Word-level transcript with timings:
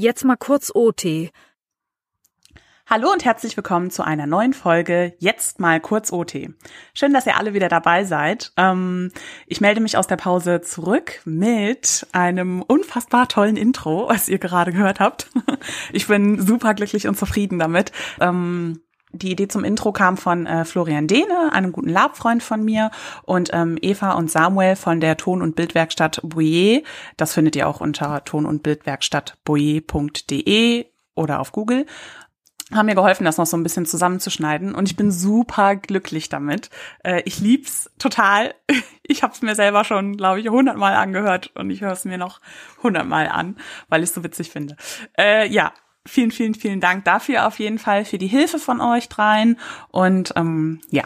Jetzt 0.00 0.24
mal 0.24 0.36
kurz 0.36 0.72
OT. 0.74 1.30
Hallo 2.86 3.12
und 3.12 3.22
herzlich 3.26 3.54
willkommen 3.54 3.90
zu 3.90 4.02
einer 4.02 4.26
neuen 4.26 4.54
Folge 4.54 5.14
Jetzt 5.18 5.60
mal 5.60 5.78
kurz 5.78 6.10
OT. 6.10 6.48
Schön, 6.94 7.12
dass 7.12 7.26
ihr 7.26 7.36
alle 7.36 7.52
wieder 7.52 7.68
dabei 7.68 8.04
seid. 8.04 8.50
Ähm, 8.56 9.12
ich 9.46 9.60
melde 9.60 9.82
mich 9.82 9.98
aus 9.98 10.06
der 10.06 10.16
Pause 10.16 10.62
zurück 10.62 11.20
mit 11.26 12.06
einem 12.12 12.62
unfassbar 12.62 13.28
tollen 13.28 13.58
Intro, 13.58 14.08
was 14.08 14.30
ihr 14.30 14.38
gerade 14.38 14.72
gehört 14.72 15.00
habt. 15.00 15.28
Ich 15.92 16.06
bin 16.06 16.40
super 16.40 16.72
glücklich 16.72 17.06
und 17.06 17.18
zufrieden 17.18 17.58
damit. 17.58 17.92
Die 19.12 19.32
Idee 19.32 19.48
zum 19.48 19.64
Intro 19.64 19.92
kam 19.92 20.16
von 20.16 20.46
äh, 20.46 20.64
Florian 20.64 21.06
Dehne, 21.06 21.52
einem 21.52 21.72
guten 21.72 21.88
Labfreund 21.88 22.42
von 22.42 22.64
mir, 22.64 22.90
und 23.22 23.50
ähm, 23.52 23.78
Eva 23.80 24.12
und 24.12 24.30
Samuel 24.30 24.76
von 24.76 25.00
der 25.00 25.16
Ton- 25.16 25.42
und 25.42 25.56
Bildwerkstatt 25.56 26.20
Boyer. 26.22 26.82
Das 27.16 27.34
findet 27.34 27.56
ihr 27.56 27.68
auch 27.68 27.80
unter 27.80 28.24
ton- 28.24 28.46
und 28.46 28.62
Bildwerkstatt 28.62 29.36
boyer.de 29.44 30.86
oder 31.14 31.40
auf 31.40 31.52
Google 31.52 31.86
haben 32.72 32.86
mir 32.86 32.94
geholfen, 32.94 33.24
das 33.24 33.36
noch 33.36 33.46
so 33.46 33.56
ein 33.56 33.62
bisschen 33.62 33.86
zusammenzuschneiden 33.86 34.74
und 34.74 34.88
ich 34.88 34.96
bin 34.96 35.10
super 35.10 35.76
glücklich 35.76 36.28
damit. 36.28 36.70
Äh, 37.02 37.22
ich 37.24 37.40
lieb's 37.40 37.90
total. 37.98 38.54
Ich 39.12 39.24
habe 39.24 39.32
es 39.32 39.42
mir 39.42 39.56
selber 39.56 39.82
schon, 39.82 40.16
glaube 40.16 40.38
ich, 40.38 40.48
hundertmal 40.48 40.94
angehört 40.94 41.50
und 41.56 41.68
ich 41.70 41.80
höre 41.80 41.90
es 41.90 42.04
mir 42.04 42.16
noch 42.16 42.40
hundertmal 42.80 43.26
an, 43.26 43.56
weil 43.88 44.04
ich 44.04 44.10
es 44.10 44.14
so 44.14 44.22
witzig 44.22 44.50
finde. 44.50 44.76
Äh, 45.18 45.48
ja, 45.48 45.72
vielen, 46.06 46.30
vielen, 46.30 46.54
vielen 46.54 46.80
Dank 46.80 47.04
dafür 47.04 47.46
auf 47.46 47.58
jeden 47.58 47.78
Fall 47.78 48.04
für 48.04 48.18
die 48.18 48.26
Hilfe 48.26 48.58
von 48.58 48.80
euch 48.80 49.08
dreien 49.08 49.58
und 49.90 50.32
ähm, 50.36 50.80
ja, 50.90 51.04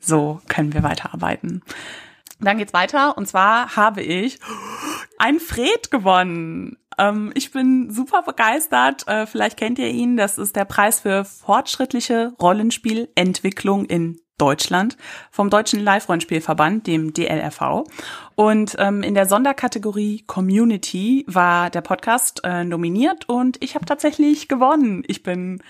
so 0.00 0.40
können 0.48 0.72
wir 0.74 0.82
weiterarbeiten. 0.82 1.62
Dann 2.40 2.58
geht's 2.58 2.74
weiter 2.74 3.16
und 3.16 3.26
zwar 3.26 3.76
habe 3.76 4.02
ich 4.02 4.38
ein 5.18 5.40
Fred 5.40 5.90
gewonnen. 5.90 6.76
Ähm, 6.98 7.32
ich 7.34 7.50
bin 7.50 7.90
super 7.90 8.22
begeistert. 8.22 9.08
Äh, 9.08 9.26
vielleicht 9.26 9.56
kennt 9.56 9.78
ihr 9.78 9.88
ihn. 9.88 10.16
Das 10.16 10.36
ist 10.36 10.56
der 10.56 10.66
Preis 10.66 11.00
für 11.00 11.24
fortschrittliche 11.24 12.34
Rollenspielentwicklung 12.40 13.86
in 13.86 14.20
Deutschland 14.38 14.96
vom 15.30 15.50
Deutschen 15.50 15.80
Live-Rollenspielverband, 15.80 16.86
dem 16.86 17.12
DLRV. 17.12 17.84
Und 18.34 18.76
ähm, 18.78 19.02
in 19.02 19.14
der 19.14 19.26
Sonderkategorie 19.26 20.24
Community 20.26 21.24
war 21.28 21.70
der 21.70 21.80
Podcast 21.80 22.42
äh, 22.44 22.64
nominiert 22.64 23.28
und 23.28 23.62
ich 23.62 23.74
habe 23.74 23.86
tatsächlich 23.86 24.48
gewonnen. 24.48 25.02
Ich 25.06 25.22
bin 25.22 25.62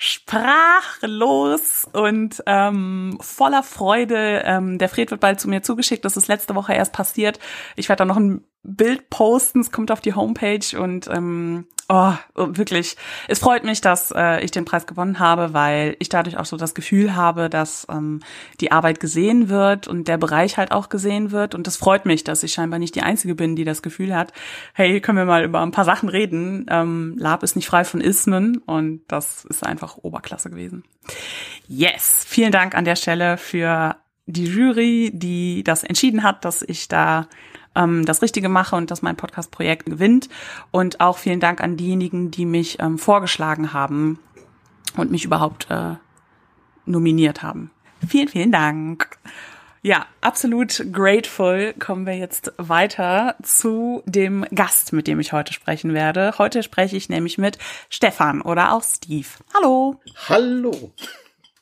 sprachlos 0.00 1.88
und 1.92 2.40
ähm, 2.46 3.18
voller 3.20 3.64
Freude. 3.64 4.42
Ähm, 4.44 4.78
der 4.78 4.88
Fred 4.88 5.10
wird 5.10 5.20
bald 5.20 5.40
zu 5.40 5.48
mir 5.48 5.62
zugeschickt. 5.62 6.04
Das 6.04 6.16
ist 6.16 6.28
letzte 6.28 6.54
Woche 6.54 6.72
erst 6.72 6.92
passiert. 6.92 7.40
Ich 7.74 7.88
werde 7.88 7.98
da 7.98 8.04
noch 8.04 8.16
ein 8.16 8.44
Bild 8.62 9.10
posten, 9.10 9.60
es 9.60 9.72
kommt 9.72 9.90
auf 9.90 10.00
die 10.00 10.14
Homepage 10.14 10.78
und 10.80 11.08
ähm, 11.08 11.66
oh, 11.88 12.12
wirklich, 12.34 12.96
es 13.28 13.38
freut 13.38 13.64
mich, 13.64 13.80
dass 13.80 14.12
äh, 14.14 14.44
ich 14.44 14.50
den 14.50 14.64
Preis 14.64 14.86
gewonnen 14.86 15.18
habe, 15.18 15.54
weil 15.54 15.96
ich 15.98 16.08
dadurch 16.08 16.36
auch 16.36 16.44
so 16.44 16.56
das 16.56 16.74
Gefühl 16.74 17.16
habe, 17.16 17.48
dass 17.48 17.86
ähm, 17.90 18.20
die 18.60 18.70
Arbeit 18.72 19.00
gesehen 19.00 19.48
wird 19.48 19.88
und 19.88 20.06
der 20.06 20.18
Bereich 20.18 20.58
halt 20.58 20.70
auch 20.70 20.88
gesehen 20.90 21.30
wird 21.30 21.54
und 21.54 21.66
es 21.66 21.76
freut 21.76 22.04
mich, 22.04 22.24
dass 22.24 22.42
ich 22.42 22.52
scheinbar 22.52 22.78
nicht 22.78 22.94
die 22.94 23.02
Einzige 23.02 23.34
bin, 23.34 23.56
die 23.56 23.64
das 23.64 23.82
Gefühl 23.82 24.14
hat, 24.14 24.32
hey, 24.74 25.00
können 25.00 25.18
wir 25.18 25.24
mal 25.24 25.44
über 25.44 25.60
ein 25.60 25.70
paar 25.70 25.86
Sachen 25.86 26.08
reden. 26.08 26.66
Ähm, 26.68 27.14
Lab 27.18 27.42
ist 27.42 27.56
nicht 27.56 27.66
frei 27.66 27.84
von 27.84 28.00
Ismen 28.00 28.58
und 28.58 29.02
das 29.08 29.44
ist 29.46 29.64
einfach 29.64 29.96
Oberklasse 30.02 30.50
gewesen. 30.50 30.84
Yes, 31.66 32.24
vielen 32.28 32.52
Dank 32.52 32.74
an 32.74 32.84
der 32.84 32.96
Stelle 32.96 33.38
für 33.38 33.96
die 34.26 34.44
Jury, 34.44 35.10
die 35.14 35.64
das 35.64 35.84
entschieden 35.84 36.22
hat, 36.22 36.44
dass 36.44 36.60
ich 36.60 36.88
da 36.88 37.28
ähm, 37.78 38.04
das 38.04 38.20
Richtige 38.20 38.48
mache 38.48 38.76
und 38.76 38.90
dass 38.90 39.00
mein 39.00 39.16
Podcast-Projekt 39.16 39.86
gewinnt. 39.86 40.28
Und 40.70 41.00
auch 41.00 41.16
vielen 41.16 41.40
Dank 41.40 41.62
an 41.62 41.76
diejenigen, 41.76 42.30
die 42.30 42.44
mich 42.44 42.78
ähm, 42.80 42.98
vorgeschlagen 42.98 43.72
haben 43.72 44.18
und 44.96 45.10
mich 45.10 45.24
überhaupt 45.24 45.70
äh, 45.70 45.94
nominiert 46.84 47.42
haben. 47.42 47.70
Vielen, 48.06 48.28
vielen 48.28 48.52
Dank. 48.52 49.18
Ja, 49.82 50.06
absolut 50.20 50.84
grateful. 50.92 51.74
Kommen 51.78 52.04
wir 52.04 52.16
jetzt 52.16 52.52
weiter 52.56 53.36
zu 53.42 54.02
dem 54.06 54.44
Gast, 54.52 54.92
mit 54.92 55.06
dem 55.06 55.20
ich 55.20 55.32
heute 55.32 55.52
sprechen 55.52 55.94
werde. 55.94 56.34
Heute 56.38 56.62
spreche 56.62 56.96
ich 56.96 57.08
nämlich 57.08 57.38
mit 57.38 57.58
Stefan 57.88 58.42
oder 58.42 58.72
auch 58.72 58.82
Steve. 58.82 59.28
Hallo. 59.54 60.00
Hallo. 60.28 60.92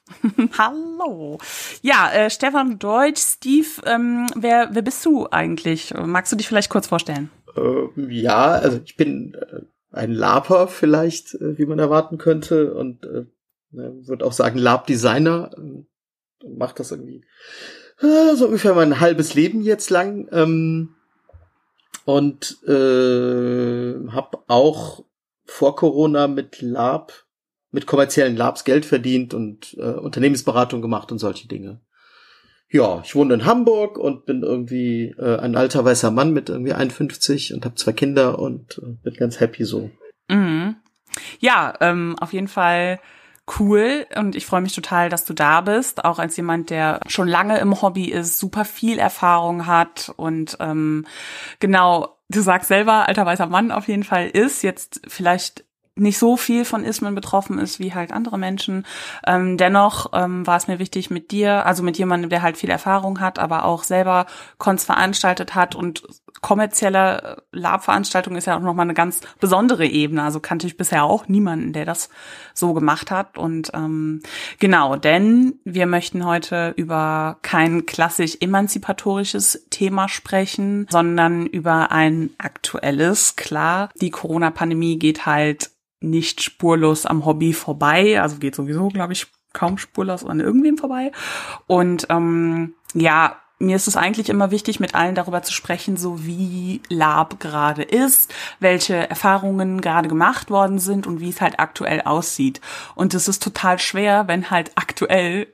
Hallo. 0.58 1.38
Ja, 1.82 2.10
äh, 2.12 2.30
Stefan 2.30 2.78
Deutsch, 2.78 3.20
Steve, 3.20 3.66
ähm, 3.84 4.26
wer, 4.34 4.70
wer 4.72 4.82
bist 4.82 5.04
du 5.04 5.28
eigentlich? 5.30 5.94
Magst 5.94 6.32
du 6.32 6.36
dich 6.36 6.48
vielleicht 6.48 6.70
kurz 6.70 6.86
vorstellen? 6.86 7.30
Äh, 7.56 7.88
ja, 8.08 8.52
also 8.52 8.80
ich 8.84 8.96
bin 8.96 9.34
äh, 9.34 9.62
ein 9.90 10.12
Laper 10.12 10.68
vielleicht, 10.68 11.34
äh, 11.34 11.58
wie 11.58 11.66
man 11.66 11.78
erwarten 11.78 12.18
könnte 12.18 12.74
und 12.74 13.04
äh, 13.04 13.24
ne, 13.70 13.94
würde 14.06 14.24
auch 14.24 14.32
sagen 14.32 14.58
Lab-Designer. 14.58 15.50
Äh, 15.56 16.48
macht 16.48 16.78
das 16.78 16.90
irgendwie 16.90 17.24
äh, 18.00 18.34
so 18.36 18.46
ungefähr 18.46 18.74
mein 18.74 19.00
halbes 19.00 19.34
Leben 19.34 19.62
jetzt 19.62 19.90
lang. 19.90 20.28
Ähm, 20.32 20.94
und 22.04 22.62
äh, 22.68 24.08
habe 24.10 24.38
auch 24.46 25.04
vor 25.44 25.74
Corona 25.74 26.28
mit 26.28 26.62
Lab 26.62 27.25
mit 27.76 27.86
kommerziellen 27.86 28.38
Labs 28.38 28.64
Geld 28.64 28.86
verdient 28.86 29.34
und 29.34 29.76
äh, 29.78 29.82
Unternehmensberatung 29.82 30.80
gemacht 30.80 31.12
und 31.12 31.18
solche 31.18 31.46
Dinge. 31.46 31.82
Ja, 32.70 33.02
ich 33.04 33.14
wohne 33.14 33.34
in 33.34 33.44
Hamburg 33.44 33.98
und 33.98 34.24
bin 34.24 34.42
irgendwie 34.42 35.14
äh, 35.18 35.36
ein 35.36 35.56
alter 35.56 35.84
weißer 35.84 36.10
Mann 36.10 36.32
mit 36.32 36.48
irgendwie 36.48 36.72
51 36.72 37.52
und 37.52 37.66
habe 37.66 37.74
zwei 37.74 37.92
Kinder 37.92 38.38
und 38.38 38.80
äh, 38.82 38.92
bin 39.02 39.12
ganz 39.16 39.40
happy 39.40 39.64
so. 39.64 39.90
Mhm. 40.28 40.76
Ja, 41.38 41.74
ähm, 41.82 42.16
auf 42.18 42.32
jeden 42.32 42.48
Fall 42.48 42.98
cool 43.60 44.06
und 44.16 44.36
ich 44.36 44.46
freue 44.46 44.62
mich 44.62 44.74
total, 44.74 45.10
dass 45.10 45.26
du 45.26 45.34
da 45.34 45.60
bist, 45.60 46.02
auch 46.02 46.18
als 46.18 46.34
jemand, 46.38 46.70
der 46.70 47.00
schon 47.08 47.28
lange 47.28 47.58
im 47.58 47.82
Hobby 47.82 48.06
ist, 48.06 48.38
super 48.38 48.64
viel 48.64 48.98
Erfahrung 48.98 49.66
hat 49.66 50.14
und 50.16 50.56
ähm, 50.60 51.04
genau, 51.60 52.16
du 52.30 52.40
sagst 52.40 52.68
selber, 52.68 53.06
alter 53.06 53.26
weißer 53.26 53.48
Mann 53.48 53.70
auf 53.70 53.86
jeden 53.86 54.02
Fall 54.02 54.28
ist, 54.28 54.62
jetzt 54.62 55.02
vielleicht 55.06 55.65
nicht 55.96 56.18
so 56.18 56.36
viel 56.36 56.64
von 56.64 56.84
Ismen 56.84 57.14
betroffen 57.14 57.58
ist 57.58 57.80
wie 57.80 57.94
halt 57.94 58.12
andere 58.12 58.38
Menschen. 58.38 58.86
Ähm, 59.26 59.56
dennoch 59.56 60.10
ähm, 60.12 60.46
war 60.46 60.56
es 60.56 60.68
mir 60.68 60.78
wichtig 60.78 61.10
mit 61.10 61.30
dir, 61.30 61.66
also 61.66 61.82
mit 61.82 61.98
jemandem, 61.98 62.30
der 62.30 62.42
halt 62.42 62.56
viel 62.58 62.70
Erfahrung 62.70 63.20
hat, 63.20 63.38
aber 63.38 63.64
auch 63.64 63.82
selber 63.82 64.26
Cons 64.58 64.84
veranstaltet 64.84 65.54
hat 65.54 65.74
und 65.74 66.02
kommerzielle 66.42 67.42
Lab-Veranstaltung 67.52 68.36
ist 68.36 68.46
ja 68.46 68.56
auch 68.56 68.62
nochmal 68.62 68.84
eine 68.84 68.94
ganz 68.94 69.20
besondere 69.40 69.86
Ebene. 69.86 70.22
Also 70.22 70.40
kannte 70.40 70.66
ich 70.66 70.76
bisher 70.76 71.04
auch 71.04 71.28
niemanden, 71.28 71.72
der 71.72 71.84
das 71.84 72.08
so 72.54 72.74
gemacht 72.74 73.10
hat. 73.10 73.38
Und 73.38 73.70
ähm, 73.74 74.22
genau, 74.58 74.96
denn 74.96 75.58
wir 75.64 75.86
möchten 75.86 76.24
heute 76.24 76.74
über 76.76 77.38
kein 77.42 77.86
klassisch 77.86 78.36
emanzipatorisches 78.40 79.66
Thema 79.70 80.08
sprechen, 80.08 80.86
sondern 80.90 81.46
über 81.46 81.90
ein 81.90 82.30
aktuelles. 82.38 83.36
Klar, 83.36 83.88
die 84.00 84.10
Corona-Pandemie 84.10 84.98
geht 84.98 85.26
halt 85.26 85.70
nicht 86.06 86.42
spurlos 86.42 87.06
am 87.06 87.24
Hobby 87.24 87.52
vorbei. 87.52 88.20
Also 88.20 88.36
geht 88.36 88.54
sowieso, 88.54 88.88
glaube 88.88 89.12
ich, 89.12 89.26
kaum 89.52 89.78
spurlos 89.78 90.24
an 90.24 90.40
irgendwem 90.40 90.78
vorbei. 90.78 91.12
Und 91.66 92.06
ähm, 92.10 92.74
ja, 92.94 93.36
mir 93.58 93.76
ist 93.76 93.88
es 93.88 93.96
eigentlich 93.96 94.28
immer 94.28 94.50
wichtig, 94.50 94.80
mit 94.80 94.94
allen 94.94 95.14
darüber 95.14 95.42
zu 95.42 95.52
sprechen, 95.52 95.96
so 95.96 96.26
wie 96.26 96.82
Lab 96.88 97.40
gerade 97.40 97.82
ist, 97.82 98.34
welche 98.60 99.08
Erfahrungen 99.08 99.80
gerade 99.80 100.08
gemacht 100.08 100.50
worden 100.50 100.78
sind 100.78 101.06
und 101.06 101.20
wie 101.20 101.30
es 101.30 101.40
halt 101.40 101.58
aktuell 101.58 102.02
aussieht. 102.02 102.60
Und 102.94 103.14
es 103.14 103.28
ist 103.28 103.42
total 103.42 103.78
schwer, 103.78 104.28
wenn 104.28 104.50
halt 104.50 104.72
aktuell 104.74 105.46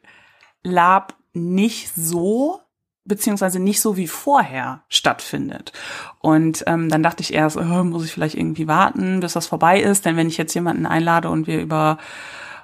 Lab 0.65 1.15
nicht 1.33 1.95
so 1.95 2.61
beziehungsweise 3.05 3.59
nicht 3.59 3.81
so 3.81 3.97
wie 3.97 4.07
vorher 4.07 4.83
stattfindet. 4.89 5.73
Und 6.21 6.65
ähm, 6.67 6.89
dann 6.89 7.03
dachte 7.03 7.23
ich 7.23 7.35
erst, 7.35 7.57
oh, 7.57 7.85
muss 7.85 8.05
ich 8.05 8.13
vielleicht 8.13 8.37
irgendwie 8.37 8.69
warten, 8.69 9.21
bis 9.21 9.33
das 9.33 9.47
vorbei 9.47 9.81
ist, 9.81 10.07
denn 10.07 10.17
wenn 10.17 10.29
ich 10.29 10.37
jetzt 10.37 10.55
jemanden 10.55 10.87
einlade 10.87 11.29
und 11.29 11.47
wir 11.47 11.61
über, 11.61 11.99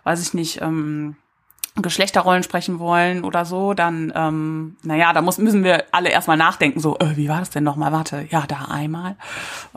weiß 0.04 0.22
ich 0.22 0.34
nicht, 0.34 0.60
ähm, 0.62 1.16
Geschlechterrollen 1.82 2.42
sprechen 2.42 2.78
wollen 2.78 3.24
oder 3.24 3.44
so, 3.44 3.74
dann, 3.74 4.12
ähm, 4.14 4.76
naja, 4.82 5.12
da 5.12 5.22
muss, 5.22 5.38
müssen 5.38 5.64
wir 5.64 5.84
alle 5.92 6.10
erstmal 6.10 6.36
nachdenken, 6.36 6.80
so, 6.80 6.98
äh, 6.98 7.16
wie 7.16 7.28
war 7.28 7.38
das 7.38 7.50
denn 7.50 7.64
nochmal? 7.64 7.92
Warte, 7.92 8.26
ja, 8.30 8.44
da 8.46 8.66
einmal. 8.70 9.16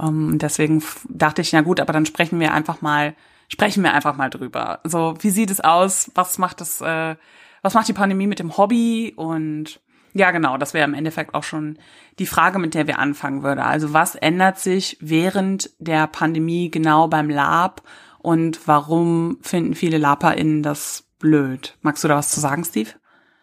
Ähm, 0.02 0.38
deswegen 0.40 0.84
dachte 1.10 1.42
ich, 1.42 1.54
na 1.54 1.62
gut, 1.62 1.80
aber 1.80 1.94
dann 1.94 2.06
sprechen 2.06 2.40
wir 2.40 2.54
einfach 2.54 2.82
mal, 2.82 3.16
sprechen 3.50 3.84
wir 3.84 3.94
einfach 3.94 4.16
mal 4.16 4.30
drüber. 4.30 4.80
So, 4.84 5.16
wie 5.20 5.30
sieht 5.30 5.52
es 5.52 5.60
aus? 5.60 6.12
Was 6.16 6.38
macht 6.38 6.62
das, 6.62 6.82
äh, 6.82 7.16
was 7.62 7.74
macht 7.74 7.88
die 7.88 7.94
Pandemie 7.94 8.28
mit 8.28 8.40
dem 8.40 8.58
Hobby? 8.58 9.14
Und 9.16 9.80
ja, 10.14 10.32
genau, 10.32 10.58
das 10.58 10.74
wäre 10.74 10.86
im 10.86 10.94
Endeffekt 10.94 11.34
auch 11.34 11.44
schon 11.44 11.78
die 12.20 12.26
Frage, 12.26 12.60
mit 12.60 12.74
der 12.74 12.88
wir 12.88 13.00
anfangen 13.00 13.44
würden. 13.44 13.60
Also 13.60 13.94
was 13.94 14.16
ändert 14.16 14.60
sich 14.60 14.98
während 15.00 15.72
der 15.80 16.08
Pandemie 16.08 16.70
genau 16.70 17.08
beim 17.08 17.30
Lab 17.30 17.82
und 18.20 18.68
warum 18.68 19.40
finden 19.42 19.74
viele 19.74 19.98
LaperInnen 19.98 20.64
das 20.64 21.06
blöd? 21.20 21.78
Magst 21.82 22.04
du 22.04 22.08
da 22.08 22.18
was 22.18 22.32
zu 22.32 22.40
sagen, 22.40 22.64
Steve? 22.64 22.90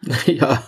Ja, 0.25 0.63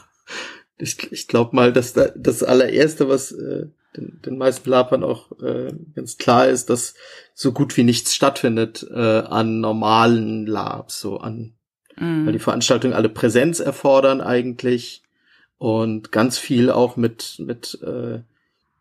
ich, 0.78 1.12
ich 1.12 1.28
glaube 1.28 1.56
mal, 1.56 1.72
dass 1.72 1.94
da, 1.94 2.10
das 2.16 2.44
allererste, 2.44 3.08
was, 3.08 3.32
äh, 3.32 3.68
den, 3.96 4.20
den 4.26 4.38
meisten 4.38 4.70
Labern 4.70 5.04
auch 5.04 5.32
äh, 5.42 5.74
ganz 5.96 6.18
klar 6.18 6.48
ist, 6.48 6.70
dass 6.70 6.96
so 7.34 7.52
gut 7.52 7.78
wie 7.78 7.84
nichts 7.84 8.16
stattfindet 8.16 8.86
äh, 8.92 9.20
an 9.20 9.60
normalen 9.62 10.46
Labs, 10.48 11.00
so 11.00 11.18
an, 11.18 11.54
mhm. 11.98 12.26
weil 12.26 12.34
die 12.34 12.40
Veranstaltungen 12.40 12.94
alle 12.94 13.10
Präsenz 13.10 13.60
erfordern 13.60 14.22
eigentlich 14.22 15.01
und 15.62 16.12
ganz 16.12 16.40
viel 16.40 16.72
auch 16.72 16.98
mit 16.98 17.36
mit 17.38 17.80
äh, 17.84 18.22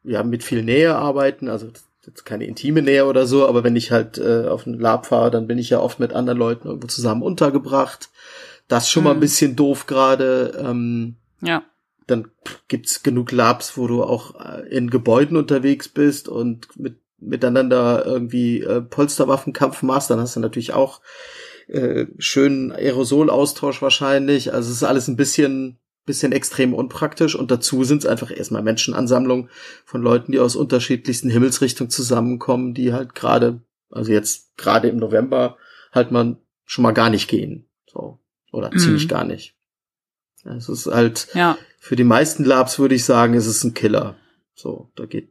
ja 0.03 0.23
mit 0.23 0.43
viel 0.43 0.63
Nähe 0.63 0.97
arbeiten, 0.97 1.51
also 1.51 1.69
jetzt 2.07 2.25
keine 2.25 2.47
intime 2.47 2.81
Nähe 2.81 3.05
oder 3.05 3.27
so, 3.27 3.47
aber 3.47 3.65
wenn 3.65 3.77
ich 3.77 3.91
halt 3.91 4.17
äh, 4.17 4.47
auf 4.49 4.67
einen 4.67 4.81
Lab 4.81 5.05
fahre, 5.05 5.31
dann 5.31 5.47
bin 5.47 5.59
ich 5.59 5.69
ja 5.69 5.79
oft 5.79 6.01
mit 6.01 6.15
anderen 6.15 6.39
Leuten 6.39 6.69
irgendwo 6.69 6.87
zusammen 6.87 7.23
untergebracht. 7.23 8.09
Das 8.67 8.89
schon 8.89 9.03
mhm. 9.03 9.09
mal 9.09 9.15
ein 9.15 9.21
bisschen 9.21 9.57
doof 9.57 9.87
gerade. 9.87 10.59
Ähm, 10.59 11.17
ja 11.43 11.63
dann 12.07 12.31
gibt's 12.69 13.03
genug 13.03 13.31
Labs, 13.31 13.77
wo 13.77 13.87
du 13.87 14.03
auch 14.03 14.35
äh, 14.41 14.67
in 14.69 14.91
Gebäuden 14.91 15.37
unterwegs 15.37 15.89
bist 15.89 16.29
und 16.29 16.67
mit, 16.77 16.97
miteinander 17.19 18.05
irgendwie 18.05 18.63
äh, 18.63 18.81
Polsterwaffenkampf 18.81 19.83
machst, 19.83 20.11
dann 20.11 20.19
hast 20.19 20.35
du 20.35 20.41
natürlich 20.41 20.73
auch 20.73 21.03
äh, 21.69 22.07
schönen 22.19 22.73
Aerosolaustausch 22.73 23.81
wahrscheinlich. 23.81 24.53
Also 24.53 24.71
es 24.71 24.79
ist 24.79 24.83
alles 24.83 25.07
ein 25.09 25.17
bisschen 25.17 25.79
bisschen 26.11 26.33
extrem 26.33 26.75
unpraktisch 26.75 27.37
und 27.37 27.51
dazu 27.53 27.85
sind 27.85 27.99
es 27.99 28.07
einfach 28.07 28.37
erstmal 28.37 28.63
Menschenansammlungen 28.63 29.49
von 29.85 30.03
Leuten, 30.03 30.33
die 30.33 30.41
aus 30.41 30.57
unterschiedlichsten 30.57 31.31
Himmelsrichtungen 31.31 31.91
zusammenkommen, 31.91 32.75
die 32.75 32.93
halt 32.93 33.15
gerade, 33.15 33.63
also 33.91 34.11
jetzt 34.11 34.57
gerade 34.57 34.89
im 34.89 34.97
November 34.97 35.57
halt 35.93 36.11
man 36.11 36.39
schon 36.65 36.83
mal 36.83 36.93
gar 36.93 37.11
nicht 37.11 37.29
gehen, 37.29 37.69
so 37.87 38.19
oder 38.53 38.71
mhm. 38.73 38.79
ziemlich 38.79 39.09
gar 39.09 39.25
nicht. 39.25 39.55
Es 40.45 40.69
ist 40.69 40.87
halt 40.87 41.29
ja. 41.35 41.57
für 41.79 41.97
die 41.97 42.05
meisten 42.05 42.45
Labs 42.45 42.79
würde 42.79 42.97
ich 42.97 43.05
sagen, 43.05 43.35
es 43.35 43.47
ist 43.47 43.63
ein 43.63 43.75
Killer. 43.75 44.17
So, 44.55 44.91
da 44.97 45.07
geht 45.07 45.31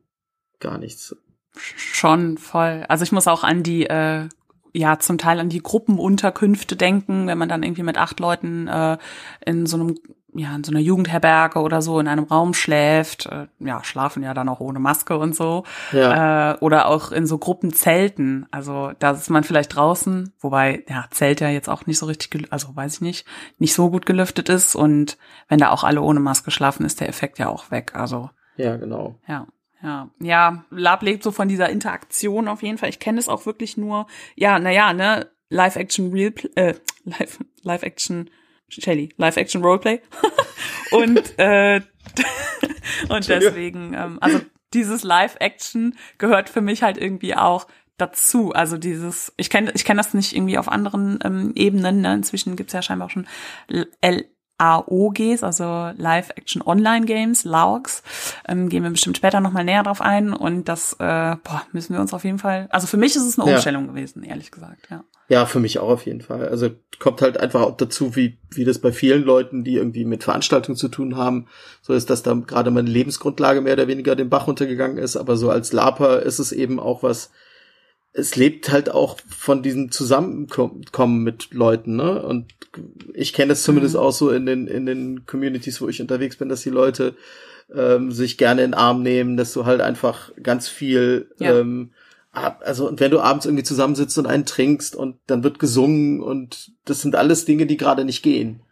gar 0.60 0.78
nichts. 0.78 1.16
Schon 1.56 2.38
voll. 2.38 2.86
Also 2.88 3.04
ich 3.04 3.12
muss 3.12 3.28
auch 3.28 3.44
an 3.44 3.64
die 3.64 3.86
äh, 3.86 4.30
ja 4.74 5.00
zum 5.00 5.18
Teil 5.18 5.40
an 5.40 5.50
die 5.50 5.64
Gruppenunterkünfte 5.64 6.76
denken, 6.76 7.28
wenn 7.28 7.38
man 7.38 7.50
dann 7.50 7.64
irgendwie 7.64 7.84
mit 7.84 7.98
acht 7.98 8.20
Leuten 8.20 8.68
äh, 8.68 8.98
in 9.46 9.66
so 9.66 9.78
einem 9.78 9.96
ja, 10.34 10.56
in 10.56 10.64
so 10.64 10.72
einer 10.72 10.80
Jugendherberge 10.80 11.60
oder 11.60 11.82
so 11.82 12.00
in 12.00 12.08
einem 12.08 12.26
Raum 12.26 12.54
schläft, 12.54 13.26
äh, 13.26 13.48
ja, 13.60 13.84
schlafen 13.84 14.24
ja 14.24 14.34
dann 14.34 14.50
auch 14.50 14.60
ohne 14.60 14.80
Maske 14.80 15.18
und 15.18 15.36
so. 15.36 15.64
Ja. 15.92 16.52
Äh, 16.52 16.58
oder 16.60 16.88
auch 16.88 17.12
in 17.12 17.26
so 17.26 17.38
Gruppenzelten. 17.38 18.46
Also 18.52 18.92
da 19.00 19.12
ist 19.12 19.30
man 19.30 19.44
vielleicht 19.44 19.76
draußen, 19.76 20.34
wobei, 20.40 20.84
ja, 20.88 21.06
Zelt 21.12 21.42
ja 21.42 21.50
jetzt 21.50 21.70
auch 21.70 21.86
nicht 21.86 21.98
so 21.98 22.06
richtig, 22.06 22.48
also 22.52 22.76
weiß 22.76 22.96
ich 22.96 23.02
nicht, 23.02 23.26
nicht 23.58 23.74
so 23.74 23.90
gut 23.90 24.06
gelüftet 24.06 24.50
ist. 24.50 24.76
Und 24.76 25.18
wenn 25.48 25.60
da 25.60 25.72
auch 25.72 25.84
alle 25.84 26.02
ohne 26.02 26.20
Maske 26.20 26.52
schlafen, 26.52 26.86
ist 26.86 27.00
der 27.00 27.10
Effekt 27.10 27.40
ja 27.40 27.50
auch 27.50 27.72
weg. 27.72 27.94
Also. 27.96 28.30
Ja, 28.58 28.78
genau. 28.78 29.16
Ja. 29.28 29.48
Ja, 29.82 30.10
ja, 30.20 30.66
Lab 30.72 31.04
lebt 31.04 31.24
so 31.24 31.32
von 31.32 31.48
dieser 31.48 31.70
Interaktion 31.70 32.50
auf 32.50 32.64
jeden 32.64 32.78
Fall. 32.78 32.90
Ich 32.90 33.00
kenne 33.00 33.18
es 33.18 33.30
auch 33.30 33.46
wirklich 33.46 33.78
nur, 33.78 34.08
ja, 34.36 34.60
naja, 34.60 34.92
ne, 34.92 35.30
Live-Action 35.48 36.12
Real, 36.12 36.34
äh, 36.56 36.74
Live, 37.06 37.40
Live-Action 37.64 38.30
Shelly, 38.70 39.10
Live-Action 39.18 39.64
Roleplay. 39.64 40.02
und 40.92 41.38
äh, 41.38 41.82
und 43.10 43.28
deswegen, 43.28 43.94
ähm, 43.94 44.18
also 44.22 44.42
dieses 44.74 45.04
Live-Action 45.04 45.96
gehört 46.18 46.50
für 46.50 46.62
mich 46.62 46.84
halt 46.84 46.98
irgendwie 46.98 47.36
auch 47.36 47.68
dazu. 47.98 48.54
Also 48.54 48.78
dieses, 48.78 49.34
ich 49.38 49.50
kenne 49.50 49.72
ich 49.74 49.86
kenn 49.86 49.98
das 49.98 50.14
nicht 50.14 50.36
irgendwie 50.36 50.58
auf 50.58 50.70
anderen 50.70 51.20
ähm, 51.24 51.52
Ebenen. 51.56 52.02
Ne? 52.02 52.14
Inzwischen 52.14 52.56
gibt's 52.56 52.74
ja 52.74 52.82
scheinbar 52.82 53.08
auch 53.08 53.12
schon 53.12 53.28
L 54.02 54.26
AOGs, 54.62 55.42
also 55.42 55.92
Live-Action 55.96 56.62
Online-Games, 56.62 57.46
LAOGs. 57.46 58.04
Ähm, 58.46 58.68
gehen 58.68 58.84
wir 58.84 58.90
bestimmt 58.90 59.16
später 59.16 59.40
nochmal 59.40 59.64
näher 59.64 59.84
drauf 59.84 60.02
ein. 60.02 60.34
Und 60.34 60.68
das 60.68 60.94
äh, 61.00 61.38
boah, 61.42 61.62
müssen 61.72 61.94
wir 61.94 62.02
uns 62.02 62.14
auf 62.14 62.26
jeden 62.26 62.40
Fall. 62.40 62.68
Also 62.70 62.86
für 62.86 62.98
mich 62.98 63.16
ist 63.16 63.24
es 63.24 63.40
eine 63.40 63.50
Umstellung 63.50 63.86
ja. 63.86 63.92
gewesen, 63.92 64.22
ehrlich 64.24 64.52
gesagt, 64.52 64.90
ja. 64.90 65.06
Ja, 65.30 65.46
für 65.46 65.60
mich 65.60 65.78
auch 65.78 65.90
auf 65.90 66.06
jeden 66.08 66.22
Fall. 66.22 66.50
Also 66.50 66.72
kommt 66.98 67.22
halt 67.22 67.38
einfach 67.38 67.62
auch 67.62 67.78
dazu, 67.78 68.16
wie, 68.16 68.40
wie 68.50 68.66
das 68.66 68.80
bei 68.80 68.92
vielen 68.92 69.24
Leuten, 69.24 69.64
die 69.64 69.76
irgendwie 69.76 70.04
mit 70.04 70.24
Veranstaltungen 70.24 70.76
zu 70.76 70.90
tun 70.90 71.16
haben, 71.16 71.48
so 71.84 71.94
ist, 71.94 72.10
dass 72.10 72.24
da 72.24 72.34
gerade 72.34 72.72
meine 72.72 72.90
Lebensgrundlage 72.90 73.62
mehr 73.62 73.74
oder 73.74 73.88
weniger 73.88 74.16
den 74.16 74.30
Bach 74.30 74.48
runtergegangen 74.48 74.98
ist. 74.98 75.18
Aber 75.18 75.38
so 75.38 75.52
als 75.52 75.72
Laper 75.72 76.24
ist 76.24 76.40
es 76.40 76.52
eben 76.52 76.80
auch 76.80 77.04
was, 77.04 77.30
es 78.12 78.36
lebt 78.36 78.72
halt 78.72 78.90
auch 78.90 79.18
von 79.30 79.62
diesem 79.62 79.92
Zusammenkommen 79.92 81.24
mit 81.24 81.54
Leuten, 81.54 81.96
ne? 81.96 82.24
Und 82.24 82.48
ich 83.14 83.34
kenne 83.34 83.54
es 83.54 83.62
zumindest 83.62 83.94
mhm. 83.94 84.02
auch 84.02 84.12
so 84.12 84.32
in 84.32 84.48
den, 84.48 84.66
in 84.66 84.88
den 84.88 85.28
Communities, 85.28 85.80
wo 85.80 85.88
ich 85.88 86.02
unterwegs 86.02 86.38
bin, 86.38 86.50
dass 86.50 86.62
die 86.62 86.72
Leute 86.72 87.16
ähm, 87.74 88.12
sich 88.12 88.40
gerne 88.40 88.64
in 88.64 88.72
den 88.72 88.80
Arm 88.80 89.04
nehmen, 89.04 89.38
dass 89.38 89.54
du 89.54 89.66
halt 89.66 89.82
einfach 89.82 90.32
ganz 90.42 90.68
viel 90.68 91.30
ja. 91.38 91.60
ähm, 91.60 91.92
also 92.32 92.88
und 92.88 93.00
wenn 93.00 93.12
du 93.12 93.20
abends 93.20 93.46
irgendwie 93.46 93.64
zusammensitzt 93.64 94.18
und 94.18 94.28
einen 94.28 94.46
trinkst 94.46 94.96
und 94.96 95.20
dann 95.28 95.44
wird 95.44 95.60
gesungen 95.60 96.22
und 96.22 96.72
das 96.86 97.02
sind 97.02 97.16
alles 97.16 97.46
Dinge, 97.46 97.66
die 97.66 97.78
gerade 97.78 98.06
nicht 98.06 98.22
gehen. 98.22 98.64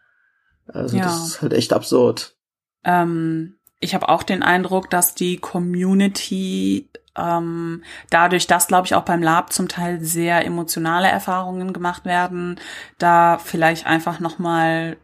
Also 0.68 0.96
ja. 0.96 1.04
das 1.04 1.26
ist 1.26 1.42
halt 1.42 1.52
echt 1.52 1.72
absurd. 1.72 2.36
Ähm, 2.84 3.58
ich 3.80 3.94
habe 3.94 4.08
auch 4.08 4.22
den 4.22 4.42
Eindruck, 4.42 4.90
dass 4.90 5.14
die 5.14 5.38
Community 5.38 6.88
ähm, 7.16 7.82
dadurch, 8.10 8.46
dass 8.46 8.68
glaube 8.68 8.86
ich 8.86 8.94
auch 8.94 9.04
beim 9.04 9.22
Lab 9.22 9.52
zum 9.52 9.68
Teil 9.68 10.02
sehr 10.02 10.44
emotionale 10.44 11.08
Erfahrungen 11.08 11.72
gemacht 11.72 12.04
werden, 12.04 12.60
da 12.98 13.38
vielleicht 13.38 13.86
einfach 13.86 14.20
noch 14.20 14.38
mal 14.38 14.96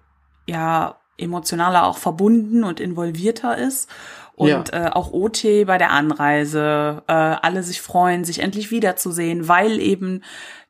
ja 0.46 1.00
emotionaler 1.16 1.86
auch 1.86 1.98
verbunden 1.98 2.64
und 2.64 2.80
involvierter 2.80 3.56
ist 3.56 3.88
und 4.36 4.48
ja. 4.48 4.86
äh, 4.86 4.90
auch 4.90 5.12
OT 5.12 5.42
bei 5.66 5.78
der 5.78 5.90
Anreise, 5.90 7.02
äh, 7.06 7.12
alle 7.12 7.62
sich 7.62 7.80
freuen, 7.80 8.24
sich 8.24 8.40
endlich 8.40 8.70
wiederzusehen, 8.70 9.48
weil 9.48 9.80
eben 9.80 10.22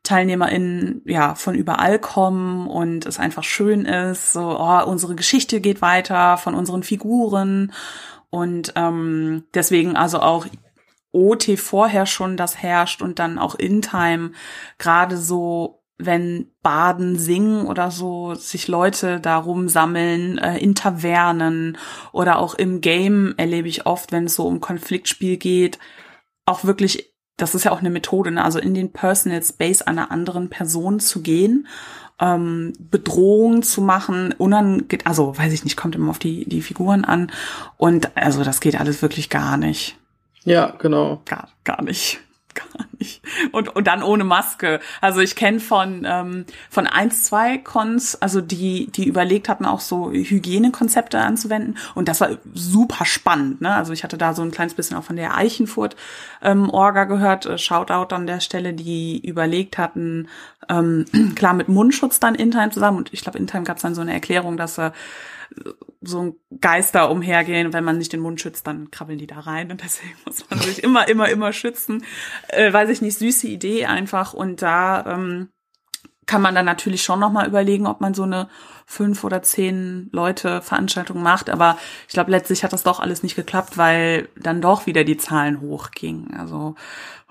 TeilnehmerInnen 0.03 1.01
ja 1.05 1.35
von 1.35 1.55
überall 1.55 1.97
kommen 1.99 2.67
und 2.67 3.05
es 3.05 3.19
einfach 3.19 3.43
schön 3.43 3.85
ist, 3.85 4.33
so 4.33 4.57
oh, 4.59 4.83
unsere 4.85 5.15
Geschichte 5.15 5.61
geht 5.61 5.81
weiter 5.81 6.37
von 6.37 6.53
unseren 6.53 6.83
Figuren 6.83 7.73
und 8.29 8.73
ähm, 8.75 9.45
deswegen 9.53 9.95
also 9.95 10.19
auch 10.19 10.45
OT 11.11 11.57
vorher 11.57 12.05
schon 12.05 12.37
das 12.37 12.61
herrscht 12.61 13.01
und 13.01 13.19
dann 13.19 13.39
auch 13.39 13.55
in 13.55 13.81
Time 13.81 14.31
gerade 14.77 15.17
so 15.17 15.81
wenn 15.97 16.51
Baden 16.61 17.17
singen 17.17 17.67
oder 17.67 17.89
so, 17.89 18.35
sich 18.35 18.67
Leute 18.67 19.19
darum 19.19 19.69
sammeln, 19.69 20.37
äh, 20.37 20.57
in 20.57 20.75
Tavernen 20.75 21.77
oder 22.11 22.39
auch 22.39 22.53
im 22.55 22.81
Game 22.81 23.33
erlebe 23.37 23.67
ich 23.67 23.85
oft, 23.85 24.11
wenn 24.11 24.25
es 24.25 24.35
so 24.35 24.45
um 24.45 24.59
Konfliktspiel 24.59 25.37
geht, 25.37 25.79
auch 26.45 26.65
wirklich, 26.65 27.13
das 27.37 27.55
ist 27.55 27.63
ja 27.63 27.71
auch 27.71 27.79
eine 27.79 27.89
Methode, 27.89 28.31
ne? 28.31 28.43
also 28.43 28.59
in 28.59 28.73
den 28.73 28.91
Personal 28.91 29.41
Space 29.41 29.81
einer 29.81 30.11
anderen 30.11 30.49
Person 30.49 30.99
zu 30.99 31.21
gehen, 31.21 31.67
ähm, 32.19 32.73
Bedrohung 32.79 33.63
zu 33.63 33.81
machen, 33.81 34.33
unange 34.37 34.83
also 35.05 35.37
weiß 35.37 35.53
ich 35.53 35.63
nicht, 35.63 35.77
kommt 35.77 35.95
immer 35.95 36.09
auf 36.09 36.19
die, 36.19 36.47
die 36.47 36.61
Figuren 36.61 37.05
an 37.05 37.31
und 37.77 38.15
also 38.17 38.43
das 38.43 38.59
geht 38.59 38.79
alles 38.79 39.01
wirklich 39.01 39.29
gar 39.29 39.55
nicht. 39.55 39.97
Ja, 40.43 40.75
genau. 40.77 41.21
Gar, 41.25 41.49
gar 41.63 41.81
nicht 41.81 42.19
gar 42.55 42.85
nicht. 42.97 43.21
Und, 43.51 43.75
und 43.75 43.87
dann 43.87 44.01
ohne 44.01 44.23
Maske. 44.23 44.79
Also 45.01 45.19
ich 45.19 45.35
kenne 45.35 45.59
von, 45.59 46.05
ähm, 46.07 46.45
von 46.69 46.87
eins, 46.87 47.23
zwei 47.23 47.57
Cons, 47.57 48.21
also 48.21 48.41
die, 48.41 48.87
die 48.87 49.05
überlegt 49.05 49.49
hatten, 49.49 49.65
auch 49.65 49.79
so 49.79 50.11
Hygienekonzepte 50.11 51.19
anzuwenden. 51.19 51.77
Und 51.93 52.07
das 52.07 52.21
war 52.21 52.29
super 52.53 53.05
spannend. 53.05 53.61
Ne? 53.61 53.73
Also 53.73 53.93
ich 53.93 54.03
hatte 54.03 54.17
da 54.17 54.33
so 54.33 54.41
ein 54.41 54.51
kleines 54.51 54.73
bisschen 54.73 54.97
auch 54.97 55.03
von 55.03 55.15
der 55.15 55.35
Eichenfurt 55.35 55.95
ähm, 56.41 56.71
gehört. 56.71 57.45
Äh, 57.45 57.57
Shoutout 57.57 58.15
an 58.15 58.27
der 58.27 58.39
Stelle, 58.39 58.73
die 58.73 59.19
überlegt 59.25 59.77
hatten, 59.77 60.27
ähm, 60.69 61.05
klar 61.35 61.53
mit 61.53 61.67
Mundschutz 61.67 62.19
dann 62.19 62.35
in 62.35 62.51
zusammen. 62.71 62.97
Und 62.97 63.13
ich 63.13 63.21
glaube, 63.21 63.37
in 63.37 63.47
Time 63.47 63.63
gab 63.63 63.77
es 63.77 63.83
dann 63.83 63.95
so 63.95 64.01
eine 64.01 64.13
Erklärung, 64.13 64.57
dass 64.57 64.77
äh, 64.77 64.91
so 66.05 66.21
ein 66.21 66.59
Geister 66.61 67.09
umhergehen. 67.09 67.73
Wenn 67.73 67.83
man 67.83 67.97
nicht 67.97 68.13
den 68.13 68.19
Mund 68.19 68.41
schützt, 68.41 68.67
dann 68.67 68.91
krabbeln 68.91 69.19
die 69.19 69.27
da 69.27 69.39
rein. 69.39 69.71
Und 69.71 69.83
deswegen 69.83 70.15
muss 70.25 70.49
man 70.49 70.59
sich 70.59 70.83
immer, 70.83 71.07
immer, 71.07 71.29
immer 71.29 71.53
schützen. 71.53 72.03
Äh, 72.47 72.71
weiß 72.71 72.89
ich 72.89 73.01
nicht, 73.01 73.17
süße 73.17 73.47
Idee 73.47 73.85
einfach. 73.85 74.33
Und 74.33 74.61
da 74.61 75.05
ähm, 75.05 75.49
kann 76.25 76.41
man 76.41 76.55
dann 76.55 76.65
natürlich 76.65 77.03
schon 77.03 77.19
nochmal 77.19 77.47
überlegen, 77.47 77.87
ob 77.87 78.01
man 78.01 78.13
so 78.13 78.23
eine 78.23 78.49
fünf 78.85 79.23
oder 79.23 79.41
zehn 79.41 80.09
Leute 80.11 80.61
Veranstaltung 80.61 81.21
macht. 81.21 81.49
Aber 81.49 81.77
ich 82.07 82.13
glaube, 82.13 82.31
letztlich 82.31 82.63
hat 82.63 82.73
das 82.73 82.83
doch 82.83 82.99
alles 82.99 83.23
nicht 83.23 83.35
geklappt, 83.35 83.77
weil 83.77 84.29
dann 84.35 84.61
doch 84.61 84.85
wieder 84.85 85.03
die 85.03 85.17
Zahlen 85.17 85.61
hochgingen. 85.61 86.35
Also 86.37 86.75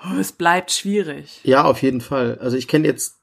oh, 0.04 0.18
es 0.18 0.32
bleibt 0.32 0.72
schwierig. 0.72 1.40
Ja, 1.44 1.64
auf 1.64 1.82
jeden 1.82 2.00
Fall. 2.00 2.38
Also 2.40 2.56
ich 2.56 2.68
kenne 2.68 2.86
jetzt 2.86 3.20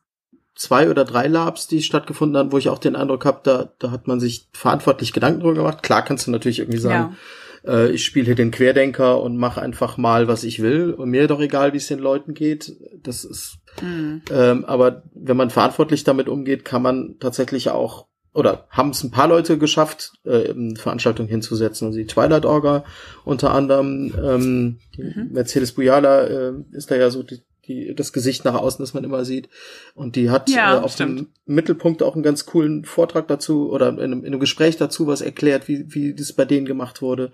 zwei 0.55 0.89
oder 0.89 1.05
drei 1.05 1.27
Labs, 1.27 1.67
die 1.67 1.81
stattgefunden 1.81 2.37
haben, 2.37 2.51
wo 2.51 2.57
ich 2.57 2.69
auch 2.69 2.79
den 2.79 2.95
Eindruck 2.95 3.25
habe, 3.25 3.39
da, 3.43 3.73
da 3.79 3.91
hat 3.91 4.07
man 4.07 4.19
sich 4.19 4.49
verantwortlich 4.53 5.13
Gedanken 5.13 5.41
drüber 5.41 5.55
gemacht. 5.55 5.83
Klar 5.83 6.03
kannst 6.03 6.27
du 6.27 6.31
natürlich 6.31 6.59
irgendwie 6.59 6.79
sagen, 6.79 7.17
ja. 7.63 7.73
äh, 7.73 7.91
ich 7.91 8.05
spiele 8.05 8.25
hier 8.25 8.35
den 8.35 8.51
Querdenker 8.51 9.21
und 9.21 9.37
mache 9.37 9.61
einfach 9.61 9.97
mal, 9.97 10.27
was 10.27 10.43
ich 10.43 10.61
will. 10.61 10.91
Und 10.91 11.09
mir 11.09 11.27
doch 11.27 11.39
egal, 11.39 11.73
wie 11.73 11.77
es 11.77 11.87
den 11.87 11.99
Leuten 11.99 12.33
geht. 12.33 12.75
Das 13.01 13.23
ist, 13.23 13.59
mhm. 13.81 14.21
ähm, 14.31 14.65
aber 14.65 15.03
wenn 15.13 15.37
man 15.37 15.49
verantwortlich 15.49 16.03
damit 16.03 16.27
umgeht, 16.27 16.65
kann 16.65 16.81
man 16.81 17.15
tatsächlich 17.19 17.69
auch 17.69 18.07
oder 18.33 18.65
haben 18.69 18.91
es 18.91 19.03
ein 19.03 19.11
paar 19.11 19.27
Leute 19.27 19.57
geschafft, 19.57 20.13
äh, 20.23 20.53
Veranstaltungen 20.75 21.27
hinzusetzen. 21.27 21.87
Also 21.87 21.99
die 21.99 22.05
Twilight 22.05 22.45
Orga 22.45 22.85
unter 23.25 23.53
anderem, 23.53 24.13
ähm, 24.23 24.79
mhm. 24.97 25.29
Mercedes 25.31 25.73
Bujala 25.73 26.23
äh, 26.23 26.53
ist 26.71 26.91
da 26.91 26.95
ja 26.95 27.09
so 27.09 27.23
die, 27.23 27.41
die, 27.71 27.95
das 27.95 28.13
Gesicht 28.13 28.45
nach 28.45 28.55
außen, 28.55 28.83
das 28.83 28.93
man 28.93 29.03
immer 29.03 29.25
sieht. 29.25 29.49
Und 29.95 30.15
die 30.15 30.29
hat 30.29 30.49
ja, 30.49 30.75
äh, 30.75 30.79
auf 30.79 30.93
stimmt. 30.93 31.19
dem 31.19 31.27
Mittelpunkt 31.45 32.03
auch 32.03 32.15
einen 32.15 32.23
ganz 32.23 32.45
coolen 32.45 32.85
Vortrag 32.85 33.27
dazu 33.27 33.69
oder 33.71 33.89
in 33.89 33.99
einem, 33.99 34.19
in 34.19 34.27
einem 34.27 34.39
Gespräch 34.39 34.77
dazu 34.77 35.07
was 35.07 35.21
erklärt, 35.21 35.67
wie, 35.67 35.93
wie 35.93 36.13
das 36.13 36.33
bei 36.33 36.45
denen 36.45 36.65
gemacht 36.65 37.01
wurde. 37.01 37.31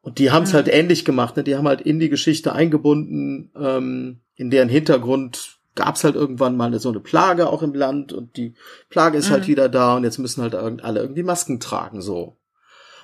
Und 0.00 0.18
die 0.18 0.30
haben 0.30 0.44
es 0.44 0.52
mhm. 0.52 0.56
halt 0.56 0.68
ähnlich 0.68 1.04
gemacht. 1.04 1.36
Ne? 1.36 1.44
Die 1.44 1.56
haben 1.56 1.68
halt 1.68 1.80
in 1.80 1.98
die 1.98 2.08
Geschichte 2.08 2.52
eingebunden, 2.52 3.50
ähm, 3.56 4.20
in 4.36 4.50
deren 4.50 4.68
Hintergrund 4.68 5.58
gab 5.74 5.94
es 5.94 6.02
halt 6.02 6.16
irgendwann 6.16 6.56
mal 6.56 6.76
so 6.80 6.88
eine 6.88 7.00
Plage 7.00 7.48
auch 7.48 7.62
im 7.62 7.72
Land 7.72 8.12
und 8.12 8.36
die 8.36 8.54
Plage 8.90 9.16
ist 9.16 9.26
halt 9.26 9.30
mhm. 9.30 9.42
halt 9.42 9.48
wieder 9.48 9.68
da 9.68 9.96
und 9.96 10.04
jetzt 10.04 10.18
müssen 10.18 10.42
halt 10.42 10.54
alle 10.54 11.00
irgendwie 11.00 11.22
Masken 11.22 11.60
tragen 11.60 12.02
so. 12.02 12.36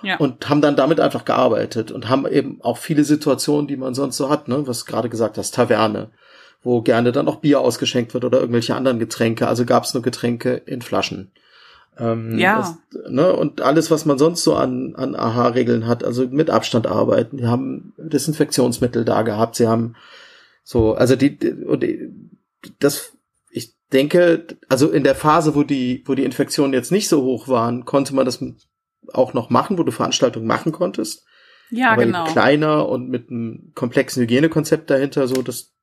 Ja. 0.03 0.17
Und 0.17 0.49
haben 0.51 0.61
dann 0.61 0.77
damit 0.77 1.01
einfach 1.01 1.25
gearbeitet 1.25 1.91
und 1.91 2.09
haben 2.11 2.27
eben 2.27 2.61
auch 2.63 2.77
viele 2.77 3.05
Situationen, 3.05 3.69
die 3.69 3.77
man 3.77 3.95
sonst 3.95 4.19
so 4.19 4.29
hat, 4.29 4.49
ne, 4.49 4.67
was 4.67 4.85
gerade 4.85 5.09
gesagt 5.09 5.39
hast, 5.39 5.55
Taverne, 5.55 6.11
wo 6.65 6.81
gerne 6.83 7.13
dann 7.13 7.29
auch 7.29 7.37
Bier 7.37 7.61
ausgeschenkt 7.61 8.15
wird 8.15 8.25
oder 8.25 8.41
irgendwelche 8.41 8.75
anderen 8.75 8.99
Getränke. 8.99 9.47
Also 9.47 9.65
gab 9.65 9.85
es 9.85 9.95
nur 9.95 10.03
Getränke 10.03 10.55
in 10.55 10.83
Flaschen. 10.83 11.31
Ähm, 11.99 12.39
ja. 12.39 12.57
Das, 12.91 13.11
ne, 13.11 13.33
und 13.33 13.61
alles, 13.61 13.91
was 13.91 14.05
man 14.07 14.19
sonst 14.19 14.43
so 14.43 14.57
an, 14.57 14.95
an 14.97 15.15
AHA-Regeln 15.15 15.87
hat, 15.87 16.03
also 16.03 16.27
mit 16.27 16.51
Abstand 16.51 16.87
arbeiten. 16.87 17.37
Die 17.37 17.47
haben 17.47 17.93
Desinfektionsmittel 17.99 19.05
da 19.05 19.23
gehabt. 19.23 19.57
Sie 19.57 19.69
haben 19.69 19.95
so, 20.65 20.95
also 20.95 21.15
die, 21.15 21.39
die 21.39 22.11
das, 22.81 23.13
ich 23.51 23.75
denke, 23.93 24.47
also 24.69 24.91
in 24.91 25.05
der 25.05 25.15
Phase, 25.15 25.55
wo 25.55 25.63
die, 25.63 26.03
wo 26.07 26.15
die 26.15 26.25
Infektionen 26.25 26.73
jetzt 26.73 26.91
nicht 26.91 27.09
so 27.09 27.23
hoch 27.23 27.47
waren, 27.47 27.85
konnte 27.85 28.15
man 28.15 28.25
das 28.25 28.43
auch 29.13 29.35
noch 29.35 29.51
machen, 29.51 29.77
wo 29.79 29.83
du 29.83 29.93
Veranstaltungen 29.93 30.47
machen 30.47 30.73
konntest. 30.73 31.27
Ja, 31.71 31.93
Aber 31.93 32.07
genau. 32.07 32.25
Kleiner 32.25 32.89
und 32.89 33.11
mit 33.11 33.31
einem 33.31 33.73
komplexen 33.75 34.23
Hygienekonzept 34.23 34.89
dahinter, 34.89 35.29
so, 35.29 35.43
das 35.43 35.75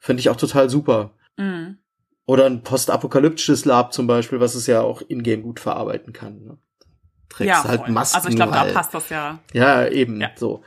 finde 0.00 0.20
ich 0.20 0.30
auch 0.30 0.36
total 0.36 0.68
super. 0.68 1.12
Mhm. 1.36 1.78
Oder 2.26 2.46
ein 2.46 2.62
postapokalyptisches 2.62 3.64
Lab 3.64 3.92
zum 3.92 4.06
Beispiel, 4.06 4.40
was 4.40 4.54
es 4.54 4.66
ja 4.66 4.80
auch 4.80 5.02
in-game 5.02 5.42
gut 5.42 5.60
verarbeiten 5.60 6.12
kann. 6.12 6.42
Ne? 6.42 6.58
Trägst 7.28 7.48
ja, 7.48 7.64
halt 7.64 7.88
Masken. 7.88 8.16
Also 8.16 8.28
ich 8.28 8.36
glaube, 8.36 8.52
da 8.52 8.64
passt 8.64 8.92
das 8.92 9.08
ja. 9.08 9.38
Ja, 9.52 9.86
eben 9.86 10.20
ja. 10.20 10.30
so. 10.34 10.62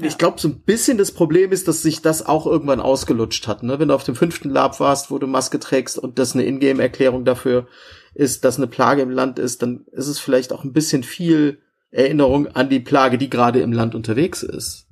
Ich 0.00 0.18
glaube, 0.18 0.40
so 0.40 0.48
ein 0.48 0.60
bisschen 0.60 0.98
das 0.98 1.12
Problem 1.12 1.52
ist, 1.52 1.68
dass 1.68 1.82
sich 1.82 2.02
das 2.02 2.26
auch 2.26 2.46
irgendwann 2.46 2.80
ausgelutscht 2.80 3.46
hat. 3.46 3.62
Ne? 3.62 3.78
Wenn 3.78 3.88
du 3.88 3.94
auf 3.94 4.04
dem 4.04 4.16
fünften 4.16 4.50
Lab 4.50 4.80
warst, 4.80 5.10
wo 5.10 5.18
du 5.18 5.26
Maske 5.26 5.60
trägst 5.60 5.98
und 5.98 6.18
das 6.18 6.34
eine 6.34 6.44
Ingame-Erklärung 6.44 7.24
dafür 7.24 7.68
ist, 8.14 8.44
dass 8.44 8.56
eine 8.56 8.66
Plage 8.66 9.02
im 9.02 9.10
Land 9.10 9.38
ist, 9.38 9.62
dann 9.62 9.84
ist 9.92 10.08
es 10.08 10.18
vielleicht 10.18 10.52
auch 10.52 10.64
ein 10.64 10.72
bisschen 10.72 11.02
viel 11.02 11.62
Erinnerung 11.90 12.48
an 12.48 12.68
die 12.68 12.80
Plage, 12.80 13.18
die 13.18 13.30
gerade 13.30 13.60
im 13.60 13.72
Land 13.72 13.94
unterwegs 13.94 14.42
ist. 14.42 14.86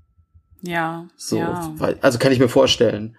Ja. 0.63 1.09
So, 1.17 1.39
ja. 1.39 1.75
Also 2.01 2.19
kann 2.19 2.33
ich 2.33 2.39
mir 2.39 2.49
vorstellen, 2.49 3.17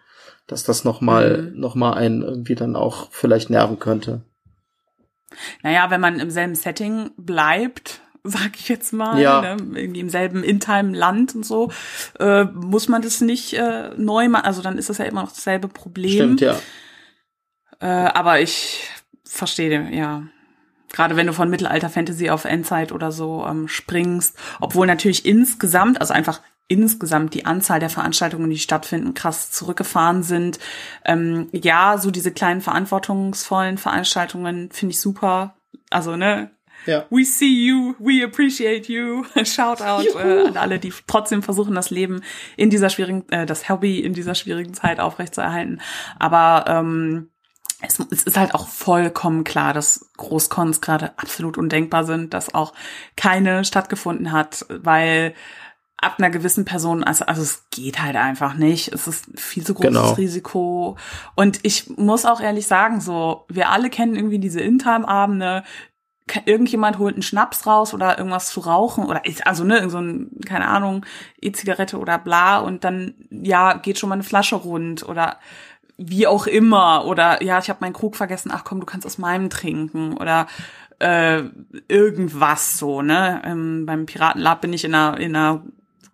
dass 0.52 0.64
das 0.64 0.84
noch 0.84 1.02
mal, 1.02 1.44
mhm. 1.44 1.60
noch 1.60 1.76
mal 1.76 1.94
einen 1.94 2.22
irgendwie 2.22 2.56
dann 2.56 2.76
auch 2.76 3.08
vielleicht 3.12 3.50
nerven 3.50 3.80
könnte. 3.80 4.22
Naja, 5.64 5.90
wenn 5.90 6.02
man 6.02 6.20
im 6.20 6.30
selben 6.30 6.56
Setting 6.56 7.12
bleibt, 7.18 8.02
sag 8.24 8.56
ich 8.56 8.70
jetzt 8.70 8.94
mal, 8.94 9.20
ja. 9.20 9.42
ne, 9.42 9.80
irgendwie 9.80 10.02
im 10.02 10.10
selben 10.10 10.44
In-Time-Land 10.44 11.36
und 11.36 11.46
so, 11.46 11.72
äh, 12.20 12.44
muss 12.44 12.88
man 12.88 13.02
das 13.02 13.22
nicht 13.22 13.54
äh, 13.54 13.90
neu 13.96 14.30
machen. 14.30 14.46
Also 14.46 14.62
dann 14.62 14.78
ist 14.78 14.90
das 14.90 14.98
ja 14.98 15.06
immer 15.06 15.22
noch 15.22 15.32
dasselbe 15.32 15.68
Problem. 15.68 16.38
Stimmt, 16.38 16.42
ja. 16.42 16.60
Äh, 17.80 18.12
aber 18.12 18.42
ich 18.42 18.88
verstehe, 19.24 19.90
ja. 19.92 20.24
Gerade 20.92 21.16
wenn 21.16 21.28
du 21.28 21.34
von 21.34 21.50
Mittelalter-Fantasy 21.50 22.30
auf 22.30 22.44
Endzeit 22.44 22.92
oder 22.92 23.14
so 23.14 23.46
ähm, 23.48 23.70
springst, 23.70 24.38
obwohl 24.60 24.88
natürlich 24.88 25.26
insgesamt, 25.26 26.02
also 26.02 26.14
einfach 26.14 26.42
insgesamt 26.72 27.34
die 27.34 27.46
Anzahl 27.46 27.80
der 27.80 27.90
Veranstaltungen, 27.90 28.50
die 28.50 28.58
stattfinden, 28.58 29.14
krass 29.14 29.52
zurückgefahren 29.52 30.24
sind. 30.24 30.60
Ähm, 31.06 31.50
ja, 31.52 31.98
so 31.98 32.10
diese 32.10 32.32
kleinen 32.32 32.62
verantwortungsvollen 32.62 33.78
Veranstaltungen 33.78 34.72
finde 34.72 34.94
ich 34.94 35.02
super. 35.02 35.56
Also, 35.90 36.16
ne, 36.16 36.52
ja. 36.86 37.06
We 37.10 37.24
see 37.26 37.68
you, 37.68 37.94
we 38.00 38.24
appreciate 38.24 38.92
you. 38.92 39.24
Shout 39.44 39.82
out 39.82 40.08
äh, 40.16 40.48
an 40.48 40.58
alle, 40.58 40.80
die 40.80 40.92
trotzdem 41.06 41.44
versuchen, 41.44 41.76
das 41.76 41.92
Leben 41.92 42.24
in 42.58 42.70
dieser 42.70 42.90
schwierigen, 42.90 43.30
äh, 43.30 43.46
das 43.46 43.70
Hobby 43.70 44.00
in 44.00 44.14
dieser 44.14 44.34
schwierigen 44.34 44.74
Zeit 44.74 45.00
aufrechtzuerhalten. 45.00 45.82
Aber 46.18 46.66
ähm, 46.68 47.30
es, 47.82 48.00
es 48.12 48.24
ist 48.24 48.38
halt 48.38 48.56
auch 48.56 48.68
vollkommen 48.68 49.44
klar, 49.44 49.74
dass 49.74 50.10
Großcons 50.18 50.82
gerade 50.82 51.18
absolut 51.18 51.58
undenkbar 51.58 52.04
sind, 52.06 52.34
dass 52.34 52.54
auch 52.54 52.74
keine 53.16 53.66
stattgefunden 53.66 54.32
hat, 54.32 54.66
weil 54.70 55.34
ab 56.02 56.16
einer 56.18 56.32
gewissen 56.32 56.66
Person, 56.66 57.04
also, 57.04 57.26
also 57.26 57.44
es 57.44 57.70
geht 57.70 58.02
halt 58.02 58.16
einfach 58.16 58.56
nicht. 58.56 58.92
Es 58.92 59.08
ist 59.08 59.28
viel 59.40 59.64
zu 59.64 59.76
großes 59.76 59.90
genau. 59.90 60.14
Risiko. 60.14 60.98
Und 61.36 61.60
ich 61.62 61.96
muss 61.96 62.26
auch 62.26 62.42
ehrlich 62.42 62.66
sagen, 62.66 63.00
so, 63.02 63.46
wir 63.50 63.70
alle 63.70 63.92
kennen 63.92 64.16
irgendwie 64.16 64.40
diese 64.40 64.62
Intime-Abende, 64.62 65.64
irgendjemand 66.46 66.98
holt 66.98 67.16
einen 67.16 67.24
Schnaps 67.24 67.68
raus 67.68 67.94
oder 67.94 68.18
irgendwas 68.18 68.50
zu 68.50 68.62
rauchen 68.62 69.06
oder 69.06 69.22
also 69.44 69.64
ne 69.64 69.90
so 69.90 70.00
ein 70.00 70.32
keine 70.46 70.68
Ahnung 70.68 71.06
E-Zigarette 71.42 71.98
oder 72.00 72.18
bla 72.18 72.60
und 72.60 72.86
dann 72.86 73.16
ja 73.30 73.74
geht 73.74 74.00
schon 74.00 74.08
mal 74.08 74.16
eine 74.16 74.24
Flasche 74.24 74.56
rund 74.56 75.04
oder 75.04 75.38
wie 75.98 76.28
auch 76.28 76.48
immer 76.48 77.06
oder 77.06 77.44
ja 77.44 77.60
ich 77.60 77.70
habe 77.70 77.80
meinen 77.82 77.94
Krug 77.94 78.16
vergessen 78.16 78.52
ach 78.54 78.64
komm 78.64 78.80
du 78.80 78.86
kannst 78.86 79.06
aus 79.06 79.18
meinem 79.18 79.50
trinken 79.50 80.16
oder 80.16 80.48
äh, 81.00 81.44
irgendwas 81.90 82.78
so 82.78 83.02
ne 83.02 83.42
ähm, 83.44 83.86
beim 83.86 84.06
Piratenlab 84.06 84.62
bin 84.62 84.72
ich 84.72 84.86
in 84.86 84.96
einer 84.96 85.20
in 85.20 85.36
einer 85.36 85.64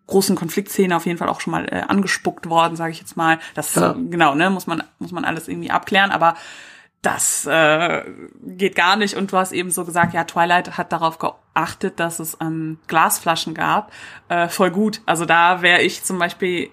großen 0.08 0.36
Konfliktszene 0.36 0.96
auf 0.96 1.06
jeden 1.06 1.18
Fall 1.18 1.30
auch 1.30 1.42
schon 1.42 1.52
mal 1.52 1.66
äh, 1.66 1.84
angespuckt 1.88 2.50
worden 2.50 2.76
sage 2.76 2.92
ich 2.92 3.00
jetzt 3.00 3.18
mal 3.18 3.40
das 3.54 3.76
ja. 3.76 3.96
genau 4.10 4.36
ne 4.36 4.50
muss 4.50 4.68
man 4.68 4.84
muss 5.00 5.12
man 5.12 5.26
alles 5.26 5.48
irgendwie 5.48 5.72
abklären 5.72 6.12
aber 6.12 6.36
das 7.02 7.46
äh, 7.46 8.04
geht 8.44 8.76
gar 8.76 8.96
nicht. 8.96 9.16
Und 9.16 9.32
du 9.32 9.38
hast 9.38 9.52
eben 9.52 9.72
so 9.72 9.86
gesagt, 9.86 10.14
ja, 10.14 10.24
Twilight 10.24 10.78
hat 10.78 10.92
darauf 10.92 11.20
geachtet, 11.20 12.00
dass 12.00 12.20
es 12.20 12.38
ähm, 12.42 12.80
Glasflaschen 12.88 13.54
gab. 13.54 13.92
Äh, 14.30 14.50
voll 14.50 14.72
gut. 14.72 15.02
Also 15.06 15.26
da 15.26 15.62
wäre 15.62 15.82
ich 15.82 16.04
zum 16.04 16.18
Beispiel 16.18 16.70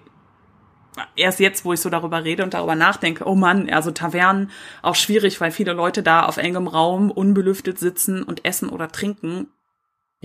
erst 1.15 1.39
jetzt, 1.39 1.65
wo 1.65 1.73
ich 1.73 1.79
so 1.79 1.89
darüber 1.89 2.23
rede 2.23 2.43
und 2.43 2.53
darüber 2.53 2.75
nachdenke, 2.75 3.25
oh 3.25 3.35
Mann, 3.35 3.69
also 3.69 3.91
Tavernen 3.91 4.51
auch 4.81 4.95
schwierig, 4.95 5.39
weil 5.41 5.51
viele 5.51 5.73
Leute 5.73 6.03
da 6.03 6.23
auf 6.23 6.37
engem 6.37 6.67
Raum 6.67 7.11
unbelüftet 7.11 7.79
sitzen 7.79 8.23
und 8.23 8.45
essen 8.45 8.69
oder 8.69 8.89
trinken. 8.89 9.47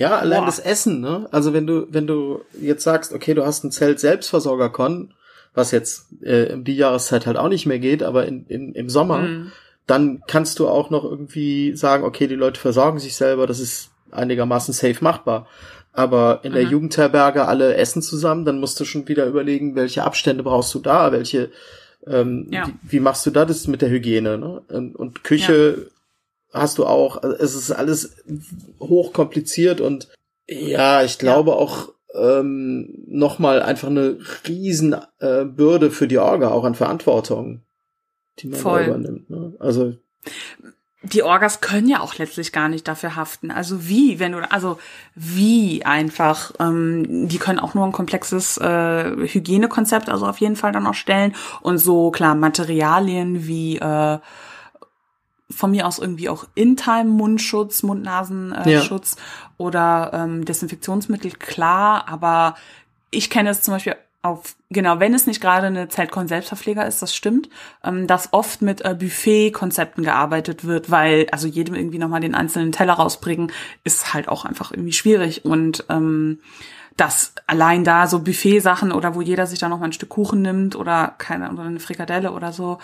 Ja, 0.01 0.19
allein 0.19 0.41
Boah. 0.41 0.47
das 0.47 0.59
Essen, 0.59 1.01
ne? 1.01 1.29
Also 1.31 1.53
wenn 1.53 1.67
du, 1.67 1.87
wenn 1.91 2.07
du 2.07 2.41
jetzt 2.61 2.85
sagst, 2.85 3.13
okay, 3.13 3.35
du 3.35 3.45
hast 3.45 3.65
ein 3.65 3.71
Zelt 3.71 4.01
Selbstversorger-Con, 4.01 5.13
was 5.55 5.73
jetzt 5.73 6.07
äh, 6.23 6.53
um 6.53 6.65
die 6.65 6.77
Jahreszeit 6.77 7.27
halt 7.27 7.37
auch 7.37 7.49
nicht 7.49 7.67
mehr 7.67 7.79
geht, 7.79 8.03
aber 8.03 8.27
in, 8.27 8.47
in, 8.47 8.75
im 8.75 8.89
Sommer, 8.89 9.19
mhm 9.19 9.53
dann 9.91 10.23
kannst 10.29 10.61
du 10.61 10.69
auch 10.69 10.91
noch 10.91 11.03
irgendwie 11.03 11.75
sagen, 11.75 12.05
okay, 12.05 12.29
die 12.29 12.37
Leute 12.37 12.61
versorgen 12.61 13.01
sich 13.01 13.17
selber, 13.17 13.49
das 13.49 13.59
ist 13.59 13.91
einigermaßen 14.13 14.73
safe 14.73 15.03
machbar. 15.03 15.49
Aber 15.93 16.41
in 16.45 16.53
mhm. 16.53 16.55
der 16.55 16.65
Jugendherberge 16.65 17.49
alle 17.49 17.75
essen 17.75 18.01
zusammen, 18.01 18.45
dann 18.45 18.61
musst 18.61 18.79
du 18.79 18.85
schon 18.85 19.09
wieder 19.09 19.27
überlegen, 19.27 19.75
welche 19.75 20.05
Abstände 20.05 20.45
brauchst 20.45 20.73
du 20.75 20.79
da, 20.79 21.11
welche, 21.11 21.51
ähm, 22.07 22.47
ja. 22.53 22.69
wie, 22.69 22.93
wie, 22.93 23.01
machst 23.01 23.27
du 23.27 23.33
da 23.33 23.45
das 23.45 23.67
mit 23.67 23.83
der 23.83 23.91
Hygiene, 23.91 24.39
ne? 24.39 24.63
Und, 24.69 24.95
und 24.95 25.25
Küche. 25.25 25.89
Hast 26.53 26.79
du 26.79 26.87
auch, 26.87 27.23
also 27.23 27.37
es 27.37 27.55
ist 27.55 27.71
alles 27.71 28.17
hochkompliziert 28.81 29.81
und 29.81 30.09
ja, 30.49 31.03
ich 31.03 31.19
glaube 31.19 31.51
ja. 31.51 31.57
auch 31.57 31.93
ähm, 32.15 33.05
nochmal 33.07 33.63
einfach 33.63 33.89
eine 33.89 34.19
riesen 34.49 34.97
äh, 35.21 35.45
Bürde 35.45 35.91
für 35.91 36.09
die 36.09 36.19
Orga, 36.19 36.51
auch 36.51 36.65
an 36.65 36.75
Verantwortung 36.75 37.63
die 38.43 38.49
man 38.49 38.61
Voll. 38.61 38.83
übernimmt. 38.83 39.31
Ne? 39.31 39.53
Also 39.59 39.95
die 41.03 41.23
Orgas 41.23 41.63
können 41.63 41.89
ja 41.89 42.01
auch 42.01 42.17
letztlich 42.17 42.53
gar 42.53 42.69
nicht 42.69 42.87
dafür 42.87 43.17
haften. 43.17 43.51
Also 43.51 43.89
wie, 43.89 44.19
wenn 44.19 44.33
du, 44.33 44.51
also 44.51 44.79
wie 45.15 45.83
einfach, 45.85 46.53
ähm, 46.61 47.27
die 47.27 47.39
können 47.39 47.59
auch 47.59 47.73
nur 47.73 47.87
ein 47.87 47.93
komplexes 47.93 48.59
äh, 48.59 49.17
Hygienekonzept, 49.17 50.11
also 50.11 50.27
auf 50.27 50.39
jeden 50.39 50.57
Fall 50.57 50.73
dann 50.73 50.87
auch 50.87 50.95
stellen 50.95 51.35
und 51.63 51.79
so 51.79 52.11
klar 52.11 52.35
Materialien 52.35 53.47
wie 53.47 53.79
äh, 53.79 54.19
von 55.51 55.71
mir 55.71 55.87
aus 55.87 55.99
irgendwie 55.99 56.29
auch 56.29 56.45
In-Time-Mundschutz, 56.55 57.83
Mund-Nasen-Schutz 57.83 59.15
äh, 59.15 59.19
ja. 59.19 59.51
oder 59.59 60.11
ähm, 60.15 60.45
Desinfektionsmittel, 60.45 61.33
klar, 61.33 62.09
aber 62.09 62.57
ich 63.11 63.31
kenne 63.31 63.51
es 63.51 63.63
zum 63.63 63.75
Beispiel 63.75 63.97
auf, 64.23 64.55
genau, 64.69 65.01
wenn 65.01 65.15
es 65.15 65.27
nicht 65.27 65.41
gerade 65.41 65.67
eine 65.69 65.89
Zeltcon 65.89 66.29
Selbstverpfleger 66.29 66.87
ist, 66.87 67.01
das 67.01 67.15
stimmt, 67.15 67.49
ähm, 67.83 68.07
dass 68.07 68.33
oft 68.33 68.61
mit 68.61 68.85
äh, 68.85 68.95
Buffet-Konzepten 68.95 70.05
gearbeitet 70.05 70.65
wird, 70.65 70.91
weil 70.91 71.27
also 71.33 71.49
jedem 71.49 71.75
irgendwie 71.75 71.99
nochmal 71.99 72.21
den 72.21 72.35
einzelnen 72.35 72.73
Teller 72.73 72.95
rausbringen, 72.95 73.51
ist 73.83 74.13
halt 74.13 74.29
auch 74.29 74.45
einfach 74.45 74.73
irgendwie 74.73 74.93
schwierig 74.93 75.45
und 75.47 75.85
ähm, 75.89 76.41
dass 76.99 77.33
allein 77.47 77.83
da 77.83 78.07
so 78.07 78.19
Buffet-Sachen 78.21 78.93
oder 78.93 79.15
wo 79.15 79.23
jeder 79.23 79.47
sich 79.47 79.59
da 79.59 79.71
noch 79.71 79.79
mal 79.79 79.87
ein 79.87 79.93
Stück 79.93 80.11
Kuchen 80.11 80.43
nimmt 80.43 80.77
oder 80.77 81.15
keine 81.17 81.51
oder 81.51 81.63
eine 81.63 81.81
Frikadelle 81.81 82.33
oder 82.33 82.53
so, 82.53 82.79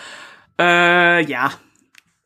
äh, 0.59 1.23
ja, 1.23 1.51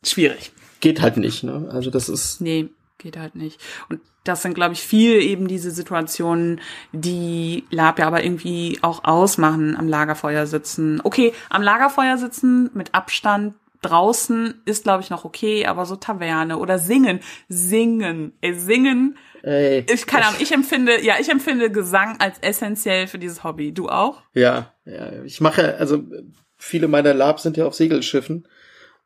schwierig. 0.04 0.52
Geht 0.80 1.02
halt 1.02 1.18
nicht, 1.18 1.44
ne? 1.44 1.70
Also 1.72 1.92
das 1.92 2.10
ist 2.10 2.42
nee. 2.42 2.70
geht 2.98 3.18
halt 3.18 3.36
nicht. 3.36 3.60
Und 3.90 4.02
das 4.24 4.44
sind, 4.44 4.54
glaube 4.54 4.74
ich, 4.74 4.82
viel 4.82 5.22
eben 5.22 5.48
diese 5.48 5.72
Situationen, 5.72 6.62
die 6.92 7.64
Lab 7.72 7.98
ja 7.98 8.08
aber 8.08 8.24
irgendwie 8.24 8.78
auch 8.82 9.04
ausmachen, 9.04 9.76
am 9.76 9.88
Lagerfeuer 9.88 10.46
sitzen. 10.46 11.02
Okay, 11.04 11.34
am 11.50 11.64
Lagerfeuer 11.64 12.18
sitzen 12.18 12.70
mit 12.74 12.94
Abstand 12.94 13.56
draußen 13.82 14.62
ist, 14.66 14.84
glaube 14.84 15.02
ich, 15.02 15.10
noch 15.10 15.26
okay, 15.26 15.66
aber 15.66 15.86
so 15.86 15.96
Taverne 15.96 16.58
oder 16.58 16.78
singen, 16.78 17.20
singen, 17.50 18.34
ey, 18.42 18.54
singen. 18.54 19.18
Ey, 19.42 19.86
ich 19.92 20.06
keine 20.06 20.28
Ahnung, 20.28 20.40
ich 20.40 20.52
empfinde, 20.52 21.04
ja, 21.04 21.16
ich 21.20 21.30
empfinde 21.30 21.72
Gesang 21.72 22.18
als 22.20 22.38
essentiell 22.40 23.08
für 23.08 23.18
dieses 23.18 23.44
Hobby. 23.44 23.74
Du 23.74 23.90
auch? 23.90 24.22
Ja, 24.34 24.72
ja. 24.86 25.24
Ich 25.24 25.42
mache, 25.42 25.78
also 25.78 26.04
viele 26.58 26.88
meiner 26.88 27.16
Labs 27.16 27.42
sind 27.42 27.58
ja 27.58 27.66
auf 27.66 27.74
Segelschiffen 27.74 28.48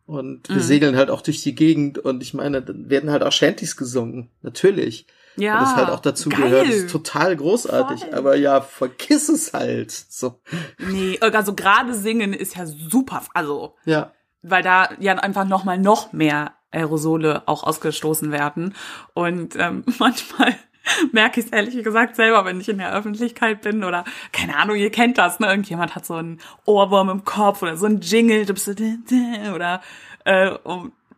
und 0.06 0.50
wir 0.50 0.58
mhm. 0.58 0.62
segeln 0.62 0.96
halt 0.96 1.10
auch 1.10 1.22
durch 1.22 1.42
die 1.42 1.56
Gegend 1.56 1.98
und 1.98 2.22
ich 2.22 2.34
meine, 2.34 2.62
dann 2.62 2.90
werden 2.90 3.10
halt 3.10 3.24
auch 3.24 3.32
Shanties 3.32 3.76
gesungen. 3.76 4.30
Natürlich. 4.42 5.08
Ja. 5.36 5.60
Und 5.60 5.66
das 5.66 5.76
halt 5.76 5.90
auch 5.90 6.00
dazu 6.00 6.30
geil. 6.30 6.44
gehört. 6.44 6.68
Das 6.68 6.76
ist 6.76 6.92
total 6.92 7.36
großartig. 7.36 8.02
Voll. 8.02 8.14
Aber 8.14 8.36
ja, 8.36 8.62
vergiss 8.62 9.30
es 9.30 9.54
halt. 9.54 9.92
So. 9.92 10.40
Nee, 10.78 11.20
also 11.20 11.54
gerade 11.54 11.94
singen 11.94 12.34
ist 12.34 12.56
ja 12.56 12.66
super. 12.66 13.24
Also. 13.34 13.76
Ja. 13.86 14.12
Weil 14.42 14.62
da 14.62 14.90
ja 15.00 15.16
einfach 15.16 15.46
nochmal 15.46 15.80
noch 15.80 16.14
mehr 16.14 16.54
Aerosole 16.72 17.44
auch 17.48 17.64
ausgestoßen 17.64 18.32
werden. 18.32 18.76
Und 19.14 19.56
ähm, 19.58 19.84
manchmal 20.00 20.56
merke 21.12 21.40
ich 21.40 21.48
es 21.48 21.52
ehrlich 21.52 21.84
gesagt 21.84 22.16
selber, 22.16 22.46
wenn 22.46 22.60
ich 22.60 22.70
in 22.70 22.78
der 22.78 22.94
Öffentlichkeit 22.94 23.62
bin 23.62 23.84
oder 23.84 24.04
keine 24.32 24.58
Ahnung, 24.58 24.76
ihr 24.76 24.92
kennt 24.92 25.18
das, 25.18 25.40
ne? 25.40 25.48
Irgendjemand 25.48 25.96
hat 25.96 26.06
so 26.06 26.16
einen 26.16 26.40
Ohrwurm 26.66 27.10
im 27.10 27.26
Kopf 27.26 27.62
oder 27.62 27.78
so 27.78 27.86
ein 27.86 28.02
Jingle, 28.02 28.46
oder 29.54 29.82
äh, 30.26 30.52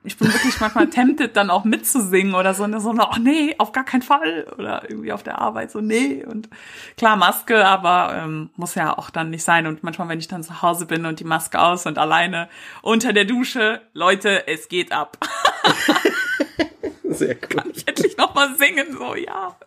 ich 0.07 0.17
bin 0.17 0.33
wirklich 0.33 0.59
manchmal 0.61 0.89
tempted, 0.89 1.35
dann 1.35 1.49
auch 1.49 1.65
mitzusingen 1.65 2.33
oder 2.33 2.53
so, 2.53 2.63
und 2.63 2.79
so, 2.79 2.91
oh 2.91 3.19
nee, 3.19 3.55
auf 3.57 3.73
gar 3.73 3.83
keinen 3.83 4.01
Fall. 4.01 4.47
Oder 4.57 4.89
irgendwie 4.89 5.11
auf 5.11 5.21
der 5.21 5.39
Arbeit 5.39 5.69
so, 5.71 5.81
nee. 5.81 6.23
Und 6.25 6.49
klar, 6.95 7.17
Maske, 7.17 7.65
aber 7.65 8.15
ähm, 8.15 8.49
muss 8.55 8.75
ja 8.75 8.97
auch 8.97 9.09
dann 9.09 9.31
nicht 9.31 9.43
sein. 9.43 9.67
Und 9.67 9.83
manchmal, 9.83 10.07
wenn 10.07 10.19
ich 10.19 10.29
dann 10.29 10.43
zu 10.43 10.61
Hause 10.61 10.85
bin 10.85 11.05
und 11.05 11.19
die 11.19 11.25
Maske 11.25 11.59
aus 11.59 11.85
und 11.85 11.97
alleine 11.97 12.47
unter 12.81 13.11
der 13.11 13.25
Dusche, 13.25 13.81
Leute, 13.93 14.47
es 14.47 14.69
geht 14.69 14.93
ab. 14.93 15.17
Sehr 17.09 17.35
cool. 17.35 17.57
Kann 17.61 17.71
ich 17.73 17.87
endlich 17.87 18.17
nochmal 18.17 18.55
singen, 18.57 18.95
so, 18.97 19.15
ja. 19.15 19.57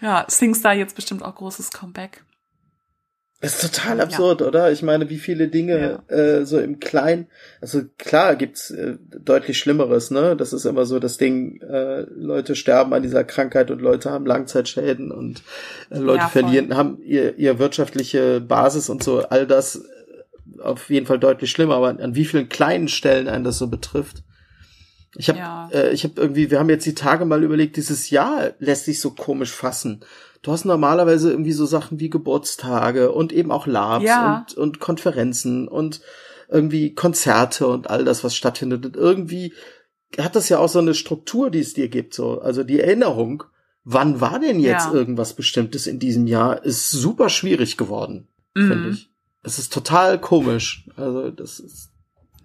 Ja, 0.00 0.26
Singstar 0.28 0.74
jetzt 0.74 0.96
bestimmt 0.96 1.22
auch 1.22 1.34
großes 1.34 1.70
Comeback. 1.70 2.22
Das 3.44 3.62
ist 3.62 3.74
total 3.74 4.00
absurd, 4.00 4.40
ja. 4.40 4.46
oder? 4.46 4.72
Ich 4.72 4.82
meine, 4.82 5.10
wie 5.10 5.18
viele 5.18 5.48
Dinge 5.48 6.00
ja. 6.08 6.16
äh, 6.16 6.46
so 6.46 6.58
im 6.58 6.80
Kleinen, 6.80 7.26
also 7.60 7.82
klar 7.98 8.36
gibt's 8.36 8.70
äh, 8.70 8.96
deutlich 9.00 9.58
Schlimmeres, 9.58 10.10
ne? 10.10 10.34
Das 10.34 10.54
ist 10.54 10.64
immer 10.64 10.86
so 10.86 10.98
das 10.98 11.18
Ding, 11.18 11.60
äh, 11.60 12.06
Leute 12.14 12.56
sterben 12.56 12.94
an 12.94 13.02
dieser 13.02 13.22
Krankheit 13.22 13.70
und 13.70 13.82
Leute 13.82 14.10
haben 14.10 14.24
Langzeitschäden 14.24 15.10
und 15.10 15.42
äh, 15.90 15.98
Leute 15.98 16.20
ja, 16.20 16.28
verlieren, 16.28 16.74
haben 16.74 16.98
ihr, 17.02 17.36
ihr 17.36 17.58
wirtschaftliche 17.58 18.40
Basis 18.40 18.88
und 18.88 19.02
so, 19.02 19.20
all 19.24 19.46
das 19.46 19.76
äh, 19.76 20.62
auf 20.62 20.88
jeden 20.88 21.04
Fall 21.04 21.18
deutlich 21.18 21.50
schlimmer, 21.50 21.74
aber 21.74 21.88
an 21.88 22.14
wie 22.14 22.24
vielen 22.24 22.48
kleinen 22.48 22.88
Stellen 22.88 23.28
einen 23.28 23.44
das 23.44 23.58
so 23.58 23.66
betrifft. 23.66 24.22
Ich 25.16 25.28
habe 25.28 25.38
ja. 25.38 25.68
äh, 25.72 25.92
ich 25.92 26.04
habe 26.04 26.20
irgendwie, 26.20 26.50
wir 26.50 26.58
haben 26.58 26.70
jetzt 26.70 26.86
die 26.86 26.94
Tage 26.94 27.24
mal 27.24 27.42
überlegt, 27.42 27.76
dieses 27.76 28.10
Jahr 28.10 28.52
lässt 28.58 28.84
sich 28.84 29.00
so 29.00 29.10
komisch 29.10 29.52
fassen. 29.52 30.04
Du 30.42 30.52
hast 30.52 30.64
normalerweise 30.64 31.30
irgendwie 31.30 31.52
so 31.52 31.64
Sachen 31.66 32.00
wie 32.00 32.10
Geburtstage 32.10 33.12
und 33.12 33.32
eben 33.32 33.50
auch 33.50 33.66
Labs 33.66 34.04
ja. 34.04 34.44
und, 34.48 34.54
und 34.54 34.80
Konferenzen 34.80 35.68
und 35.68 36.00
irgendwie 36.48 36.94
Konzerte 36.94 37.66
und 37.66 37.88
all 37.88 38.04
das, 38.04 38.24
was 38.24 38.36
stattfindet. 38.36 38.84
Und 38.84 38.96
irgendwie 38.96 39.54
hat 40.18 40.36
das 40.36 40.48
ja 40.48 40.58
auch 40.58 40.68
so 40.68 40.78
eine 40.78 40.94
Struktur, 40.94 41.50
die 41.50 41.60
es 41.60 41.74
dir 41.74 41.88
gibt. 41.88 42.14
So, 42.14 42.40
also 42.40 42.62
die 42.62 42.80
Erinnerung, 42.80 43.44
wann 43.84 44.20
war 44.20 44.38
denn 44.38 44.60
jetzt 44.60 44.86
ja. 44.86 44.92
irgendwas 44.92 45.34
Bestimmtes 45.34 45.86
in 45.86 45.98
diesem 45.98 46.26
Jahr, 46.26 46.64
ist 46.64 46.90
super 46.90 47.30
schwierig 47.30 47.76
geworden, 47.76 48.28
mhm. 48.54 48.68
finde 48.68 48.88
ich. 48.90 49.10
Es 49.42 49.58
ist 49.58 49.72
total 49.72 50.20
komisch. 50.20 50.86
Also 50.96 51.30
das 51.30 51.60
ist 51.60 51.90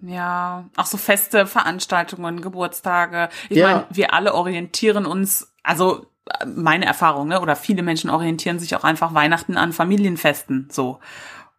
ja, 0.02 0.66
auch 0.76 0.86
so 0.86 0.98
feste 0.98 1.46
Veranstaltungen, 1.46 2.42
Geburtstage. 2.42 3.30
Ich 3.50 3.58
ja. 3.58 3.68
meine, 3.68 3.86
wir 3.90 4.14
alle 4.14 4.34
orientieren 4.34 5.06
uns, 5.06 5.52
also 5.64 6.06
meine 6.46 6.86
Erfahrung, 6.86 7.28
ne? 7.28 7.42
oder 7.42 7.56
viele 7.56 7.82
Menschen 7.82 8.10
orientieren 8.10 8.60
sich 8.60 8.76
auch 8.76 8.84
einfach 8.84 9.14
Weihnachten 9.14 9.58
an 9.58 9.74
Familienfesten, 9.74 10.68
so. 10.72 11.00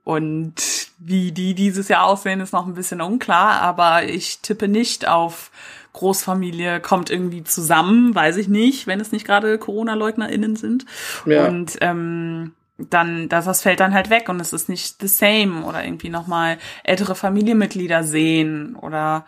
Und 0.02 0.54
wie 0.98 1.30
die 1.30 1.54
dieses 1.54 1.88
Jahr 1.88 2.04
aussehen, 2.04 2.40
ist 2.40 2.52
noch 2.52 2.66
ein 2.66 2.74
bisschen 2.74 3.00
unklar, 3.00 3.60
aber 3.60 4.04
ich 4.04 4.40
tippe 4.40 4.66
nicht 4.66 5.06
auf 5.06 5.50
Großfamilie 5.92 6.80
kommt 6.80 7.10
irgendwie 7.10 7.44
zusammen, 7.44 8.14
weiß 8.14 8.36
ich 8.36 8.48
nicht, 8.48 8.86
wenn 8.86 9.00
es 9.00 9.12
nicht 9.12 9.26
gerade 9.26 9.58
Corona-LeugnerInnen 9.58 10.56
sind. 10.56 10.86
Ja. 11.26 11.48
Und 11.48 11.76
ähm, 11.80 12.52
dann, 12.88 13.28
das, 13.28 13.44
das 13.44 13.62
fällt 13.62 13.80
dann 13.80 13.94
halt 13.94 14.10
weg 14.10 14.28
und 14.28 14.40
es 14.40 14.52
ist 14.52 14.68
nicht 14.68 15.00
the 15.00 15.08
same 15.08 15.64
oder 15.64 15.84
irgendwie 15.84 16.08
nochmal 16.08 16.58
ältere 16.84 17.14
Familienmitglieder 17.14 18.04
sehen 18.04 18.76
oder 18.76 19.26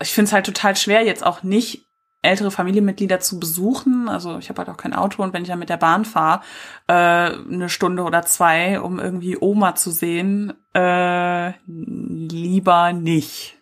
ich 0.00 0.12
finde 0.12 0.28
es 0.28 0.32
halt 0.32 0.46
total 0.46 0.76
schwer, 0.76 1.04
jetzt 1.04 1.24
auch 1.24 1.42
nicht 1.42 1.86
ältere 2.22 2.52
Familienmitglieder 2.52 3.20
zu 3.20 3.40
besuchen. 3.40 4.08
Also 4.08 4.38
ich 4.38 4.48
habe 4.48 4.58
halt 4.58 4.68
auch 4.68 4.76
kein 4.76 4.94
Auto 4.94 5.22
und 5.22 5.32
wenn 5.32 5.42
ich 5.42 5.48
dann 5.48 5.58
mit 5.58 5.68
der 5.68 5.76
Bahn 5.76 6.04
fahre, 6.04 6.42
äh, 6.86 6.92
eine 6.92 7.68
Stunde 7.68 8.04
oder 8.04 8.22
zwei, 8.22 8.80
um 8.80 9.00
irgendwie 9.00 9.36
Oma 9.38 9.74
zu 9.74 9.90
sehen, 9.90 10.54
äh, 10.74 11.52
lieber 11.66 12.92
nicht. 12.92 13.58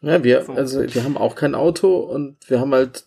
Ja, 0.00 0.24
wir, 0.24 0.44
so. 0.44 0.52
also 0.52 0.82
wir 0.82 1.04
haben 1.04 1.18
auch 1.18 1.34
kein 1.34 1.54
Auto 1.54 1.98
und 1.98 2.36
wir 2.48 2.58
haben 2.58 2.72
halt 2.72 3.04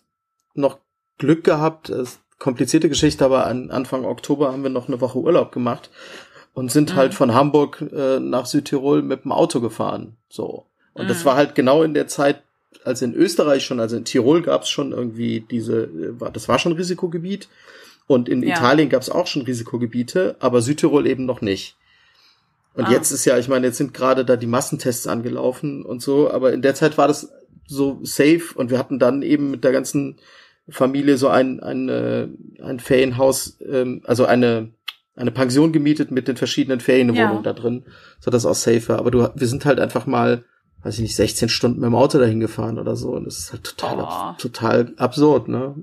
noch 0.54 0.78
Glück 1.18 1.42
gehabt. 1.42 1.88
Es 1.88 2.20
komplizierte 2.44 2.90
Geschichte, 2.90 3.24
aber 3.24 3.46
an 3.46 3.70
Anfang 3.70 4.04
Oktober 4.04 4.52
haben 4.52 4.62
wir 4.62 4.68
noch 4.68 4.86
eine 4.86 5.00
Woche 5.00 5.18
Urlaub 5.18 5.50
gemacht 5.50 5.88
und 6.52 6.70
sind 6.70 6.92
mhm. 6.92 6.96
halt 6.96 7.14
von 7.14 7.32
Hamburg 7.32 7.82
äh, 7.90 8.20
nach 8.20 8.44
Südtirol 8.44 9.00
mit 9.00 9.24
dem 9.24 9.32
Auto 9.32 9.62
gefahren. 9.62 10.18
So. 10.28 10.66
Und 10.92 11.04
mhm. 11.04 11.08
das 11.08 11.24
war 11.24 11.36
halt 11.36 11.54
genau 11.54 11.82
in 11.82 11.94
der 11.94 12.06
Zeit, 12.06 12.42
als 12.84 13.00
in 13.00 13.14
Österreich 13.14 13.64
schon, 13.64 13.80
also 13.80 13.96
in 13.96 14.04
Tirol 14.04 14.42
gab 14.42 14.64
es 14.64 14.68
schon 14.68 14.92
irgendwie 14.92 15.40
diese, 15.40 15.84
äh, 15.84 16.30
das 16.34 16.46
war 16.46 16.58
schon 16.58 16.72
Risikogebiet. 16.72 17.48
Und 18.06 18.28
in 18.28 18.42
ja. 18.42 18.56
Italien 18.56 18.90
gab 18.90 19.00
es 19.00 19.08
auch 19.08 19.26
schon 19.26 19.40
Risikogebiete, 19.40 20.36
aber 20.38 20.60
Südtirol 20.60 21.06
eben 21.06 21.24
noch 21.24 21.40
nicht. 21.40 21.76
Und 22.74 22.84
ah. 22.84 22.90
jetzt 22.90 23.10
ist 23.10 23.24
ja, 23.24 23.38
ich 23.38 23.48
meine, 23.48 23.68
jetzt 23.68 23.78
sind 23.78 23.94
gerade 23.94 24.26
da 24.26 24.36
die 24.36 24.46
Massentests 24.46 25.06
angelaufen 25.06 25.82
und 25.82 26.02
so, 26.02 26.30
aber 26.30 26.52
in 26.52 26.60
der 26.60 26.74
Zeit 26.74 26.98
war 26.98 27.08
das 27.08 27.32
so 27.66 28.00
safe 28.02 28.52
und 28.54 28.70
wir 28.70 28.78
hatten 28.78 28.98
dann 28.98 29.22
eben 29.22 29.50
mit 29.50 29.64
der 29.64 29.72
ganzen 29.72 30.18
Familie 30.68 31.16
so 31.18 31.28
ein, 31.28 31.60
ein, 31.60 31.88
äh, 31.88 32.28
ein 32.62 32.80
Ferienhaus, 32.80 33.58
ähm, 33.68 34.02
also 34.04 34.24
eine, 34.24 34.72
eine 35.14 35.30
Pension 35.30 35.72
gemietet 35.72 36.10
mit 36.10 36.26
den 36.28 36.36
verschiedenen 36.36 36.80
Ferienwohnungen 36.80 37.36
ja. 37.36 37.42
da 37.42 37.52
drin, 37.52 37.84
so 38.18 38.30
dass 38.30 38.46
auch 38.46 38.54
safe 38.54 38.88
war. 38.88 38.98
Aber 38.98 39.10
du, 39.10 39.28
wir 39.34 39.46
sind 39.46 39.64
halt 39.64 39.78
einfach 39.78 40.06
mal, 40.06 40.44
weiß 40.82 40.94
ich 40.94 41.02
nicht, 41.02 41.16
16 41.16 41.48
Stunden 41.48 41.80
mit 41.80 41.86
dem 41.86 41.94
Auto 41.94 42.18
dahin 42.18 42.40
gefahren 42.40 42.78
oder 42.78 42.96
so. 42.96 43.10
Und 43.10 43.26
das 43.26 43.38
ist 43.38 43.52
halt 43.52 43.64
total, 43.64 43.98
oh. 43.98 44.02
ab, 44.02 44.38
total 44.38 44.94
absurd, 44.96 45.48
ne? 45.48 45.76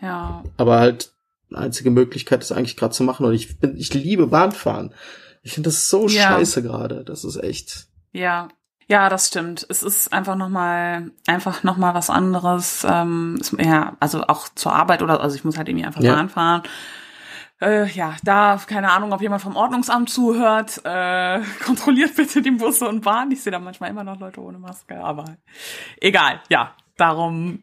Ja. 0.00 0.44
Aber 0.56 0.78
halt, 0.78 1.12
einzige 1.52 1.90
Möglichkeit 1.90 2.42
ist 2.42 2.52
eigentlich 2.52 2.76
gerade 2.76 2.94
zu 2.94 3.02
machen. 3.02 3.26
Und 3.26 3.34
ich 3.34 3.58
bin, 3.58 3.76
ich 3.76 3.92
liebe 3.92 4.28
Bahnfahren. 4.28 4.94
Ich 5.42 5.52
finde 5.52 5.68
das 5.68 5.90
so 5.90 6.08
ja. 6.08 6.30
scheiße 6.30 6.62
gerade. 6.62 7.04
Das 7.04 7.24
ist 7.24 7.36
echt. 7.42 7.88
Ja, 8.12 8.48
ja, 8.92 9.08
das 9.08 9.28
stimmt. 9.28 9.64
Es 9.70 9.82
ist 9.82 10.12
einfach 10.12 10.36
noch 10.36 10.50
mal 10.50 11.12
einfach 11.26 11.62
noch 11.62 11.78
mal 11.78 11.94
was 11.94 12.10
anderes. 12.10 12.86
Ähm, 12.86 13.40
ja, 13.58 13.96
also 14.00 14.24
auch 14.24 14.50
zur 14.54 14.74
Arbeit 14.74 15.00
oder 15.00 15.22
also 15.22 15.34
ich 15.34 15.44
muss 15.44 15.56
halt 15.56 15.70
irgendwie 15.70 15.86
einfach 15.86 16.02
ja. 16.02 16.14
Bahn 16.14 16.28
fahren. 16.28 16.62
Äh, 17.62 17.88
ja, 17.88 18.16
da 18.22 18.60
keine 18.66 18.90
Ahnung, 18.90 19.14
ob 19.14 19.22
jemand 19.22 19.40
vom 19.40 19.56
Ordnungsamt 19.56 20.10
zuhört. 20.10 20.82
Äh, 20.84 21.40
kontrolliert 21.64 22.16
bitte 22.16 22.42
die 22.42 22.50
Busse 22.50 22.86
und 22.86 23.00
Bahn. 23.00 23.30
Ich 23.30 23.42
sehe 23.42 23.50
da 23.50 23.60
manchmal 23.60 23.88
immer 23.88 24.04
noch 24.04 24.20
Leute 24.20 24.42
ohne 24.42 24.58
Maske, 24.58 25.02
aber 25.02 25.24
egal. 25.98 26.42
Ja, 26.50 26.74
darum 26.98 27.62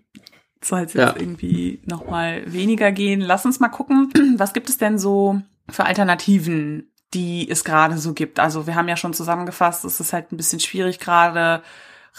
soll 0.64 0.80
es 0.80 0.94
jetzt 0.96 1.16
ja. 1.16 1.22
irgendwie 1.22 1.80
noch 1.86 2.10
mal 2.10 2.42
weniger 2.52 2.92
gehen. 2.92 3.22
Lass 3.22 3.46
uns 3.46 3.60
mal 3.60 3.70
gucken, 3.70 4.12
was 4.38 4.54
gibt 4.54 4.68
es 4.70 4.80
denn 4.80 4.98
so 4.98 5.40
für 5.70 5.86
Alternativen 5.86 6.92
die 7.14 7.50
es 7.50 7.64
gerade 7.64 7.98
so 7.98 8.14
gibt. 8.14 8.40
Also 8.40 8.68
wir 8.68 8.76
haben 8.76 8.88
ja 8.88 8.98
schon 8.98 9.14
zusammengefasst, 9.14 9.86
es 9.86 10.00
ist 10.00 10.14
halt 10.14 10.32
ein 10.32 10.38
bisschen 10.38 10.60
schwierig 10.60 11.00
gerade 11.00 11.64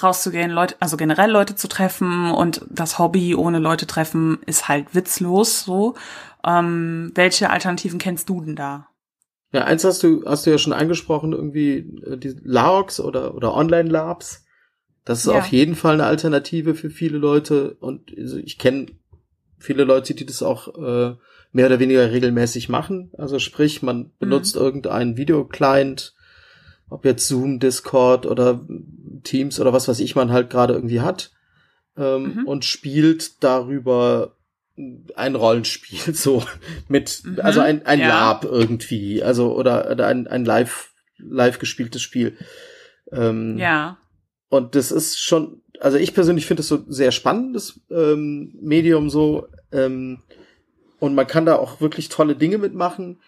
rauszugehen, 0.02 0.50
Leute, 0.50 0.76
also 0.80 0.96
generell 0.96 1.30
Leute 1.30 1.56
zu 1.56 1.68
treffen 1.68 2.30
und 2.30 2.64
das 2.68 2.98
Hobby 2.98 3.34
ohne 3.34 3.58
Leute 3.58 3.86
treffen 3.86 4.38
ist 4.46 4.68
halt 4.68 4.94
witzlos 4.94 5.64
so. 5.64 5.94
Ähm, 6.44 7.12
welche 7.14 7.50
Alternativen 7.50 7.98
kennst 7.98 8.28
du 8.28 8.40
denn 8.40 8.56
da? 8.56 8.88
Ja, 9.52 9.64
eins 9.64 9.84
hast 9.84 10.02
du, 10.02 10.24
hast 10.24 10.46
du 10.46 10.50
ja 10.50 10.58
schon 10.58 10.72
angesprochen, 10.72 11.32
irgendwie 11.32 11.78
äh, 12.06 12.16
die 12.16 12.36
LARCs 12.42 13.00
oder, 13.00 13.34
oder 13.34 13.54
Online-Labs. 13.54 14.44
Das 15.04 15.20
ist 15.20 15.32
ja. 15.32 15.38
auf 15.38 15.46
jeden 15.46 15.74
Fall 15.74 15.94
eine 15.94 16.06
Alternative 16.06 16.74
für 16.74 16.90
viele 16.90 17.18
Leute 17.18 17.76
und 17.80 18.16
also 18.16 18.36
ich 18.36 18.58
kenne 18.58 18.86
viele 19.58 19.84
Leute, 19.84 20.14
die 20.14 20.24
das 20.24 20.42
auch 20.42 20.68
äh, 20.78 21.16
mehr 21.52 21.66
oder 21.66 21.80
weniger 21.80 22.10
regelmäßig 22.10 22.68
machen. 22.68 23.10
Also 23.16 23.38
sprich, 23.38 23.82
man 23.82 23.98
mhm. 23.98 24.10
benutzt 24.18 24.56
mhm. 24.56 24.62
irgendeinen 24.62 25.16
Videoclient, 25.16 26.14
ob 26.88 27.04
jetzt 27.04 27.26
Zoom, 27.26 27.58
Discord 27.58 28.26
oder 28.26 28.60
Teams 29.22 29.60
oder 29.60 29.72
was 29.72 29.88
weiß 29.88 30.00
ich 30.00 30.16
man 30.16 30.32
halt 30.32 30.50
gerade 30.50 30.74
irgendwie 30.74 31.00
hat. 31.00 31.30
ähm, 31.96 32.34
mhm. 32.34 32.46
und 32.46 32.64
spielt 32.64 33.42
darüber 33.42 34.36
ein 35.14 35.34
Rollenspiel, 35.34 36.14
so 36.14 36.42
mit, 36.88 37.22
mhm. 37.24 37.40
also 37.40 37.60
ein, 37.60 37.84
ein 37.86 38.00
ja. 38.00 38.08
Lab 38.08 38.44
irgendwie, 38.44 39.22
also 39.22 39.54
oder, 39.54 39.90
oder 39.90 40.06
ein, 40.06 40.26
ein 40.26 40.44
live, 40.44 40.92
live 41.18 41.58
gespieltes 41.58 42.02
Spiel. 42.02 42.36
Ähm, 43.12 43.58
ja. 43.58 43.98
Und 44.48 44.74
das 44.74 44.90
ist 44.90 45.20
schon, 45.20 45.62
also 45.80 45.96
ich 45.96 46.14
persönlich 46.14 46.46
finde 46.46 46.62
es 46.62 46.68
so 46.68 46.84
sehr 46.88 47.12
spannendes 47.12 47.80
ähm, 47.90 48.54
Medium 48.60 49.10
so. 49.10 49.46
Ähm, 49.72 50.22
und 51.00 51.14
man 51.14 51.26
kann 51.26 51.46
da 51.46 51.56
auch 51.56 51.80
wirklich 51.80 52.08
tolle 52.10 52.36
Dinge 52.36 52.58
mitmachen. 52.58 53.18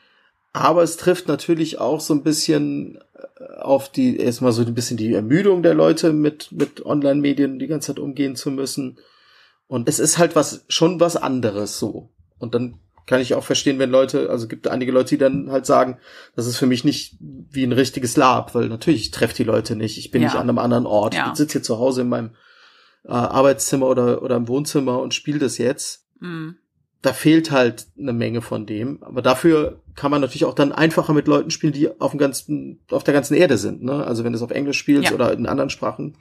Aber 0.53 0.83
es 0.83 0.99
trifft 0.99 1.29
natürlich 1.29 1.79
auch 1.79 2.01
so 2.01 2.13
ein 2.13 2.23
bisschen 2.23 2.99
äh, 3.15 3.61
auf 3.61 3.91
die, 3.91 4.19
erstmal 4.19 4.53
so 4.53 4.63
ein 4.63 4.75
bisschen 4.75 4.99
die 4.99 5.15
Ermüdung 5.15 5.63
der 5.63 5.73
Leute 5.73 6.13
mit, 6.13 6.53
mit 6.53 6.85
Online-Medien 6.85 7.59
die 7.59 7.67
ganze 7.67 7.89
Zeit 7.89 7.99
umgehen 7.99 8.37
zu 8.37 8.51
müssen. 8.51 8.99
Und 9.67 9.89
es 9.89 9.99
ist 9.99 10.19
halt 10.19 10.37
was, 10.37 10.67
schon 10.69 11.01
was 11.01 11.17
anderes 11.17 11.79
so. 11.79 12.11
Und 12.39 12.55
dann 12.55 12.79
kann 13.07 13.23
ich 13.23 13.35
auch 13.35 13.43
verstehen, 13.43 13.79
wenn 13.79 13.91
Leute, 13.91 14.29
also 14.29 14.47
gibt 14.47 14.69
einige 14.69 14.93
Leute, 14.93 15.11
die 15.11 15.19
dann 15.19 15.51
halt 15.51 15.65
sagen, 15.65 15.99
das 16.37 16.47
ist 16.47 16.59
für 16.59 16.67
mich 16.67 16.85
nicht 16.85 17.17
wie 17.21 17.65
ein 17.65 17.73
richtiges 17.73 18.17
Lab, 18.17 18.55
weil 18.55 18.69
natürlich 18.69 19.11
treffe 19.11 19.35
die 19.35 19.45
Leute 19.45 19.75
nicht. 19.75 19.97
Ich 19.97 20.11
bin 20.11 20.21
ja. 20.21 20.29
nicht 20.29 20.37
an 20.37 20.49
einem 20.49 20.59
anderen 20.59 20.85
Ort. 20.85 21.15
Ja. 21.15 21.31
Ich 21.31 21.39
sitze 21.39 21.53
hier 21.53 21.63
zu 21.63 21.79
Hause 21.79 22.03
in 22.03 22.11
meinem 22.11 22.33
äh, 23.05 23.13
Arbeitszimmer 23.13 23.87
oder, 23.87 24.23
oder 24.23 24.37
im 24.37 24.49
Wohnzimmer 24.49 25.01
und 25.01 25.15
spiele 25.15 25.39
das 25.39 25.57
jetzt. 25.57 26.05
Mhm 26.21 26.57
da 27.03 27.13
fehlt 27.13 27.51
halt 27.51 27.89
eine 27.99 28.13
Menge 28.13 28.41
von 28.41 28.65
dem. 28.65 29.03
Aber 29.03 29.23
dafür 29.23 29.81
kann 29.97 30.11
man 30.11 30.21
natürlich 30.21 30.45
auch 30.45 30.55
dann 30.55 30.73
einfacher 30.73 31.13
mit 31.13 31.27
Leuten 31.27 31.51
spielen, 31.51 31.73
die 31.73 32.01
auf 32.01 32.13
dem 32.13 32.19
ganzen, 32.19 32.81
auf 32.91 33.03
der 33.03 33.13
ganzen 33.13 33.35
Erde 33.35 33.59
sind. 33.59 33.83
Ne? 33.83 34.05
Also 34.05 34.23
wenn 34.23 34.33
du 34.33 34.37
es 34.37 34.43
auf 34.43 34.53
Englisch 34.53 34.79
spielst 34.79 35.11
ja. 35.11 35.15
oder 35.15 35.33
in 35.33 35.47
anderen 35.47 35.71
Sprachen, 35.71 36.17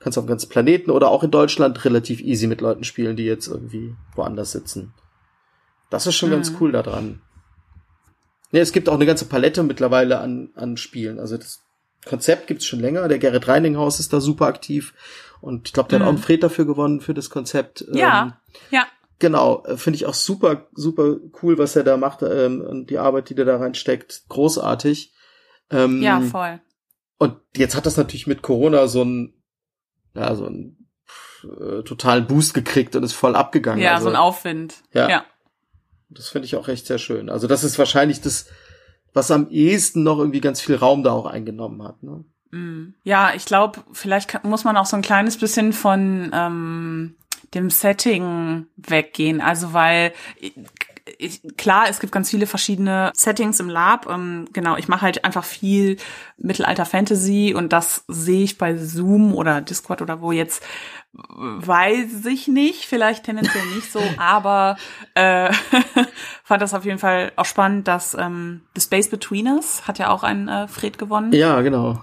kannst 0.00 0.16
du 0.16 0.20
auf 0.20 0.26
dem 0.26 0.30
ganzen 0.30 0.48
Planeten 0.48 0.90
oder 0.90 1.08
auch 1.08 1.22
in 1.22 1.30
Deutschland 1.30 1.84
relativ 1.84 2.20
easy 2.20 2.48
mit 2.48 2.60
Leuten 2.60 2.82
spielen, 2.82 3.16
die 3.16 3.24
jetzt 3.24 3.46
irgendwie 3.46 3.94
woanders 4.16 4.50
sitzen. 4.50 4.92
Das 5.88 6.06
ist 6.06 6.16
schon 6.16 6.30
mhm. 6.30 6.34
ganz 6.34 6.52
cool 6.60 6.72
daran. 6.72 7.22
Ja, 8.50 8.60
es 8.60 8.72
gibt 8.72 8.88
auch 8.88 8.94
eine 8.94 9.06
ganze 9.06 9.26
Palette 9.26 9.62
mittlerweile 9.62 10.18
an, 10.18 10.50
an 10.56 10.76
Spielen. 10.76 11.20
Also 11.20 11.36
das 11.36 11.62
Konzept 12.04 12.48
gibt's 12.48 12.66
schon 12.66 12.80
länger. 12.80 13.06
Der 13.06 13.18
Gerrit 13.18 13.46
Reininghaus 13.46 14.00
ist 14.00 14.12
da 14.12 14.20
super 14.20 14.46
aktiv. 14.46 14.94
Und 15.40 15.68
ich 15.68 15.72
glaube, 15.72 15.88
der 15.90 16.00
mhm. 16.00 16.02
hat 16.02 16.08
auch 16.08 16.14
einen 16.14 16.22
Fred 16.22 16.42
dafür 16.42 16.64
gewonnen 16.64 17.00
für 17.00 17.14
das 17.14 17.30
Konzept. 17.30 17.86
Ja, 17.92 18.22
ähm, 18.22 18.32
ja. 18.70 18.86
Genau, 19.24 19.64
äh, 19.64 19.78
finde 19.78 19.96
ich 19.96 20.04
auch 20.04 20.12
super, 20.12 20.66
super 20.74 21.16
cool, 21.42 21.56
was 21.56 21.74
er 21.76 21.82
da 21.82 21.96
macht 21.96 22.20
ähm, 22.20 22.60
und 22.60 22.90
die 22.90 22.98
Arbeit, 22.98 23.30
die 23.30 23.34
der 23.34 23.46
da 23.46 23.56
reinsteckt, 23.56 24.24
großartig. 24.28 25.14
Ähm, 25.70 26.02
ja, 26.02 26.20
voll. 26.20 26.60
Und 27.16 27.38
jetzt 27.56 27.74
hat 27.74 27.86
das 27.86 27.96
natürlich 27.96 28.26
mit 28.26 28.42
Corona 28.42 28.86
so 28.86 29.02
ein, 29.02 29.32
ja, 30.12 30.34
so 30.34 30.44
ein 30.44 30.90
äh, 31.44 31.82
totalen 31.84 32.26
Boost 32.26 32.52
gekriegt 32.52 32.96
und 32.96 33.02
ist 33.02 33.14
voll 33.14 33.34
abgegangen. 33.34 33.82
Ja, 33.82 33.94
also, 33.94 34.04
so 34.04 34.10
ein 34.10 34.16
Aufwind. 34.16 34.74
Ja. 34.92 35.08
ja. 35.08 35.24
Das 36.10 36.28
finde 36.28 36.44
ich 36.44 36.56
auch 36.56 36.68
echt 36.68 36.86
sehr 36.86 36.98
schön. 36.98 37.30
Also 37.30 37.46
das 37.46 37.64
ist 37.64 37.78
wahrscheinlich 37.78 38.20
das, 38.20 38.44
was 39.14 39.30
am 39.30 39.48
ehesten 39.48 40.02
noch 40.02 40.18
irgendwie 40.18 40.42
ganz 40.42 40.60
viel 40.60 40.74
Raum 40.74 41.02
da 41.02 41.12
auch 41.12 41.24
eingenommen 41.24 41.82
hat. 41.82 42.02
Ne? 42.02 42.26
Mm. 42.50 42.94
Ja, 43.04 43.32
ich 43.34 43.46
glaube, 43.46 43.84
vielleicht 43.92 44.44
muss 44.44 44.64
man 44.64 44.76
auch 44.76 44.84
so 44.84 44.96
ein 44.96 45.02
kleines 45.02 45.38
bisschen 45.38 45.72
von 45.72 46.30
ähm, 46.34 47.16
dem 47.54 47.70
Setting 47.70 48.66
weggehen. 48.76 49.40
Also 49.40 49.72
weil 49.72 50.12
ich, 51.18 51.42
klar, 51.56 51.84
es 51.88 52.00
gibt 52.00 52.12
ganz 52.12 52.30
viele 52.30 52.46
verschiedene 52.46 53.12
Settings 53.14 53.60
im 53.60 53.68
Lab. 53.68 54.08
Ähm, 54.08 54.48
genau, 54.52 54.76
ich 54.76 54.88
mache 54.88 55.02
halt 55.02 55.24
einfach 55.24 55.44
viel 55.44 55.98
Mittelalter-Fantasy 56.38 57.54
und 57.54 57.72
das 57.72 58.04
sehe 58.08 58.44
ich 58.44 58.58
bei 58.58 58.76
Zoom 58.76 59.34
oder 59.34 59.60
Discord 59.60 60.02
oder 60.02 60.20
wo 60.20 60.32
jetzt 60.32 60.62
weiß 61.12 62.26
ich 62.26 62.48
nicht, 62.48 62.86
vielleicht 62.86 63.24
tendenziell 63.24 63.64
nicht 63.66 63.92
so, 63.92 64.00
aber 64.18 64.76
äh, 65.14 65.52
fand 66.44 66.60
das 66.60 66.74
auf 66.74 66.84
jeden 66.84 66.98
Fall 66.98 67.32
auch 67.36 67.44
spannend, 67.44 67.86
dass 67.86 68.14
ähm, 68.14 68.62
The 68.74 68.80
Space 68.80 69.08
Between 69.08 69.46
Us 69.46 69.86
hat 69.86 69.98
ja 69.98 70.10
auch 70.10 70.24
einen 70.24 70.48
äh, 70.48 70.66
Fred 70.66 70.98
gewonnen. 70.98 71.32
Ja, 71.32 71.60
genau 71.60 72.00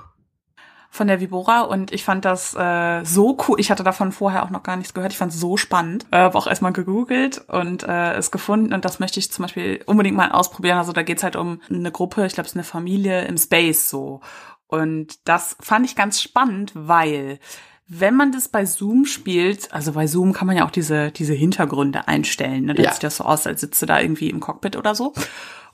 von 0.94 1.08
der 1.08 1.22
Vibora 1.22 1.62
und 1.62 1.94
ich 1.94 2.04
fand 2.04 2.26
das 2.26 2.54
äh, 2.54 3.06
so 3.06 3.38
cool. 3.48 3.60
Ich 3.62 3.72
hatte 3.72 3.82
davon 3.82 4.12
vorher 4.12 4.44
auch 4.44 4.50
noch 4.50 4.62
gar 4.62 4.76
nichts 4.76 4.94
gehört. 4.94 5.14
Ich 5.14 5.18
fand 5.18 5.32
es 5.32 5.40
so 5.40 5.56
spannend. 5.56 6.06
Äh, 6.12 6.18
habe 6.18 6.38
auch 6.38 6.48
erstmal 6.48 6.74
gegoogelt 6.74 7.42
und 7.48 7.84
äh, 7.84 8.14
es 8.16 8.30
gefunden 8.30 8.74
und 8.74 8.84
das 8.84 9.00
möchte 9.00 9.18
ich 9.18 9.32
zum 9.32 9.44
Beispiel 9.44 9.82
unbedingt 9.86 10.18
mal 10.18 10.34
ausprobieren. 10.34 10.78
Also 10.78 10.92
da 10.92 11.02
geht's 11.02 11.24
halt 11.24 11.38
um 11.38 11.62
eine 11.70 11.94
Gruppe, 11.94 12.26
ich 12.26 12.34
glaube 12.34 12.46
es 12.46 12.52
ist 12.52 12.58
eine 12.58 12.66
Familie 12.66 13.24
im 13.24 13.38
Space 13.38 13.90
so. 13.90 14.20
Und 14.68 15.28
das 15.30 15.56
fand 15.62 15.86
ich 15.86 15.96
ganz 15.96 16.22
spannend, 16.22 16.74
weil 16.76 17.40
wenn 17.88 18.16
man 18.16 18.34
das 18.34 18.50
bei 18.50 18.66
Zoom 18.66 19.06
spielt, 19.06 19.74
also 19.74 19.94
bei 19.94 20.08
Zoom 20.08 20.34
kann 20.34 20.48
man 20.48 20.58
ja 20.58 20.66
auch 20.66 20.72
diese, 20.72 21.12
diese 21.12 21.34
Hintergründe 21.34 22.10
einstellen. 22.10 22.66
Ne? 22.66 22.74
Da 22.74 22.84
ja. 22.84 22.92
sieht 22.92 23.04
das 23.04 23.18
so 23.18 23.24
aus, 23.24 23.48
als 23.48 23.62
sitzt 23.62 23.82
du 23.82 23.86
da 23.86 24.02
irgendwie 24.02 24.30
im 24.30 24.42
Cockpit 24.42 24.76
oder 24.76 24.94
so. 24.94 25.14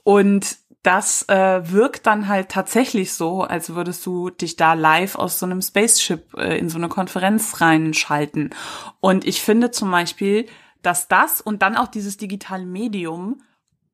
Und 0.03 0.57
das 0.83 1.27
äh, 1.27 1.71
wirkt 1.71 2.05
dann 2.05 2.27
halt 2.27 2.49
tatsächlich 2.49 3.13
so, 3.13 3.41
als 3.41 3.73
würdest 3.73 4.05
du 4.05 4.29
dich 4.29 4.55
da 4.55 4.73
live 4.73 5.15
aus 5.15 5.39
so 5.39 5.45
einem 5.45 5.61
Spaceship 5.61 6.33
äh, 6.37 6.57
in 6.57 6.69
so 6.69 6.77
eine 6.77 6.87
Konferenz 6.87 7.59
reinschalten. 7.59 8.51
Und 8.99 9.25
ich 9.25 9.41
finde 9.41 9.71
zum 9.71 9.91
Beispiel, 9.91 10.47
dass 10.81 11.07
das 11.07 11.41
und 11.41 11.61
dann 11.61 11.75
auch 11.75 11.87
dieses 11.87 12.17
digitale 12.17 12.65
Medium 12.65 13.41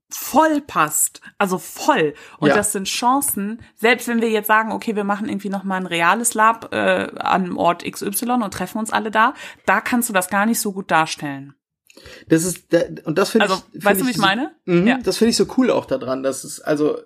voll 0.10 0.62
passt. 0.62 1.22
Also 1.38 1.58
voll. 1.58 2.13
Und 2.38 2.50
ja. 2.50 2.56
das 2.56 2.72
sind 2.72 2.88
Chancen, 2.88 3.62
selbst 3.76 4.08
wenn 4.08 4.22
wir 4.22 4.30
jetzt 4.30 4.48
sagen, 4.48 4.72
okay, 4.72 4.96
wir 4.96 5.04
machen 5.04 5.28
irgendwie 5.28 5.50
noch 5.50 5.63
mal 5.63 5.78
ein 5.78 5.88
reales 5.88 6.36
Lab 6.36 6.74
äh, 6.74 7.12
an 7.17 7.58
Ort 7.58 7.84
XY 7.84 8.32
und 8.43 8.54
treffen 8.54 8.78
uns 8.78 8.91
alle 8.91 9.10
da, 9.10 9.34
da 9.65 9.82
kannst 9.82 10.10
du 10.10 10.13
das 10.13 10.30
gar 10.30 10.46
nicht 10.46 10.60
so 10.60 10.72
gut 10.72 10.91
darstellen. 10.91 11.56
Das 12.27 12.43
ist, 12.43 12.73
und 13.06 13.17
das 13.17 13.29
finde 13.29 13.49
also, 13.49 13.63
ich. 13.67 13.71
Find 13.71 13.86
weißt 13.86 14.01
du, 14.01 14.06
wie 14.06 14.12
ich 14.12 14.17
meine? 14.17 14.51
mh, 14.65 14.89
ja. 14.89 14.99
Das 15.03 15.17
finde 15.17 15.29
ich 15.29 15.38
so 15.38 15.45
cool 15.58 15.69
auch 15.69 15.86
daran, 15.86 16.23
dass 16.23 16.43
es, 16.43 16.60
also, 16.60 16.99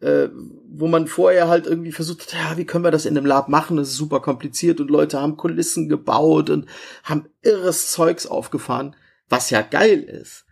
äh, 0.00 0.28
wo 0.68 0.88
man 0.88 1.06
vorher 1.06 1.48
halt 1.48 1.66
irgendwie 1.66 1.92
versucht 1.92 2.22
hat, 2.22 2.32
ja, 2.34 2.56
wie 2.58 2.66
können 2.66 2.84
wir 2.84 2.90
das 2.90 3.06
in 3.06 3.16
einem 3.16 3.26
Lab 3.26 3.48
machen? 3.48 3.76
Das 3.76 3.88
ist 3.88 3.96
super 3.96 4.20
kompliziert 4.20 4.80
und 4.80 4.90
Leute 4.90 5.20
haben 5.20 5.36
Kulissen 5.36 5.88
gebaut 5.88 6.50
und 6.50 6.66
haben 7.02 7.28
irres 7.42 7.90
Zeugs 7.90 8.26
aufgefahren, 8.26 8.94
was 9.28 9.50
ja 9.50 9.62
geil 9.62 10.02
ist. 10.02 10.44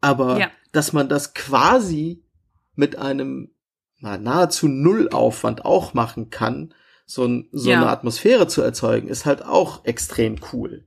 Aber 0.00 0.38
ja. 0.38 0.50
dass 0.70 0.92
man 0.92 1.08
das 1.08 1.34
quasi 1.34 2.24
mit 2.74 2.96
einem 2.96 3.50
na, 3.98 4.18
nahezu 4.18 4.68
Nullaufwand 4.68 5.64
auch 5.64 5.94
machen 5.94 6.30
kann, 6.30 6.74
so, 7.06 7.24
ein, 7.24 7.48
so 7.52 7.70
ja. 7.70 7.78
eine 7.78 7.90
Atmosphäre 7.90 8.46
zu 8.48 8.62
erzeugen, 8.62 9.08
ist 9.08 9.26
halt 9.26 9.44
auch 9.44 9.84
extrem 9.84 10.36
cool. 10.52 10.84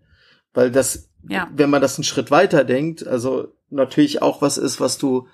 Weil 0.54 0.72
das 0.72 1.10
ja. 1.30 1.50
wenn 1.56 1.70
man 1.70 1.82
das 1.82 1.98
einen 1.98 2.04
Schritt 2.04 2.32
weiter 2.32 2.64
denkt, 2.64 3.06
also 3.06 3.54
natürlich 3.70 4.22
auch 4.22 4.42
was 4.42 4.58
ist, 4.58 4.80
was 4.80 4.98
du 4.98 5.28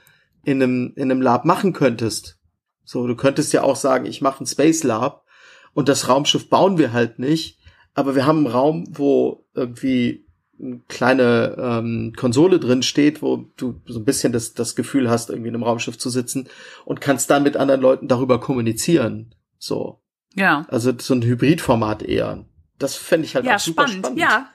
in 0.43 0.61
einem, 0.61 0.93
in 0.95 1.11
einem 1.11 1.21
Lab 1.21 1.45
machen 1.45 1.73
könntest. 1.73 2.39
So, 2.83 3.07
du 3.07 3.15
könntest 3.15 3.53
ja 3.53 3.63
auch 3.63 3.75
sagen, 3.75 4.05
ich 4.05 4.21
mache 4.21 4.43
ein 4.43 4.47
Space 4.47 4.83
Lab 4.83 5.25
und 5.73 5.87
das 5.89 6.09
Raumschiff 6.09 6.49
bauen 6.49 6.77
wir 6.77 6.93
halt 6.93 7.19
nicht, 7.19 7.59
aber 7.93 8.15
wir 8.15 8.25
haben 8.25 8.39
einen 8.39 8.47
Raum, 8.47 8.85
wo 8.89 9.45
irgendwie 9.53 10.25
eine 10.61 10.81
kleine 10.87 11.55
ähm, 11.57 12.13
Konsole 12.15 12.59
drin 12.59 12.83
steht, 12.83 13.21
wo 13.21 13.47
du 13.57 13.81
so 13.85 13.99
ein 13.99 14.05
bisschen 14.05 14.31
das, 14.31 14.53
das 14.53 14.75
Gefühl 14.75 15.09
hast, 15.09 15.29
irgendwie 15.29 15.49
in 15.49 15.55
einem 15.55 15.63
Raumschiff 15.63 15.97
zu 15.97 16.09
sitzen 16.09 16.49
und 16.85 17.01
kannst 17.01 17.29
dann 17.29 17.43
mit 17.43 17.57
anderen 17.57 17.81
Leuten 17.81 18.07
darüber 18.07 18.39
kommunizieren. 18.39 19.33
So. 19.57 20.01
Ja. 20.35 20.65
Also 20.69 20.93
so 20.97 21.13
ein 21.13 21.23
Hybridformat 21.23 22.03
eher. 22.03 22.45
Das 22.77 22.95
fände 22.95 23.25
ich 23.25 23.35
halt 23.35 23.45
ja, 23.45 23.55
auch 23.55 23.59
super 23.59 23.87
spannend. 23.87 24.05
spannend. 24.05 24.19
Ja, 24.19 24.49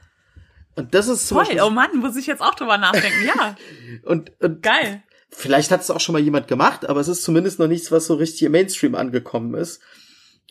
und 0.76 0.94
das 0.94 1.08
ist 1.08 1.28
Toll, 1.28 1.46
oh 1.64 1.70
Mann, 1.70 1.98
muss 1.98 2.16
ich 2.16 2.26
jetzt 2.26 2.42
auch 2.42 2.54
drüber 2.54 2.78
nachdenken, 2.78 3.26
ja. 3.26 3.56
und, 4.04 4.32
und 4.40 4.62
Geil. 4.62 5.02
Vielleicht 5.30 5.70
hat 5.70 5.80
es 5.80 5.90
auch 5.90 6.00
schon 6.00 6.12
mal 6.12 6.22
jemand 6.22 6.48
gemacht, 6.48 6.88
aber 6.88 7.00
es 7.00 7.08
ist 7.08 7.22
zumindest 7.22 7.58
noch 7.58 7.66
nichts, 7.66 7.90
was 7.90 8.06
so 8.06 8.14
richtig 8.14 8.42
im 8.42 8.52
Mainstream 8.52 8.94
angekommen 8.94 9.54
ist. 9.54 9.80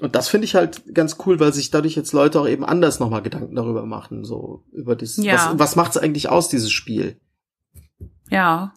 Und 0.02 0.16
das 0.16 0.28
finde 0.28 0.46
ich 0.46 0.56
halt 0.56 0.94
ganz 0.94 1.18
cool, 1.26 1.40
weil 1.40 1.54
sich 1.54 1.72
dadurch 1.72 1.96
jetzt 1.96 2.12
Leute 2.12 2.40
auch 2.42 2.48
eben 2.48 2.66
anders 2.66 3.00
nochmal 3.00 3.22
Gedanken 3.22 3.56
darüber 3.56 3.86
machen, 3.86 4.26
so 4.26 4.66
über 4.74 4.96
das, 4.96 5.16
ja. 5.18 5.34
was, 5.34 5.60
was 5.60 5.76
macht's 5.76 5.98
eigentlich 5.98 6.28
aus, 6.28 6.50
dieses 6.50 6.72
Spiel? 6.72 7.20
Ja. 8.30 8.74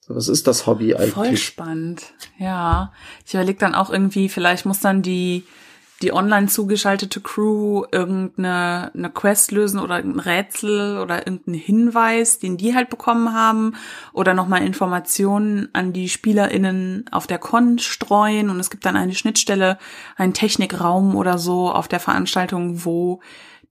So, 0.00 0.14
was 0.14 0.28
ist 0.28 0.46
das 0.46 0.66
Hobby 0.66 0.94
eigentlich? 0.94 1.14
Voll 1.14 1.36
spannend, 1.36 2.14
ja. 2.38 2.92
Ich 3.26 3.34
überlege 3.34 3.58
dann 3.58 3.74
auch 3.74 3.90
irgendwie, 3.90 4.28
vielleicht 4.28 4.66
muss 4.66 4.78
dann 4.78 5.02
die, 5.02 5.44
die 6.02 6.12
online 6.12 6.46
zugeschaltete 6.46 7.20
Crew 7.20 7.84
irgendeine 7.92 8.90
eine 8.94 9.10
Quest 9.10 9.52
lösen 9.52 9.78
oder 9.78 9.98
irgendein 9.98 10.20
Rätsel 10.20 10.98
oder 10.98 11.26
irgendeinen 11.26 11.58
Hinweis, 11.58 12.38
den 12.38 12.56
die 12.56 12.74
halt 12.74 12.88
bekommen 12.88 13.34
haben 13.34 13.74
oder 14.12 14.32
nochmal 14.32 14.62
Informationen 14.62 15.68
an 15.74 15.92
die 15.92 16.08
SpielerInnen 16.08 17.04
auf 17.10 17.26
der 17.26 17.38
Con 17.38 17.78
streuen 17.78 18.48
und 18.48 18.58
es 18.60 18.70
gibt 18.70 18.86
dann 18.86 18.96
eine 18.96 19.14
Schnittstelle, 19.14 19.78
einen 20.16 20.32
Technikraum 20.32 21.14
oder 21.16 21.38
so 21.38 21.70
auf 21.70 21.86
der 21.86 22.00
Veranstaltung, 22.00 22.84
wo 22.84 23.20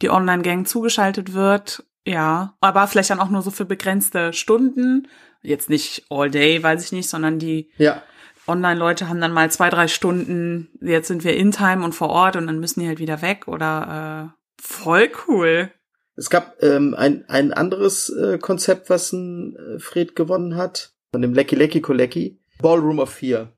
die 0.02 0.10
Online-Gang 0.10 0.68
zugeschaltet 0.68 1.34
wird. 1.34 1.84
Ja, 2.06 2.56
aber 2.62 2.88
vielleicht 2.88 3.10
dann 3.10 3.20
auch 3.20 3.30
nur 3.30 3.42
so 3.42 3.52
für 3.52 3.66
begrenzte 3.66 4.34
Stunden. 4.34 5.08
Jetzt 5.42 5.70
nicht 5.70 6.06
all 6.10 6.30
day, 6.30 6.62
weiß 6.62 6.84
ich 6.86 6.92
nicht, 6.92 7.10
sondern 7.10 7.40
die 7.40 7.70
ja 7.78 8.02
Online-Leute 8.50 9.08
haben 9.08 9.22
dann 9.22 9.32
mal 9.32 9.52
zwei, 9.52 9.70
drei 9.70 9.88
Stunden, 9.88 10.70
jetzt 10.82 11.08
sind 11.08 11.24
wir 11.24 11.36
in 11.36 11.52
Time 11.52 11.84
und 11.84 11.94
vor 11.94 12.10
Ort 12.10 12.36
und 12.36 12.48
dann 12.48 12.60
müssen 12.60 12.80
die 12.80 12.88
halt 12.88 13.00
wieder 13.00 13.22
weg 13.22 13.48
oder 13.48 14.34
äh, 14.36 14.62
voll 14.62 15.10
cool. 15.28 15.72
Es 16.16 16.30
gab 16.30 16.62
ähm, 16.62 16.96
ein, 16.96 17.24
ein 17.30 17.54
anderes 17.54 18.10
äh, 18.10 18.38
Konzept, 18.40 18.90
was 18.90 19.14
ein 19.14 19.56
äh, 19.56 19.80
Fred 19.80 20.16
gewonnen 20.16 20.58
hat, 20.58 20.94
von 21.14 21.22
dem 21.22 21.34
Lecky 21.34 21.56
Lecky 21.56 21.82
Kolecki. 21.82 22.40
Ballroom 22.62 23.00
of 23.00 23.10
Fear. 23.10 23.54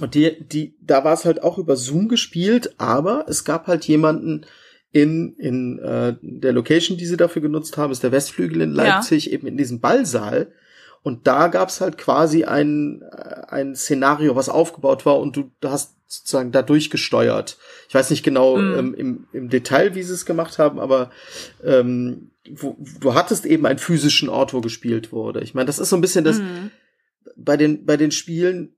Und 0.00 0.14
die, 0.14 0.36
die, 0.40 0.76
da 0.80 1.04
war 1.04 1.14
es 1.14 1.24
halt 1.24 1.42
auch 1.42 1.58
über 1.58 1.76
Zoom 1.76 2.08
gespielt, 2.08 2.74
aber 2.78 3.26
es 3.28 3.44
gab 3.44 3.66
halt 3.66 3.86
jemanden 3.86 4.46
in, 4.92 5.34
in 5.34 5.80
äh, 5.80 6.14
der 6.22 6.52
Location, 6.52 6.96
die 6.96 7.06
sie 7.06 7.16
dafür 7.16 7.42
genutzt 7.42 7.76
haben, 7.76 7.90
ist 7.90 8.04
der 8.04 8.12
Westflügel 8.12 8.60
in 8.60 8.72
Leipzig, 8.72 9.26
ja. 9.26 9.32
eben 9.32 9.48
in 9.48 9.56
diesem 9.56 9.80
Ballsaal. 9.80 10.52
Und 11.04 11.26
da 11.26 11.48
gab's 11.48 11.82
halt 11.82 11.98
quasi 11.98 12.44
ein, 12.44 13.02
äh, 13.02 13.42
ein 13.48 13.76
Szenario, 13.76 14.36
was 14.36 14.48
aufgebaut 14.48 15.04
war 15.04 15.18
und 15.20 15.36
du 15.36 15.50
hast 15.62 15.94
sozusagen 16.06 16.50
da 16.50 16.62
durchgesteuert. 16.62 17.58
Ich 17.88 17.94
weiß 17.94 18.08
nicht 18.08 18.22
genau 18.22 18.56
mm. 18.56 18.78
ähm, 18.78 18.94
im, 18.94 19.26
im 19.34 19.48
Detail, 19.50 19.94
wie 19.94 20.02
sie 20.02 20.14
es 20.14 20.24
gemacht 20.24 20.58
haben, 20.58 20.80
aber 20.80 21.10
ähm, 21.62 22.30
wo, 22.50 22.78
du 23.00 23.12
hattest 23.12 23.44
eben 23.44 23.66
einen 23.66 23.78
physischen 23.78 24.30
Ort, 24.30 24.54
wo 24.54 24.62
gespielt 24.62 25.12
wurde. 25.12 25.42
Ich 25.42 25.52
meine, 25.52 25.66
das 25.66 25.78
ist 25.78 25.90
so 25.90 25.96
ein 25.96 26.00
bisschen 26.00 26.24
das 26.24 26.38
mm. 26.38 26.70
bei 27.36 27.58
den 27.58 27.84
bei 27.84 27.98
den 27.98 28.10
Spielen, 28.10 28.74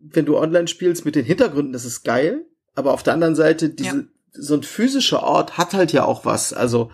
wenn 0.00 0.26
du 0.26 0.36
online 0.36 0.68
spielst 0.68 1.06
mit 1.06 1.14
den 1.14 1.24
Hintergründen, 1.24 1.72
das 1.72 1.86
ist 1.86 2.02
geil, 2.02 2.44
aber 2.74 2.92
auf 2.92 3.02
der 3.02 3.14
anderen 3.14 3.36
Seite 3.36 3.70
diese 3.70 3.96
ja. 3.96 4.04
so 4.32 4.54
ein 4.54 4.62
physischer 4.62 5.22
Ort 5.22 5.56
hat 5.56 5.72
halt 5.72 5.92
ja 5.92 6.04
auch 6.04 6.26
was. 6.26 6.52
Also 6.52 6.90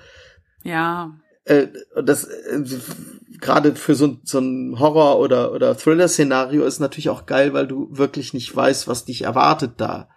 ja. 0.63 1.19
Äh, 1.45 1.69
das 2.03 2.25
äh, 2.25 2.63
gerade 3.41 3.75
für 3.75 3.95
so, 3.95 4.19
so 4.23 4.39
ein 4.39 4.79
Horror- 4.79 5.19
oder, 5.19 5.53
oder 5.53 5.77
Thriller-Szenario 5.77 6.65
ist 6.65 6.81
natürlich 6.81 7.09
auch 7.09 7.27
geil, 7.27 7.53
weil 7.53 7.67
du 7.67 7.89
wirklich 7.91 8.35
nicht 8.35 8.55
weißt, 8.55 8.89
was 8.89 9.05
dich 9.05 9.23
erwartet 9.23 9.73
da. 9.79 10.09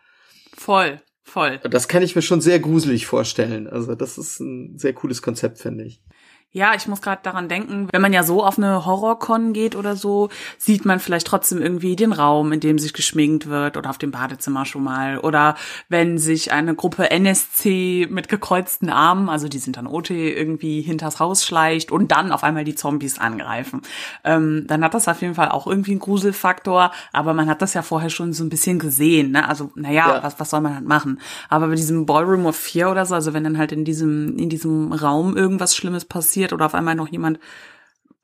Voll, 0.56 1.02
voll. 1.24 1.60
Das 1.70 1.88
kann 1.88 2.04
ich 2.04 2.16
mir 2.16 2.22
schon 2.22 2.42
sehr 2.42 2.60
gruselig 2.60 3.06
vorstellen. 3.06 3.68
Also 3.68 3.96
das 3.96 4.18
ist 4.18 4.40
ein 4.40 4.78
sehr 4.78 4.94
cooles 4.94 5.22
Konzept, 5.22 5.60
finde 5.60 5.86
ich. 5.86 6.02
Ja, 6.52 6.74
ich 6.74 6.88
muss 6.88 7.04
gerade 7.04 7.22
daran 7.22 7.48
denken, 7.48 7.90
wenn 7.92 8.02
man 8.02 8.12
ja 8.12 8.24
so 8.24 8.44
auf 8.44 8.58
eine 8.58 8.84
Horrorcon 8.84 9.54
geht 9.54 9.76
oder 9.76 9.96
so, 9.96 10.30
sieht 10.58 10.84
man 10.84 11.00
vielleicht 11.00 11.28
trotzdem 11.28 11.62
irgendwie 11.62 11.96
den 11.96 12.12
Raum, 12.12 12.52
in 12.52 12.60
dem 12.60 12.80
sich 12.80 12.94
geschminkt 12.94 13.48
wird 13.48 13.78
oder 13.78 13.92
auf 13.92 14.00
dem 14.00 14.10
Badezimmer 14.10 14.66
schon 14.66 14.84
mal. 14.84 15.20
Oder 15.20 15.54
wenn 15.90 16.18
sich 16.18 16.52
eine 16.52 16.74
Gruppe 16.74 17.12
NSC 17.12 18.08
mit 18.10 18.30
gekreuzten 18.30 18.90
Armen, 18.90 19.30
also 19.30 19.48
die 19.48 19.60
sind 19.60 19.78
dann 19.78 19.86
OT, 19.86 20.10
irgendwie 20.10 20.82
hinters 20.82 21.20
Haus 21.20 21.46
schleicht 21.46 21.92
und 21.92 22.12
dann 22.12 22.32
auf 22.32 22.44
einmal 22.44 22.64
die 22.64 22.74
Zombies 22.74 23.20
angreifen. 23.20 23.84
Ähm, 24.24 24.66
dann 24.66 24.84
hat 24.84 24.96
das 24.96 25.08
auf 25.08 25.22
jeden 25.22 25.36
Fall 25.36 25.50
auch 25.50 25.68
irgendwie 25.68 25.92
einen 25.92 26.00
Gruselfaktor, 26.00 26.92
aber 27.14 27.36
man 27.36 27.48
hat 27.48 27.62
das 27.62 27.76
ja 27.76 27.84
vorher 27.84 28.10
schon 28.10 28.34
so 28.34 28.44
ein 28.44 28.50
bisschen 28.50 28.80
gesehen. 28.80 29.34
Ne? 29.34 29.48
Also, 29.48 29.70
naja, 29.76 30.16
ja. 30.16 30.24
was, 30.24 30.40
was 30.40 30.50
soll 30.50 30.62
man 30.62 30.74
halt 30.74 30.88
machen? 30.88 31.22
Aber 31.48 31.68
bei 31.68 31.76
diesem 31.76 32.08
Ballroom 32.08 32.48
of 32.48 32.56
Fear 32.56 32.90
oder 32.90 33.06
so, 33.06 33.14
also 33.14 33.36
wenn 33.36 33.44
dann 33.44 33.60
halt 33.60 33.72
in 33.72 33.86
diesem, 33.86 34.36
in 34.36 34.50
diesem 34.50 34.94
Raum 34.94 35.38
irgendwas 35.38 35.76
Schlimmes 35.76 36.06
passiert, 36.06 36.39
passiert 36.40 36.54
oder 36.54 36.66
auf 36.66 36.76
einmal 36.76 36.96
noch 36.96 37.10
jemand 37.10 37.40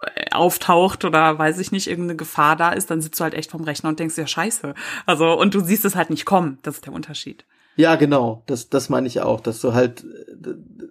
äh, 0.01 0.32
auftaucht 0.32 1.06
oder 1.06 1.38
weiß 1.38 1.60
ich 1.60 1.71
nicht, 1.71 1.88
irgendeine 1.88 2.17
Gefahr 2.17 2.56
da 2.56 2.71
ist, 2.71 2.89
dann 2.89 3.01
sitzt 3.01 3.19
du 3.19 3.23
halt 3.23 3.34
echt 3.34 3.51
vom 3.51 3.63
Rechner 3.63 3.89
und 3.89 3.99
denkst, 3.99 4.17
ja 4.17 4.28
scheiße. 4.28 4.73
Also, 5.06 5.38
und 5.38 5.54
du 5.54 5.60
siehst 5.60 5.86
es 5.86 5.95
halt 5.95 6.10
nicht 6.10 6.25
kommen. 6.25 6.60
Das 6.63 6.75
ist 6.75 6.86
der 6.86 6.93
Unterschied. 6.93 7.45
Ja, 7.75 7.95
genau. 7.95 8.43
Das, 8.45 8.69
das 8.69 8.89
meine 8.89 9.08
ich 9.08 9.21
auch, 9.21 9.41
dass 9.41 9.60
du 9.60 9.73
halt 9.73 10.06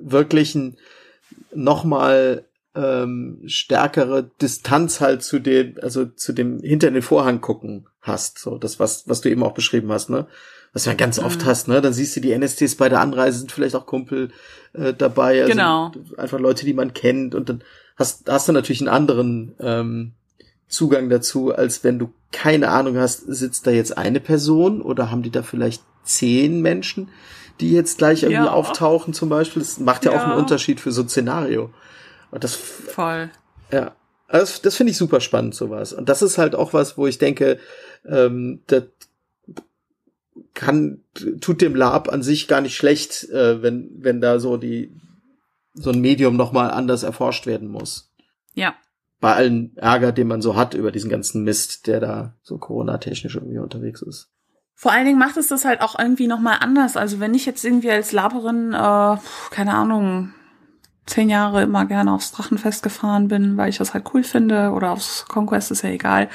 wirklich 0.00 0.56
nochmal 1.54 2.44
ähm, 2.74 3.40
stärkere 3.46 4.30
Distanz 4.42 5.00
halt 5.00 5.22
zu 5.22 5.38
dem, 5.38 5.76
also 5.80 6.04
zu 6.04 6.32
dem 6.32 6.60
hinter 6.60 6.90
den 6.90 7.02
Vorhang 7.02 7.40
gucken 7.40 7.86
hast. 8.02 8.38
So, 8.38 8.58
das, 8.58 8.78
was, 8.78 9.08
was 9.08 9.22
du 9.22 9.30
eben 9.30 9.42
auch 9.42 9.54
beschrieben 9.54 9.90
hast, 9.92 10.10
ne? 10.10 10.26
Was 10.74 10.84
du 10.84 10.90
ja 10.90 10.96
ganz 10.96 11.18
oft 11.18 11.42
mhm. 11.42 11.46
hast, 11.46 11.68
ne? 11.68 11.80
Dann 11.80 11.92
siehst 11.92 12.14
du 12.16 12.20
die 12.20 12.36
NSTs 12.36 12.74
bei 12.74 12.88
der 12.88 13.00
Anreise 13.00 13.38
sind 13.38 13.52
vielleicht 13.52 13.76
auch 13.76 13.86
Kumpel 13.86 14.30
äh, 14.74 14.92
dabei. 14.92 15.40
Also 15.40 15.52
genau. 15.52 15.92
Einfach 16.18 16.40
Leute, 16.40 16.66
die 16.66 16.74
man 16.74 16.92
kennt 16.92 17.34
und 17.34 17.48
dann 17.48 17.62
hast, 17.96 18.28
hast 18.28 18.48
du 18.48 18.52
natürlich 18.52 18.80
einen 18.80 18.88
anderen 18.88 19.54
ähm, 19.60 20.12
Zugang 20.68 21.08
dazu, 21.08 21.54
als 21.54 21.84
wenn 21.84 21.98
du 21.98 22.12
keine 22.32 22.68
Ahnung 22.68 22.98
hast, 22.98 23.20
sitzt 23.20 23.66
da 23.66 23.70
jetzt 23.70 23.96
eine 23.96 24.20
Person 24.20 24.82
oder 24.82 25.10
haben 25.10 25.22
die 25.22 25.30
da 25.30 25.42
vielleicht 25.42 25.82
zehn 26.02 26.60
Menschen, 26.60 27.08
die 27.60 27.72
jetzt 27.72 27.98
gleich 27.98 28.24
irgendwie 28.24 28.46
ja. 28.46 28.52
auftauchen 28.52 29.14
zum 29.14 29.28
Beispiel. 29.28 29.62
Das 29.62 29.78
macht 29.78 30.04
ja, 30.04 30.12
ja, 30.12 30.18
auch 30.18 30.24
einen 30.24 30.38
Unterschied 30.38 30.80
für 30.80 30.90
so 30.90 31.02
ein 31.02 31.08
Szenario. 31.08 31.70
Und 32.32 32.42
das 32.42 32.56
voll. 32.56 33.30
Ja. 33.70 33.94
Also 34.26 34.46
das, 34.46 34.62
das 34.62 34.76
finde 34.76 34.90
ich 34.90 34.96
super 34.96 35.20
spannend, 35.20 35.54
sowas. 35.54 35.92
Und 35.92 36.08
das 36.08 36.22
ist 36.22 36.38
halt 36.38 36.56
auch 36.56 36.72
was, 36.72 36.98
wo 36.98 37.06
ich 37.06 37.18
denke, 37.18 37.60
ähm, 38.04 38.62
das 38.66 38.84
kann, 40.54 41.02
tut 41.40 41.60
dem 41.60 41.74
Lab 41.74 42.12
an 42.12 42.22
sich 42.22 42.48
gar 42.48 42.60
nicht 42.60 42.76
schlecht, 42.76 43.28
äh, 43.30 43.62
wenn, 43.62 43.90
wenn 43.98 44.20
da 44.20 44.38
so 44.38 44.56
die, 44.56 44.92
so 45.74 45.90
ein 45.90 46.00
Medium 46.00 46.36
nochmal 46.36 46.70
anders 46.70 47.02
erforscht 47.02 47.46
werden 47.46 47.68
muss. 47.68 48.12
Ja. 48.54 48.74
Bei 49.20 49.34
allen 49.34 49.76
Ärger, 49.76 50.12
den 50.12 50.28
man 50.28 50.42
so 50.42 50.56
hat 50.56 50.74
über 50.74 50.92
diesen 50.92 51.10
ganzen 51.10 51.44
Mist, 51.44 51.86
der 51.86 52.00
da 52.00 52.34
so 52.42 52.58
Corona-technisch 52.58 53.34
irgendwie 53.36 53.58
unterwegs 53.58 54.02
ist. 54.02 54.28
Vor 54.74 54.92
allen 54.92 55.06
Dingen 55.06 55.18
macht 55.18 55.36
es 55.36 55.48
das 55.48 55.64
halt 55.64 55.80
auch 55.80 55.98
irgendwie 55.98 56.26
nochmal 56.26 56.58
anders. 56.60 56.96
Also 56.96 57.20
wenn 57.20 57.34
ich 57.34 57.46
jetzt 57.46 57.64
irgendwie 57.64 57.90
als 57.90 58.12
Laberin, 58.12 58.72
äh, 58.72 59.16
keine 59.50 59.74
Ahnung, 59.74 60.34
zehn 61.06 61.28
Jahre 61.28 61.62
immer 61.62 61.84
gerne 61.84 62.12
aufs 62.12 62.32
Drachenfest 62.32 62.82
gefahren 62.82 63.28
bin, 63.28 63.56
weil 63.56 63.68
ich 63.68 63.78
das 63.78 63.94
halt 63.94 64.04
cool 64.14 64.24
finde, 64.24 64.70
oder 64.70 64.90
aufs 64.90 65.26
Conquest 65.26 65.70
ist 65.70 65.82
ja 65.82 65.90
egal, 65.90 66.28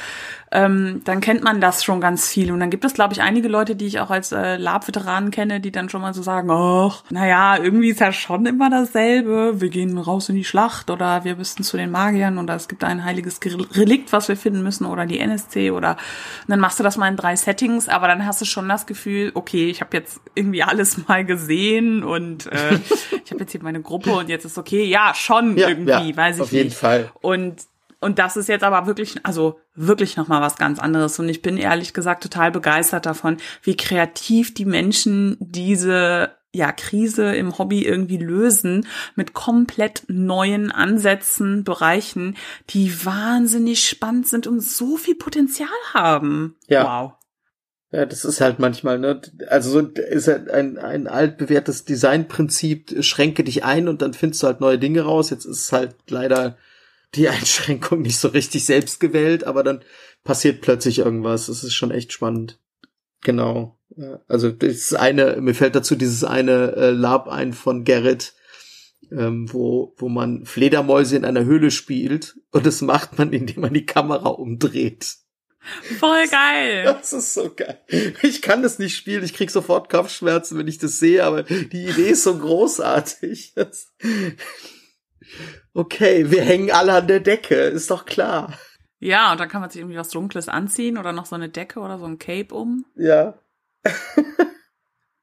ähm, 0.52 1.02
dann 1.06 1.22
kennt 1.22 1.44
man 1.44 1.62
das 1.62 1.84
schon 1.84 2.02
ganz 2.02 2.28
viel. 2.28 2.52
Und 2.52 2.60
dann 2.60 2.70
gibt 2.70 2.86
es, 2.86 2.94
glaube 2.94 3.14
ich, 3.14 3.22
einige 3.22 3.48
Leute, 3.48 3.76
die 3.76 3.86
ich 3.86 4.00
auch 4.00 4.10
als 4.10 4.32
äh, 4.32 4.58
Lab-Veteranen 4.58 5.32
kenne, 5.32 5.60
die 5.60 5.72
dann 5.72 5.90
schon 5.90 6.02
mal 6.02 6.14
so 6.14 6.22
sagen, 6.22 6.50
ach, 6.50 7.04
naja, 7.10 7.58
irgendwie 7.58 7.90
ist 7.90 8.00
ja 8.00 8.12
schon 8.12 8.46
immer 8.46 8.70
dasselbe. 8.70 9.62
Wir 9.62 9.70
gehen 9.70 9.98
raus 9.98 10.30
in 10.30 10.36
die 10.36 10.44
Schlacht 10.44 10.90
oder 10.90 11.24
wir 11.24 11.36
müssen 11.36 11.64
zu 11.64 11.78
den 11.78 11.92
Magiern 11.92 12.38
oder 12.38 12.56
es 12.56 12.68
gibt 12.68 12.84
ein 12.84 13.04
heiliges 13.04 13.40
Relikt, 13.76 14.12
was 14.12 14.28
wir 14.28 14.38
finden 14.38 14.64
müssen 14.64 14.86
oder 14.86 15.06
die 15.06 15.20
NSC 15.20 15.72
oder 15.72 15.98
dann 16.48 16.60
machst 16.60 16.80
du 16.80 16.84
das 16.84 16.98
mal 16.98 17.08
in 17.08 17.16
drei 17.16 17.36
Settings, 17.36 17.88
aber 17.88 18.08
dann 18.08 18.26
hast 18.26 18.42
du 18.42 18.46
schon 18.46 18.68
das 18.68 18.86
Gefühl, 18.86 19.32
okay, 19.36 19.70
ich 19.70 19.82
habe 19.82 19.96
jetzt 19.96 20.20
irgendwie 20.36 20.64
alles 20.64 20.98
mal 21.08 21.26
gesehen 21.26 22.04
und 22.04 22.48
äh, 22.48 22.80
ich 23.24 23.32
habe 23.32 23.42
jetzt 23.42 23.52
hier 23.52 23.64
meine 23.64 23.82
Gruppe 23.82 24.12
und 24.12 24.30
jetzt 24.30 24.46
ist 24.46 24.58
okay, 24.58 24.84
ja, 24.86 25.14
schon 25.16 25.58
ja, 25.58 25.70
irgendwie, 25.70 26.10
ja, 26.10 26.18
weiß 26.18 26.38
ich 26.38 26.42
auf 26.42 26.52
jeden 26.52 26.70
nicht. 26.70 26.78
Fall. 26.78 27.12
Und 27.22 27.56
und 28.02 28.18
das 28.18 28.38
ist 28.38 28.48
jetzt 28.48 28.64
aber 28.64 28.88
wirklich, 28.88 29.18
also 29.24 29.60
wirklich 29.76 30.16
nochmal 30.16 30.42
was 30.42 30.58
ganz 30.58 30.80
anderes. 30.80 31.20
Und 31.20 31.28
ich 31.28 31.42
bin 31.42 31.58
ehrlich 31.58 31.94
gesagt 31.94 32.24
total 32.24 32.52
begeistert 32.52 33.06
davon, 33.06 33.38
wie 33.62 33.76
kreativ 33.76 34.54
die 34.54 34.66
Menschen 34.66 35.38
diese 35.40 36.32
ja, 36.52 36.72
Krise 36.72 37.36
im 37.36 37.58
Hobby 37.58 37.86
irgendwie 37.86 38.18
lösen 38.18 38.88
mit 39.16 39.34
komplett 39.34 40.04
neuen 40.08 40.72
Ansätzen, 40.72 41.64
Bereichen, 41.64 42.38
die 42.70 43.06
wahnsinnig 43.06 43.88
spannend 43.88 44.28
sind 44.28 44.48
und 44.48 44.62
so 44.62 44.98
viel 44.98 45.16
Potenzial 45.16 45.70
haben. 45.94 46.56
Ja. 46.68 46.86
Wow. 46.86 47.14
Ja, 47.92 48.06
das 48.06 48.24
ist 48.24 48.40
halt 48.40 48.60
manchmal, 48.60 49.00
ne? 49.00 49.20
Also 49.48 49.72
so 49.72 49.80
ist 49.80 50.28
halt 50.28 50.50
ein, 50.50 50.78
ein 50.78 51.08
altbewährtes 51.08 51.86
Designprinzip, 51.86 53.04
schränke 53.04 53.44
dich 53.44 53.64
ein 53.64 53.88
und 53.88 54.02
dann 54.04 54.14
findest 54.14 54.44
du 54.44 54.48
halt 54.48 54.62
neue 54.62 54.78
Dinge 54.78 55.02
raus. 55.02 55.32
Jetzt 55.32 55.46
ist 55.46 55.58
es 55.58 55.72
halt 55.72 55.96
leider 56.08 56.56
die 57.16 57.30
Einschränkung 57.30 58.02
nicht 58.02 58.18
so 58.18 58.30
richtig 58.30 58.66
selbst 58.66 59.00
gewählt, 59.00 59.44
aber 59.44 59.64
dann 59.64 59.84
passiert 60.24 60.62
plötzlich 60.62 61.00
irgendwas. 61.00 61.48
Das 61.48 61.64
ist 61.64 61.74
schon 61.74 61.92
echt 61.92 62.14
spannend. 62.14 62.60
Genau. 63.22 63.78
Also 64.28 64.52
das 64.52 64.94
eine, 64.94 65.38
mir 65.42 65.54
fällt 65.54 65.76
dazu 65.76 65.96
dieses 65.96 66.24
eine 66.24 66.74
äh, 66.76 66.90
Lab 66.92 67.28
ein 67.28 67.54
von 67.54 67.84
Gerrit, 67.84 68.34
ähm, 69.12 69.52
wo, 69.52 69.94
wo 69.98 70.10
man 70.10 70.46
Fledermäuse 70.46 71.18
in 71.18 71.26
einer 71.26 71.44
Höhle 71.44 71.72
spielt 71.72 72.38
und 72.52 72.66
das 72.66 72.82
macht 72.82 73.18
man, 73.18 73.34
indem 73.34 73.62
man 73.62 73.74
die 73.74 73.86
Kamera 73.86 74.30
umdreht. 74.30 75.18
Voll 76.00 76.28
geil. 76.28 76.84
Das 77.00 77.12
ist 77.12 77.34
so 77.34 77.54
geil. 77.54 77.80
Ich 78.22 78.42
kann 78.42 78.64
das 78.64 78.80
nicht 78.80 78.96
spielen, 78.96 79.24
ich 79.24 79.34
krieg 79.34 79.52
sofort 79.52 79.90
Kopfschmerzen, 79.90 80.58
wenn 80.58 80.68
ich 80.68 80.78
das 80.78 81.00
sehe, 81.00 81.24
aber 81.24 81.44
die 81.44 81.88
Idee 81.88 82.12
ist 82.12 82.24
so 82.24 82.38
großartig. 82.38 83.54
Das 83.56 83.94
okay, 85.74 86.30
wir 86.32 86.42
hängen 86.42 86.72
alle 86.72 86.94
an 86.94 87.08
der 87.08 87.20
Decke, 87.20 87.56
ist 87.56 87.92
doch 87.92 88.06
klar. 88.06 88.54
Ja, 89.00 89.32
und 89.32 89.40
dann 89.40 89.50
kann 89.50 89.62
man 89.62 89.70
sich 89.70 89.80
irgendwie 89.80 89.98
was 89.98 90.10
Dunkles 90.10 90.50
anziehen 90.50 90.98
oder 90.98 91.14
noch 91.14 91.26
so 91.26 91.36
eine 91.36 91.50
Decke 91.50 91.80
oder 91.80 91.98
so 91.98 92.06
ein 92.06 92.20
Cape 92.20 92.54
um. 92.54 92.86
Ja. 92.96 93.40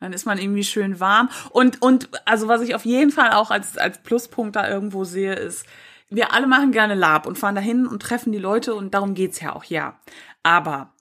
dann 0.00 0.12
ist 0.12 0.24
man 0.24 0.38
irgendwie 0.38 0.64
schön 0.64 0.98
warm. 0.98 1.28
Und, 1.50 1.82
und, 1.82 2.08
also 2.24 2.48
was 2.48 2.62
ich 2.62 2.74
auf 2.74 2.84
jeden 2.84 3.10
Fall 3.10 3.32
auch 3.32 3.50
als, 3.50 3.76
als 3.76 4.02
Pluspunkt 4.02 4.56
da 4.56 4.68
irgendwo 4.68 5.04
sehe, 5.04 5.34
ist, 5.34 5.66
wir 6.08 6.32
alle 6.32 6.46
machen 6.46 6.72
gerne 6.72 6.94
Lab 6.94 7.26
und 7.26 7.36
fahren 7.36 7.54
dahin 7.54 7.86
und 7.86 8.00
treffen 8.00 8.32
die 8.32 8.38
Leute 8.38 8.74
und 8.74 8.94
darum 8.94 9.14
geht's 9.14 9.40
ja 9.40 9.54
auch, 9.54 9.64
ja. 9.64 10.00
Aber 10.42 10.94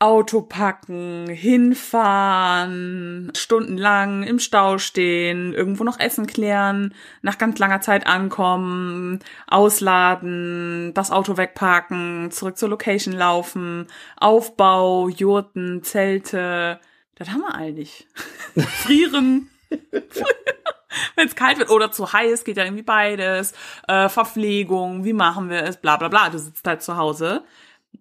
Auto 0.00 0.42
packen, 0.42 1.28
hinfahren, 1.28 3.32
stundenlang 3.36 4.22
im 4.22 4.38
Stau 4.38 4.78
stehen, 4.78 5.54
irgendwo 5.54 5.82
noch 5.82 5.98
Essen 5.98 6.28
klären, 6.28 6.94
nach 7.20 7.36
ganz 7.36 7.58
langer 7.58 7.80
Zeit 7.80 8.06
ankommen, 8.06 9.18
ausladen, 9.48 10.92
das 10.94 11.10
Auto 11.10 11.36
wegparken, 11.36 12.30
zurück 12.30 12.56
zur 12.56 12.68
Location 12.68 13.12
laufen, 13.12 13.88
Aufbau, 14.16 15.08
Jurten, 15.08 15.82
Zelte, 15.82 16.78
das 17.16 17.30
haben 17.30 17.40
wir 17.40 17.54
all 17.54 17.72
nicht. 17.72 18.06
Frieren. 18.56 19.50
wenn 21.16 21.26
es 21.26 21.34
kalt 21.34 21.58
wird 21.58 21.70
oder 21.70 21.90
zu 21.90 22.12
heiß, 22.12 22.44
geht 22.44 22.56
ja 22.56 22.64
irgendwie 22.64 22.84
beides. 22.84 23.52
Äh, 23.88 24.08
Verpflegung, 24.08 25.04
wie 25.04 25.12
machen 25.12 25.50
wir 25.50 25.64
es, 25.64 25.76
bla 25.76 25.96
bla 25.96 26.08
bla. 26.08 26.30
Du 26.30 26.38
sitzt 26.38 26.66
halt 26.66 26.82
zu 26.82 26.96
Hause. 26.96 27.42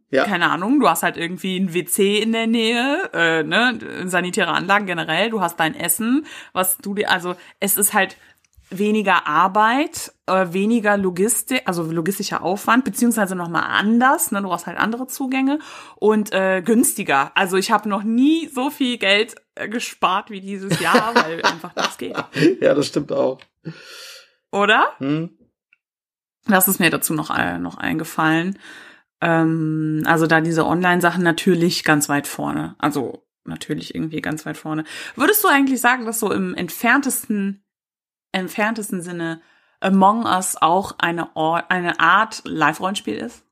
Ja. 0.09 0.23
Keine 0.23 0.49
Ahnung, 0.49 0.79
du 0.79 0.87
hast 0.89 1.03
halt 1.03 1.17
irgendwie 1.17 1.57
ein 1.57 1.73
WC 1.73 2.19
in 2.19 2.31
der 2.31 2.47
Nähe, 2.47 3.09
äh, 3.13 3.43
ne, 3.43 3.77
sanitäre 4.05 4.51
Anlagen 4.51 4.85
generell, 4.85 5.29
du 5.29 5.41
hast 5.41 5.59
dein 5.59 5.75
Essen, 5.75 6.25
was 6.53 6.77
du 6.77 6.93
dir, 6.93 7.11
also 7.11 7.35
es 7.59 7.75
ist 7.75 7.93
halt 7.93 8.15
weniger 8.69 9.27
Arbeit, 9.27 10.13
äh, 10.25 10.47
weniger 10.51 10.97
Logistik, 10.97 11.63
also 11.65 11.83
logistischer 11.83 12.41
Aufwand, 12.41 12.85
beziehungsweise 12.85 13.35
nochmal 13.35 13.65
anders, 13.67 14.31
ne, 14.31 14.41
du 14.41 14.51
hast 14.51 14.65
halt 14.65 14.77
andere 14.77 15.07
Zugänge 15.07 15.59
und 15.95 16.31
äh, 16.33 16.61
günstiger. 16.61 17.31
Also 17.35 17.57
ich 17.57 17.71
habe 17.71 17.89
noch 17.89 18.03
nie 18.03 18.47
so 18.47 18.69
viel 18.69 18.97
Geld 18.97 19.35
äh, 19.55 19.67
gespart 19.67 20.29
wie 20.29 20.41
dieses 20.41 20.79
Jahr, 20.79 21.15
weil 21.15 21.41
einfach 21.43 21.73
das 21.73 21.97
geht. 21.97 22.15
Ja, 22.61 22.73
das 22.73 22.87
stimmt 22.87 23.11
auch. 23.11 23.39
Oder? 24.51 24.87
Hm. 24.99 25.31
Das 26.45 26.67
ist 26.67 26.79
mir 26.79 26.89
dazu 26.89 27.13
noch, 27.13 27.35
äh, 27.37 27.57
noch 27.57 27.77
eingefallen. 27.77 28.57
Ähm, 29.21 30.03
also 30.05 30.27
da 30.27 30.41
diese 30.41 30.65
Online-Sachen 30.65 31.23
natürlich 31.23 31.83
ganz 31.83 32.09
weit 32.09 32.27
vorne. 32.27 32.75
Also 32.77 33.23
natürlich 33.45 33.95
irgendwie 33.95 34.21
ganz 34.21 34.45
weit 34.45 34.57
vorne. 34.57 34.83
Würdest 35.15 35.43
du 35.43 35.47
eigentlich 35.47 35.81
sagen, 35.81 36.05
dass 36.05 36.19
so 36.19 36.31
im 36.31 36.53
entferntesten 36.53 37.63
entferntesten 38.31 39.01
Sinne 39.01 39.41
Among 39.79 40.25
Us 40.25 40.55
auch 40.59 40.95
eine, 40.97 41.35
Or 41.35 41.69
eine 41.69 41.99
Art 41.99 42.41
Live-Rollenspiel 42.45 43.15
ist? 43.15 43.43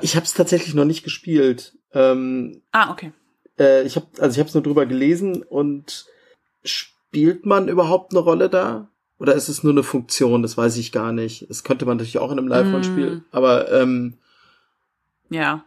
Ich 0.00 0.16
habe 0.16 0.24
es 0.24 0.34
tatsächlich 0.34 0.74
noch 0.74 0.84
nicht 0.84 1.02
gespielt. 1.02 1.76
Ähm, 1.92 2.62
ah, 2.72 2.90
okay. 2.90 3.12
Äh, 3.58 3.82
ich 3.82 3.96
habe 3.96 4.06
also 4.18 4.34
ich 4.34 4.38
habe 4.38 4.48
es 4.48 4.54
nur 4.54 4.62
drüber 4.62 4.86
gelesen 4.86 5.42
und 5.42 6.06
spielt 6.62 7.46
man 7.46 7.68
überhaupt 7.68 8.12
eine 8.12 8.20
Rolle 8.20 8.48
da? 8.48 8.88
Oder 9.18 9.34
ist 9.34 9.48
es 9.48 9.62
nur 9.62 9.72
eine 9.72 9.82
Funktion? 9.82 10.42
Das 10.42 10.56
weiß 10.56 10.78
ich 10.78 10.92
gar 10.92 11.12
nicht. 11.12 11.42
Es 11.50 11.62
könnte 11.62 11.84
man 11.84 11.98
natürlich 11.98 12.18
auch 12.18 12.32
in 12.32 12.38
einem 12.38 12.48
Live-Rollenspiel, 12.48 13.16
mm. 13.16 13.24
aber 13.32 13.70
ähm, 13.70 14.14
ja. 15.30 15.64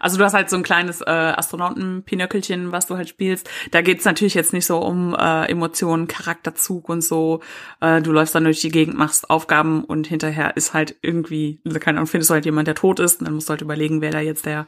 Also 0.00 0.16
du 0.16 0.24
hast 0.24 0.34
halt 0.34 0.48
so 0.50 0.56
ein 0.56 0.62
kleines 0.62 1.00
äh, 1.00 1.04
Astronauten-Pinöckelchen, 1.10 2.72
was 2.72 2.86
du 2.86 2.96
halt 2.96 3.08
spielst. 3.08 3.50
Da 3.70 3.82
geht's 3.82 4.04
natürlich 4.04 4.34
jetzt 4.34 4.52
nicht 4.52 4.66
so 4.66 4.78
um 4.78 5.14
äh, 5.14 5.46
Emotionen, 5.46 6.06
Charakterzug 6.06 6.88
und 6.88 7.02
so. 7.02 7.40
Äh, 7.80 8.00
du 8.00 8.12
läufst 8.12 8.34
dann 8.34 8.44
durch 8.44 8.60
die 8.60 8.70
Gegend, 8.70 8.96
machst 8.96 9.28
Aufgaben 9.30 9.84
und 9.84 10.06
hinterher 10.06 10.56
ist 10.56 10.74
halt 10.74 10.96
irgendwie, 11.02 11.60
also 11.64 11.80
keine 11.80 11.98
Ahnung, 11.98 12.06
findest 12.06 12.30
du 12.30 12.34
halt 12.34 12.44
jemand, 12.44 12.68
der 12.68 12.74
tot 12.74 13.00
ist. 13.00 13.20
Und 13.20 13.26
dann 13.26 13.34
musst 13.34 13.48
du 13.48 13.52
halt 13.52 13.62
überlegen, 13.62 14.00
wer 14.00 14.12
da 14.12 14.20
jetzt 14.20 14.46
der, 14.46 14.66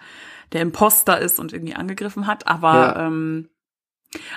der 0.52 0.62
Imposter 0.62 1.20
ist 1.20 1.38
und 1.38 1.52
irgendwie 1.52 1.74
angegriffen 1.74 2.26
hat. 2.26 2.46
Aber 2.46 2.74
ja. 2.74 3.06
ähm, 3.06 3.48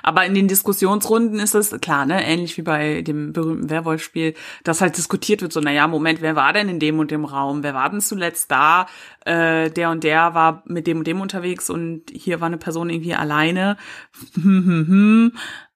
aber 0.04 0.26
in 0.26 0.36
den 0.36 0.48
Diskussionsrunden 0.48 1.40
ist 1.40 1.56
es 1.56 1.72
klar, 1.82 2.06
ne, 2.06 2.26
ähnlich 2.26 2.58
wie 2.58 2.62
bei 2.62 3.02
dem 3.02 3.34
berühmten 3.34 3.70
Werwolf-Spiel, 3.70 4.36
dass 4.64 4.82
halt 4.82 4.98
diskutiert 4.98 5.42
wird, 5.42 5.52
so, 5.52 5.60
na 5.60 5.72
ja, 5.72 5.88
Moment, 5.88 6.22
wer 6.22 6.36
war 6.36 6.54
denn 6.54 6.70
in 6.70 6.80
dem 6.80 7.00
und 7.00 7.12
dem 7.12 7.26
Raum? 7.26 7.64
Wer 7.64 7.74
war 7.74 7.90
denn 7.90 8.02
zuletzt 8.02 8.52
da? 8.52 8.88
Äh, 9.26 9.72
der 9.72 9.90
und 9.90 10.04
der 10.04 10.34
war 10.36 10.64
mit 10.66 10.86
dem 10.86 11.00
und 11.00 11.08
dem 11.08 11.22
unterwegs 11.22 11.70
und 11.70 12.04
hier 12.12 12.40
war 12.40 12.48
eine 12.48 12.58
Person 12.58 12.90
irgendwie 12.90 13.16
alleine. 13.16 13.78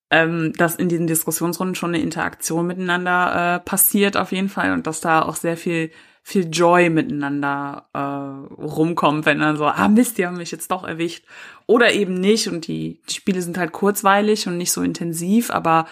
ähm, 0.09 0.53
dass 0.57 0.75
in 0.75 0.89
diesen 0.89 1.07
Diskussionsrunden 1.07 1.75
schon 1.75 1.93
eine 1.93 2.01
Interaktion 2.01 2.67
miteinander 2.67 3.55
äh, 3.55 3.59
passiert 3.59 4.15
auf 4.15 4.31
jeden 4.31 4.49
Fall 4.49 4.71
und 4.71 4.87
dass 4.87 5.01
da 5.01 5.21
auch 5.21 5.35
sehr 5.35 5.57
viel 5.57 5.91
viel 6.27 6.49
Joy 6.51 6.89
miteinander 6.89 7.87
äh, 7.93 8.61
rumkommt, 8.61 9.25
wenn 9.25 9.39
dann 9.39 9.55
so, 9.55 9.63
ah 9.63 9.87
Mist, 9.87 10.17
die 10.17 10.25
haben 10.25 10.35
mich 10.35 10.51
jetzt 10.51 10.69
doch 10.71 10.83
erwischt. 10.83 11.23
Oder 11.67 11.93
eben 11.93 12.15
nicht 12.15 12.49
und 12.49 12.67
die, 12.67 13.01
die 13.07 13.13
Spiele 13.13 13.41
sind 13.41 13.57
halt 13.57 13.71
kurzweilig 13.71 14.45
und 14.45 14.57
nicht 14.57 14.73
so 14.73 14.81
intensiv, 14.81 15.51
aber 15.51 15.87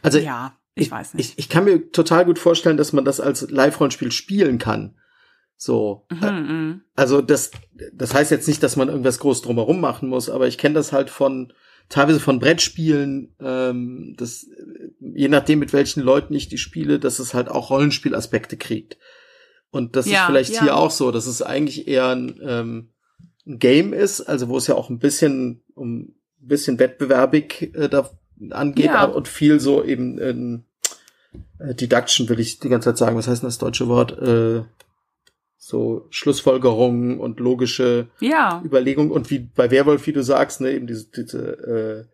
also 0.00 0.16
ja, 0.16 0.56
ich, 0.74 0.86
ich 0.86 0.90
weiß 0.90 1.12
nicht. 1.12 1.32
Ich, 1.32 1.38
ich 1.38 1.48
kann 1.50 1.64
mir 1.64 1.90
total 1.90 2.24
gut 2.24 2.38
vorstellen, 2.38 2.78
dass 2.78 2.94
man 2.94 3.04
das 3.04 3.20
als 3.20 3.50
Live-Rollenspiel 3.50 4.10
spielen 4.10 4.56
kann. 4.56 4.96
So. 5.58 6.06
Mhm, 6.10 6.22
äh, 6.22 6.32
mhm. 6.32 6.80
also 6.96 7.20
das, 7.20 7.50
das 7.92 8.14
heißt 8.14 8.30
jetzt 8.30 8.48
nicht, 8.48 8.62
dass 8.62 8.76
man 8.76 8.88
irgendwas 8.88 9.18
groß 9.18 9.42
drumherum 9.42 9.82
machen 9.82 10.08
muss, 10.08 10.30
aber 10.30 10.48
ich 10.48 10.56
kenne 10.56 10.76
das 10.76 10.92
halt 10.92 11.10
von 11.10 11.52
teilweise 11.88 12.20
von 12.20 12.38
Brettspielen, 12.38 13.34
ähm, 13.40 14.14
das, 14.16 14.46
je 15.00 15.28
nachdem 15.28 15.58
mit 15.58 15.72
welchen 15.72 16.02
Leuten 16.02 16.34
ich 16.34 16.48
die 16.48 16.58
spiele, 16.58 16.98
dass 16.98 17.18
es 17.18 17.34
halt 17.34 17.48
auch 17.48 17.70
Rollenspielaspekte 17.70 18.56
kriegt. 18.56 18.98
Und 19.70 19.96
das 19.96 20.06
ja, 20.06 20.20
ist 20.20 20.26
vielleicht 20.26 20.54
ja. 20.54 20.62
hier 20.62 20.76
auch 20.76 20.90
so, 20.90 21.10
dass 21.10 21.26
es 21.26 21.42
eigentlich 21.42 21.88
eher 21.88 22.08
ein, 22.08 22.40
ähm, 22.42 22.88
ein 23.46 23.58
Game 23.58 23.92
ist, 23.92 24.20
also 24.20 24.48
wo 24.48 24.56
es 24.56 24.66
ja 24.66 24.74
auch 24.74 24.88
ein 24.88 24.98
bisschen 24.98 25.62
um 25.74 26.14
ein 26.40 26.48
bisschen 26.48 26.78
wettbewerbig 26.78 27.74
äh, 27.74 27.88
da 27.88 28.10
angeht 28.50 28.86
ja. 28.86 29.04
und 29.04 29.28
viel 29.28 29.60
so 29.60 29.82
eben 29.84 30.20
ähm, 30.20 30.64
äh, 31.58 31.74
Deduction 31.74 32.28
will 32.28 32.40
ich 32.40 32.60
die 32.60 32.68
ganze 32.68 32.90
Zeit 32.90 32.98
sagen. 32.98 33.16
Was 33.16 33.28
heißt 33.28 33.42
denn 33.42 33.48
das 33.48 33.58
deutsche 33.58 33.88
Wort? 33.88 34.18
Äh, 34.18 34.62
so 35.66 36.06
Schlussfolgerungen 36.10 37.18
und 37.18 37.40
logische 37.40 38.08
ja. 38.20 38.60
Überlegungen 38.62 39.10
und 39.10 39.30
wie 39.30 39.38
bei 39.38 39.70
Werwolf, 39.70 40.06
wie 40.06 40.12
du 40.12 40.22
sagst, 40.22 40.60
ne, 40.60 40.72
eben 40.72 40.86
diese, 40.86 41.10
diese 41.10 42.06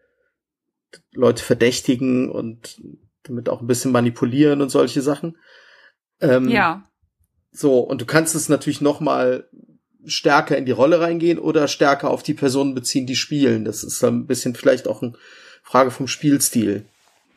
äh, 0.93 0.97
Leute 1.13 1.43
verdächtigen 1.43 2.31
und 2.31 2.81
damit 3.25 3.49
auch 3.49 3.61
ein 3.61 3.67
bisschen 3.67 3.91
manipulieren 3.91 4.63
und 4.63 4.69
solche 4.69 5.03
Sachen. 5.03 5.37
Ähm, 6.21 6.49
ja. 6.49 6.85
So, 7.51 7.81
und 7.81 8.01
du 8.01 8.07
kannst 8.07 8.37
es 8.37 8.49
natürlich 8.49 8.81
noch 8.81 9.01
mal 9.01 9.49
stärker 10.05 10.57
in 10.57 10.65
die 10.65 10.71
Rolle 10.71 11.01
reingehen 11.01 11.41
oder 11.41 11.67
stärker 11.67 12.11
auf 12.11 12.23
die 12.23 12.35
Personen 12.35 12.77
beziehen, 12.77 13.07
die 13.07 13.17
spielen. 13.17 13.65
Das 13.65 13.83
ist 13.83 14.01
dann 14.01 14.21
ein 14.21 14.27
bisschen 14.29 14.55
vielleicht 14.55 14.87
auch 14.87 15.03
eine 15.03 15.15
Frage 15.65 15.91
vom 15.91 16.07
Spielstil. 16.07 16.85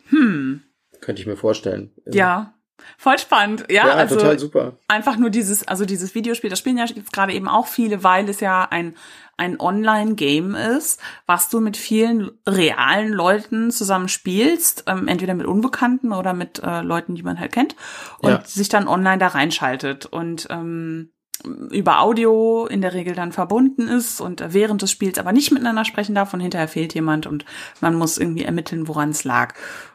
Hm. 0.10 0.62
Könnte 1.02 1.24
ich 1.24 1.28
mir 1.28 1.38
vorstellen. 1.38 1.92
Ja. 2.06 2.54
Voll 2.98 3.18
spannend, 3.20 3.66
ja, 3.70 3.88
ja 3.88 3.94
also 3.94 4.16
total 4.16 4.40
super. 4.40 4.78
Einfach 4.88 5.18
nur 5.18 5.30
dieses, 5.30 5.68
also 5.68 5.86
dieses 5.86 6.16
Videospiel, 6.16 6.50
das 6.50 6.60
spielen 6.60 6.78
ja 6.78 6.86
jetzt 6.86 7.14
gerade 7.14 7.34
eben 7.34 7.48
auch 7.48 7.68
viele, 7.68 8.04
weil 8.04 8.28
es 8.30 8.40
ja 8.40 8.68
ein 8.70 8.96
ein 9.36 9.60
Online-Game 9.60 10.54
ist, 10.54 11.02
was 11.26 11.50
du 11.50 11.60
mit 11.60 11.76
vielen 11.76 12.32
realen 12.48 13.12
Leuten 13.12 13.72
zusammen 13.72 14.08
spielst, 14.08 14.84
ähm, 14.88 15.08
entweder 15.08 15.34
mit 15.34 15.48
Unbekannten 15.48 16.14
oder 16.14 16.34
mit 16.34 16.62
äh, 16.64 16.82
Leuten, 16.82 17.16
die 17.16 17.24
man 17.24 17.40
halt 17.40 17.52
kennt, 17.52 17.76
und 18.20 18.30
ja. 18.30 18.44
sich 18.46 18.70
dann 18.70 18.88
online 18.88 19.18
da 19.18 19.28
reinschaltet 19.28 20.06
und 20.06 20.48
ähm, 20.52 21.12
über 21.44 22.02
Audio 22.02 22.66
in 22.66 22.82
der 22.82 22.94
Regel 22.94 23.16
dann 23.16 23.32
verbunden 23.32 23.88
ist 23.88 24.22
und 24.22 24.44
während 24.54 24.82
des 24.82 24.92
Spiels 24.92 25.18
aber 25.18 25.32
nicht 25.32 25.52
miteinander 25.52 25.86
sprechen 25.86 26.16
darf 26.16 26.34
und 26.34 26.40
hinterher 26.40 26.68
fehlt 26.68 26.94
jemand 26.94 27.28
und 27.28 27.46
man 27.82 27.96
muss 27.96 28.18
irgendwie 28.18 28.44
ermitteln, 28.44 28.88
woran 28.88 29.10
es 29.10 29.24
lag. 29.24 29.54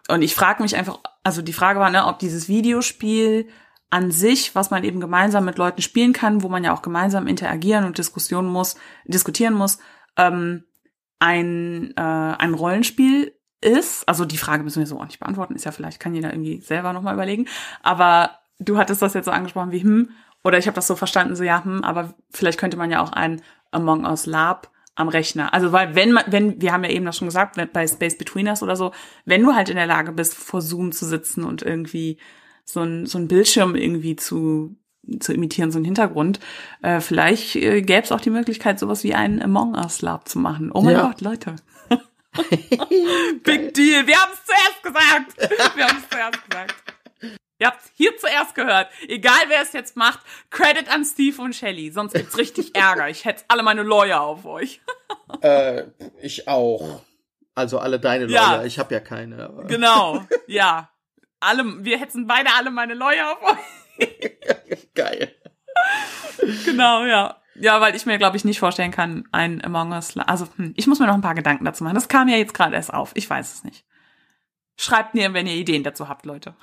Und 0.08 0.22
ich 0.22 0.34
frage 0.34 0.62
mich 0.62 0.76
einfach, 0.76 1.00
also 1.22 1.42
die 1.42 1.52
Frage 1.52 1.80
war, 1.80 1.90
ne, 1.90 2.06
ob 2.06 2.18
dieses 2.18 2.48
Videospiel 2.48 3.48
an 3.90 4.10
sich, 4.10 4.54
was 4.54 4.70
man 4.70 4.84
eben 4.84 5.00
gemeinsam 5.00 5.44
mit 5.44 5.58
Leuten 5.58 5.82
spielen 5.82 6.12
kann, 6.12 6.42
wo 6.42 6.48
man 6.48 6.64
ja 6.64 6.74
auch 6.74 6.82
gemeinsam 6.82 7.26
interagieren 7.26 7.84
und 7.84 7.98
Diskussionen 7.98 8.48
muss, 8.48 8.76
diskutieren 9.06 9.54
muss, 9.54 9.78
ähm, 10.16 10.64
ein, 11.18 11.94
äh, 11.96 12.00
ein 12.00 12.54
Rollenspiel 12.54 13.34
ist. 13.60 14.08
Also 14.08 14.24
die 14.24 14.36
Frage 14.36 14.62
müssen 14.62 14.80
wir 14.80 14.86
so 14.86 15.00
auch 15.00 15.06
nicht 15.06 15.20
beantworten, 15.20 15.54
ist 15.54 15.64
ja 15.64 15.72
vielleicht, 15.72 16.00
kann 16.00 16.14
jeder 16.14 16.32
irgendwie 16.32 16.60
selber 16.60 16.92
nochmal 16.92 17.14
überlegen. 17.14 17.48
Aber 17.82 18.38
du 18.58 18.78
hattest 18.78 19.02
das 19.02 19.14
jetzt 19.14 19.24
so 19.24 19.30
angesprochen 19.30 19.72
wie, 19.72 19.82
hm, 19.82 20.10
oder 20.44 20.58
ich 20.58 20.66
habe 20.66 20.74
das 20.74 20.86
so 20.86 20.96
verstanden, 20.96 21.36
so 21.36 21.44
ja, 21.44 21.64
hm, 21.64 21.84
aber 21.84 22.14
vielleicht 22.30 22.58
könnte 22.58 22.76
man 22.76 22.90
ja 22.90 23.02
auch 23.02 23.12
ein 23.12 23.42
Among 23.70 24.04
Us 24.04 24.26
Lab 24.26 24.70
am 24.94 25.08
Rechner. 25.08 25.54
Also 25.54 25.72
weil 25.72 25.94
wenn 25.94 26.12
man, 26.12 26.24
wenn, 26.28 26.60
wir 26.60 26.72
haben 26.72 26.84
ja 26.84 26.90
eben 26.90 27.04
das 27.04 27.16
schon 27.16 27.28
gesagt, 27.28 27.56
bei 27.72 27.86
Space 27.86 28.18
Between 28.18 28.48
Us 28.48 28.62
oder 28.62 28.76
so, 28.76 28.92
wenn 29.24 29.42
du 29.42 29.54
halt 29.54 29.68
in 29.68 29.76
der 29.76 29.86
Lage 29.86 30.12
bist, 30.12 30.34
vor 30.34 30.60
Zoom 30.60 30.92
zu 30.92 31.06
sitzen 31.06 31.44
und 31.44 31.62
irgendwie 31.62 32.18
so 32.64 32.80
ein, 32.80 33.06
so 33.06 33.18
ein 33.18 33.28
Bildschirm 33.28 33.76
irgendwie 33.76 34.16
zu, 34.16 34.76
zu 35.20 35.32
imitieren, 35.32 35.70
so 35.70 35.78
ein 35.78 35.84
Hintergrund, 35.84 36.40
äh, 36.82 37.00
vielleicht 37.00 37.56
äh, 37.56 37.82
gäbe 37.82 38.02
es 38.02 38.12
auch 38.12 38.20
die 38.20 38.30
Möglichkeit, 38.30 38.78
sowas 38.78 39.04
wie 39.04 39.14
einen 39.14 39.40
Among 39.40 39.74
Us 39.74 40.02
Lab 40.02 40.28
zu 40.28 40.38
machen. 40.38 40.70
Oh 40.72 40.82
mein 40.82 40.94
ja. 40.94 41.06
Gott, 41.06 41.20
Leute. 41.20 41.56
Big 43.44 43.74
Deal. 43.74 44.06
Wir 44.06 44.16
haben 44.16 44.32
es 44.32 44.44
zuerst 44.44 44.82
gesagt. 44.82 45.76
Wir 45.76 45.86
haben 45.86 45.98
es 45.98 46.08
zuerst 46.08 46.50
gesagt. 46.50 46.74
Ihr 47.58 47.66
habt 47.66 47.82
hier 47.94 48.16
zuerst 48.16 48.54
gehört. 48.54 48.88
Egal 49.08 49.40
wer 49.48 49.62
es 49.62 49.72
jetzt 49.72 49.96
macht, 49.96 50.20
Credit 50.50 50.88
an 50.92 51.04
Steve 51.04 51.42
und 51.42 51.54
Shelly. 51.54 51.90
Sonst 51.90 52.12
gibt's 52.14 52.38
richtig 52.38 52.76
Ärger. 52.76 53.08
Ich 53.08 53.24
hätte 53.24 53.44
alle 53.48 53.64
meine 53.64 53.82
Lawyer 53.82 54.20
auf 54.20 54.44
euch. 54.44 54.80
äh, 55.40 55.84
ich 56.22 56.46
auch. 56.46 57.02
Also 57.54 57.80
alle 57.80 57.98
deine 57.98 58.26
Lawyer. 58.26 58.58
Ja. 58.58 58.64
Ich 58.64 58.78
habe 58.78 58.94
ja 58.94 59.00
keine. 59.00 59.44
Aber. 59.44 59.64
Genau. 59.64 60.24
Ja. 60.46 60.90
Alle, 61.40 61.84
wir 61.84 61.98
hätten 61.98 62.26
beide 62.26 62.48
alle 62.56 62.70
meine 62.70 62.94
Lawyer 62.94 63.32
auf 63.32 63.42
euch. 63.42 64.38
Geil. 64.94 65.34
Genau, 66.64 67.04
ja. 67.04 67.36
Ja, 67.54 67.80
weil 67.80 67.94
ich 67.94 68.06
mir, 68.06 68.18
glaube 68.18 68.36
ich, 68.36 68.44
nicht 68.44 68.58
vorstellen 68.58 68.90
kann, 68.90 69.28
ein 69.30 69.64
Among 69.64 69.92
Us. 69.92 70.16
Also, 70.16 70.48
hm, 70.56 70.74
ich 70.76 70.86
muss 70.86 70.98
mir 70.98 71.06
noch 71.06 71.14
ein 71.14 71.20
paar 71.20 71.34
Gedanken 71.34 71.64
dazu 71.64 71.84
machen. 71.84 71.94
Das 71.94 72.08
kam 72.08 72.28
ja 72.28 72.36
jetzt 72.36 72.54
gerade 72.54 72.74
erst 72.74 72.92
auf. 72.92 73.12
Ich 73.14 73.28
weiß 73.28 73.52
es 73.54 73.64
nicht. 73.64 73.84
Schreibt 74.76 75.14
mir, 75.14 75.32
wenn 75.34 75.46
ihr 75.46 75.54
Ideen 75.54 75.82
dazu 75.82 76.08
habt, 76.08 76.24
Leute. 76.24 76.54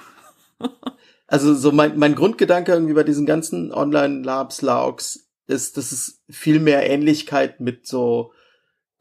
Also 1.27 1.53
so 1.53 1.71
mein, 1.71 1.97
mein 1.97 2.15
Grundgedanke 2.15 2.71
irgendwie 2.71 2.93
bei 2.93 3.03
diesen 3.03 3.25
ganzen 3.25 3.71
Online-Labs, 3.73 4.61
Laugs, 4.61 5.27
ist, 5.47 5.77
dass 5.77 5.91
es 5.91 6.21
viel 6.29 6.59
mehr 6.59 6.89
Ähnlichkeit 6.89 7.59
mit 7.59 7.85
so 7.85 8.31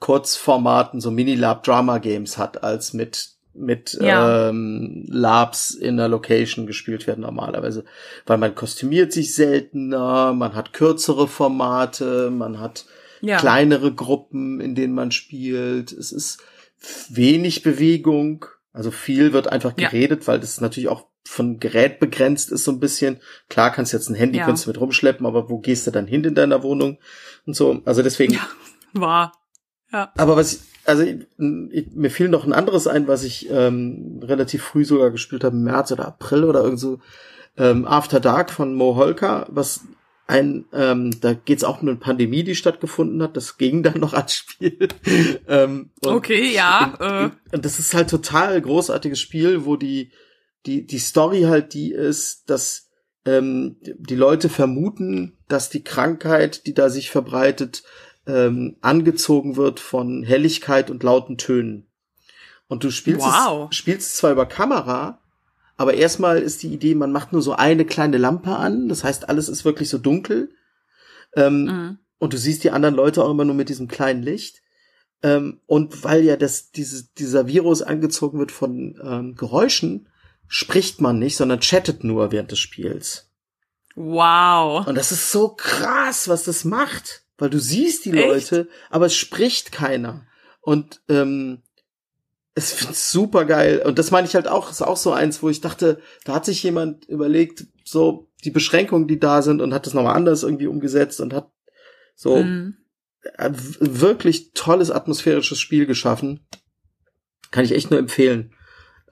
Kurzformaten, 0.01 1.01
so 1.01 1.11
Mini-Lab-Drama-Games 1.11 2.37
hat, 2.39 2.63
als 2.63 2.93
mit 2.93 3.31
mit 3.57 3.97
Ja. 4.01 4.49
ähm, 4.49 5.05
Labs 5.09 5.71
in 5.71 5.97
der 5.97 6.09
Location 6.09 6.67
gespielt 6.67 7.07
werden 7.07 7.21
normalerweise, 7.21 7.85
weil 8.27 8.37
man 8.37 8.57
kostümiert 8.57 9.13
sich 9.13 9.33
seltener, 9.37 10.33
man 10.33 10.57
hat 10.57 10.73
kürzere 10.73 11.29
Formate, 11.29 12.31
man 12.31 12.59
hat 12.59 12.85
Ja. 13.21 13.37
kleinere 13.39 13.95
Gruppen, 13.95 14.61
in 14.61 14.75
denen 14.75 14.93
man 14.93 15.13
spielt. 15.13 15.93
Es 15.93 16.11
ist 16.11 16.43
wenig 17.09 17.63
Bewegung, 17.63 18.45
also 18.73 18.91
viel 18.91 19.33
wird 19.33 19.47
einfach 19.47 19.75
Ja. 19.79 19.89
geredet, 19.89 20.27
weil 20.27 20.41
das 20.41 20.61
natürlich 20.61 20.89
auch 20.89 21.07
von 21.27 21.59
Gerät 21.59 22.01
begrenzt 22.01 22.53
ist 22.53 22.64
so 22.64 22.70
ein 22.72 22.81
bisschen. 22.81 23.20
Klar 23.49 23.72
kannst 23.72 23.93
du 23.93 23.97
jetzt 23.97 24.09
ein 24.09 24.14
Handy 24.14 24.39
Ja. 24.39 24.47
kannst 24.47 24.66
du 24.66 24.70
mit 24.70 24.81
rumschleppen, 24.81 25.27
aber 25.27 25.49
wo 25.49 25.59
gehst 25.59 25.87
du 25.87 25.91
dann 25.91 26.07
hin 26.07 26.25
in 26.25 26.35
deiner 26.35 26.62
Wohnung 26.62 26.99
und 27.47 27.55
so. 27.57 27.81
Also 27.85 28.03
deswegen 28.03 28.35
Ja. 28.35 28.47
War. 28.93 29.33
Ja. 29.93 30.12
aber 30.16 30.37
was 30.37 30.53
ich, 30.55 30.61
also 30.87 31.03
ich, 31.03 31.16
ich, 31.70 31.87
mir 31.93 32.11
fiel 32.11 32.29
noch 32.29 32.45
ein 32.45 32.53
anderes 32.53 32.87
ein, 32.87 33.07
was 33.09 33.22
ich 33.25 33.49
ähm, 33.51 34.20
relativ 34.22 34.62
früh 34.62 34.85
sogar 34.85 35.11
gespielt 35.11 35.45
habe, 35.45 35.57
im 35.57 35.62
März 35.62 35.93
oder 35.93 36.07
April 36.07 36.45
oder 36.45 36.62
irgend 36.62 36.81
so, 36.81 37.01
ähm, 37.57 37.87
After 37.87 38.20
Dark 38.20 38.51
von 38.51 38.75
Mo 38.75 38.97
Holker, 38.97 39.47
was 39.51 39.83
ein, 40.27 40.64
ähm, 40.72 41.20
da 41.20 41.35
geht's 41.35 41.64
auch 41.64 41.83
um 41.83 41.89
eine 41.89 41.97
Pandemie, 41.97 42.45
die 42.45 42.55
stattgefunden 42.55 43.22
hat. 43.22 43.37
Das 43.37 43.59
ging 43.59 43.83
dann 43.85 44.01
noch 44.01 44.14
als 44.14 44.35
Spiel. 44.35 44.89
ähm, 45.49 45.91
und 46.03 46.12
Okay, 46.12 46.53
ja. 46.55 47.31
Äh, 47.53 47.55
und 47.55 47.64
das 47.64 47.79
ist 47.79 47.95
halt 47.95 48.11
total 48.11 48.61
großartiges 48.61 49.20
Spiel, 49.20 49.64
wo 49.64 49.77
die, 49.77 50.11
die, 50.67 50.87
die 50.87 50.99
Story 50.99 51.43
halt 51.43 51.75
die 51.75 51.93
ist, 51.93 52.49
dass 52.51 52.89
ähm, 53.25 53.77
die 53.83 54.17
Leute 54.17 54.49
vermuten, 54.49 55.37
dass 55.49 55.71
die 55.71 55.85
Krankheit, 55.85 56.67
die 56.67 56.75
da 56.75 56.91
sich 56.91 57.11
verbreitet, 57.11 57.83
ähm, 58.27 58.77
angezogen 58.81 59.57
wird 59.57 59.81
von 59.81 60.23
Helligkeit 60.23 60.91
und 60.91 61.03
lauten 61.03 61.37
Tönen. 61.37 61.87
Und 62.69 62.85
du 62.85 62.91
spielst 62.91 63.27
Wow. 63.27 63.69
es, 63.71 63.77
spielst 63.77 64.17
zwar 64.17 64.33
über 64.33 64.47
Kamera, 64.47 65.21
aber 65.77 65.95
erstmal 65.95 66.39
ist 66.39 66.62
die 66.62 66.73
Idee, 66.73 66.95
man 66.95 67.12
macht 67.12 67.33
nur 67.33 67.43
so 67.43 67.53
eine 67.55 67.85
kleine 67.85 68.19
Lampe 68.19 68.57
an. 68.57 68.89
Das 68.89 69.05
heißt, 69.05 69.29
alles 69.29 69.49
ist 69.49 69.65
wirklich 69.65 69.89
so 69.89 69.99
dunkel. 69.99 70.51
Ähm, 71.37 71.65
mhm. 71.65 71.99
und 72.19 72.33
du 72.33 72.39
siehst 72.39 72.62
die 72.62 72.71
anderen 72.71 72.95
Leute 72.95 73.25
auch 73.25 73.31
immer 73.31 73.45
nur 73.45 73.57
mit 73.57 73.69
diesem 73.69 73.89
kleinen 73.89 74.23
Licht. 74.23 74.62
Ähm, 75.25 75.61
und 75.67 76.05
weil 76.05 76.23
ja 76.23 76.37
das, 76.37 76.71
diese, 76.71 77.09
dieser 77.19 77.49
Virus 77.49 77.83
angezogen 77.83 78.39
wird 78.39 78.53
von 78.53 78.97
ähm, 79.03 79.35
Geräuschen, 79.35 80.07
spricht 80.49 81.01
man 81.01 81.19
nicht, 81.19 81.37
sondern 81.37 81.61
chattet 81.61 82.05
nur 82.05 82.33
während 82.33 82.51
des 82.51 82.59
Spiels. 82.59 83.31
Wow. 83.97 84.87
Und 84.87 84.97
das 84.97 85.13
ist 85.13 85.31
so 85.31 85.51
krass, 85.51 86.29
was 86.29 86.45
das 86.45 86.65
macht. 86.65 87.23
Weil 87.39 87.51
du 87.51 87.59
siehst 87.59 88.05
die 88.05 88.13
Echt? 88.13 88.29
Leute, 88.29 88.69
aber 88.91 89.07
es 89.07 89.17
spricht 89.17 89.73
keiner. 89.73 90.27
Und 90.61 91.01
ähm, 91.09 91.63
es 92.55 92.73
find's 92.73 93.11
super 93.11 93.45
geil. 93.45 93.83
Und 93.85 93.99
das 93.99 94.11
meine 94.13 94.27
ich 94.27 94.35
halt 94.37 94.47
auch, 94.47 94.71
ist 94.71 94.83
auch 94.83 94.97
so 94.97 95.13
eins, 95.13 95.43
wo 95.43 95.49
ich 95.51 95.61
dachte, 95.61 96.01
da 96.25 96.35
hat 96.35 96.45
sich 96.45 96.63
jemand 96.63 97.05
überlegt, 97.07 97.67
so 97.85 98.31
die 98.45 98.51
Beschränkungen, 98.51 99.09
die 99.09 99.19
da 99.19 99.43
sind, 99.43 99.61
und 99.61 99.75
hat 99.75 99.87
das 99.87 99.95
nochmal 99.95 100.17
anders 100.17 100.45
irgendwie 100.45 100.69
umgesetzt 100.69 101.21
und 101.21 101.33
hat 101.33 101.51
so 102.15 102.37
Mhm. 102.37 102.77
äh, 103.37 103.51
wirklich 103.53 104.53
tolles 104.55 104.91
atmosphärisches 104.93 105.59
Spiel 105.59 105.87
geschaffen. 105.87 106.47
Kann 107.51 107.65
ich 107.65 107.73
echt 107.73 107.91
nur 107.91 107.99
empfehlen. 107.99 108.55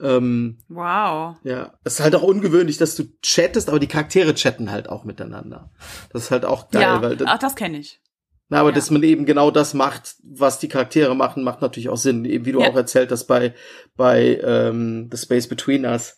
Ähm, 0.01 0.57
Wow. 0.69 1.35
ja, 1.43 1.73
es 1.83 1.95
ist 1.95 1.99
halt 2.01 2.15
auch 2.15 2.23
ungewöhnlich, 2.23 2.77
dass 2.77 2.95
du 2.95 3.03
chattest, 3.21 3.69
aber 3.69 3.79
die 3.79 3.87
Charaktere 3.87 4.33
chatten 4.33 4.71
halt 4.71 4.89
auch 4.89 5.03
miteinander. 5.03 5.69
Das 6.11 6.23
ist 6.23 6.31
halt 6.31 6.45
auch 6.45 6.69
geil, 6.71 6.81
ja, 6.81 7.01
weil 7.01 7.15
das, 7.17 7.27
ach, 7.29 7.39
das 7.39 7.55
kenne 7.55 7.77
ich. 7.77 8.01
na, 8.49 8.59
aber 8.59 8.69
ja. 8.69 8.75
dass 8.75 8.89
man 8.89 9.03
eben 9.03 9.25
genau 9.25 9.51
das 9.51 9.73
macht, 9.73 10.15
was 10.23 10.59
die 10.59 10.67
Charaktere 10.67 11.15
machen, 11.15 11.43
macht 11.43 11.61
natürlich 11.61 11.89
auch 11.89 11.97
Sinn. 11.97 12.25
Eben 12.25 12.45
wie 12.45 12.51
du 12.51 12.61
Ja. 12.61 12.69
auch 12.69 12.75
erzählt 12.75 13.11
hast 13.11 13.25
bei 13.25 13.53
bei 13.95 14.39
ähm, 14.43 15.09
The 15.11 15.17
Space 15.17 15.47
Between 15.47 15.85
Us, 15.85 16.17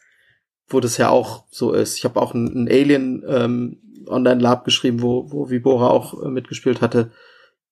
wo 0.68 0.80
das 0.80 0.98
ja 0.98 1.10
auch 1.10 1.46
so 1.52 1.74
ist. 1.74 1.98
Ich 1.98 2.06
habe 2.06 2.22
auch 2.22 2.34
ein, 2.34 2.46
ein 2.48 2.68
Alien 2.70 3.24
ähm, 3.28 3.82
Online 4.08 4.42
Lab 4.42 4.64
geschrieben, 4.66 5.02
wo 5.02 5.32
wo 5.32 5.50
Vibora 5.50 5.90
auch 5.90 6.24
äh, 6.24 6.30
mitgespielt 6.30 6.82
hatte, 6.82 7.12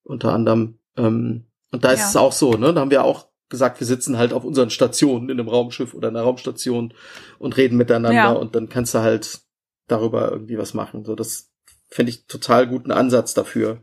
unter 0.04 0.34
anderem. 0.34 0.78
Ähm, 0.98 1.46
und 1.72 1.84
da 1.84 1.92
ist 1.92 2.06
es 2.10 2.16
auch 2.16 2.34
so, 2.34 2.52
ne? 2.54 2.74
Da 2.74 2.82
haben 2.82 2.92
wir 2.92 3.04
auch 3.04 3.28
gesagt, 3.50 3.80
wir 3.80 3.88
sitzen 3.88 4.18
halt 4.18 4.34
auf 4.34 4.44
unseren 4.44 4.70
Stationen 4.70 5.30
in 5.30 5.40
einem 5.40 5.50
Raumschiff 5.50 5.94
oder 5.94 6.08
einer 6.08 6.22
Raumstation 6.22 6.94
und 7.40 7.58
reden 7.58 7.78
miteinander 7.78 8.14
Ja. 8.18 8.32
und 8.32 8.56
dann 8.56 8.70
kannst 8.70 8.94
du 8.96 9.00
halt 9.00 9.42
darüber 9.88 10.32
irgendwie 10.32 10.58
was 10.58 10.74
machen. 10.74 11.06
So, 11.06 11.16
das 11.16 11.50
finde 11.90 12.12
ich 12.12 12.26
total 12.26 12.68
guten 12.68 12.92
Ansatz 12.92 13.34
dafür. 13.34 13.78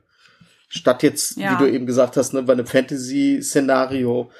Statt 0.68 1.02
jetzt, 1.02 1.36
Ja. 1.36 1.52
wie 1.52 1.64
du 1.64 1.70
eben 1.70 1.86
gesagt 1.86 2.16
hast, 2.16 2.32
ne, 2.32 2.42
bei 2.42 2.52
einem 2.52 2.66
Fantasy-Szenario, 2.66 4.30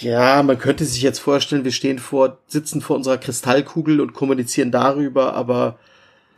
ja, 0.00 0.42
man 0.42 0.58
könnte 0.58 0.84
sich 0.84 1.02
jetzt 1.02 1.18
vorstellen, 1.18 1.64
wir 1.64 1.72
stehen 1.72 1.98
vor, 1.98 2.38
sitzen 2.46 2.80
vor 2.80 2.96
unserer 2.96 3.18
Kristallkugel 3.18 4.00
und 4.00 4.12
kommunizieren 4.12 4.70
darüber, 4.70 5.34
aber 5.34 5.78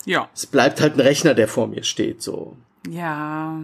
Ja. 0.05 0.29
es 0.35 0.47
bleibt 0.47 0.81
halt 0.81 0.95
ein 0.95 1.01
Rechner, 1.01 1.35
der 1.35 1.49
vor 1.49 1.67
mir 1.67 1.83
steht, 1.83 2.23
so. 2.23 2.57
Ja. 2.89 3.61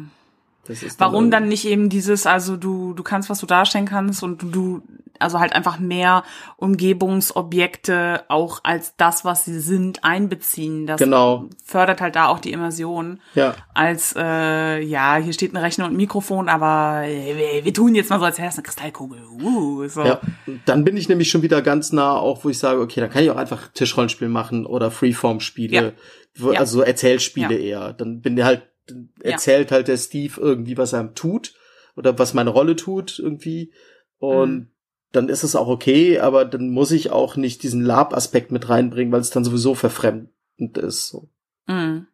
Das 0.66 0.82
ist 0.82 0.98
Warum 1.00 1.30
dann 1.30 1.48
nicht 1.48 1.66
eben 1.66 1.88
dieses, 1.88 2.26
also 2.26 2.56
du, 2.56 2.94
du 2.94 3.02
kannst, 3.02 3.28
was 3.30 3.38
du 3.40 3.46
darstellen 3.46 3.86
kannst 3.86 4.22
und 4.22 4.42
du, 4.42 4.46
du, 4.50 4.82
also 5.18 5.38
halt 5.38 5.52
einfach 5.54 5.78
mehr 5.78 6.24
Umgebungsobjekte 6.56 8.24
auch 8.28 8.60
als 8.64 8.96
das, 8.96 9.24
was 9.24 9.44
sie 9.44 9.60
sind, 9.60 10.04
einbeziehen. 10.04 10.86
Das 10.86 10.98
Genau. 10.98 11.48
fördert 11.64 12.00
halt 12.00 12.16
da 12.16 12.26
auch 12.28 12.38
die 12.40 12.52
Immersion. 12.52 13.20
Ja, 13.34 13.54
Als, 13.74 14.14
äh, 14.16 14.80
ja, 14.80 15.16
hier 15.16 15.32
steht 15.32 15.52
ein 15.52 15.56
Rechner 15.56 15.84
und 15.86 15.92
ein 15.92 15.96
Mikrofon, 15.96 16.48
aber 16.48 17.02
äh, 17.06 17.36
wir, 17.56 17.64
wir 17.64 17.72
tun 17.74 17.94
jetzt 17.94 18.10
mal 18.10 18.18
so, 18.18 18.24
als 18.24 18.38
wäre 18.38 18.48
es 18.48 18.54
eine 18.54 18.62
Kristallkugel. 18.62 19.20
Uh, 19.42 19.86
so. 19.88 20.02
ja. 20.02 20.20
Dann 20.66 20.84
bin 20.84 20.96
ich 20.96 21.08
nämlich 21.08 21.30
schon 21.30 21.42
wieder 21.42 21.62
ganz 21.62 21.92
nah, 21.92 22.16
auch 22.16 22.44
wo 22.44 22.48
ich 22.50 22.58
sage, 22.58 22.80
okay, 22.80 23.00
dann 23.00 23.10
kann 23.10 23.22
ich 23.22 23.30
auch 23.30 23.36
einfach 23.36 23.68
Tischrollenspiel 23.72 24.28
machen 24.28 24.66
oder 24.66 24.90
Freeform-Spiele, 24.90 25.94
Ja. 26.38 26.50
also 26.58 26.82
Erzählspiele 26.82 27.58
Ja. 27.58 27.84
eher. 27.86 27.92
Dann 27.92 28.20
bin 28.20 28.36
der 28.36 28.44
halt, 28.46 28.62
dann 28.86 29.10
Ja. 29.22 29.32
erzählt 29.32 29.72
halt 29.72 29.88
der 29.88 29.96
Steve 29.96 30.40
irgendwie, 30.40 30.76
was 30.76 30.92
er 30.92 31.14
tut 31.14 31.54
oder 31.96 32.18
was 32.18 32.34
meine 32.34 32.50
Rolle 32.50 32.76
tut 32.76 33.18
irgendwie. 33.18 33.72
Und 34.18 34.54
Mhm. 34.54 34.68
dann 35.12 35.28
ist 35.28 35.44
es 35.44 35.54
auch 35.56 35.68
okay, 35.68 36.18
aber 36.18 36.44
dann 36.44 36.70
muss 36.70 36.90
ich 36.90 37.10
auch 37.10 37.36
nicht 37.36 37.62
diesen 37.62 37.82
Lab-Aspekt 37.82 38.50
mit 38.50 38.68
reinbringen, 38.68 39.12
weil 39.12 39.20
es 39.20 39.30
dann 39.30 39.44
sowieso 39.44 39.74
verfremdend 39.74 40.78
ist. 40.78 41.08
So. 41.08 41.28
Mhm. 41.66 42.06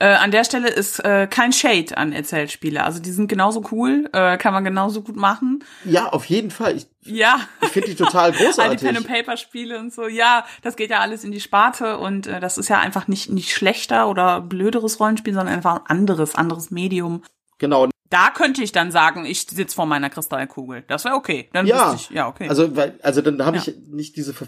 Äh, 0.00 0.06
an 0.14 0.30
der 0.30 0.44
Stelle 0.44 0.68
ist 0.68 1.00
äh, 1.04 1.26
kein 1.28 1.52
Shade 1.52 1.96
an 1.96 2.12
Erzählspiele. 2.12 2.84
Also 2.84 3.00
die 3.00 3.10
sind 3.10 3.26
genauso 3.28 3.64
cool, 3.72 4.08
äh, 4.12 4.36
kann 4.38 4.52
man 4.52 4.62
genauso 4.64 5.02
gut 5.02 5.16
machen. 5.16 5.64
Ja, 5.84 6.06
auf 6.10 6.24
jeden 6.26 6.50
Fall. 6.52 6.76
Ich, 6.76 6.86
Ja. 7.04 7.40
ich 7.62 7.68
finde 7.68 7.88
die 7.88 7.94
total 7.96 8.26
All 8.30 8.32
die 8.32 8.44
großartig. 8.44 8.80
Pen 8.80 8.96
and 8.96 9.06
Paper 9.08 9.36
Spiele 9.36 9.78
und 9.78 9.92
so. 9.92 10.06
Ja, 10.06 10.44
das 10.62 10.76
geht 10.76 10.90
ja 10.90 11.00
alles 11.00 11.24
in 11.24 11.32
die 11.32 11.40
Sparte 11.40 11.98
und 11.98 12.26
äh, 12.28 12.38
das 12.38 12.58
ist 12.58 12.68
ja 12.68 12.78
einfach 12.78 13.08
nicht 13.08 13.30
nicht 13.30 13.52
schlechter 13.52 14.08
oder 14.08 14.40
blöderes 14.40 15.00
Rollenspiel, 15.00 15.34
sondern 15.34 15.52
einfach 15.54 15.74
ein 15.76 15.86
anderes 15.86 16.34
anderes 16.36 16.70
Medium. 16.70 17.22
genau. 17.58 17.88
Da 18.10 18.30
könnte 18.30 18.62
ich 18.62 18.72
dann 18.72 18.90
sagen, 18.90 19.26
ich 19.26 19.42
sitze 19.42 19.76
vor 19.76 19.84
meiner 19.84 20.08
Kristallkugel. 20.08 20.82
Das 20.88 21.04
wäre 21.04 21.14
okay. 21.14 21.50
Dann 21.52 21.66
Ja. 21.66 21.92
ich, 21.92 22.08
ja 22.08 22.26
okay. 22.26 22.48
Also, 22.48 22.74
weil, 22.74 22.98
also 23.02 23.20
dann 23.20 23.44
habe 23.44 23.58
Ja. 23.58 23.64
ich 23.66 23.74
nicht 23.90 24.16
diese 24.16 24.32
Ver 24.32 24.46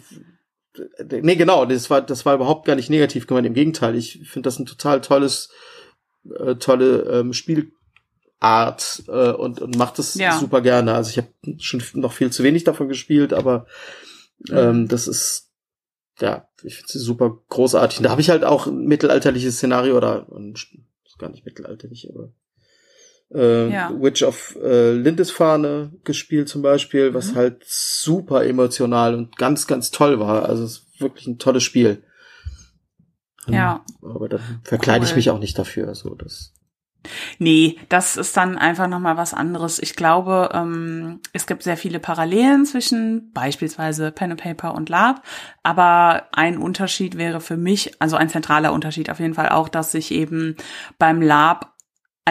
Nee, 1.10 1.36
genau, 1.36 1.64
das 1.66 1.90
war 1.90 2.00
das 2.00 2.24
war 2.24 2.34
überhaupt 2.36 2.66
gar 2.66 2.76
nicht 2.76 2.90
negativ 2.90 3.26
gemeint, 3.26 3.46
im 3.46 3.54
Gegenteil, 3.54 3.96
ich 3.96 4.20
finde 4.30 4.46
das 4.46 4.58
ein 4.58 4.66
total 4.66 5.00
tolles 5.00 5.50
äh, 6.38 6.54
tolle 6.56 7.02
ähm, 7.10 7.32
Spielart 7.32 7.72
äh, 9.08 9.32
und 9.32 9.60
und 9.60 9.76
macht 9.76 9.98
das 9.98 10.14
Ja. 10.14 10.38
super 10.38 10.60
gerne. 10.60 10.94
Also 10.94 11.10
ich 11.10 11.18
habe 11.18 11.28
schon 11.58 11.82
noch 11.94 12.12
viel 12.12 12.30
zu 12.30 12.44
wenig 12.44 12.64
davon 12.64 12.88
gespielt, 12.88 13.32
aber 13.32 13.66
ähm, 14.50 14.86
das 14.88 15.08
ist 15.08 15.50
ja, 16.20 16.46
ich 16.62 16.76
finde 16.76 16.86
es 16.86 17.02
super 17.02 17.38
großartig. 17.48 17.98
Und 17.98 18.04
da 18.04 18.10
habe 18.10 18.20
ich 18.20 18.30
halt 18.30 18.44
auch 18.44 18.66
ein 18.66 18.84
mittelalterliches 18.84 19.56
Szenario 19.56 19.96
oder 19.96 20.26
ein, 20.30 20.52
ist 20.54 21.18
gar 21.18 21.30
nicht 21.30 21.44
mittelalterlich, 21.46 22.08
aber 22.10 22.32
äh, 23.34 23.70
Ja. 23.72 23.90
Witch 23.98 24.22
of 24.22 24.56
äh, 24.62 24.92
Lindisfarne 24.92 25.92
gespielt 26.04 26.48
zum 26.48 26.62
Beispiel, 26.62 27.14
was 27.14 27.32
Mhm. 27.32 27.36
halt 27.36 27.62
super 27.66 28.44
emotional 28.44 29.14
und 29.14 29.36
ganz, 29.36 29.66
ganz 29.66 29.90
toll 29.90 30.18
war. 30.20 30.48
Also 30.48 30.64
es 30.64 30.70
ist 30.72 31.00
wirklich 31.00 31.26
ein 31.26 31.38
tolles 31.38 31.62
Spiel. 31.62 32.02
Ähm, 33.48 33.54
Ja. 33.54 33.84
Aber 34.02 34.28
dann 34.28 34.40
verkleide 34.64 35.04
ich 35.04 35.10
Cool. 35.12 35.16
mich 35.16 35.30
auch 35.30 35.38
nicht 35.38 35.58
dafür. 35.58 35.94
So 35.94 36.14
das. 36.14 36.52
Nee, 37.38 37.78
das 37.88 38.18
ist 38.18 38.36
dann 38.36 38.58
einfach 38.58 38.86
nochmal 38.86 39.16
was 39.16 39.32
anderes. 39.32 39.78
Ich 39.78 39.96
glaube, 39.96 40.50
ähm, 40.52 41.20
es 41.32 41.46
gibt 41.46 41.62
sehr 41.62 41.78
viele 41.78 41.98
Parallelen 41.98 42.66
zwischen 42.66 43.32
beispielsweise 43.32 44.12
Pen 44.12 44.32
and 44.32 44.42
Paper 44.42 44.74
und 44.74 44.90
Lab. 44.90 45.22
Aber 45.62 46.24
ein 46.32 46.58
Unterschied 46.58 47.16
wäre 47.16 47.40
für 47.40 47.56
mich, 47.56 47.92
also 48.02 48.16
ein 48.16 48.28
zentraler 48.28 48.74
Unterschied 48.74 49.08
auf 49.08 49.18
jeden 49.18 49.32
Fall 49.32 49.48
auch, 49.48 49.70
dass 49.70 49.94
ich 49.94 50.10
eben 50.10 50.56
beim 50.98 51.22
Lab 51.22 51.69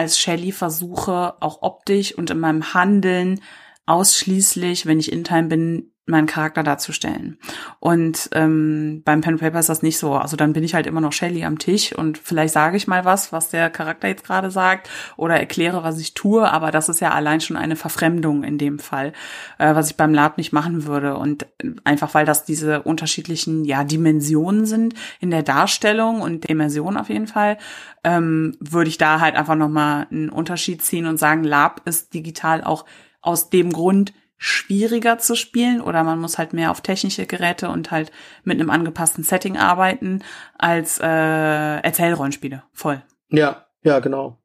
als 0.00 0.18
Shelly 0.18 0.50
versuche, 0.50 1.34
auch 1.42 1.60
optisch 1.60 2.16
und 2.16 2.30
in 2.30 2.40
meinem 2.40 2.72
Handeln 2.72 3.42
ausschließlich, 3.84 4.86
wenn 4.86 4.98
ich 4.98 5.12
in 5.12 5.24
Time 5.24 5.48
bin, 5.48 5.89
meinen 6.10 6.26
Charakter 6.26 6.62
darzustellen. 6.62 7.38
Und 7.78 8.28
ähm, 8.32 9.02
beim 9.04 9.20
Pen 9.20 9.38
Paper 9.38 9.58
ist 9.58 9.68
das 9.68 9.82
nicht 9.82 9.98
so. 9.98 10.14
Also 10.14 10.36
dann 10.36 10.52
bin 10.52 10.64
ich 10.64 10.74
halt 10.74 10.86
immer 10.86 11.00
noch 11.00 11.12
Shelly 11.12 11.44
am 11.44 11.58
Tisch 11.58 11.92
und 11.92 12.18
vielleicht 12.18 12.52
sage 12.52 12.76
ich 12.76 12.86
mal 12.86 13.04
was, 13.04 13.32
was 13.32 13.50
der 13.50 13.70
Charakter 13.70 14.08
jetzt 14.08 14.24
gerade 14.24 14.50
sagt 14.50 14.90
oder 15.16 15.38
erkläre, 15.38 15.82
was 15.82 15.98
ich 15.98 16.14
tue, 16.14 16.50
aber 16.50 16.70
das 16.70 16.88
ist 16.88 17.00
ja 17.00 17.12
allein 17.12 17.40
schon 17.40 17.56
eine 17.56 17.76
Verfremdung 17.76 18.44
in 18.44 18.58
dem 18.58 18.78
Fall, 18.78 19.12
äh, 19.58 19.74
was 19.74 19.90
ich 19.90 19.96
beim 19.96 20.12
Lab 20.12 20.36
nicht 20.36 20.52
machen 20.52 20.86
würde. 20.86 21.16
Und 21.16 21.46
einfach 21.84 22.14
weil 22.14 22.26
das 22.26 22.44
diese 22.44 22.82
unterschiedlichen 22.82 23.64
ja 23.64 23.84
Dimensionen 23.84 24.66
sind 24.66 24.94
in 25.20 25.30
der 25.30 25.42
Darstellung 25.42 26.20
und 26.20 26.46
Immersion 26.46 26.96
auf 26.96 27.08
jeden 27.08 27.26
Fall, 27.26 27.58
ähm, 28.04 28.56
würde 28.60 28.88
ich 28.88 28.98
da 28.98 29.20
halt 29.20 29.36
einfach 29.36 29.56
nochmal 29.56 30.06
einen 30.10 30.30
Unterschied 30.30 30.82
ziehen 30.82 31.06
und 31.06 31.18
sagen, 31.18 31.44
Lab 31.44 31.82
ist 31.86 32.14
digital 32.14 32.64
auch 32.64 32.84
aus 33.22 33.50
dem 33.50 33.72
Grund 33.72 34.12
schwieriger 34.42 35.18
zu 35.18 35.36
spielen 35.36 35.82
oder 35.82 36.02
man 36.02 36.18
muss 36.18 36.38
halt 36.38 36.54
mehr 36.54 36.70
auf 36.70 36.80
technische 36.80 37.26
Geräte 37.26 37.68
und 37.68 37.90
halt 37.90 38.10
mit 38.42 38.58
einem 38.58 38.70
angepassten 38.70 39.22
Setting 39.22 39.58
arbeiten 39.58 40.24
als 40.56 40.98
äh, 40.98 41.04
Erzählrollenspiele. 41.06 42.62
Voll. 42.72 43.02
Ja, 43.28 43.66
ja, 43.82 44.00
genau. 44.00 44.38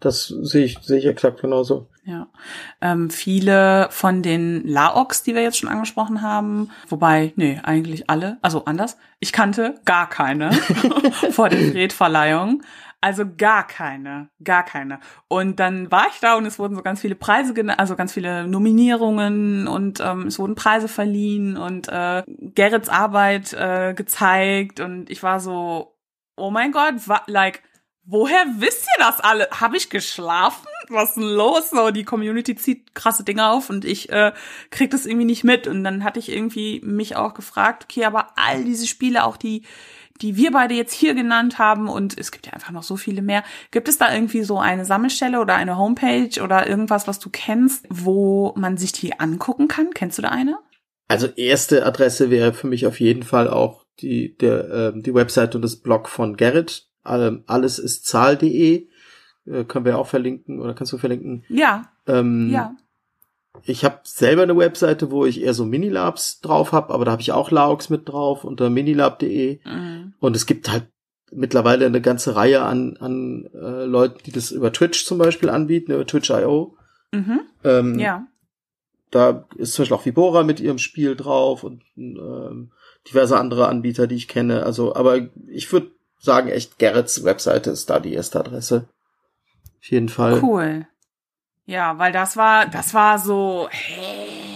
Das 0.00 0.26
sehe 0.26 0.64
ich, 0.64 0.78
sehe 0.80 0.98
ich 0.98 1.06
exakt 1.06 1.40
genauso. 1.40 1.88
Ja. 2.04 2.28
Ähm, 2.80 3.10
viele 3.10 3.88
von 3.90 4.22
den 4.22 4.66
Laoks, 4.66 5.22
die 5.22 5.34
wir 5.34 5.42
jetzt 5.42 5.58
schon 5.58 5.68
angesprochen 5.68 6.22
haben, 6.22 6.70
wobei, 6.88 7.32
nee, 7.36 7.60
eigentlich 7.62 8.10
alle, 8.10 8.38
also 8.42 8.64
anders. 8.64 8.96
Ich 9.20 9.32
kannte 9.32 9.74
gar 9.84 10.08
keine 10.08 10.52
vor 11.30 11.48
der 11.48 11.70
Fred-Verleihung. 11.70 12.62
Also 13.00 13.24
gar 13.36 13.64
keine, 13.64 14.28
gar 14.42 14.64
keine. 14.64 14.98
Und 15.28 15.60
dann 15.60 15.90
war 15.92 16.08
ich 16.08 16.18
da 16.18 16.34
und 16.34 16.46
es 16.46 16.58
wurden 16.58 16.74
so 16.74 16.82
ganz 16.82 17.00
viele 17.00 17.14
Preise, 17.14 17.54
also 17.78 17.94
ganz 17.94 18.12
viele 18.12 18.48
Nominierungen 18.48 19.68
und 19.68 20.00
ähm, 20.00 20.26
es 20.26 20.38
wurden 20.40 20.56
Preise 20.56 20.88
verliehen 20.88 21.56
und 21.56 21.88
äh, 21.88 22.24
Gerrits 22.26 22.88
Arbeit 22.88 23.52
äh, 23.52 23.94
gezeigt 23.94 24.80
und 24.80 25.10
ich 25.10 25.22
war 25.22 25.38
so, 25.38 25.96
oh 26.36 26.50
mein 26.50 26.72
Gott, 26.72 26.94
like, 27.26 27.62
woher 28.08 28.44
wisst 28.56 28.88
ihr 28.96 29.04
das 29.04 29.20
alle? 29.20 29.48
Habe 29.52 29.76
ich 29.76 29.90
geschlafen? 29.90 30.66
Was 30.88 31.10
ist 31.10 31.16
denn 31.18 31.24
los? 31.24 31.70
So, 31.70 31.90
die 31.90 32.04
Community 32.04 32.56
zieht 32.56 32.94
krasse 32.94 33.22
Dinge 33.22 33.48
auf 33.48 33.70
und 33.70 33.84
ich 33.84 34.10
äh, 34.10 34.32
krieg 34.70 34.90
das 34.90 35.06
irgendwie 35.06 35.26
nicht 35.26 35.44
mit. 35.44 35.66
Und 35.66 35.84
dann 35.84 36.02
hatte 36.02 36.18
ich 36.18 36.32
irgendwie 36.32 36.80
mich 36.82 37.16
auch 37.16 37.34
gefragt, 37.34 37.84
okay, 37.84 38.06
aber 38.06 38.32
all 38.36 38.64
diese 38.64 38.86
Spiele, 38.86 39.24
auch 39.24 39.36
die 39.36 39.62
die 40.20 40.36
wir 40.36 40.50
beide 40.50 40.74
jetzt 40.74 40.92
hier 40.92 41.14
genannt 41.14 41.58
haben 41.58 41.88
und 41.88 42.18
es 42.18 42.32
gibt 42.32 42.46
ja 42.46 42.52
einfach 42.52 42.70
noch 42.70 42.82
so 42.82 42.96
viele 42.96 43.22
mehr. 43.22 43.44
Gibt 43.70 43.88
es 43.88 43.98
da 43.98 44.12
irgendwie 44.12 44.42
so 44.42 44.58
eine 44.58 44.84
Sammelstelle 44.84 45.40
oder 45.40 45.54
eine 45.54 45.78
Homepage 45.78 46.42
oder 46.42 46.68
irgendwas, 46.68 47.06
was 47.06 47.18
du 47.18 47.30
kennst, 47.30 47.86
wo 47.88 48.52
man 48.56 48.76
sich 48.76 48.92
die 48.92 49.18
angucken 49.18 49.68
kann? 49.68 49.90
Kennst 49.94 50.18
du 50.18 50.22
da 50.22 50.28
eine? 50.28 50.58
Also 51.08 51.26
erste 51.26 51.86
Adresse 51.86 52.30
wäre 52.30 52.52
für 52.52 52.66
mich 52.66 52.86
auf 52.86 53.00
jeden 53.00 53.22
Fall 53.22 53.48
auch 53.48 53.84
die 54.00 54.36
der 54.36 54.70
äh, 54.70 54.92
die 55.00 55.14
Website 55.14 55.54
und 55.54 55.62
das 55.62 55.76
Blog 55.76 56.08
von 56.08 56.36
Gerrit. 56.36 56.86
Alles 57.02 57.78
ist 57.78 58.06
Zahl.de 58.06 58.86
äh, 59.46 59.64
können 59.64 59.84
wir 59.86 59.98
auch 59.98 60.06
verlinken 60.06 60.60
oder 60.60 60.74
kannst 60.74 60.92
du 60.92 60.98
verlinken? 60.98 61.44
Ja. 61.48 61.90
Ähm, 62.06 62.50
ja 62.50 62.76
ich 63.64 63.84
habe 63.84 64.00
selber 64.04 64.42
eine 64.42 64.56
Webseite, 64.56 65.10
wo 65.10 65.24
ich 65.24 65.42
eher 65.42 65.54
so 65.54 65.64
Minilabs 65.64 66.40
drauf 66.40 66.72
habe, 66.72 66.92
aber 66.92 67.04
da 67.04 67.12
habe 67.12 67.22
ich 67.22 67.32
auch 67.32 67.50
Laux 67.50 67.90
mit 67.90 68.08
drauf 68.08 68.44
unter 68.44 68.70
minilab.de. 68.70 69.60
Mhm. 69.64 69.97
Und 70.20 70.36
es 70.36 70.46
gibt 70.46 70.70
halt 70.70 70.88
mittlerweile 71.30 71.86
eine 71.86 72.00
ganze 72.00 72.36
Reihe 72.36 72.62
an, 72.62 72.96
an 72.98 73.48
äh, 73.54 73.84
Leuten, 73.84 74.20
die 74.24 74.32
das 74.32 74.50
über 74.50 74.72
Twitch 74.72 75.04
zum 75.04 75.18
Beispiel 75.18 75.50
anbieten, 75.50 75.92
über 75.92 76.06
Twitch.io. 76.06 76.76
Mhm. 77.12 77.40
Ähm, 77.64 77.98
ja. 77.98 78.26
Da 79.10 79.46
ist 79.56 79.72
zum 79.72 79.82
Beispiel 79.82 79.96
auch 79.96 80.06
Vibora 80.06 80.42
mit 80.42 80.60
ihrem 80.60 80.78
Spiel 80.78 81.16
drauf 81.16 81.64
und 81.64 81.82
ähm, 81.96 82.72
diverse 83.08 83.38
andere 83.38 83.68
Anbieter, 83.68 84.06
die 84.06 84.16
ich 84.16 84.28
kenne. 84.28 84.64
Also, 84.64 84.94
aber 84.94 85.28
ich 85.46 85.72
würde 85.72 85.90
sagen, 86.18 86.48
echt 86.48 86.78
Gerrits 86.78 87.24
Webseite 87.24 87.70
ist 87.70 87.88
da 87.88 88.00
die 88.00 88.12
erste 88.12 88.40
Adresse. 88.40 88.88
Auf 89.78 89.90
jeden 89.90 90.08
Fall. 90.08 90.42
Cool. 90.42 90.86
Ja, 91.64 91.98
weil 91.98 92.12
das 92.12 92.36
war, 92.36 92.66
das 92.66 92.94
war 92.94 93.18
so, 93.18 93.68
hä? 93.70 94.47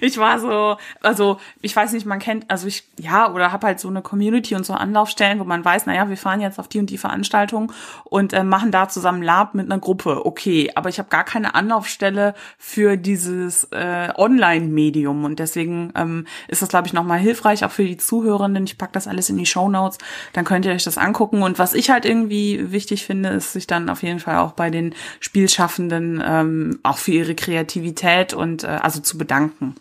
Ich 0.00 0.18
war 0.18 0.38
so, 0.38 0.76
also 1.00 1.38
ich 1.60 1.74
weiß 1.74 1.92
nicht, 1.92 2.06
man 2.06 2.18
kennt, 2.18 2.50
also 2.50 2.66
ich, 2.66 2.84
ja, 2.98 3.32
oder 3.32 3.52
hab 3.52 3.62
halt 3.64 3.80
so 3.80 3.88
eine 3.88 4.02
Community 4.02 4.54
und 4.54 4.64
so 4.64 4.72
Anlaufstellen, 4.72 5.38
wo 5.38 5.44
man 5.44 5.64
weiß, 5.64 5.86
naja, 5.86 6.08
wir 6.08 6.16
fahren 6.16 6.40
jetzt 6.40 6.58
auf 6.58 6.68
die 6.68 6.78
und 6.78 6.90
die 6.90 6.98
Veranstaltung 6.98 7.72
und 8.04 8.32
äh, 8.32 8.44
machen 8.44 8.70
da 8.70 8.88
zusammen 8.88 9.22
Lab 9.22 9.54
mit 9.54 9.66
einer 9.66 9.80
Gruppe. 9.80 10.24
Okay, 10.24 10.70
aber 10.74 10.88
ich 10.88 10.98
habe 10.98 11.08
gar 11.08 11.24
keine 11.24 11.54
Anlaufstelle 11.54 12.34
für 12.58 12.96
dieses 12.96 13.64
äh, 13.72 14.12
Online-Medium 14.16 15.24
und 15.24 15.38
deswegen 15.38 15.92
ähm, 15.96 16.26
ist 16.48 16.62
das, 16.62 16.68
glaube 16.68 16.86
ich, 16.86 16.92
nochmal 16.92 17.18
hilfreich, 17.18 17.64
auch 17.64 17.70
für 17.70 17.84
die 17.84 17.96
Zuhörenden. 17.96 18.64
Ich 18.64 18.78
pack 18.78 18.92
das 18.92 19.08
alles 19.08 19.30
in 19.30 19.36
die 19.36 19.46
Show 19.46 19.68
Notes, 19.68 19.98
dann 20.32 20.44
könnt 20.44 20.66
ihr 20.66 20.72
euch 20.72 20.84
das 20.84 20.98
angucken. 20.98 21.42
Und 21.42 21.58
was 21.58 21.74
ich 21.74 21.90
halt 21.90 22.04
irgendwie 22.04 22.72
wichtig 22.72 23.04
finde, 23.04 23.30
ist 23.30 23.52
sich 23.52 23.66
dann 23.66 23.88
auf 23.88 24.02
jeden 24.02 24.20
Fall 24.20 24.38
auch 24.38 24.52
bei 24.52 24.70
den 24.70 24.94
Spielschaffenden 25.20 26.22
ähm, 26.24 26.78
auch 26.82 26.98
für 26.98 27.12
ihre 27.12 27.34
Kreativität 27.34 28.34
und 28.34 28.64
äh, 28.64 28.68
also 28.68 29.00
zu 29.00 29.18
bedanken. 29.18 29.74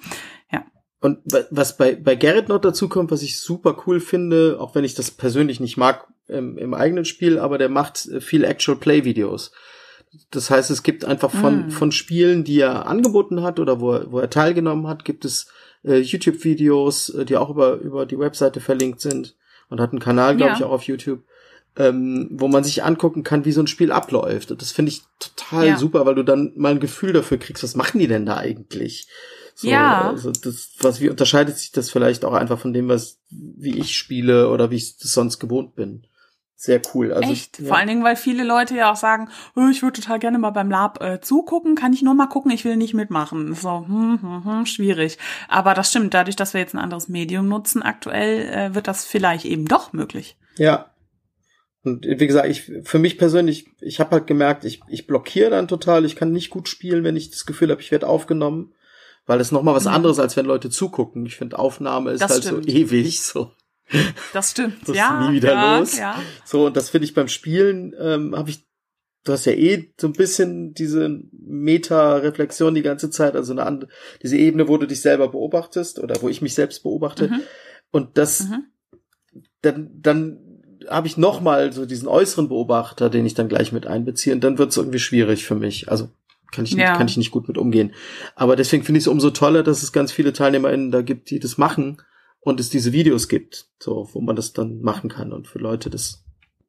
Und 1.01 1.19
was 1.49 1.77
bei, 1.77 1.95
bei 1.95 2.15
Gerrit 2.15 2.49
noch 2.49 2.59
dazu 2.59 2.89
kommt, 2.89 3.11
was 3.11 3.21
ich 3.21 3.39
super 3.39 3.83
cool 3.87 3.99
finde, 3.99 4.57
auch 4.59 4.75
wenn 4.75 4.83
ich 4.83 4.95
das 4.95 5.11
persönlich 5.11 5.59
nicht 5.59 5.77
mag 5.77 6.07
im, 6.27 6.57
im 6.57 6.73
eigenen 6.73 7.05
Spiel, 7.05 7.39
aber 7.39 7.57
der 7.57 7.69
macht 7.69 8.09
viel 8.19 8.43
Actual 8.43 8.77
Play 8.77 9.05
Videos. 9.05 9.51
Das 10.31 10.49
heißt, 10.49 10.71
es 10.71 10.83
gibt 10.83 11.05
einfach 11.05 11.31
von, 11.31 11.67
mm. 11.67 11.71
von 11.71 11.91
Spielen, 11.91 12.43
die 12.43 12.59
er 12.59 12.87
angeboten 12.87 13.43
hat 13.43 13.59
oder 13.59 13.79
wo 13.79 13.93
er, 13.93 14.11
wo 14.11 14.19
er 14.19 14.29
teilgenommen 14.29 14.87
hat, 14.87 15.05
gibt 15.05 15.23
es 15.23 15.47
äh, 15.83 15.97
YouTube-Videos, 15.97 17.09
äh, 17.09 17.25
die 17.25 17.37
auch 17.37 17.49
über, 17.49 17.75
über 17.75 18.05
die 18.05 18.19
Webseite 18.19 18.59
verlinkt 18.59 19.01
sind 19.01 19.35
und 19.69 19.79
hat 19.79 19.91
einen 19.91 19.99
Kanal, 19.99 20.35
glaube 20.35 20.51
ja. 20.51 20.57
ich, 20.57 20.63
auch 20.63 20.71
auf 20.71 20.83
YouTube, 20.83 21.23
ähm, 21.77 22.27
wo 22.31 22.47
man 22.47 22.63
sich 22.63 22.83
angucken 22.83 23.23
kann, 23.23 23.45
wie 23.45 23.51
so 23.51 23.61
ein 23.61 23.67
Spiel 23.67 23.91
abläuft. 23.91 24.51
Und 24.51 24.61
das 24.61 24.71
finde 24.71 24.91
ich 24.91 25.03
total 25.19 25.67
ja. 25.67 25.77
super, 25.77 26.05
weil 26.05 26.15
du 26.15 26.23
dann 26.23 26.53
mal 26.55 26.71
ein 26.71 26.79
Gefühl 26.79 27.13
dafür 27.13 27.37
kriegst, 27.37 27.63
was 27.63 27.75
machen 27.75 27.99
die 27.99 28.07
denn 28.07 28.25
da 28.25 28.37
eigentlich? 28.37 29.07
So, 29.59 29.67
ja. 29.67 30.07
Also 30.11 30.31
das, 30.31 30.71
was, 30.79 31.01
wie 31.01 31.09
unterscheidet 31.09 31.57
sich 31.57 31.73
das 31.73 31.91
vielleicht 31.91 32.23
auch 32.23 32.31
einfach 32.31 32.57
von 32.57 32.71
dem, 32.71 32.87
was, 32.87 33.19
wie 33.29 33.77
ich 33.77 33.97
spiele 33.97 34.49
oder 34.51 34.71
wie 34.71 34.77
ich 34.77 34.97
das 34.97 35.11
sonst 35.11 35.37
gewohnt 35.37 35.75
bin? 35.75 36.07
Sehr 36.55 36.81
cool. 36.93 37.11
Also, 37.11 37.29
Echt? 37.29 37.59
Ja. 37.59 37.67
Vor 37.67 37.75
allen 37.77 37.89
Dingen, 37.89 38.05
weil 38.05 38.15
viele 38.15 38.45
Leute 38.45 38.73
ja 38.75 38.89
auch 38.89 38.95
sagen, 38.95 39.27
oh, 39.57 39.67
ich 39.69 39.81
würde 39.81 39.99
total 39.99 40.17
gerne 40.17 40.39
mal 40.39 40.51
beim 40.51 40.71
Lab 40.71 41.03
äh, 41.03 41.19
zugucken, 41.19 41.75
kann 41.75 41.91
ich 41.91 42.01
nur 42.01 42.13
mal 42.13 42.27
gucken, 42.27 42.51
ich 42.51 42.63
will 42.63 42.77
nicht 42.77 42.93
mitmachen. 42.93 43.53
So, 43.53 43.85
hm, 43.85 44.21
hm, 44.21 44.45
hm, 44.45 44.65
schwierig. 44.65 45.17
Aber 45.49 45.73
das 45.73 45.89
stimmt, 45.89 46.13
dadurch, 46.13 46.37
dass 46.37 46.53
wir 46.53 46.61
jetzt 46.61 46.73
ein 46.73 46.79
anderes 46.79 47.09
Medium 47.09 47.49
nutzen 47.49 47.81
aktuell, 47.81 48.47
äh, 48.47 48.75
wird 48.75 48.87
das 48.87 49.03
vielleicht 49.03 49.43
eben 49.43 49.65
doch 49.65 49.91
möglich. 49.91 50.37
Ja. 50.55 50.91
Und 51.83 52.05
wie 52.05 52.27
gesagt, 52.27 52.47
ich 52.47 52.71
für 52.83 52.99
mich 52.99 53.17
persönlich, 53.17 53.67
ich 53.81 53.99
habe 53.99 54.11
halt 54.11 54.27
gemerkt, 54.27 54.63
ich, 54.63 54.79
ich 54.87 55.05
blockiere 55.05 55.49
dann 55.49 55.67
total, 55.67 56.05
ich 56.05 56.15
kann 56.15 56.31
nicht 56.31 56.49
gut 56.49 56.69
spielen, 56.69 57.03
wenn 57.03 57.17
ich 57.17 57.29
das 57.29 57.45
Gefühl 57.45 57.71
habe, 57.71 57.81
ich 57.81 57.91
werde 57.91 58.07
aufgenommen 58.07 58.73
weil 59.29 59.37
das 59.37 59.51
noch 59.51 59.61
mal 59.61 59.75
was 59.75 59.85
anderes, 59.85 60.17
als 60.17 60.35
wenn 60.37 60.47
Leute 60.47 60.71
zugucken. 60.71 61.23
Ich 61.27 61.35
finde, 61.35 61.59
Aufnahme 61.59 62.13
ist 62.13 62.21
das 62.21 62.31
halt 62.31 62.45
stimmt. 62.45 62.65
so 62.65 62.75
ewig, 62.75 63.21
so. 63.21 63.51
Das 64.33 64.49
stimmt, 64.49 64.87
das 64.87 64.97
ja. 64.97 65.21
Ist 65.21 65.29
nie 65.29 65.35
wieder 65.35 65.53
ja, 65.53 65.77
los. 65.77 65.99
Ja. 65.99 66.19
So, 66.45 66.65
und 66.65 66.75
das 66.75 66.89
finde 66.89 67.05
ich 67.05 67.13
beim 67.13 67.27
Spielen, 67.27 67.93
ähm, 67.99 68.35
habe 68.35 68.49
ich, 68.49 68.67
du 69.25 69.31
hast 69.31 69.45
ja 69.45 69.51
eh 69.51 69.93
so 70.01 70.07
ein 70.07 70.13
bisschen 70.13 70.73
diese 70.73 71.21
Meta-Reflexion 71.31 72.73
die 72.73 72.81
ganze 72.81 73.11
Zeit, 73.11 73.35
also 73.35 73.51
eine 73.51 73.67
andere, 73.67 73.91
diese 74.23 74.35
Ebene, 74.35 74.67
wo 74.67 74.77
du 74.77 74.87
dich 74.87 75.01
selber 75.01 75.27
beobachtest 75.27 75.99
oder 75.99 76.19
wo 76.23 76.29
ich 76.29 76.41
mich 76.41 76.55
selbst 76.55 76.81
beobachte. 76.81 77.27
Mhm. 77.27 77.41
Und 77.91 78.17
das, 78.17 78.47
mhm. 78.47 78.63
dann, 79.61 79.91
dann 79.93 80.39
habe 80.87 81.05
ich 81.05 81.17
noch 81.17 81.39
mal 81.39 81.71
so 81.71 81.85
diesen 81.85 82.07
äußeren 82.07 82.49
Beobachter, 82.49 83.11
den 83.11 83.27
ich 83.27 83.35
dann 83.35 83.47
gleich 83.47 83.71
mit 83.73 83.85
einbeziehe, 83.85 84.33
und 84.33 84.43
dann 84.43 84.57
wird 84.57 84.71
es 84.71 84.77
irgendwie 84.77 84.97
schwierig 84.97 85.45
für 85.45 85.55
mich. 85.55 85.91
Also 85.91 86.09
kann 86.51 86.65
ich, 86.65 86.71
ja. 86.71 86.89
nicht, 86.89 86.97
kann 86.97 87.07
ich 87.07 87.17
nicht 87.17 87.31
gut 87.31 87.47
mit 87.47 87.57
umgehen. 87.57 87.93
Aber 88.35 88.55
deswegen 88.55 88.83
finde 88.83 88.97
ich 88.99 89.03
es 89.03 89.07
umso 89.07 89.29
toller, 89.29 89.63
dass 89.63 89.83
es 89.83 89.91
ganz 89.91 90.11
viele 90.11 90.33
TeilnehmerInnen 90.33 90.91
da 90.91 91.01
gibt, 91.01 91.29
die 91.29 91.39
das 91.39 91.57
machen 91.57 92.01
und 92.39 92.59
es 92.59 92.69
diese 92.69 92.91
Videos 92.91 93.27
gibt, 93.27 93.67
so, 93.79 94.09
wo 94.13 94.21
man 94.21 94.35
das 94.35 94.53
dann 94.53 94.81
machen 94.81 95.09
kann 95.09 95.33
und 95.33 95.47
für 95.47 95.59
Leute 95.59 95.89
das 95.89 96.23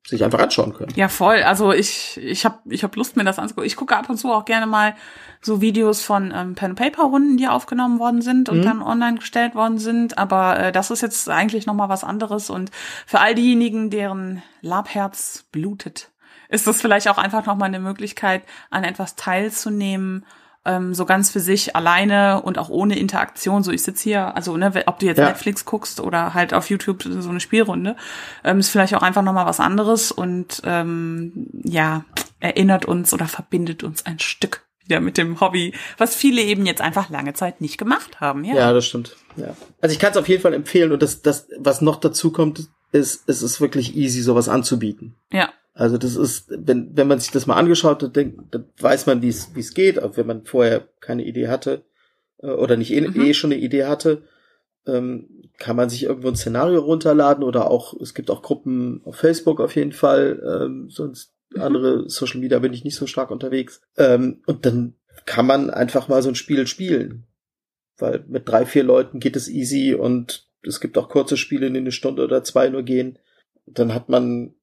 sich 0.07 0.24
einfach 0.24 0.41
anschauen 0.41 0.72
können. 0.72 0.93
Ja, 0.97 1.09
voll. 1.09 1.43
Also 1.43 1.72
ich, 1.72 2.18
ich 2.22 2.45
habe 2.45 2.59
ich 2.68 2.83
hab 2.83 2.97
Lust, 2.97 3.16
mir 3.16 3.24
das 3.24 3.39
anzugucken. 3.39 3.66
Ich 3.66 3.76
gucke 3.76 3.97
ab 3.97 4.09
und 4.09 4.16
zu 4.16 4.33
auch 4.33 4.45
gerne 4.45 4.66
mal 4.66 4.95
so 5.41 5.61
Videos 5.61 6.03
von 6.03 6.33
ähm, 6.35 6.55
Pen-Paper-Runden, 6.55 7.37
die 7.37 7.47
aufgenommen 7.47 7.99
worden 7.99 8.22
sind 8.22 8.49
und 8.49 8.59
mhm. 8.59 8.64
dann 8.64 8.83
online 8.83 9.18
gestellt 9.18 9.55
worden 9.55 9.78
sind. 9.78 10.18
Aber 10.18 10.59
äh, 10.59 10.72
das 10.72 10.91
ist 10.91 11.03
jetzt 11.03 11.28
eigentlich 11.28 11.66
noch 11.66 11.74
mal 11.74 11.89
was 11.89 12.03
anderes. 12.03 12.51
Und 12.51 12.70
für 13.07 13.20
all 13.20 13.35
diejenigen, 13.35 13.91
deren 13.91 14.43
Labherz 14.62 15.45
blutet, 15.53 16.11
ist 16.51 16.66
das 16.66 16.80
vielleicht 16.80 17.09
auch 17.09 17.18
einfach 17.18 17.46
nochmal 17.46 17.68
eine 17.68 17.80
Möglichkeit, 17.80 18.42
an 18.70 18.84
etwas 18.84 19.16
teilzunehmen, 19.16 20.24
ähm, 20.64 20.94
so 20.94 21.07
ganz 21.07 21.30
für 21.30 21.40
sich 21.40 21.74
alleine 21.74 22.42
und 22.42 22.59
auch 22.59 22.68
ohne 22.68 22.98
Interaktion. 22.98 23.62
So 23.62 23.72
ich 23.72 23.82
sitze 23.82 24.05
hier, 24.05 24.36
also 24.36 24.57
ne, 24.57 24.72
ob 24.86 24.98
du 24.98 25.07
jetzt 25.07 25.18
ja. 25.18 25.28
Netflix 25.28 25.64
guckst 25.64 26.01
oder 26.01 26.34
halt 26.34 26.53
auf 26.53 26.68
YouTube 26.68 27.03
so 27.03 27.30
eine 27.30 27.40
Spielrunde, 27.40 27.96
ähm, 28.44 28.59
ist 28.59 28.68
vielleicht 28.68 28.94
auch 28.94 29.03
einfach 29.03 29.22
nochmal 29.22 29.46
was 29.46 29.61
anderes 29.61 30.12
und 30.12 30.61
ähm, 30.64 31.48
ja, 31.64 32.05
erinnert 32.40 32.84
uns 32.84 33.14
oder 33.14 33.26
verbindet 33.26 33.82
uns 33.82 34.05
ein 34.05 34.18
Stück, 34.18 34.66
wie 34.84 34.92
ja, 34.92 35.01
mit 35.01 35.16
dem 35.16 35.40
Hobby, 35.40 35.72
was 35.96 36.14
viele 36.14 36.42
eben 36.42 36.66
jetzt 36.66 36.82
einfach 36.82 37.09
lange 37.09 37.32
Zeit 37.32 37.61
nicht 37.61 37.78
gemacht 37.78 38.20
haben, 38.20 38.44
ja. 38.44 38.55
Ja, 38.55 38.72
das 38.72 38.86
stimmt. 38.86 39.16
Ja. 39.36 39.57
Also 39.80 39.94
ich 39.94 39.98
kann 39.98 40.11
es 40.11 40.18
auf 40.18 40.28
jeden 40.28 40.42
Fall 40.42 40.53
empfehlen 40.53 40.92
und 40.92 41.03
das, 41.03 41.22
das, 41.22 41.48
was 41.59 41.80
noch 41.80 41.96
dazu 41.96 42.32
kommt, 42.32 42.68
ist, 42.92 43.28
es 43.28 43.42
ist 43.42 43.61
wirklich 43.61 43.96
easy, 43.96 44.20
sowas 44.20 44.48
anzubieten. 44.48 45.16
Ja. 45.32 45.51
Also 45.81 45.97
das 45.97 46.14
ist, 46.14 46.45
wenn, 46.51 46.95
wenn 46.95 47.09
man 47.09 47.20
sich 47.20 47.31
das 47.31 47.47
mal 47.47 47.57
angeschaut 47.57 48.03
hat, 48.03 48.14
dann, 48.14 48.47
dann 48.51 48.66
weiß 48.81 49.07
man, 49.07 49.22
wie 49.22 49.31
es 49.31 49.55
wie 49.55 49.61
es 49.61 49.72
geht, 49.72 50.03
auch 50.03 50.18
wenn 50.18 50.26
man 50.26 50.45
vorher 50.45 50.87
keine 51.01 51.24
Idee 51.24 51.49
hatte 51.49 51.85
äh, 52.43 52.49
oder 52.49 52.76
nicht 52.76 52.93
eh, 52.93 53.01
mhm. 53.01 53.18
eh 53.18 53.33
schon 53.33 53.51
eine 53.51 53.62
Idee 53.62 53.87
hatte, 53.87 54.20
ähm, 54.87 55.49
kann 55.57 55.76
man 55.76 55.89
sich 55.89 56.03
irgendwo 56.03 56.28
ein 56.28 56.37
Szenario 56.37 56.81
runterladen 56.81 57.43
oder 57.43 57.70
auch, 57.70 57.99
es 57.99 58.12
gibt 58.12 58.31
auch 58.31 58.43
Gruppen 58.43 59.01
auf 59.07 59.16
Facebook 59.16 59.59
auf 59.59 59.74
jeden 59.74 59.93
Fall, 59.93 60.43
ähm, 60.47 60.91
sonst 60.91 61.33
mhm. 61.55 61.62
andere 61.62 62.11
Social 62.11 62.41
Media 62.41 62.59
bin 62.59 62.74
ich 62.74 62.85
nicht 62.85 62.97
so 62.97 63.07
stark 63.07 63.31
unterwegs. 63.31 63.81
Ähm, 63.97 64.43
und 64.45 64.66
dann 64.66 64.97
kann 65.24 65.47
man 65.47 65.70
einfach 65.70 66.09
mal 66.09 66.22
so 66.22 66.28
ein 66.28 66.35
Spiel 66.35 66.66
spielen. 66.66 67.24
Weil 67.97 68.22
mit 68.28 68.47
drei, 68.47 68.66
vier 68.66 68.83
Leuten 68.83 69.18
geht 69.18 69.35
es 69.35 69.49
easy 69.49 69.95
und 69.95 70.47
es 70.62 70.78
gibt 70.78 70.99
auch 70.99 71.09
kurze 71.09 71.39
Spiele, 71.39 71.70
die 71.70 71.78
eine 71.78 71.91
Stunde 71.91 72.22
oder 72.22 72.45
zwei 72.45 72.68
nur 72.68 72.83
gehen. 72.83 73.18
Dann 73.64 73.95
hat 73.95 74.11
man 74.11 74.57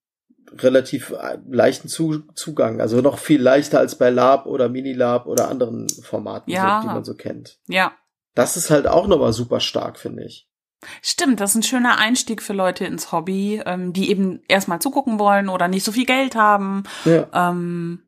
relativ 0.57 1.11
äh, 1.11 1.37
leichten 1.49 1.87
Zugang, 1.87 2.81
also 2.81 3.01
noch 3.01 3.17
viel 3.17 3.41
leichter 3.41 3.79
als 3.79 3.97
bei 3.97 4.09
Lab 4.09 4.45
oder 4.45 4.69
Minilab 4.69 5.27
oder 5.27 5.49
anderen 5.49 5.87
Formaten, 5.89 6.51
ja. 6.51 6.81
so, 6.81 6.87
die 6.87 6.93
man 6.93 7.03
so 7.03 7.15
kennt. 7.15 7.59
Ja. 7.67 7.93
Das 8.35 8.57
ist 8.57 8.69
halt 8.69 8.87
auch 8.87 9.07
nochmal 9.07 9.33
super 9.33 9.59
stark, 9.59 9.97
finde 9.97 10.23
ich. 10.23 10.47
Stimmt, 11.01 11.39
das 11.39 11.51
ist 11.51 11.55
ein 11.55 11.63
schöner 11.63 11.97
Einstieg 11.97 12.41
für 12.41 12.53
Leute 12.53 12.85
ins 12.85 13.11
Hobby, 13.11 13.61
ähm, 13.65 13.93
die 13.93 14.11
eben 14.11 14.41
erstmal 14.47 14.79
zugucken 14.79 15.17
wollen 15.17 15.49
oder 15.49 15.67
nicht 15.67 15.83
so 15.83 15.91
viel 15.91 16.05
Geld 16.05 16.35
haben. 16.35 16.83
Ja. 17.05 17.27
Ähm, 17.33 18.03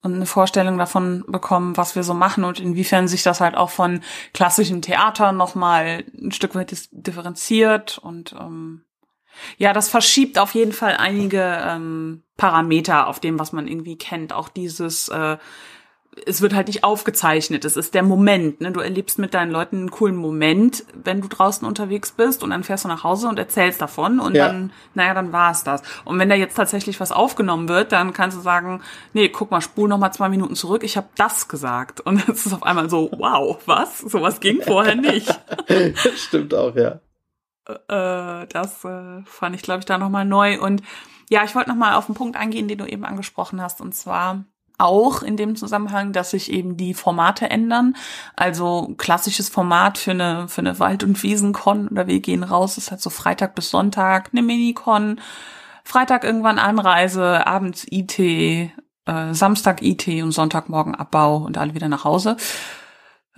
und 0.00 0.14
eine 0.14 0.26
Vorstellung 0.26 0.78
davon 0.78 1.24
bekommen, 1.26 1.76
was 1.76 1.96
wir 1.96 2.04
so 2.04 2.14
machen 2.14 2.44
und 2.44 2.60
inwiefern 2.60 3.08
sich 3.08 3.24
das 3.24 3.40
halt 3.40 3.56
auch 3.56 3.70
von 3.70 4.00
klassischem 4.32 4.80
Theater 4.80 5.32
nochmal 5.32 6.04
ein 6.16 6.30
Stück 6.32 6.54
weit 6.54 6.88
differenziert 6.92 7.98
und 7.98 8.34
ähm, 8.38 8.84
ja, 9.56 9.72
das 9.72 9.88
verschiebt 9.88 10.38
auf 10.38 10.54
jeden 10.54 10.72
Fall 10.72 10.96
einige 10.96 11.58
ähm, 11.66 12.22
Parameter 12.36 13.06
auf 13.08 13.20
dem, 13.20 13.38
was 13.38 13.52
man 13.52 13.66
irgendwie 13.66 13.96
kennt. 13.96 14.32
Auch 14.32 14.48
dieses, 14.48 15.08
äh, 15.08 15.36
es 16.26 16.40
wird 16.40 16.54
halt 16.54 16.68
nicht 16.68 16.84
aufgezeichnet, 16.84 17.64
es 17.64 17.76
ist 17.76 17.94
der 17.94 18.02
Moment. 18.02 18.60
Ne? 18.60 18.72
Du 18.72 18.80
erlebst 18.80 19.18
mit 19.18 19.34
deinen 19.34 19.50
Leuten 19.50 19.76
einen 19.76 19.90
coolen 19.90 20.16
Moment, 20.16 20.84
wenn 20.94 21.20
du 21.20 21.28
draußen 21.28 21.66
unterwegs 21.66 22.12
bist 22.12 22.42
und 22.42 22.50
dann 22.50 22.64
fährst 22.64 22.84
du 22.84 22.88
nach 22.88 23.04
Hause 23.04 23.28
und 23.28 23.38
erzählst 23.38 23.80
davon 23.80 24.20
und 24.20 24.34
ja. 24.34 24.48
dann, 24.48 24.72
naja, 24.94 25.14
dann 25.14 25.32
war 25.32 25.52
es 25.52 25.64
das. 25.64 25.82
Und 26.04 26.18
wenn 26.18 26.28
da 26.28 26.34
jetzt 26.34 26.56
tatsächlich 26.56 27.00
was 27.00 27.12
aufgenommen 27.12 27.68
wird, 27.68 27.92
dann 27.92 28.12
kannst 28.12 28.36
du 28.36 28.40
sagen, 28.40 28.82
nee, 29.12 29.28
guck 29.28 29.50
mal, 29.50 29.60
spul 29.60 29.88
noch 29.88 29.98
mal 29.98 30.12
zwei 30.12 30.28
Minuten 30.28 30.54
zurück, 30.54 30.82
ich 30.84 30.96
habe 30.96 31.08
das 31.16 31.48
gesagt. 31.48 32.00
Und 32.00 32.28
es 32.28 32.46
ist 32.46 32.52
auf 32.52 32.62
einmal 32.62 32.90
so, 32.90 33.10
wow, 33.16 33.58
was? 33.66 34.00
Sowas 34.00 34.40
ging 34.40 34.62
vorher 34.62 34.96
nicht. 34.96 35.28
Stimmt 36.16 36.54
auch, 36.54 36.74
ja. 36.74 37.00
Äh, 37.68 38.46
das 38.46 38.84
äh, 38.84 39.22
fand 39.24 39.54
ich, 39.54 39.62
glaube 39.62 39.80
ich, 39.80 39.84
da 39.84 39.98
nochmal 39.98 40.24
neu. 40.24 40.60
Und 40.60 40.82
ja, 41.28 41.44
ich 41.44 41.54
wollte 41.54 41.68
nochmal 41.68 41.94
auf 41.94 42.06
den 42.06 42.14
Punkt 42.14 42.36
eingehen, 42.36 42.68
den 42.68 42.78
du 42.78 42.86
eben 42.86 43.04
angesprochen 43.04 43.60
hast, 43.60 43.80
und 43.80 43.94
zwar 43.94 44.44
auch 44.78 45.22
in 45.22 45.36
dem 45.36 45.56
Zusammenhang, 45.56 46.12
dass 46.12 46.30
sich 46.30 46.52
eben 46.52 46.76
die 46.76 46.94
Formate 46.94 47.50
ändern. 47.50 47.96
Also 48.36 48.94
klassisches 48.96 49.48
Format 49.48 49.98
für 49.98 50.12
eine, 50.12 50.48
für 50.48 50.60
eine 50.60 50.78
Wald- 50.78 51.02
und 51.02 51.22
Wiesenkon 51.22 51.88
oder 51.88 52.06
wir 52.06 52.20
gehen 52.20 52.44
raus, 52.44 52.78
ist 52.78 52.90
halt 52.90 53.00
so 53.00 53.10
Freitag 53.10 53.56
bis 53.56 53.70
Sonntag 53.70 54.30
eine 54.32 54.42
Minikon, 54.42 55.20
Freitag 55.82 56.22
irgendwann 56.22 56.60
Anreise, 56.60 57.44
abends 57.46 57.86
IT, 57.90 58.20
äh, 58.20 58.70
Samstag 59.32 59.82
IT 59.82 60.06
und 60.22 60.30
Sonntagmorgen 60.30 60.94
Abbau 60.94 61.38
und 61.38 61.58
alle 61.58 61.74
wieder 61.74 61.88
nach 61.88 62.04
Hause 62.04 62.36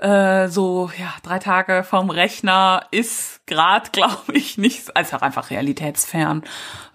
äh, 0.00 0.48
so 0.48 0.90
ja 0.98 1.12
drei 1.22 1.38
Tage 1.38 1.84
vom 1.84 2.10
Rechner 2.10 2.86
ist 2.90 3.46
grad, 3.46 3.92
glaube 3.92 4.32
ich, 4.32 4.58
nicht, 4.58 4.96
also 4.96 5.16
auch 5.16 5.22
einfach 5.22 5.50
realitätsfern 5.50 6.42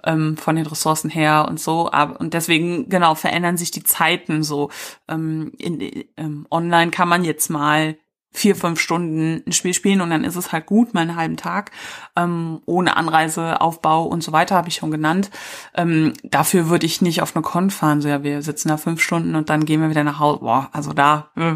ähm, 0.04 0.38
von 0.38 0.56
den 0.56 0.66
Ressourcen 0.66 1.10
her 1.10 1.46
und 1.48 1.60
so. 1.60 1.92
Aber 1.92 2.20
und 2.20 2.34
deswegen 2.34 2.90
genau 2.90 3.16
verändern 3.16 3.58
sich 3.58 3.72
die 3.72 3.84
Zeiten 3.84 4.44
so. 4.44 4.70
Ähm, 5.08 5.52
in, 5.58 5.80
ähm, 6.18 6.48
online 6.50 6.92
kann 6.92 7.10
man 7.10 7.24
jetzt 7.24 7.50
mal 7.50 7.98
vier, 8.36 8.56
fünf 8.56 8.80
Stunden 8.80 9.44
ein 9.48 9.54
Spiel 9.54 9.74
spielen 9.74 10.02
und 10.02 10.10
dann 10.10 10.24
ist 10.24 10.36
es 10.36 10.52
halt 10.52 10.66
gut, 10.66 10.94
mal 10.94 11.02
einen 11.02 11.16
halben 11.16 11.38
Tag, 11.38 11.72
ähm, 12.16 12.62
ohne 12.66 12.98
Anreise, 12.98 13.62
Aufbau 13.62 14.04
und 14.04 14.24
so 14.24 14.32
weiter, 14.34 14.56
habe 14.56 14.68
ich 14.68 14.76
schon 14.76 14.92
genannt. 14.92 15.32
Ähm, 15.74 16.14
dafür 16.24 16.70
würde 16.70 16.86
ich 16.86 17.02
nicht 17.02 17.22
auf 17.22 17.36
eine 17.36 17.44
Con 17.44 17.70
fahren, 17.70 18.02
so 18.02 18.10
ja, 18.10 18.24
wir 18.24 18.42
sitzen 18.42 18.68
da 18.68 18.78
fünf 18.78 19.02
Stunden 19.02 19.36
und 19.36 19.50
dann 19.50 19.66
gehen 19.66 19.82
wir 19.82 19.90
wieder 19.90 20.04
nach 20.04 20.20
Hause. 20.20 20.40
Boah, 20.40 20.70
also 20.74 20.92
da 20.92 21.32
äh, 21.36 21.56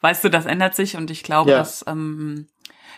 weißt 0.00 0.24
du, 0.24 0.28
das 0.28 0.46
ändert 0.46 0.74
sich 0.74 0.96
und 0.96 1.10
ich 1.10 1.22
glaube, 1.22 1.50
ja. 1.50 1.58
dass 1.58 1.84
ähm, 1.86 2.48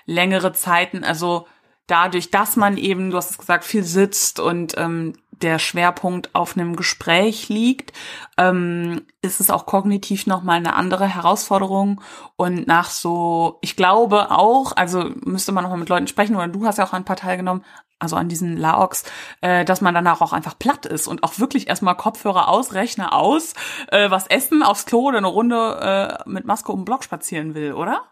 längere 0.06 0.52
Zeiten, 0.52 1.04
also 1.04 1.46
dadurch, 1.86 2.30
dass 2.30 2.56
man 2.56 2.76
eben, 2.76 3.10
du 3.10 3.16
hast 3.16 3.30
es 3.30 3.38
gesagt, 3.38 3.64
viel 3.64 3.82
sitzt 3.82 4.40
und 4.40 4.74
ähm, 4.76 5.14
der 5.42 5.58
Schwerpunkt 5.58 6.34
auf 6.34 6.56
einem 6.56 6.76
Gespräch 6.76 7.48
liegt, 7.48 7.92
ähm, 8.36 9.02
ist 9.22 9.40
es 9.40 9.50
auch 9.50 9.66
kognitiv 9.66 10.26
nochmal 10.26 10.56
eine 10.56 10.74
andere 10.74 11.06
Herausforderung. 11.06 12.00
Und 12.36 12.66
nach 12.66 12.90
so, 12.90 13.58
ich 13.60 13.76
glaube 13.76 14.30
auch, 14.30 14.72
also 14.76 15.10
müsste 15.24 15.52
man 15.52 15.62
nochmal 15.62 15.78
mit 15.78 15.88
Leuten 15.88 16.08
sprechen, 16.08 16.36
oder 16.36 16.48
du 16.48 16.66
hast 16.66 16.78
ja 16.78 16.84
auch 16.84 16.92
ein 16.92 17.04
paar 17.04 17.16
teilgenommen, 17.16 17.64
also 17.98 18.16
an 18.16 18.28
diesen 18.28 18.56
Laox, 18.56 19.04
äh, 19.40 19.64
dass 19.64 19.80
man 19.80 19.94
danach 19.94 20.20
auch 20.20 20.32
einfach 20.32 20.58
platt 20.58 20.86
ist 20.86 21.06
und 21.06 21.22
auch 21.22 21.38
wirklich 21.38 21.68
erstmal 21.68 21.96
Kopfhörer 21.96 22.48
aus, 22.48 22.74
Rechner 22.74 23.12
aus, 23.12 23.54
äh, 23.90 24.10
was 24.10 24.26
essen, 24.28 24.62
aufs 24.62 24.86
Klo 24.86 25.08
oder 25.08 25.18
eine 25.18 25.26
Runde 25.26 26.18
äh, 26.26 26.28
mit 26.28 26.44
Maske 26.44 26.72
um 26.72 26.80
den 26.80 26.84
Block 26.84 27.04
spazieren 27.04 27.54
will, 27.54 27.72
oder? 27.72 28.02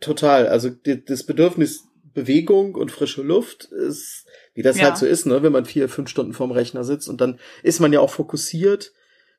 Total. 0.00 0.46
Also 0.48 0.70
das 0.70 1.24
Bedürfnis 1.24 1.88
Bewegung 2.14 2.74
und 2.74 2.90
frische 2.90 3.22
Luft 3.22 3.64
ist, 3.66 4.26
wie 4.54 4.62
das 4.62 4.78
ja. 4.78 4.86
halt 4.86 4.96
so 4.96 5.06
ist, 5.06 5.26
ne, 5.26 5.42
wenn 5.42 5.52
man 5.52 5.64
vier, 5.64 5.88
fünf 5.88 6.08
Stunden 6.08 6.32
vorm 6.32 6.50
Rechner 6.50 6.84
sitzt 6.84 7.08
und 7.08 7.20
dann 7.20 7.38
ist 7.62 7.80
man 7.80 7.92
ja 7.92 8.00
auch 8.00 8.10
fokussiert. 8.10 8.92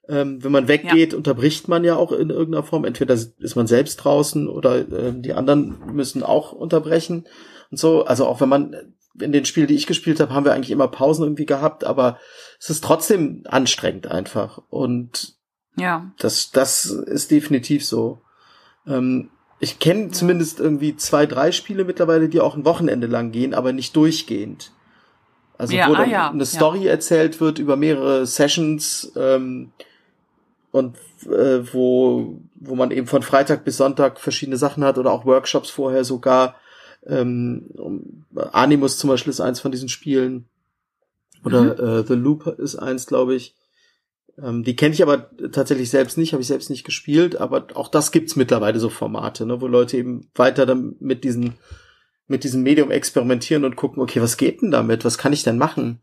Ähm, 0.07 0.43
wenn 0.43 0.51
man 0.51 0.67
weggeht, 0.67 1.11
ja. 1.11 1.17
unterbricht 1.17 1.67
man 1.67 1.83
ja 1.83 1.95
auch 1.95 2.11
in 2.11 2.29
irgendeiner 2.29 2.63
Form. 2.63 2.83
Entweder 2.83 3.13
ist 3.13 3.55
man 3.55 3.67
selbst 3.67 3.97
draußen 3.97 4.47
oder 4.47 4.79
äh, 4.79 5.13
die 5.13 5.33
anderen 5.33 5.93
müssen 5.93 6.23
auch 6.23 6.51
unterbrechen 6.51 7.27
und 7.69 7.77
so. 7.77 8.05
Also 8.05 8.25
auch 8.25 8.41
wenn 8.41 8.49
man 8.49 8.95
in 9.19 9.31
den 9.31 9.45
Spielen, 9.45 9.67
die 9.67 9.75
ich 9.75 9.87
gespielt 9.87 10.19
habe, 10.19 10.33
haben 10.33 10.45
wir 10.45 10.53
eigentlich 10.53 10.71
immer 10.71 10.87
Pausen 10.87 11.23
irgendwie 11.23 11.45
gehabt, 11.45 11.83
aber 11.83 12.19
es 12.59 12.69
ist 12.69 12.83
trotzdem 12.83 13.43
anstrengend 13.45 14.07
einfach. 14.07 14.61
Und 14.69 15.35
ja. 15.75 16.11
das, 16.19 16.51
das 16.51 16.85
ist 16.85 17.31
definitiv 17.31 17.85
so. 17.85 18.21
Ähm, 18.87 19.29
ich 19.59 19.79
kenne 19.79 20.03
ja. 20.03 20.11
zumindest 20.11 20.59
irgendwie 20.59 20.95
zwei, 20.95 21.25
drei 21.25 21.51
Spiele 21.51 21.83
mittlerweile, 21.83 22.29
die 22.29 22.39
auch 22.39 22.55
ein 22.55 22.65
Wochenende 22.65 23.07
lang 23.07 23.31
gehen, 23.31 23.53
aber 23.53 23.73
nicht 23.73 23.95
durchgehend. 23.95 24.71
Also 25.57 25.75
ja, 25.75 25.89
wo 25.89 25.93
dann 25.93 26.09
ah, 26.09 26.11
ja. 26.11 26.29
eine 26.29 26.45
Story 26.45 26.87
erzählt 26.87 27.41
wird 27.41 27.59
über 27.59 27.75
mehrere 27.75 28.25
Sessions 28.25 29.11
ähm, 29.17 29.73
und 30.71 30.95
äh, 31.25 31.73
wo, 31.73 32.39
wo 32.55 32.75
man 32.75 32.91
eben 32.91 33.07
von 33.07 33.23
Freitag 33.23 33.65
bis 33.65 33.75
Sonntag 33.75 34.21
verschiedene 34.21 34.55
Sachen 34.55 34.85
hat 34.85 34.97
oder 34.97 35.11
auch 35.11 35.25
Workshops 35.25 35.69
vorher 35.69 36.05
sogar 36.05 36.55
ähm, 37.05 38.25
Animus 38.35 38.97
zum 38.97 39.09
Beispiel 39.09 39.31
ist 39.31 39.41
eins 39.41 39.59
von 39.59 39.71
diesen 39.71 39.89
Spielen. 39.89 40.49
Oder 41.43 41.63
mhm. 41.63 42.01
äh, 42.01 42.03
The 42.03 42.15
Loop 42.15 42.47
ist 42.47 42.75
eins, 42.75 43.05
glaube 43.05 43.35
ich. 43.35 43.55
Ähm, 44.37 44.63
die 44.63 44.75
kenne 44.75 44.93
ich 44.93 45.01
aber 45.01 45.29
tatsächlich 45.51 45.89
selbst 45.89 46.17
nicht, 46.17 46.33
habe 46.33 46.41
ich 46.41 46.47
selbst 46.47 46.69
nicht 46.69 46.83
gespielt, 46.83 47.37
aber 47.37 47.67
auch 47.75 47.87
das 47.87 48.11
gibt's 48.11 48.35
mittlerweile 48.35 48.79
so 48.79 48.89
Formate, 48.89 49.45
ne, 49.45 49.61
wo 49.61 49.67
Leute 49.67 49.97
eben 49.97 50.29
weiter 50.35 50.65
dann 50.65 50.95
mit 50.99 51.23
diesen 51.23 51.55
mit 52.27 52.43
diesem 52.43 52.61
Medium 52.61 52.91
experimentieren 52.91 53.65
und 53.65 53.75
gucken, 53.75 54.03
okay, 54.03 54.21
was 54.21 54.37
geht 54.37 54.61
denn 54.61 54.69
damit? 54.69 55.03
Was 55.03 55.17
kann 55.17 55.33
ich 55.33 55.41
denn 55.41 55.57
machen? 55.57 55.99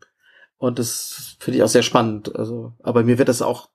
Und 0.57 0.77
das 0.77 1.37
finde 1.39 1.57
ich 1.57 1.63
auch 1.63 1.69
sehr 1.69 1.83
spannend. 1.83 2.35
Also, 2.35 2.73
aber 2.83 3.03
mir 3.03 3.17
wird 3.17 3.29
das 3.29 3.41
auch 3.41 3.69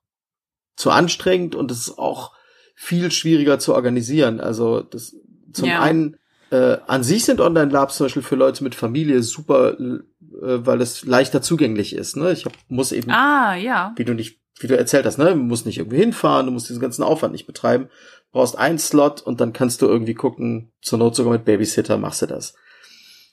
zu 0.75 0.91
anstrengend 0.91 1.55
und 1.55 1.71
es 1.71 1.87
ist 1.87 1.97
auch 1.97 2.31
viel 2.75 3.11
schwieriger 3.11 3.57
zu 3.57 3.73
organisieren. 3.73 4.39
Also 4.39 4.81
das 4.81 5.15
zum 5.51 5.67
ja. 5.67 5.81
einen 5.81 6.17
äh, 6.53 6.77
an 6.85 7.03
sich 7.03 7.25
sind 7.25 7.41
Online-Labs 7.41 7.97
zum 7.97 8.05
Beispiel 8.05 8.21
für 8.21 8.35
Leute 8.35 8.63
mit 8.63 8.75
Familie 8.75 9.23
super, 9.23 9.75
äh, 9.79 9.99
weil 10.19 10.81
es 10.81 11.03
leichter 11.03 11.41
zugänglich 11.41 11.95
ist. 11.95 12.15
Ne? 12.15 12.31
Ich 12.31 12.45
hab, 12.45 12.53
muss 12.67 12.91
eben, 12.91 13.09
ah, 13.09 13.55
ja. 13.55 13.93
wie 13.95 14.05
du 14.05 14.13
nicht, 14.13 14.39
wie 14.59 14.67
du 14.67 14.77
erzählt 14.77 15.07
hast, 15.07 15.17
ne, 15.17 15.31
du 15.31 15.35
musst 15.35 15.65
nicht 15.65 15.79
irgendwie 15.79 15.97
hinfahren, 15.97 16.45
du 16.45 16.51
musst 16.51 16.69
diesen 16.69 16.79
ganzen 16.79 17.01
Aufwand 17.01 17.31
nicht 17.31 17.47
betreiben, 17.47 17.85
du 17.85 18.33
brauchst 18.33 18.55
einen 18.55 18.77
Slot 18.77 19.21
und 19.21 19.41
dann 19.41 19.51
kannst 19.51 19.81
du 19.81 19.87
irgendwie 19.87 20.13
gucken, 20.13 20.71
zur 20.83 20.99
Not 20.99 21.15
sogar 21.15 21.33
mit 21.33 21.43
Babysitter 21.43 21.97
machst 21.97 22.21
du 22.21 22.27
das. 22.27 22.53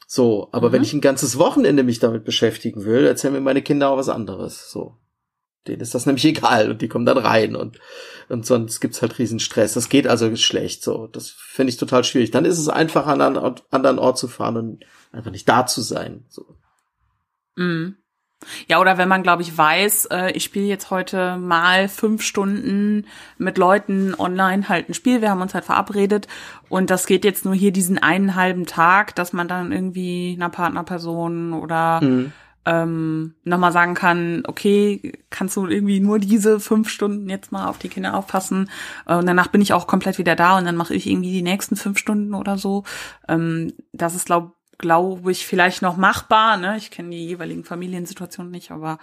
So, 0.07 0.49
aber 0.53 0.71
mhm. 0.71 0.73
wenn 0.73 0.83
ich 0.83 0.95
ein 0.95 1.03
ganzes 1.03 1.37
Wochenende 1.37 1.83
mich 1.83 1.99
damit 1.99 2.25
beschäftigen 2.25 2.87
will, 2.87 3.05
erzählen 3.05 3.35
mir 3.35 3.43
meine 3.43 3.61
Kinder 3.61 3.91
auch 3.91 3.99
was 3.99 4.09
anderes. 4.09 4.71
So. 4.71 4.97
Denen 5.67 5.81
ist 5.81 5.95
das 5.95 6.07
nämlich 6.07 6.25
egal 6.25 6.71
und 6.71 6.83
die 6.83 6.89
kommen 6.89 7.07
dann 7.07 7.19
rein 7.19 7.57
und, 7.57 7.79
und 8.29 8.47
sonst 8.47 8.81
gibt's 8.81 9.03
halt 9.03 9.19
riesen 9.19 9.41
Stress. 9.41 9.75
Das 9.75 9.89
geht 9.89 10.07
also 10.07 10.35
schlecht 10.37 10.83
so. 10.83 11.07
Das 11.07 11.31
finde 11.31 11.71
ich 11.71 11.77
total 11.77 12.05
schwierig. 12.05 12.31
Dann 12.31 12.45
ist 12.45 12.59
es 12.59 12.69
einfach 12.69 13.07
an 13.07 13.21
einen 13.21 13.57
anderen 13.71 13.99
Ort 13.99 14.19
zu 14.19 14.29
fahren 14.29 14.57
und 14.57 14.85
einfach 15.13 15.31
nicht 15.31 15.49
da 15.49 15.67
zu 15.67 15.83
sein. 15.83 16.25
So. 16.29 16.57
Mhm. 17.57 17.97
Ja, 18.69 18.81
oder 18.81 18.97
wenn 18.97 19.09
man, 19.09 19.23
glaube 19.23 19.43
ich, 19.43 19.57
weiß, 19.57 20.07
äh, 20.07 20.31
ich 20.33 20.45
spiele 20.45 20.65
jetzt 20.65 20.91
heute 20.91 21.37
mal 21.37 21.89
fünf 21.89 22.23
Stunden 22.23 23.07
mit 23.37 23.59
Leuten 23.59 24.15
online 24.19 24.69
halt 24.69 24.89
ein 24.89 24.95
Spiel, 24.95 25.21
wir 25.21 25.31
haben 25.31 25.43
uns 25.43 25.53
halt 25.53 25.67
verabredet 25.67 26.27
und 26.71 26.89
das 26.89 27.07
geht 27.07 27.25
jetzt 27.27 27.45
nur 27.45 27.55
hier 27.55 27.71
diesen 27.71 27.99
einen 27.99 28.37
halben 28.37 28.65
Tag, 28.65 29.15
dass 29.15 29.35
man 29.35 29.47
dann 29.47 29.73
irgendwie 29.73 30.35
einer 30.37 30.49
Partnerperson 30.49 31.53
oder 31.53 32.01
mhm. 32.01 32.33
Ähm, 32.67 33.35
nochmal 33.45 33.73
sagen 33.73 33.95
kann, 33.95 34.43
okay, 34.47 35.13
kannst 35.31 35.57
du 35.57 35.67
irgendwie 35.67 36.01
nur 36.01 36.19
diese 36.19 36.61
fünf 36.61 36.89
Stunden 36.91 37.29
jetzt 37.31 37.53
mal 37.53 37.69
auf 37.69 37.79
die 37.79 37.89
Kinder 37.89 38.15
aufpassen 38.15 38.71
äh, 39.07 39.15
und 39.15 39.27
danach 39.27 39.49
bin 39.49 39.63
ich 39.63 39.73
auch 39.73 39.87
komplett 39.87 40.19
wieder 40.19 40.37
da 40.37 40.59
und 40.59 40.67
dann 40.67 40.77
mache 40.77 40.95
ich 40.95 41.07
irgendwie 41.07 41.33
die 41.33 41.43
nächsten 41.43 41.77
fünf 41.77 41.99
Stunden 41.99 42.35
oder 42.35 42.59
so. 42.59 42.85
Ähm, 43.29 43.73
das 43.93 44.15
ist, 44.15 44.27
glaube 44.27 44.53
glaube 44.81 45.31
ich, 45.31 45.47
vielleicht 45.47 45.83
noch 45.83 45.99
machbar. 45.99 46.57
Ne? 46.57 46.77
Ich 46.79 46.91
kenne 46.91 47.11
die 47.11 47.27
jeweiligen 47.27 47.65
Familiensituationen 47.65 48.51
nicht, 48.51 48.71
aber 48.71 48.99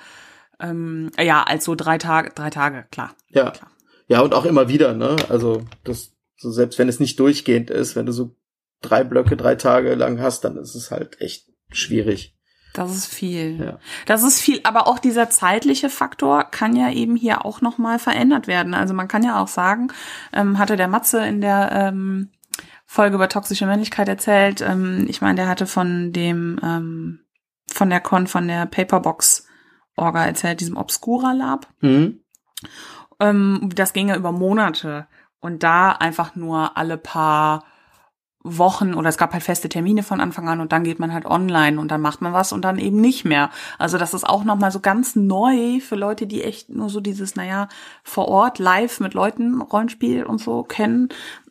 ähm, 0.59 1.11
ja, 1.19 1.43
also 1.43 1.75
drei 1.75 1.99
Tage, 1.99 2.31
drei 2.33 2.49
Tage, 2.49 2.85
klar. 2.91 3.15
Ja. 3.29 3.51
Klar. 3.51 3.71
Ja, 4.07 4.21
und 4.21 4.33
auch 4.33 4.45
immer 4.45 4.69
wieder, 4.69 4.93
ne? 4.93 5.17
Also 5.29 5.65
das, 5.83 6.13
so 6.37 6.49
selbst 6.49 6.79
wenn 6.79 6.87
es 6.87 6.99
nicht 6.99 7.19
durchgehend 7.19 7.69
ist, 7.69 7.95
wenn 7.95 8.05
du 8.05 8.13
so 8.13 8.35
drei 8.81 9.03
Blöcke 9.03 9.35
drei 9.35 9.55
Tage 9.55 9.95
lang 9.95 10.19
hast, 10.19 10.43
dann 10.43 10.57
ist 10.57 10.75
es 10.75 10.91
halt 10.91 11.19
echt 11.21 11.51
schwierig. 11.69 12.36
Das 12.77 12.95
ist 12.95 13.07
viel. 13.07 13.59
Ja. 13.59 13.79
Das 14.05 14.23
ist 14.23 14.39
viel, 14.39 14.59
aber 14.63 14.87
auch 14.87 14.99
dieser 14.99 15.29
zeitliche 15.29 15.89
Faktor 15.89 16.43
kann 16.43 16.75
ja 16.75 16.91
eben 16.91 17.15
hier 17.15 17.45
auch 17.45 17.61
noch 17.61 17.77
mal 17.77 17.97
verändert 17.97 18.47
werden. 18.47 18.73
Also 18.73 18.93
man 18.93 19.07
kann 19.07 19.23
ja 19.23 19.41
auch 19.41 19.47
sagen, 19.47 19.87
ähm, 20.33 20.59
hatte 20.59 20.75
der 20.75 20.87
Matze 20.87 21.25
in 21.25 21.41
der 21.41 21.71
ähm, 21.71 22.29
Folge 22.85 23.15
über 23.15 23.29
toxische 23.29 23.65
Männlichkeit 23.65 24.07
erzählt. 24.07 24.61
Ähm, 24.61 25.05
ich 25.09 25.21
meine, 25.21 25.35
der 25.35 25.47
hatte 25.47 25.65
von 25.65 26.13
dem, 26.13 26.59
ähm, 26.63 27.19
von 27.67 27.89
der 27.89 27.99
Con, 27.99 28.27
von 28.27 28.47
der 28.47 28.65
Paperbox 28.65 29.47
Orga 29.95 30.25
erzählt, 30.25 30.61
diesem 30.61 30.77
Obscura 30.77 31.33
Lab. 31.33 31.67
Mhm. 31.81 32.21
Ähm, 33.19 33.69
das 33.73 33.93
ging 33.93 34.09
ja 34.09 34.15
über 34.15 34.31
Monate. 34.31 35.07
Und 35.39 35.63
da 35.63 35.91
einfach 35.91 36.35
nur 36.35 36.77
alle 36.77 36.97
paar 36.97 37.63
Wochen 38.57 38.93
oder 38.93 39.09
es 39.09 39.17
gab 39.17 39.33
halt 39.33 39.43
feste 39.43 39.69
Termine 39.69 40.03
von 40.03 40.21
Anfang 40.21 40.47
an 40.47 40.61
und 40.61 40.71
dann 40.71 40.83
geht 40.83 40.99
man 40.99 41.13
halt 41.13 41.25
online 41.25 41.79
und 41.79 41.89
dann 41.89 42.01
macht 42.01 42.21
man 42.21 42.33
was 42.33 42.51
und 42.51 42.63
dann 42.63 42.77
eben 42.79 43.01
nicht 43.01 43.25
mehr. 43.25 43.49
Also 43.77 43.97
das 43.97 44.13
ist 44.13 44.27
auch 44.27 44.43
nochmal 44.43 44.71
so 44.71 44.79
ganz 44.79 45.15
neu 45.15 45.79
für 45.79 45.95
Leute, 45.95 46.27
die 46.27 46.43
echt 46.43 46.69
nur 46.69 46.89
so 46.89 47.01
dieses, 47.01 47.35
naja, 47.35 47.67
vor 48.03 48.27
Ort 48.27 48.59
live 48.59 48.99
mit 48.99 49.13
Leuten 49.13 49.61
Rollenspiel 49.61 50.23
und 50.23 50.39
so 50.39 50.63
kennen 50.63 51.09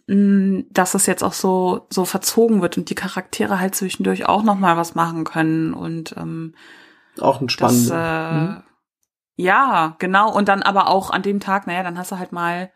dass 0.09 0.95
es 0.95 1.07
jetzt 1.07 1.25
auch 1.25 1.33
so 1.33 1.89
so 1.91 2.05
verzogen 2.05 2.63
wird 2.63 2.79
und 2.79 2.91
die 2.91 2.95
Charaktere 2.95 3.59
halt 3.59 3.75
zwischendurch 3.75 4.29
auch 4.29 4.45
noch 4.45 4.55
mal 4.55 4.77
was 4.77 4.95
machen 4.95 5.25
können 5.25 5.75
und 5.75 6.15
ähm, 6.17 6.55
auch 7.21 7.41
ein 7.41 7.49
spannendes. 7.49 7.91
Äh, 7.91 8.33
mhm. 8.33 8.63
Ja, 9.37 9.97
genau. 9.99 10.33
Und 10.33 10.49
dann 10.49 10.63
aber 10.63 10.89
auch 10.89 11.11
an 11.11 11.23
dem 11.23 11.41
Tag, 11.41 11.67
naja, 11.67 11.83
dann 11.83 11.99
hast 11.99 12.13
du 12.13 12.19
halt 12.19 12.33
mal 12.33 12.71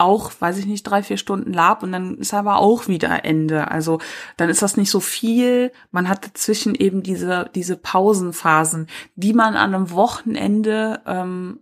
auch, 0.00 0.32
weiß 0.38 0.58
ich 0.58 0.66
nicht, 0.66 0.82
drei, 0.82 1.02
vier 1.02 1.16
Stunden 1.16 1.52
Lab 1.52 1.82
und 1.82 1.92
dann 1.92 2.18
ist 2.18 2.34
aber 2.34 2.58
auch 2.58 2.88
wieder 2.88 3.24
Ende. 3.24 3.70
Also 3.70 4.00
dann 4.36 4.48
ist 4.48 4.62
das 4.62 4.76
nicht 4.76 4.90
so 4.90 5.00
viel. 5.00 5.72
Man 5.90 6.08
hat 6.08 6.24
dazwischen 6.24 6.74
eben 6.74 7.02
diese, 7.02 7.50
diese 7.54 7.76
Pausenphasen, 7.76 8.88
die 9.14 9.32
man 9.32 9.56
an 9.56 9.74
einem 9.74 9.90
Wochenende 9.90 11.00
ähm, 11.06 11.60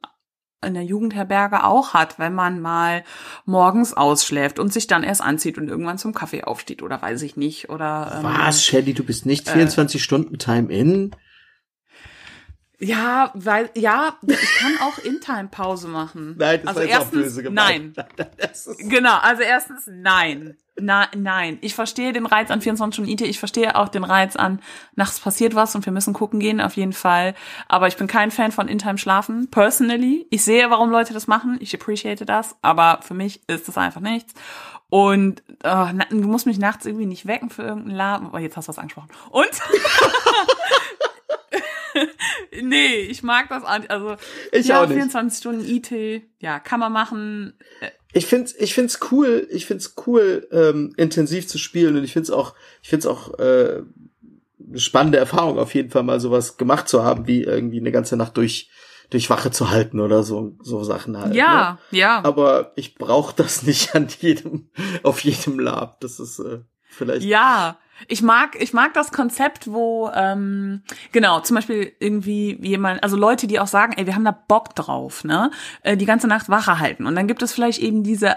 in 0.65 0.75
der 0.75 0.83
Jugendherberge 0.83 1.65
auch 1.65 1.95
hat, 1.95 2.19
wenn 2.19 2.35
man 2.35 2.61
mal 2.61 3.05
morgens 3.45 3.95
ausschläft 3.95 4.59
und 4.59 4.73
sich 4.73 4.89
dann 4.89 5.05
erst 5.05 5.23
anzieht 5.23 5.57
und 5.57 5.69
irgendwann 5.69 5.99
zum 5.99 6.15
Kaffee 6.15 6.45
aufsteht 6.45 6.83
oder 6.83 7.01
weiß 7.01 7.23
ich 7.23 7.37
nicht 7.37 7.71
oder 7.71 8.13
ähm, 8.17 8.25
was 8.25 8.65
Shelly 8.65 8.93
du 8.93 9.05
bist 9.05 9.25
nicht 9.25 9.49
24 9.49 10.01
äh, 10.01 10.03
Stunden 10.03 10.39
Time 10.39 10.73
in 10.73 11.13
ja, 12.81 13.33
weil 13.35 13.71
ja, 13.75 14.17
ich 14.27 14.59
kann 14.59 14.79
auch 14.83 14.99
In-Time 14.99 15.49
Pause 15.51 15.89
machen. 15.89 16.35
Nein, 16.39 16.61
das 16.63 16.69
also 16.69 16.81
ist 16.81 16.89
erstens, 16.89 17.09
auch 17.09 17.23
böse 17.25 17.43
gemeint. 17.43 17.97
Nein. 17.97 18.29
genau, 18.89 19.19
also 19.19 19.43
erstens 19.43 19.85
nein. 19.87 20.57
Na, 20.81 21.09
nein, 21.17 21.59
ich 21.61 21.75
verstehe 21.75 22.13
den 22.13 22.25
Reiz 22.25 22.53
an 22.53 22.61
24 22.61 22.95
Stunden 22.95 23.11
IT, 23.11 23.23
ich 23.23 23.41
verstehe 23.41 23.75
auch 23.75 23.89
den 23.89 24.05
Reiz 24.05 24.37
an 24.37 24.61
nachts 24.95 25.19
passiert 25.19 25.57
was 25.57 25.75
und 25.75 25.85
wir 25.85 25.93
müssen 25.93 26.13
gucken 26.13 26.39
gehen, 26.39 26.61
auf 26.61 26.77
jeden 26.77 26.93
Fall. 26.93 27.35
Aber 27.67 27.89
ich 27.89 27.97
bin 27.97 28.07
kein 28.07 28.31
Fan 28.31 28.53
von 28.53 28.69
In-Time 28.69 28.97
schlafen, 28.97 29.51
personally. 29.51 30.29
Ich 30.31 30.45
sehe, 30.45 30.71
warum 30.71 30.91
Leute 30.91 31.13
das 31.13 31.27
machen, 31.27 31.59
ich 31.61 31.75
appreciate 31.75 32.25
das, 32.27 32.55
aber 32.63 33.01
für 33.03 33.15
mich 33.15 33.41
ist 33.49 33.67
das 33.67 33.77
einfach 33.77 34.01
nichts. 34.01 34.35
Und 34.91 35.43
oh, 35.65 35.87
du 36.11 36.29
musst 36.29 36.47
mich 36.47 36.59
nachts 36.59 36.87
irgendwie 36.87 37.07
nicht 37.07 37.27
wecken 37.27 37.51
für 37.51 37.63
irgendeinen 37.63 37.97
Laden. 37.97 38.31
Oh, 38.33 38.39
jetzt 38.39 38.57
hast 38.57 38.69
du 38.69 38.71
was 38.71 38.79
angesprochen. 38.79 39.11
Und 39.31 39.51
nee, 42.63 42.97
ich 42.97 43.23
mag 43.23 43.49
das 43.49 43.65
an. 43.65 43.85
Also 43.89 44.17
ich 44.53 44.69
ja, 44.69 44.83
auch 44.83 44.87
nicht. 44.87 44.97
24 44.97 45.39
Stunden 45.39 45.65
IT, 45.65 46.23
ja, 46.41 46.59
kann 46.59 46.81
man 46.81 46.93
machen. 46.93 47.55
Ich 48.13 48.27
find's, 48.27 48.55
ich 48.59 48.75
find's 48.75 49.01
cool, 49.11 49.47
ich 49.51 49.67
find's 49.67 49.95
cool, 50.07 50.49
ähm, 50.51 50.95
intensiv 50.97 51.47
zu 51.47 51.59
spielen 51.59 51.97
und 51.97 52.05
ich 52.05 52.13
find's 52.13 52.31
auch, 52.31 52.55
ich 52.83 52.89
find's 52.89 53.07
auch 53.07 53.39
äh, 53.39 53.83
eine 54.67 54.81
spannende 54.81 55.19
Erfahrung 55.19 55.59
auf 55.59 55.75
jeden 55.75 55.91
Fall 55.91 56.03
mal 56.03 56.21
sowas 56.21 56.57
gemacht 56.57 56.89
zu 56.89 57.05
haben, 57.05 57.27
wie 57.27 57.43
irgendwie 57.43 57.81
eine 57.81 57.93
ganze 57.93 58.17
Nacht 58.17 58.37
durch 58.37 58.71
durch 59.11 59.31
Wache 59.31 59.51
zu 59.51 59.71
halten 59.71 60.01
oder 60.01 60.23
so 60.23 60.57
so 60.63 60.85
Sachen 60.85 61.17
halt. 61.17 61.35
Ja, 61.35 61.79
ne? 61.91 61.99
ja. 61.99 62.25
Aber 62.25 62.73
ich 62.77 62.95
brauche 62.95 63.35
das 63.35 63.63
nicht 63.63 63.95
an 63.95 64.09
jedem 64.21 64.71
auf 65.03 65.21
jedem 65.21 65.59
Lab. 65.59 66.01
Das 66.01 66.21
ist 66.21 66.39
äh, 66.39 66.61
vielleicht. 66.89 67.25
Ja, 67.25 67.79
ich 68.07 68.23
mag, 68.23 68.61
ich 68.61 68.73
mag 68.73 68.95
das 68.95 69.11
Konzept, 69.13 69.73
wo, 69.73 70.11
ähm, 70.15 70.83
genau, 71.13 71.41
zum 71.41 71.57
Beispiel 71.57 71.93
irgendwie 71.99 72.59
jemand, 72.63 73.03
also 73.03 73.17
Leute, 73.17 73.47
die 73.47 73.59
auch 73.59 73.67
sagen, 73.67 73.95
ey, 73.97 74.07
wir 74.07 74.15
haben 74.15 74.25
da 74.25 74.31
Bock 74.31 74.75
drauf, 74.75 75.25
ne, 75.25 75.51
äh, 75.83 75.97
die 75.97 76.07
ganze 76.07 76.29
Nacht 76.29 76.49
Wache 76.49 76.79
halten. 76.79 77.07
Und 77.07 77.17
dann 77.17 77.27
gibt 77.27 77.43
es 77.43 77.53
vielleicht 77.53 77.81
eben 77.81 78.03
diese 78.05 78.37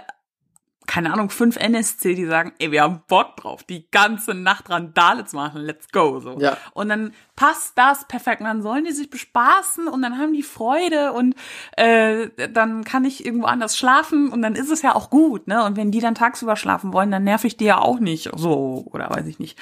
keine 0.91 1.13
Ahnung, 1.13 1.29
fünf 1.29 1.55
NSC, 1.55 2.15
die 2.15 2.25
sagen, 2.25 2.51
ey, 2.59 2.73
wir 2.73 2.81
haben 2.81 3.01
Bock 3.07 3.37
drauf, 3.37 3.63
die 3.63 3.89
ganze 3.91 4.33
Nacht 4.33 4.69
Randale 4.69 5.23
zu 5.23 5.37
machen, 5.37 5.61
let's 5.61 5.89
go, 5.89 6.19
so. 6.19 6.37
Ja. 6.37 6.57
Und 6.73 6.89
dann 6.89 7.13
passt 7.37 7.77
das 7.77 8.05
perfekt 8.09 8.41
und 8.41 8.47
dann 8.47 8.61
sollen 8.61 8.83
die 8.83 8.91
sich 8.91 9.09
bespaßen 9.09 9.87
und 9.87 10.01
dann 10.01 10.17
haben 10.17 10.33
die 10.33 10.43
Freude 10.43 11.13
und 11.13 11.35
äh, 11.77 12.27
dann 12.49 12.83
kann 12.83 13.05
ich 13.05 13.25
irgendwo 13.25 13.45
anders 13.45 13.77
schlafen 13.77 14.33
und 14.33 14.41
dann 14.41 14.53
ist 14.53 14.69
es 14.69 14.81
ja 14.81 14.93
auch 14.93 15.09
gut, 15.09 15.47
ne? 15.47 15.63
Und 15.63 15.77
wenn 15.77 15.91
die 15.91 16.01
dann 16.01 16.13
tagsüber 16.13 16.57
schlafen 16.57 16.91
wollen, 16.91 17.09
dann 17.09 17.23
nerv 17.23 17.45
ich 17.45 17.55
die 17.55 17.63
ja 17.63 17.77
auch 17.77 18.01
nicht, 18.01 18.29
so, 18.35 18.85
oder 18.91 19.09
weiß 19.09 19.27
ich 19.27 19.39
nicht. 19.39 19.57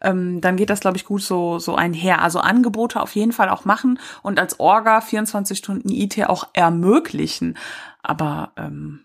Ähm, 0.00 0.40
dann 0.40 0.56
geht 0.56 0.70
das, 0.70 0.80
glaube 0.80 0.96
ich, 0.96 1.04
gut 1.04 1.20
so, 1.20 1.58
so 1.58 1.74
einher. 1.74 2.22
Also 2.22 2.38
Angebote 2.38 3.02
auf 3.02 3.14
jeden 3.14 3.32
Fall 3.32 3.50
auch 3.50 3.66
machen 3.66 3.98
und 4.22 4.40
als 4.40 4.58
Orga 4.58 5.02
24 5.02 5.58
Stunden 5.58 5.90
IT 5.90 6.24
auch 6.26 6.48
ermöglichen. 6.54 7.58
Aber 8.02 8.52
ähm, 8.56 9.00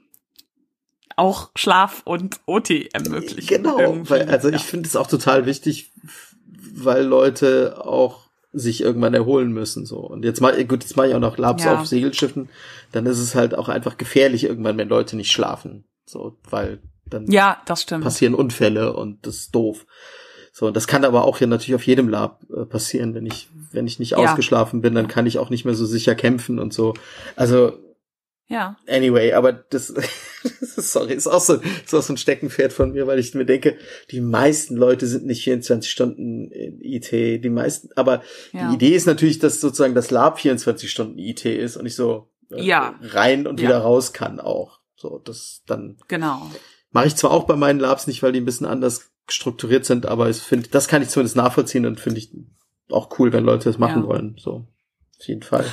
auch 1.15 1.51
Schlaf 1.55 2.01
und 2.05 2.39
OT 2.45 2.93
ermöglichen. 2.93 3.63
Genau, 3.63 3.97
weil, 4.09 4.29
also 4.29 4.49
ja. 4.49 4.55
ich 4.55 4.63
finde 4.63 4.87
es 4.87 4.95
auch 4.95 5.07
total 5.07 5.45
wichtig, 5.45 5.91
weil 6.73 7.05
Leute 7.05 7.85
auch 7.85 8.25
sich 8.55 8.81
irgendwann 8.81 9.13
erholen 9.13 9.51
müssen 9.51 9.85
so 9.85 9.97
und 9.97 10.23
jetzt 10.23 10.39
mal 10.39 10.63
gut 10.65 10.81
jetzt 10.81 10.95
mache 10.95 11.09
ich 11.09 11.15
auch 11.15 11.19
noch 11.19 11.37
Labs 11.37 11.65
ja. 11.65 11.77
auf 11.77 11.85
Segelschiffen 11.85 12.47
dann 12.93 13.05
ist 13.05 13.19
es 13.19 13.35
halt 13.35 13.53
auch 13.53 13.67
einfach 13.67 13.97
gefährlich 13.97 14.45
irgendwann 14.45 14.77
wenn 14.77 14.87
Leute 14.87 15.17
nicht 15.17 15.31
schlafen 15.31 15.83
so 16.05 16.37
weil 16.49 16.79
dann 17.05 17.29
ja 17.29 17.61
das 17.65 17.81
stimmt 17.81 18.05
passieren 18.05 18.33
Unfälle 18.33 18.93
und 18.93 19.27
das 19.27 19.35
ist 19.35 19.55
doof 19.55 19.85
so 20.53 20.67
und 20.67 20.77
das 20.77 20.87
kann 20.87 21.03
aber 21.03 21.25
auch 21.25 21.39
hier 21.39 21.47
natürlich 21.47 21.75
auf 21.75 21.85
jedem 21.85 22.07
Lab 22.07 22.43
äh, 22.49 22.65
passieren 22.65 23.13
wenn 23.13 23.25
ich 23.25 23.49
wenn 23.73 23.87
ich 23.87 23.99
nicht 23.99 24.11
ja. 24.11 24.19
ausgeschlafen 24.19 24.79
bin 24.79 24.95
dann 24.95 25.09
kann 25.09 25.25
ich 25.25 25.37
auch 25.37 25.49
nicht 25.49 25.65
mehr 25.65 25.75
so 25.75 25.85
sicher 25.85 26.15
kämpfen 26.15 26.57
und 26.57 26.73
so 26.73 26.93
also 27.35 27.73
ja. 28.47 28.77
Anyway, 28.87 29.33
aber 29.33 29.51
das, 29.69 29.93
sorry, 30.43 31.13
ist 31.13 31.27
auch 31.27 31.41
so, 31.41 31.55
ist 31.55 31.93
auch 31.93 32.01
so 32.01 32.13
ein 32.13 32.17
Steckenpferd 32.17 32.73
von 32.73 32.91
mir, 32.91 33.07
weil 33.07 33.19
ich 33.19 33.33
mir 33.33 33.45
denke, 33.45 33.77
die 34.11 34.21
meisten 34.21 34.75
Leute 34.75 35.07
sind 35.07 35.25
nicht 35.25 35.43
24 35.43 35.91
Stunden 35.91 36.49
IT, 36.51 37.11
die 37.11 37.49
meisten, 37.49 37.89
aber 37.95 38.21
ja. 38.51 38.69
die 38.69 38.75
Idee 38.75 38.95
ist 38.95 39.07
natürlich, 39.07 39.39
dass 39.39 39.61
sozusagen 39.61 39.95
das 39.95 40.11
Lab 40.11 40.39
24 40.39 40.89
Stunden 40.89 41.17
IT 41.17 41.45
ist 41.45 41.77
und 41.77 41.85
ich 41.85 41.95
so 41.95 42.29
äh, 42.51 42.63
ja. 42.63 42.99
rein 43.01 43.47
und 43.47 43.59
ja. 43.59 43.67
wieder 43.67 43.79
raus 43.79 44.13
kann 44.13 44.39
auch. 44.39 44.79
So, 44.95 45.19
das 45.19 45.63
dann. 45.67 45.97
Genau. 46.07 46.49
Mache 46.91 47.07
ich 47.07 47.15
zwar 47.15 47.31
auch 47.31 47.43
bei 47.43 47.55
meinen 47.55 47.79
Labs 47.79 48.07
nicht, 48.07 48.23
weil 48.23 48.31
die 48.31 48.39
ein 48.39 48.45
bisschen 48.45 48.67
anders 48.67 49.11
strukturiert 49.27 49.85
sind, 49.85 50.05
aber 50.05 50.29
ich 50.29 50.37
finde, 50.37 50.69
das 50.69 50.87
kann 50.87 51.01
ich 51.01 51.09
zumindest 51.09 51.35
nachvollziehen 51.35 51.85
und 51.85 51.99
finde 51.99 52.19
ich 52.19 52.31
auch 52.89 53.19
cool, 53.19 53.33
wenn 53.33 53.43
Leute 53.43 53.65
das 53.65 53.79
machen 53.79 54.05
wollen. 54.05 54.35
So, 54.37 54.67
auf 55.19 55.27
jeden 55.27 55.41
Fall. 55.41 55.65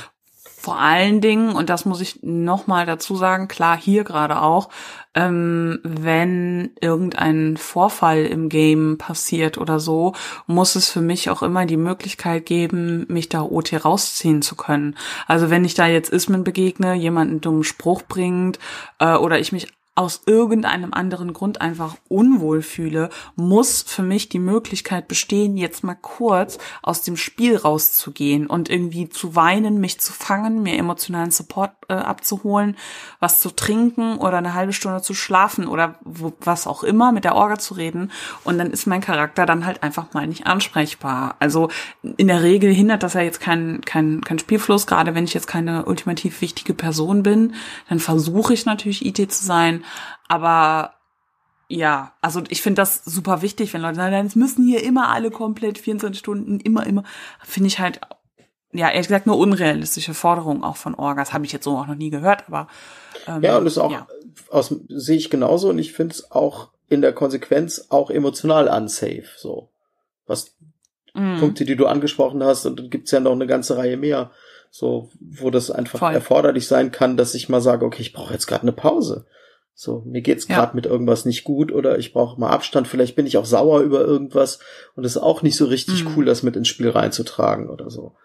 Vor 0.63 0.79
allen 0.79 1.19
Dingen, 1.19 1.57
und 1.57 1.69
das 1.69 1.83
muss 1.83 1.99
ich 1.99 2.23
nochmal 2.23 2.85
dazu 2.85 3.17
sagen, 3.17 3.49
klar, 3.49 3.77
hier 3.77 4.05
gerade 4.05 4.41
auch, 4.41 4.69
ähm, 5.13 5.81
wenn 5.83 6.71
irgendein 6.79 7.57
Vorfall 7.57 8.25
im 8.25 8.47
Game 8.47 8.97
passiert 8.97 9.57
oder 9.57 9.81
so, 9.81 10.13
muss 10.47 10.75
es 10.75 10.89
für 10.89 11.01
mich 11.01 11.29
auch 11.29 11.43
immer 11.43 11.65
die 11.65 11.75
Möglichkeit 11.75 12.45
geben, 12.45 13.05
mich 13.09 13.27
da 13.27 13.41
OT 13.41 13.73
rausziehen 13.83 14.41
zu 14.41 14.55
können. 14.55 14.95
Also 15.27 15.49
wenn 15.49 15.65
ich 15.65 15.73
da 15.73 15.85
jetzt 15.85 16.13
Ismen 16.13 16.45
begegne, 16.45 16.93
jemand 16.93 17.31
einen 17.31 17.41
dummen 17.41 17.65
Spruch 17.65 18.03
bringt 18.03 18.57
äh, 18.99 19.15
oder 19.15 19.39
ich 19.39 19.51
mich 19.51 19.67
aus 19.95 20.23
irgendeinem 20.25 20.91
anderen 20.91 21.33
Grund 21.33 21.61
einfach 21.61 21.95
unwohl 22.09 22.63
fühle, 22.63 23.09
muss 23.35 23.83
für 23.83 24.01
mich 24.01 24.27
die 24.27 24.39
Möglichkeit 24.39 25.07
bestehen, 25.07 25.55
jetzt 25.55 25.83
mal 25.83 25.93
kurz 25.93 26.57
aus 26.81 27.03
dem 27.03 27.15
Spiel 27.15 27.57
rauszugehen 27.57 28.47
und 28.47 28.71
irgendwie 28.71 29.07
zu 29.09 29.35
weinen, 29.35 29.79
mich 29.79 29.99
zu 29.99 30.11
fangen, 30.11 30.63
mir 30.63 30.77
emotionalen 30.77 31.29
Support 31.29 31.71
äh, 31.89 31.93
abzuholen, 31.93 32.75
was 33.19 33.39
zu 33.39 33.51
trinken 33.51 34.17
oder 34.17 34.39
eine 34.39 34.55
halbe 34.55 34.73
Stunde 34.73 35.03
zu 35.03 35.13
schlafen 35.13 35.67
oder 35.67 35.99
wo, 36.01 36.33
was 36.39 36.65
auch 36.65 36.83
immer, 36.83 37.11
mit 37.11 37.23
der 37.23 37.35
Orga 37.35 37.59
zu 37.59 37.75
reden. 37.75 38.11
Und 38.43 38.57
dann 38.57 38.71
ist 38.71 38.87
mein 38.87 39.01
Charakter 39.01 39.45
dann 39.45 39.63
halt 39.63 39.83
einfach 39.83 40.13
mal 40.13 40.25
nicht 40.25 40.47
ansprechbar. 40.47 41.35
Also 41.37 41.69
in 42.17 42.29
der 42.29 42.41
Regel 42.41 42.73
hindert 42.73 43.03
das 43.03 43.13
ja 43.13 43.21
jetzt 43.21 43.39
kein, 43.39 43.81
kein, 43.81 44.21
kein 44.21 44.39
Spielfluss, 44.39 44.87
gerade 44.87 45.13
wenn 45.13 45.25
ich 45.25 45.35
jetzt 45.35 45.47
keine 45.47 45.85
ultimativ 45.85 46.41
wichtige 46.41 46.73
Person 46.73 47.21
bin, 47.21 47.53
dann 47.89 47.99
versuche 47.99 48.55
ich 48.55 48.65
natürlich 48.65 49.05
IT 49.05 49.31
zu 49.31 49.45
sein 49.45 49.82
aber 50.27 50.95
ja, 51.67 52.13
also 52.21 52.43
ich 52.49 52.61
finde 52.61 52.81
das 52.81 53.03
super 53.03 53.41
wichtig, 53.41 53.73
wenn 53.73 53.81
Leute 53.81 53.95
sagen, 53.95 54.27
es 54.27 54.35
müssen 54.35 54.65
hier 54.65 54.83
immer 54.83 55.09
alle 55.09 55.31
komplett 55.31 55.77
24 55.77 56.19
Stunden, 56.19 56.59
immer, 56.59 56.85
immer. 56.85 57.03
Finde 57.43 57.67
ich 57.67 57.79
halt, 57.79 57.99
ja, 58.71 58.89
ehrlich 58.89 59.07
gesagt, 59.07 59.27
eine 59.27 59.35
unrealistische 59.35 60.13
Forderung 60.13 60.63
auch 60.63 60.77
von 60.77 60.93
Orgas. 60.93 61.33
Habe 61.33 61.45
ich 61.45 61.51
jetzt 61.51 61.63
so 61.63 61.77
auch 61.77 61.87
noch 61.87 61.95
nie 61.95 62.09
gehört, 62.09 62.43
aber. 62.47 62.67
Ähm, 63.27 63.41
ja, 63.41 63.57
und 63.57 63.65
das 63.65 63.77
auch, 63.77 63.91
ja. 63.91 64.07
aus, 64.49 64.75
sehe 64.89 65.17
ich 65.17 65.29
genauso 65.29 65.69
und 65.69 65.79
ich 65.79 65.93
finde 65.93 66.13
es 66.13 66.31
auch 66.31 66.69
in 66.89 67.01
der 67.01 67.13
Konsequenz 67.13 67.87
auch 67.89 68.09
emotional 68.09 68.67
unsafe, 68.67 69.29
so. 69.37 69.69
Was 70.27 70.55
mm. 71.13 71.39
Punkte, 71.39 71.65
die 71.65 71.75
du 71.75 71.87
angesprochen 71.87 72.43
hast, 72.43 72.65
und 72.65 72.79
dann 72.79 72.89
gibt's 72.89 73.11
ja 73.11 73.19
noch 73.19 73.31
eine 73.31 73.47
ganze 73.47 73.77
Reihe 73.77 73.97
mehr, 73.97 74.31
so, 74.69 75.09
wo 75.19 75.49
das 75.49 75.71
einfach 75.71 75.99
Voll. 75.99 76.13
erforderlich 76.13 76.67
sein 76.67 76.91
kann, 76.91 77.17
dass 77.17 77.35
ich 77.35 77.49
mal 77.49 77.61
sage, 77.61 77.85
okay, 77.85 78.01
ich 78.01 78.13
brauche 78.13 78.33
jetzt 78.33 78.47
gerade 78.47 78.63
eine 78.63 78.73
Pause. 78.73 79.25
So, 79.75 80.03
mir 80.05 80.21
geht's 80.21 80.47
gerade 80.47 80.71
ja. 80.71 80.75
mit 80.75 80.85
irgendwas 80.85 81.25
nicht 81.25 81.43
gut 81.43 81.71
oder 81.71 81.97
ich 81.97 82.13
brauche 82.13 82.39
mal 82.39 82.49
Abstand, 82.49 82.87
vielleicht 82.87 83.15
bin 83.15 83.25
ich 83.25 83.37
auch 83.37 83.45
sauer 83.45 83.81
über 83.81 84.01
irgendwas 84.01 84.59
und 84.95 85.03
es 85.03 85.15
ist 85.15 85.21
auch 85.21 85.41
nicht 85.41 85.57
so 85.57 85.65
richtig 85.65 86.05
mhm. 86.05 86.13
cool, 86.15 86.25
das 86.25 86.43
mit 86.43 86.55
ins 86.55 86.67
Spiel 86.67 86.89
reinzutragen 86.89 87.69
oder 87.69 87.89
so. 87.89 88.15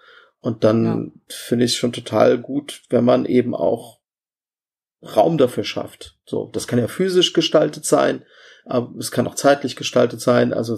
Und 0.41 0.63
dann 0.63 0.85
ja. 0.85 1.23
finde 1.29 1.65
ich 1.65 1.73
es 1.73 1.77
schon 1.77 1.93
total 1.93 2.39
gut, 2.39 2.83
wenn 2.91 3.05
man 3.05 3.25
eben 3.25 3.55
auch 3.55 3.99
Raum 5.03 5.39
dafür 5.39 5.65
schafft. 5.65 6.19
So, 6.27 6.51
das 6.53 6.67
kann 6.67 6.79
ja 6.79 6.89
physisch 6.89 7.33
gestaltet 7.33 7.85
sein, 7.85 8.25
aber 8.65 8.95
es 8.99 9.11
kann 9.11 9.27
auch 9.27 9.35
zeitlich 9.35 9.75
gestaltet 9.75 10.21
sein. 10.21 10.53
Also 10.53 10.77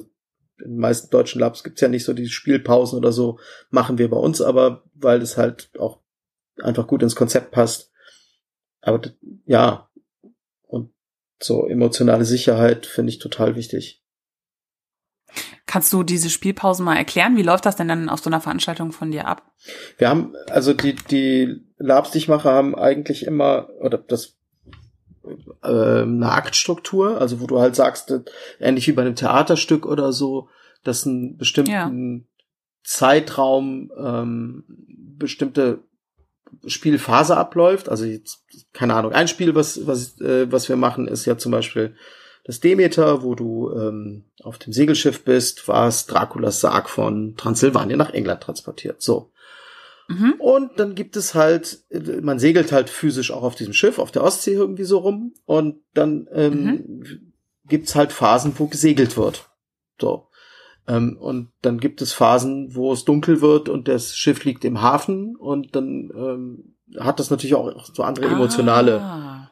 in 0.59 0.73
den 0.73 0.79
meisten 0.79 1.11
deutschen 1.11 1.41
Labs 1.41 1.65
gibt's 1.65 1.81
ja 1.81 1.89
nicht 1.89 2.05
so 2.05 2.13
die 2.13 2.29
Spielpausen 2.29 2.99
oder 2.99 3.13
so, 3.13 3.39
machen 3.71 3.99
wir 3.99 4.09
bei 4.09 4.19
uns 4.19 4.41
aber, 4.41 4.85
weil 4.95 5.21
es 5.23 5.37
halt 5.37 5.71
auch 5.79 6.01
einfach 6.63 6.87
gut 6.87 7.03
ins 7.03 7.17
Konzept 7.17 7.51
passt. 7.51 7.91
Aber 8.83 9.01
ja, 9.47 9.90
so 11.43 11.67
emotionale 11.67 12.25
Sicherheit 12.25 12.87
finde 12.87 13.11
ich 13.11 13.19
total 13.19 13.57
wichtig. 13.57 14.03
Kannst 15.67 15.93
du 15.93 16.03
diese 16.03 16.31
Spielpausen 16.31 16.85
mal 16.85 16.97
erklären? 16.97 17.37
Wie 17.37 17.43
läuft 17.43 17.65
das 17.65 17.77
denn 17.77 17.89
dann 17.89 18.09
auf 18.09 18.21
so 18.21 18.29
einer 18.29 18.41
Veranstaltung 18.41 18.91
von 18.91 19.13
dir 19.13 19.29
ab? 19.29 19.53
Wir 19.99 20.09
haben, 20.09 20.35
also 20.49 20.75
die, 20.75 20.95
die 20.95 21.65
Labs, 21.79 22.11
die 22.11 22.19
ich 22.19 22.29
mache, 22.29 22.51
haben 22.51 22.75
eigentlich 22.75 23.25
immer, 23.25 23.69
oder 23.79 23.99
das 23.99 24.37
äh, 25.63 26.03
eine 26.03 26.33
Aktstruktur, 26.33 27.21
also 27.21 27.41
wo 27.41 27.47
du 27.47 27.61
halt 27.61 27.77
sagst, 27.77 28.13
ähnlich 28.59 28.89
wie 28.89 28.93
bei 28.93 29.03
einem 29.03 29.15
Theaterstück 29.15 29.87
oder 29.87 30.13
so, 30.13 30.49
dass 30.83 31.07
ein 31.07 31.37
bestimmten 31.37 32.19
ja. 32.19 32.25
Zeitraum 32.83 33.93
ähm, 33.97 34.65
bestimmte 35.19 35.85
Spielphase 36.67 37.37
abläuft. 37.37 37.89
Also 37.89 38.05
jetzt, 38.05 38.45
keine 38.73 38.95
Ahnung, 38.95 39.13
ein 39.13 39.29
Spiel, 39.29 39.55
was, 39.55 39.87
was, 39.87 40.21
äh, 40.21 40.51
was 40.51 40.69
wir 40.69 40.77
machen, 40.77 41.09
ist 41.09 41.27
ja 41.27 41.39
zum 41.39 41.53
Beispiel 41.53 41.95
das 42.45 42.61
Demeter, 42.61 43.23
wo 43.23 43.35
du 43.35 43.71
ähm, 43.73 44.25
auf 44.43 44.59
dem 44.59 44.73
Segelschiff 44.73 45.25
bist, 45.25 45.69
was 45.69 46.07
Draculas 46.07 46.61
Sarg 46.61 46.89
von 46.89 47.37
Transsilvanien 47.37 47.99
nach 47.99 48.13
England 48.13 48.43
transportiert. 48.43 49.03
So. 49.03 49.31
Mhm. 50.09 50.35
Und 50.39 50.81
dann 50.81 50.95
gibt 50.95 51.17
es 51.17 51.35
halt, 51.35 51.85
man 52.23 52.39
segelt 52.39 52.73
halt 52.73 52.91
physisch 52.91 53.31
auch 53.31 53.43
auf 53.43 53.55
diesem 53.55 53.75
Schiff, 53.75 53.99
auf 53.99 54.11
der 54.11 54.25
Ostsee 54.25 54.55
irgendwie 54.55 54.85
so 54.85 54.99
rum. 54.99 55.35
Und 55.45 55.83
dann 55.95 56.29
ähm, 56.33 56.65
mhm. 56.65 57.33
gibt's 57.67 57.95
halt 57.95 58.13
Phasen, 58.13 58.55
wo 58.57 58.67
gesegelt 58.67 59.17
wird. 59.17 59.49
So. 60.01 60.27
Ähm, 60.87 61.17
und 61.19 61.51
dann 61.63 61.79
gibt 61.79 62.03
es 62.03 62.13
Phasen, 62.13 62.75
wo 62.75 62.93
es 62.93 63.05
dunkel 63.05 63.41
wird 63.41 63.69
und 63.69 63.89
das 63.89 64.17
Schiff 64.17 64.45
liegt 64.45 64.65
im 64.65 64.81
Hafen 64.81 65.37
und 65.37 65.77
dann 65.77 66.11
ähm, 66.15 66.75
hat 66.99 67.21
das 67.21 67.31
natürlich 67.31 67.55
auch 67.55 67.85
so 67.85 68.03
andere 68.03 68.27
ah. 68.27 68.33
emotionale 68.33 69.01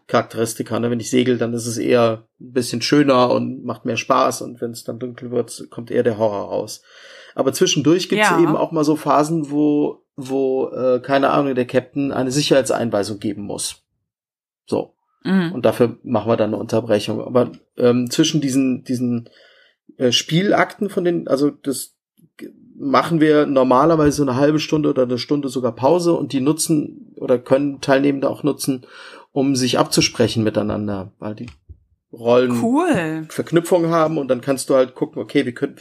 Charakteristika. 0.07 0.81
Ne? 0.81 0.91
Wenn 0.91 1.01
ich 1.01 1.11
segel, 1.11 1.39
dann 1.39 1.53
ist 1.53 1.67
es 1.67 1.79
eher 1.79 2.25
ein 2.41 2.53
bisschen 2.53 2.83
schöner 2.83 3.31
und 3.31 3.65
macht 3.65 3.85
mehr 3.85 3.97
Spaß 3.97 4.43
und 4.43 4.61
wenn 4.61 4.73
es 4.73 4.85
dann 4.85 4.99
dunkel 4.99 5.31
wird, 5.31 5.69
kommt 5.71 5.91
eher 5.91 6.03
der 6.03 6.19
Horror 6.19 6.49
raus. 6.49 6.83
Aber 7.35 7.53
zwischendurch 7.53 8.09
gibt 8.09 8.23
es 8.23 8.31
ja. 8.31 8.41
eben 8.41 8.57
auch 8.57 8.73
mal 8.73 8.85
so 8.85 8.97
Phasen, 8.97 9.51
wo, 9.51 10.03
wo 10.17 10.69
äh, 10.71 11.01
keine 11.01 11.31
Ahnung, 11.31 11.55
der 11.55 11.67
Captain 11.67 12.11
eine 12.11 12.33
Sicherheitseinweisung 12.33 13.21
geben 13.21 13.43
muss. 13.43 13.85
So. 14.67 14.95
Mhm. 15.25 15.53
Und 15.53 15.65
dafür 15.65 15.99
machen 16.03 16.31
wir 16.31 16.37
dann 16.37 16.51
eine 16.51 16.57
Unterbrechung. 16.57 17.21
Aber 17.21 17.53
ähm, 17.77 18.11
zwischen 18.11 18.41
diesen, 18.41 18.83
diesen 18.83 19.29
äh, 19.97 20.13
Spielakten 20.13 20.91
von 20.91 21.05
den, 21.05 21.29
also 21.29 21.51
das 21.51 21.95
machen 22.79 23.21
wir 23.21 23.47
normalerweise 23.47 24.23
eine 24.23 24.37
halbe 24.37 24.61
Stunde 24.61 24.91
oder 24.91 25.03
eine 25.03 25.19
Stunde 25.19 25.49
sogar 25.49 25.75
Pause 25.75 26.15
und 26.15 26.33
die 26.33 26.41
nutzen 26.41 27.13
oder 27.17 27.39
können 27.39 27.81
Teilnehmende 27.81 28.31
auch 28.31 28.43
nutzen, 28.43 28.87
um 29.33 29.57
sich 29.57 29.79
abzusprechen 29.79 30.45
miteinander, 30.45 31.13
weil 31.19 31.35
die 31.35 31.47
Rollen 32.13 32.63
cool. 32.63 33.27
Verknüpfungen 33.29 33.91
haben 33.91 34.17
und 34.17 34.29
dann 34.29 34.41
kannst 34.41 34.71
du 34.71 34.75
halt 34.75 34.95
gucken, 34.95 35.21
okay, 35.21 35.45
wir 35.45 35.53
können, 35.53 35.77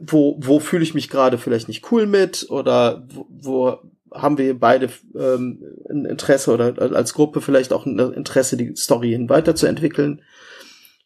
wo, 0.00 0.36
wo 0.40 0.58
fühle 0.58 0.82
ich 0.82 0.94
mich 0.94 1.08
gerade 1.08 1.38
vielleicht 1.38 1.68
nicht 1.68 1.92
cool 1.92 2.06
mit 2.06 2.46
oder 2.50 3.06
wo, 3.12 3.26
wo 3.28 3.78
haben 4.12 4.38
wir 4.38 4.58
beide 4.58 4.88
ähm, 5.14 5.62
ein 5.88 6.06
Interesse 6.06 6.52
oder 6.52 6.74
als 6.80 7.14
Gruppe 7.14 7.40
vielleicht 7.40 7.72
auch 7.72 7.86
ein 7.86 7.98
Interesse, 7.98 8.56
die 8.56 8.74
Story 8.74 9.10
hin 9.10 9.28
weiterzuentwickeln. 9.28 10.22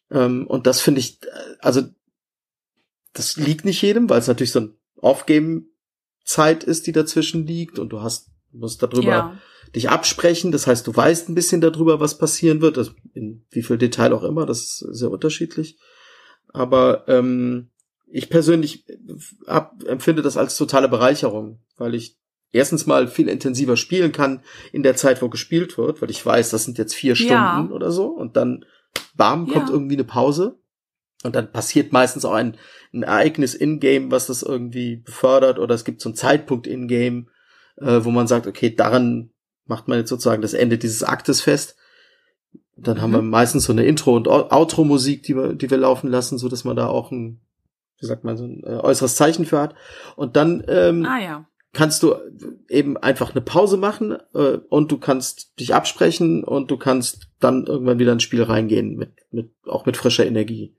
Ähm, 0.09 0.47
und 0.47 0.65
das 0.67 0.81
finde 0.81 1.01
ich, 1.01 1.19
also 1.59 1.81
das 3.13 3.37
liegt 3.37 3.65
nicht 3.65 3.81
jedem, 3.81 4.09
weil 4.09 4.19
es 4.19 4.27
natürlich 4.27 4.51
so 4.51 4.61
ein 4.61 4.75
Off-Game-Zeit 4.97 6.63
ist, 6.63 6.87
die 6.87 6.91
dazwischen 6.91 7.45
liegt 7.45 7.79
und 7.79 7.89
du 7.89 8.01
hast, 8.01 8.29
musst 8.51 8.81
darüber 8.81 9.03
ja. 9.03 9.39
dich 9.75 9.89
absprechen. 9.89 10.51
Das 10.51 10.67
heißt, 10.67 10.85
du 10.85 10.95
weißt 10.95 11.29
ein 11.29 11.35
bisschen 11.35 11.61
darüber, 11.61 11.99
was 11.99 12.17
passieren 12.17 12.61
wird, 12.61 12.77
das, 12.77 12.91
in 13.13 13.45
wie 13.51 13.63
viel 13.63 13.77
Detail 13.77 14.13
auch 14.13 14.23
immer, 14.23 14.45
das 14.45 14.61
ist 14.61 14.77
sehr 14.91 15.11
unterschiedlich. 15.11 15.77
Aber 16.49 17.07
ähm, 17.07 17.69
ich 18.07 18.29
persönlich 18.29 18.85
hab, 19.47 19.83
empfinde 19.83 20.21
das 20.21 20.37
als 20.37 20.57
totale 20.57 20.89
Bereicherung, 20.89 21.59
weil 21.77 21.95
ich 21.95 22.17
erstens 22.51 22.85
mal 22.85 23.07
viel 23.07 23.27
intensiver 23.27 23.75
spielen 23.75 24.11
kann 24.11 24.41
in 24.71 24.83
der 24.83 24.95
Zeit, 24.95 25.21
wo 25.21 25.29
gespielt 25.29 25.77
wird, 25.77 26.01
weil 26.01 26.11
ich 26.11 26.23
weiß, 26.23 26.51
das 26.51 26.63
sind 26.63 26.77
jetzt 26.77 26.93
vier 26.93 27.15
Stunden 27.15 27.33
ja. 27.33 27.69
oder 27.71 27.91
so 27.91 28.07
und 28.07 28.37
dann 28.37 28.65
bam, 29.15 29.47
kommt 29.47 29.69
ja. 29.69 29.73
irgendwie 29.73 29.95
eine 29.95 30.03
Pause 30.03 30.59
und 31.23 31.35
dann 31.35 31.51
passiert 31.51 31.91
meistens 31.91 32.25
auch 32.25 32.33
ein, 32.33 32.57
ein 32.93 33.03
Ereignis 33.03 33.55
in-game, 33.55 34.11
was 34.11 34.27
das 34.27 34.43
irgendwie 34.43 34.97
befördert, 34.97 35.57
oder 35.57 35.73
es 35.73 35.85
gibt 35.85 36.01
so 36.01 36.09
einen 36.09 36.15
Zeitpunkt 36.15 36.67
in-game, 36.67 37.29
äh, 37.77 38.03
wo 38.03 38.11
man 38.11 38.27
sagt, 38.27 38.45
okay, 38.45 38.75
daran 38.75 39.31
macht 39.65 39.87
man 39.87 39.97
jetzt 39.97 40.09
sozusagen 40.09 40.41
das 40.41 40.53
Ende 40.53 40.77
dieses 40.77 41.03
Aktes 41.03 41.41
fest. 41.41 41.77
Dann 42.75 42.97
mhm. 42.97 43.01
haben 43.01 43.13
wir 43.13 43.21
meistens 43.21 43.65
so 43.65 43.71
eine 43.71 43.85
Intro- 43.85 44.15
und 44.15 44.27
Outro-Musik, 44.27 45.23
die 45.23 45.35
wir, 45.35 45.53
die 45.53 45.69
wir 45.69 45.77
laufen 45.77 46.09
lassen, 46.09 46.37
so 46.37 46.49
dass 46.49 46.65
man 46.65 46.75
da 46.75 46.87
auch 46.87 47.11
ein, 47.11 47.39
wie 47.99 48.05
sagt 48.05 48.23
man, 48.23 48.35
so 48.35 48.45
ein 48.45 48.63
äh, 48.63 48.79
äußeres 48.79 49.15
Zeichen 49.15 49.45
für 49.45 49.59
hat. 49.59 49.75
Und 50.15 50.35
dann 50.35 50.63
ähm, 50.67 51.05
ah, 51.05 51.19
ja. 51.19 51.45
kannst 51.71 52.03
du 52.03 52.15
eben 52.67 52.97
einfach 52.97 53.31
eine 53.31 53.41
Pause 53.41 53.77
machen 53.77 54.17
äh, 54.33 54.57
und 54.69 54.91
du 54.91 54.97
kannst 54.97 55.59
dich 55.59 55.73
absprechen 55.73 56.43
und 56.43 56.69
du 56.69 56.77
kannst 56.77 57.29
dann 57.39 57.65
irgendwann 57.65 57.99
wieder 57.99 58.11
ins 58.11 58.23
Spiel 58.23 58.43
reingehen 58.43 58.97
mit, 58.97 59.13
mit 59.31 59.51
auch 59.65 59.85
mit 59.85 59.95
frischer 59.95 60.25
Energie. 60.25 60.75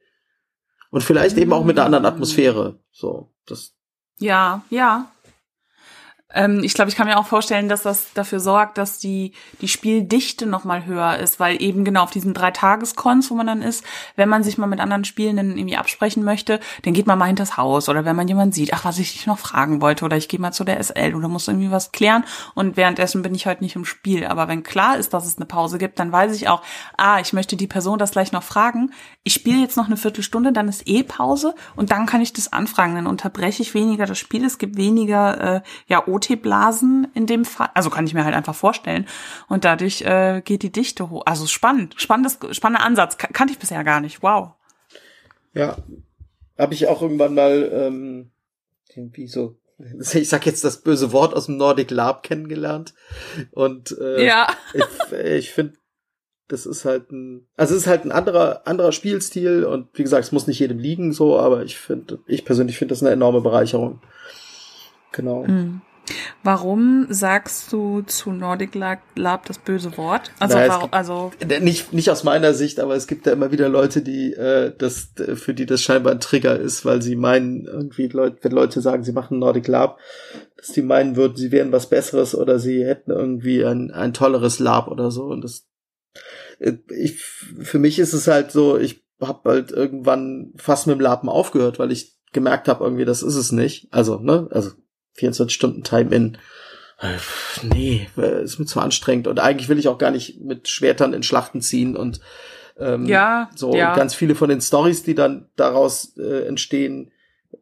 Und 0.95 1.03
vielleicht 1.03 1.37
eben 1.39 1.53
auch 1.53 1.65
mit 1.65 1.77
einer 1.77 1.87
anderen 1.87 2.07
Atmosphäre. 2.07 2.79
So, 2.93 3.29
das. 3.47 3.75
Ja, 4.21 4.63
ja. 4.71 5.11
Ähm, 6.35 6.63
ich 6.63 6.75
glaube, 6.75 6.89
ich 6.89 6.97
kann 6.97 7.07
mir 7.07 7.19
auch 7.19 7.27
vorstellen, 7.27 7.69
dass 7.69 7.83
das 7.83 8.13
dafür 8.13 8.41
sorgt, 8.41 8.77
dass 8.77 8.99
die, 8.99 9.33
die 9.61 9.69
Spieldichte 9.69 10.47
noch 10.47 10.65
mal 10.65 10.85
höher 10.85 11.17
ist, 11.19 11.41
weil 11.41 11.63
eben 11.63 11.85
genau 11.85 12.03
auf 12.03 12.11
diesen 12.11 12.35
drei 12.35 12.51
Tageskons, 12.51 13.31
wo 13.31 13.35
man 13.35 13.47
dann 13.47 13.63
ist, 13.63 13.85
wenn 14.17 14.29
man 14.29 14.43
sich 14.43 14.59
mal 14.59 14.67
mit 14.67 14.81
anderen 14.81 15.05
Spielenden 15.05 15.57
irgendwie 15.57 15.77
absprechen 15.77 16.25
möchte, 16.25 16.61
dann 16.83 16.93
geht 16.93 17.07
man 17.07 17.19
mal 17.19 17.27
hinters 17.27 17.57
Haus 17.57 17.89
oder 17.89 18.05
wenn 18.05 18.17
man 18.17 18.29
jemanden 18.29 18.53
sieht, 18.53 18.73
ach, 18.75 18.85
was 18.85 18.99
ich 18.99 19.13
dich 19.13 19.27
noch 19.27 19.39
fragen 19.39 19.81
wollte 19.81 20.05
oder 20.05 20.17
ich 20.17 20.29
gehe 20.29 20.41
mal 20.41 20.53
zu 20.53 20.65
der 20.65 20.83
SL 20.83 21.15
oder 21.15 21.29
muss 21.29 21.49
irgendwie 21.49 21.71
was 21.71 21.93
klären 21.93 22.25
und 22.55 22.77
währenddessen 22.77 23.23
bin 23.23 23.35
ich 23.35 23.47
heute 23.47 23.63
nicht 23.63 23.77
im 23.77 23.85
Spiel. 23.85 24.27
Aber 24.27 24.49
wenn 24.49 24.63
klar 24.63 24.97
ist, 24.99 25.15
dass 25.15 25.27
es 25.27 25.37
eine 25.37 25.47
Pause 25.47 25.79
gibt, 25.79 25.99
dann 25.99 26.13
weiß 26.13 26.35
ich 26.35 26.49
auch, 26.49 26.63
ah, 26.97 27.21
ich 27.21 27.33
möchte 27.33 27.57
die 27.57 27.67
Person 27.67 27.99
das 27.99 28.11
gleich 28.11 28.33
noch 28.33 28.43
fragen. 28.43 28.93
Ich 29.27 29.33
spiele 29.33 29.61
jetzt 29.61 29.79
noch 29.79 29.87
eine 29.87 29.97
Viertelstunde, 29.97 30.53
dann 30.53 30.69
ist 30.69 30.87
eh 30.87 31.03
Pause 31.03 31.55
und 31.77 31.91
dann 31.91 32.05
kann 32.05 32.21
ich 32.21 32.35
das 32.35 32.53
anfragen. 32.53 32.95
Dann 32.95 33.07
unterbreche 33.07 33.63
ich 33.63 33.73
weniger 33.73 34.05
das 34.05 34.19
Spiel, 34.19 34.45
es 34.45 34.59
gibt 34.59 34.77
weniger 34.77 35.57
äh, 35.57 35.61
ja, 35.87 36.07
o 36.07 36.13
Outee-Blasen 36.13 37.09
in 37.15 37.27
dem 37.27 37.47
Fall. 37.47 37.71
Also 37.73 37.89
kann 37.89 38.07
ich 38.07 38.13
mir 38.13 38.25
halt 38.25 38.35
einfach 38.35 38.55
vorstellen. 38.55 39.07
Und 39.49 39.65
dadurch 39.65 40.03
äh, 40.03 40.43
geht 40.45 40.63
die 40.63 40.71
Dichte 40.71 41.09
hoch. 41.09 41.23
Also 41.25 41.47
spannend, 41.47 41.95
spannendes, 41.97 42.39
spannender 42.51 42.85
Ansatz. 42.85 43.17
Kan 43.17 43.33
kannte 43.33 43.55
ich 43.55 43.59
bisher 43.59 43.83
gar 43.83 44.01
nicht. 44.01 44.23
Wow. 44.23 44.53
Ja, 45.55 45.79
habe 46.59 46.75
ich 46.75 46.87
auch 46.87 47.01
irgendwann 47.01 47.35
mal 47.35 47.71
ähm, 47.73 48.31
irgendwie 48.95 49.27
so 49.27 49.57
ich 50.13 50.29
sag 50.29 50.47
jetzt 50.47 50.65
das 50.65 50.83
böse 50.83 51.13
Wort 51.13 51.35
aus 51.35 51.47
dem 51.47 51.57
Nordic 51.57 51.91
Lab 51.91 52.23
kennengelernt 52.23 52.95
und 53.51 53.97
äh, 53.99 54.25
ja. 54.25 54.49
ich, 54.73 55.13
ich 55.19 55.51
finde 55.53 55.75
das 56.49 56.67
ist 56.67 56.85
halt 56.85 57.11
ein, 57.11 57.47
also 57.57 57.75
es 57.75 57.83
ist 57.83 57.87
halt 57.87 58.05
ein 58.05 58.13
anderer, 58.13 58.67
anderer 58.67 58.93
Spielstil 58.93 59.65
und 59.65 59.89
wie 59.95 60.03
gesagt, 60.03 60.25
es 60.25 60.33
muss 60.33 60.47
nicht 60.47 60.59
jedem 60.59 60.79
liegen 60.79 61.13
so, 61.13 61.39
aber 61.39 61.63
ich 61.65 61.79
finde, 61.79 62.19
ich 62.27 62.45
persönlich 62.45 62.79
finde 62.79 62.93
das 62.93 63.03
eine 63.03 63.13
enorme 63.13 63.41
Bereicherung. 63.41 64.01
Genau. 65.13 65.45
Mhm. 65.45 65.81
Warum 66.43 67.07
sagst 67.09 67.73
du 67.73 68.03
zu 68.03 68.31
Nordic 68.31 68.75
Lab 68.75 69.47
das 69.47 69.59
böse 69.59 69.97
Wort? 69.97 70.33
Also, 70.39 70.57
naja, 70.57 70.69
warum, 70.69 70.89
also 70.93 71.33
nicht 71.61 71.95
nicht 71.95 72.11
aus 72.11 72.25
meiner 72.25 72.53
Sicht, 72.53 72.79
aber 72.79 72.95
es 72.95 73.07
gibt 73.07 73.25
ja 73.25 73.33
immer 73.33 73.51
wieder 73.51 73.71
Leute, 73.71 74.03
die 74.03 74.35
äh, 74.35 74.73
das 74.77 75.13
für 75.37 75.55
die 75.55 75.65
das 75.65 75.81
scheinbar 75.81 76.13
ein 76.13 76.21
Trigger 76.21 76.59
ist, 76.59 76.85
weil 76.85 77.01
sie 77.01 77.17
meinen 77.17 77.65
irgendwie 77.65 78.09
Leute, 78.09 78.37
wenn 78.43 78.53
Leute 78.53 78.83
sagen, 78.83 79.05
sie 79.05 79.13
machen 79.13 79.39
Nordic 79.39 79.67
Lab, 79.67 79.99
dass 80.59 80.69
die 80.73 80.83
meinen 80.83 81.17
würden, 81.17 81.37
sie 81.37 81.53
wären 81.53 81.73
was 81.73 81.89
Besseres 81.89 82.35
oder 82.35 82.59
sie 82.59 82.85
hätten 82.85 83.11
irgendwie 83.11 83.65
ein 83.65 83.91
ein 83.91 84.13
tolleres 84.13 84.59
Lab 84.59 84.89
oder 84.89 85.11
so 85.11 85.25
und 85.25 85.43
das 85.43 85.67
ich 86.91 87.21
für 87.21 87.79
mich 87.79 87.99
ist 87.99 88.13
es 88.13 88.27
halt 88.27 88.51
so, 88.51 88.79
ich 88.79 89.05
habe 89.21 89.51
halt 89.51 89.71
irgendwann 89.71 90.53
fast 90.57 90.87
mit 90.87 90.97
dem 90.97 91.01
Lapen 91.01 91.29
aufgehört, 91.29 91.79
weil 91.79 91.93
ich 91.93 92.15
gemerkt 92.33 92.69
habe, 92.69 92.85
irgendwie 92.85 93.05
das 93.05 93.23
ist 93.23 93.37
es 93.37 93.53
nicht. 93.53 93.89
Also 93.91 94.19
ne, 94.19 94.49
also 94.51 94.73
24 95.15 95.55
Stunden 95.55 95.83
Time 95.83 96.15
in. 96.15 96.39
Äh, 97.01 97.19
nee, 97.63 98.09
äh, 98.17 98.45
ist 98.45 98.59
mir 98.59 98.67
zu 98.67 98.81
anstrengend. 98.81 99.27
Und 99.27 99.41
eigentlich 99.41 99.69
will 99.69 99.79
ich 99.79 99.89
auch 99.89 99.99
gar 99.99 100.11
nicht 100.11 100.41
mit 100.41 100.69
Schwertern 100.69 101.13
in 101.13 101.23
Schlachten 101.23 101.61
ziehen 101.61 101.97
und 101.97 102.21
ähm, 102.77 103.07
ja, 103.07 103.51
so 103.55 103.75
ja. 103.75 103.95
ganz 103.95 104.15
viele 104.15 104.35
von 104.35 104.49
den 104.49 104.61
Stories, 104.61 105.05
die 105.05 105.15
dann 105.15 105.49
daraus 105.57 106.17
äh, 106.17 106.47
entstehen, 106.47 107.13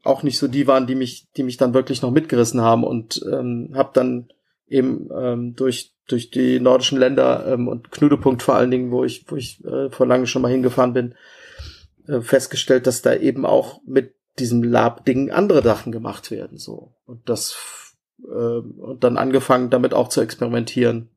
auch 0.04 0.22
nicht 0.22 0.38
so 0.38 0.48
die 0.48 0.66
waren, 0.66 0.86
die 0.86 0.94
mich, 0.94 1.30
die 1.36 1.42
mich 1.42 1.58
dann 1.58 1.74
wirklich 1.74 2.02
noch 2.02 2.10
mitgerissen 2.10 2.62
haben 2.62 2.82
und 2.82 3.22
ähm, 3.30 3.72
habe 3.74 3.90
dann 3.92 4.28
eben 4.68 5.10
ähm, 5.14 5.54
durch 5.54 5.94
durch 6.12 6.30
die 6.30 6.60
nordischen 6.60 6.98
Länder 6.98 7.46
ähm, 7.46 7.68
und 7.68 7.90
Knudepunkt 7.90 8.42
vor 8.42 8.54
allen 8.54 8.70
Dingen, 8.70 8.90
wo 8.90 9.04
ich 9.04 9.24
wo 9.28 9.36
ich 9.36 9.64
äh, 9.64 9.90
vor 9.90 10.06
lange 10.06 10.26
schon 10.26 10.42
mal 10.42 10.50
hingefahren 10.50 10.92
bin, 10.92 11.14
äh, 12.06 12.20
festgestellt, 12.20 12.86
dass 12.86 13.02
da 13.02 13.14
eben 13.14 13.46
auch 13.46 13.80
mit 13.86 14.14
diesem 14.38 14.62
Lab-Ding 14.62 15.30
andere 15.30 15.62
Sachen 15.62 15.92
gemacht 15.92 16.30
werden, 16.30 16.58
so. 16.58 16.94
Und 17.04 17.28
das, 17.28 17.96
äh, 18.24 18.28
und 18.28 19.02
dann 19.02 19.18
angefangen, 19.18 19.70
damit 19.70 19.94
auch 19.94 20.08
zu 20.08 20.20
experimentieren. 20.20 21.10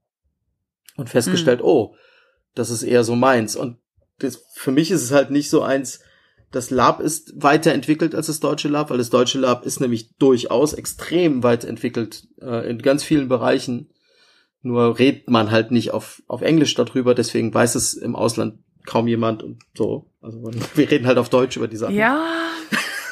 Und 0.97 1.09
festgestellt, 1.09 1.59
mhm. 1.59 1.65
oh, 1.65 1.95
das 2.55 2.69
ist 2.69 2.83
eher 2.83 3.03
so 3.03 3.15
meins. 3.15 3.55
Und 3.55 3.77
das, 4.19 4.45
für 4.53 4.71
mich 4.71 4.91
ist 4.91 5.03
es 5.03 5.11
halt 5.11 5.29
nicht 5.29 5.49
so 5.49 5.61
eins, 5.61 5.99
das 6.51 6.69
Lab 6.69 7.01
ist 7.01 7.33
weiterentwickelt 7.35 8.15
als 8.15 8.27
das 8.27 8.39
deutsche 8.39 8.69
Lab, 8.69 8.89
weil 8.89 8.97
das 8.97 9.09
deutsche 9.09 9.39
Lab 9.39 9.65
ist 9.65 9.81
nämlich 9.81 10.15
durchaus 10.17 10.73
extrem 10.73 11.43
weiterentwickelt 11.43 12.27
äh, 12.41 12.69
in 12.69 12.79
ganz 12.79 13.03
vielen 13.03 13.27
Bereichen. 13.27 13.89
Nur 14.65 14.97
redet 14.97 15.29
man 15.29 15.51
halt 15.51 15.69
nicht 15.69 15.91
auf, 15.91 16.23
auf 16.27 16.41
Englisch 16.41 16.73
darüber, 16.73 17.13
deswegen 17.13 17.53
weiß 17.53 17.75
es 17.75 17.93
im 17.93 18.15
Ausland 18.15 18.55
kaum 18.87 19.07
jemand 19.07 19.43
und 19.43 19.61
so. 19.75 20.09
Also 20.21 20.41
wir 20.73 20.89
reden 20.89 21.05
halt 21.05 21.19
auf 21.19 21.29
Deutsch 21.29 21.55
über 21.55 21.67
die 21.67 21.77
Sachen. 21.77 21.95
Ja, 21.95 22.25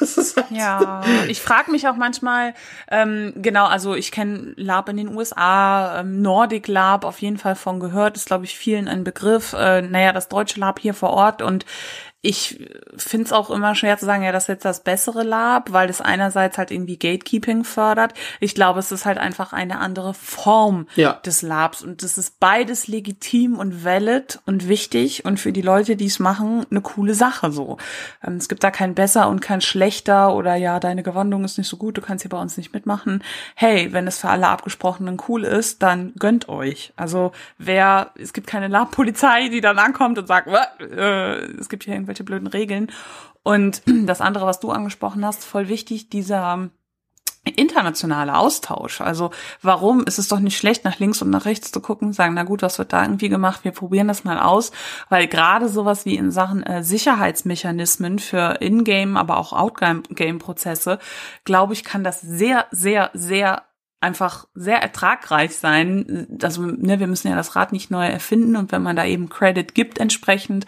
Halt 0.00 0.50
ja, 0.50 1.02
ich 1.28 1.40
frage 1.40 1.70
mich 1.70 1.86
auch 1.86 1.94
manchmal, 1.94 2.54
ähm, 2.90 3.32
genau, 3.36 3.66
also 3.66 3.94
ich 3.94 4.10
kenne 4.10 4.52
Lab 4.56 4.88
in 4.88 4.96
den 4.96 5.14
USA, 5.14 6.00
ähm, 6.00 6.20
Nordic 6.20 6.66
Lab 6.66 7.04
auf 7.04 7.22
jeden 7.22 7.38
Fall 7.38 7.54
von 7.54 7.78
gehört, 7.78 8.16
ist 8.16 8.26
glaube 8.26 8.44
ich 8.44 8.58
vielen 8.58 8.88
ein 8.88 9.04
Begriff. 9.04 9.52
Äh, 9.52 9.82
naja, 9.82 10.12
das 10.12 10.28
deutsche 10.28 10.58
Lab 10.58 10.80
hier 10.80 10.94
vor 10.94 11.10
Ort 11.10 11.40
und 11.40 11.64
ich 12.24 12.58
finde 12.96 13.26
es 13.26 13.32
auch 13.32 13.50
immer 13.50 13.74
schwer 13.74 13.98
zu 13.98 14.06
sagen, 14.06 14.22
ja, 14.22 14.32
das 14.32 14.44
ist 14.44 14.48
jetzt 14.48 14.64
das 14.64 14.82
bessere 14.82 15.24
Lab, 15.24 15.72
weil 15.72 15.90
es 15.90 16.00
einerseits 16.00 16.56
halt 16.56 16.70
irgendwie 16.70 16.98
Gatekeeping 16.98 17.64
fördert. 17.64 18.14
Ich 18.40 18.54
glaube, 18.54 18.80
es 18.80 18.90
ist 18.92 19.04
halt 19.04 19.18
einfach 19.18 19.52
eine 19.52 19.78
andere 19.78 20.14
Form 20.14 20.86
ja. 20.96 21.20
des 21.26 21.42
Labs 21.42 21.82
und 21.82 22.02
das 22.02 22.16
ist 22.16 22.40
beides 22.40 22.88
legitim 22.88 23.58
und 23.58 23.84
valid 23.84 24.40
und 24.46 24.68
wichtig 24.68 25.26
und 25.26 25.38
für 25.38 25.52
die 25.52 25.60
Leute, 25.60 25.96
die 25.96 26.06
es 26.06 26.18
machen, 26.18 26.64
eine 26.70 26.80
coole 26.80 27.12
Sache 27.12 27.52
so. 27.52 27.76
Ähm, 28.26 28.36
es 28.36 28.48
gibt 28.48 28.64
da 28.64 28.70
kein 28.70 28.94
besser 28.94 29.28
und 29.28 29.40
kein 29.40 29.60
schlechter 29.60 30.34
oder 30.34 30.54
ja, 30.54 30.80
deine 30.80 31.02
Gewandung 31.02 31.44
ist 31.44 31.58
nicht 31.58 31.68
so 31.68 31.76
gut, 31.76 31.98
du 31.98 32.00
kannst 32.00 32.22
hier 32.22 32.30
bei 32.30 32.40
uns 32.40 32.56
nicht 32.56 32.72
mitmachen. 32.72 33.22
Hey, 33.54 33.92
wenn 33.92 34.06
es 34.06 34.18
für 34.18 34.30
alle 34.30 34.48
Abgesprochenen 34.48 35.18
cool 35.28 35.44
ist, 35.44 35.82
dann 35.82 36.14
gönnt 36.18 36.48
euch. 36.48 36.94
Also 36.96 37.32
wer, 37.58 38.12
es 38.14 38.32
gibt 38.32 38.46
keine 38.46 38.68
Lab-Polizei, 38.68 39.50
die 39.50 39.60
dann 39.60 39.78
ankommt 39.78 40.18
und 40.18 40.26
sagt, 40.26 40.48
äh, 40.80 41.34
es 41.58 41.68
gibt 41.68 41.84
hier 41.84 41.92
irgendwelche 41.92 42.13
irgendwelche 42.14 42.24
blöden 42.24 42.46
Regeln. 42.46 42.90
Und 43.42 43.82
das 44.06 44.20
andere, 44.20 44.46
was 44.46 44.60
du 44.60 44.70
angesprochen 44.70 45.24
hast, 45.24 45.44
voll 45.44 45.68
wichtig, 45.68 46.08
dieser 46.08 46.70
internationale 47.46 48.38
Austausch. 48.38 49.02
Also 49.02 49.30
warum 49.60 50.04
ist 50.04 50.18
es 50.18 50.28
doch 50.28 50.38
nicht 50.38 50.56
schlecht, 50.56 50.82
nach 50.84 50.98
links 50.98 51.20
und 51.20 51.28
nach 51.28 51.44
rechts 51.44 51.70
zu 51.72 51.80
gucken, 51.80 52.14
sagen, 52.14 52.32
na 52.32 52.44
gut, 52.44 52.62
was 52.62 52.78
wird 52.78 52.94
da 52.94 53.02
irgendwie 53.02 53.28
gemacht? 53.28 53.64
Wir 53.64 53.72
probieren 53.72 54.08
das 54.08 54.24
mal 54.24 54.40
aus, 54.40 54.72
weil 55.10 55.26
gerade 55.26 55.68
sowas 55.68 56.06
wie 56.06 56.16
in 56.16 56.30
Sachen 56.30 56.62
äh, 56.62 56.82
Sicherheitsmechanismen 56.82 58.18
für 58.18 58.62
Ingame, 58.62 59.20
aber 59.20 59.36
auch 59.36 59.52
Outgame-Prozesse, 59.52 60.98
glaube 61.44 61.74
ich, 61.74 61.84
kann 61.84 62.02
das 62.02 62.22
sehr, 62.22 62.64
sehr, 62.70 63.10
sehr 63.12 63.64
einfach 64.00 64.46
sehr 64.54 64.82
ertragreich 64.82 65.56
sein. 65.56 66.38
Also 66.42 66.62
ne, 66.62 66.98
wir 66.98 67.06
müssen 67.06 67.28
ja 67.28 67.36
das 67.36 67.56
Rad 67.56 67.72
nicht 67.72 67.90
neu 67.90 68.06
erfinden 68.06 68.56
und 68.56 68.70
wenn 68.72 68.82
man 68.82 68.96
da 68.96 69.04
eben 69.04 69.28
Credit 69.28 69.74
gibt 69.74 69.98
entsprechend, 69.98 70.66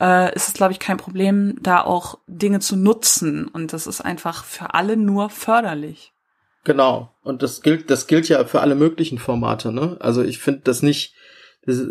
äh, 0.00 0.34
ist 0.34 0.48
es, 0.48 0.54
glaube 0.54 0.72
ich, 0.72 0.78
kein 0.78 0.96
Problem, 0.96 1.56
da 1.60 1.82
auch 1.82 2.18
Dinge 2.26 2.60
zu 2.60 2.76
nutzen. 2.76 3.46
Und 3.46 3.72
das 3.72 3.86
ist 3.86 4.00
einfach 4.00 4.44
für 4.44 4.74
alle 4.74 4.96
nur 4.96 5.30
förderlich. 5.30 6.12
Genau. 6.64 7.12
Und 7.22 7.42
das 7.42 7.62
gilt, 7.62 7.90
das 7.90 8.06
gilt 8.06 8.28
ja 8.28 8.44
für 8.44 8.60
alle 8.60 8.74
möglichen 8.74 9.18
Formate, 9.18 9.72
ne? 9.72 9.96
Also 10.00 10.22
ich 10.22 10.38
finde 10.38 10.60
das 10.64 10.82
nicht, 10.82 11.14
das, 11.64 11.82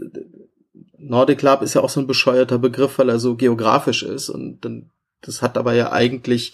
Nordic 0.98 1.42
Lab 1.42 1.62
ist 1.62 1.74
ja 1.74 1.82
auch 1.82 1.90
so 1.90 2.00
ein 2.00 2.08
bescheuerter 2.08 2.60
Begriff, 2.60 3.00
weil 3.00 3.10
er 3.10 3.20
so 3.20 3.36
geografisch 3.36 4.04
ist 4.04 4.30
und 4.30 4.64
dann, 4.66 4.92
das 5.22 5.42
hat 5.42 5.58
aber 5.58 5.74
ja 5.74 5.92
eigentlich, 5.92 6.54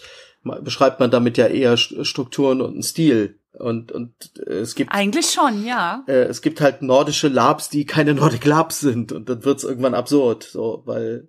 beschreibt 0.62 1.00
man 1.00 1.10
damit 1.10 1.36
ja 1.36 1.46
eher 1.46 1.76
Strukturen 1.76 2.60
und 2.60 2.72
einen 2.72 2.82
Stil. 2.82 3.38
Und, 3.58 3.90
und 3.90 4.12
äh, 4.46 4.58
es 4.58 4.74
gibt. 4.74 4.92
Eigentlich 4.92 5.30
schon, 5.30 5.64
ja. 5.64 6.04
Äh, 6.06 6.24
es 6.24 6.42
gibt 6.42 6.60
halt 6.60 6.82
nordische 6.82 7.28
Labs, 7.28 7.70
die 7.70 7.86
keine 7.86 8.12
Nordic 8.14 8.44
Labs 8.44 8.80
sind. 8.80 9.12
Und 9.12 9.30
dann 9.30 9.44
wird's 9.44 9.64
irgendwann 9.64 9.94
absurd, 9.94 10.42
so, 10.42 10.82
weil 10.84 11.28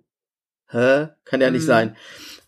hä? 0.70 1.08
Kann 1.24 1.40
ja 1.40 1.50
nicht 1.50 1.62
mhm. 1.62 1.66
sein. 1.66 1.96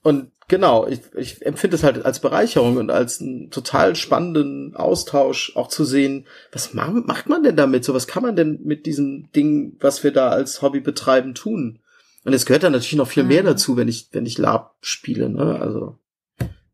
Und 0.02 0.30
genau, 0.48 0.86
ich, 0.86 1.00
ich 1.16 1.44
empfinde 1.44 1.76
es 1.76 1.82
halt 1.82 2.04
als 2.04 2.20
Bereicherung 2.20 2.76
und 2.76 2.90
als 2.90 3.20
einen 3.20 3.50
total 3.50 3.96
spannenden 3.96 4.76
Austausch 4.76 5.56
auch 5.56 5.68
zu 5.68 5.84
sehen, 5.84 6.26
was 6.52 6.74
ma 6.74 6.90
macht 6.90 7.28
man 7.28 7.42
denn 7.42 7.56
damit? 7.56 7.84
So, 7.84 7.94
was 7.94 8.06
kann 8.06 8.22
man 8.22 8.36
denn 8.36 8.60
mit 8.62 8.86
diesem 8.86 9.30
Ding, 9.32 9.76
was 9.80 10.04
wir 10.04 10.12
da 10.12 10.28
als 10.28 10.62
Hobby 10.62 10.80
betreiben, 10.80 11.34
tun? 11.34 11.78
Und 12.24 12.34
es 12.34 12.44
gehört 12.44 12.64
dann 12.64 12.72
natürlich 12.72 12.96
noch 12.96 13.08
viel 13.08 13.22
mhm. 13.22 13.28
mehr 13.30 13.42
dazu, 13.42 13.76
wenn 13.76 13.88
ich, 13.88 14.08
wenn 14.12 14.26
ich 14.26 14.36
Lab 14.36 14.76
spiele, 14.80 15.30
ne? 15.30 15.58
Also, 15.60 15.98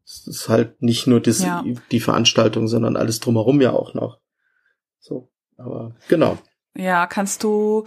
es 0.05 0.26
ist 0.26 0.49
halt 0.49 0.82
nicht 0.82 1.07
nur 1.07 1.20
das, 1.20 1.42
ja. 1.42 1.64
die 1.90 2.01
Veranstaltung, 2.01 2.68
sondern 2.68 2.97
alles 2.97 3.20
drumherum 3.20 3.61
ja 3.61 3.72
auch 3.72 3.94
noch. 3.94 4.20
So, 5.01 5.30
aber 5.57 5.97
genau. 6.09 6.38
Ja, 6.76 7.07
kannst 7.07 7.42
du 7.42 7.86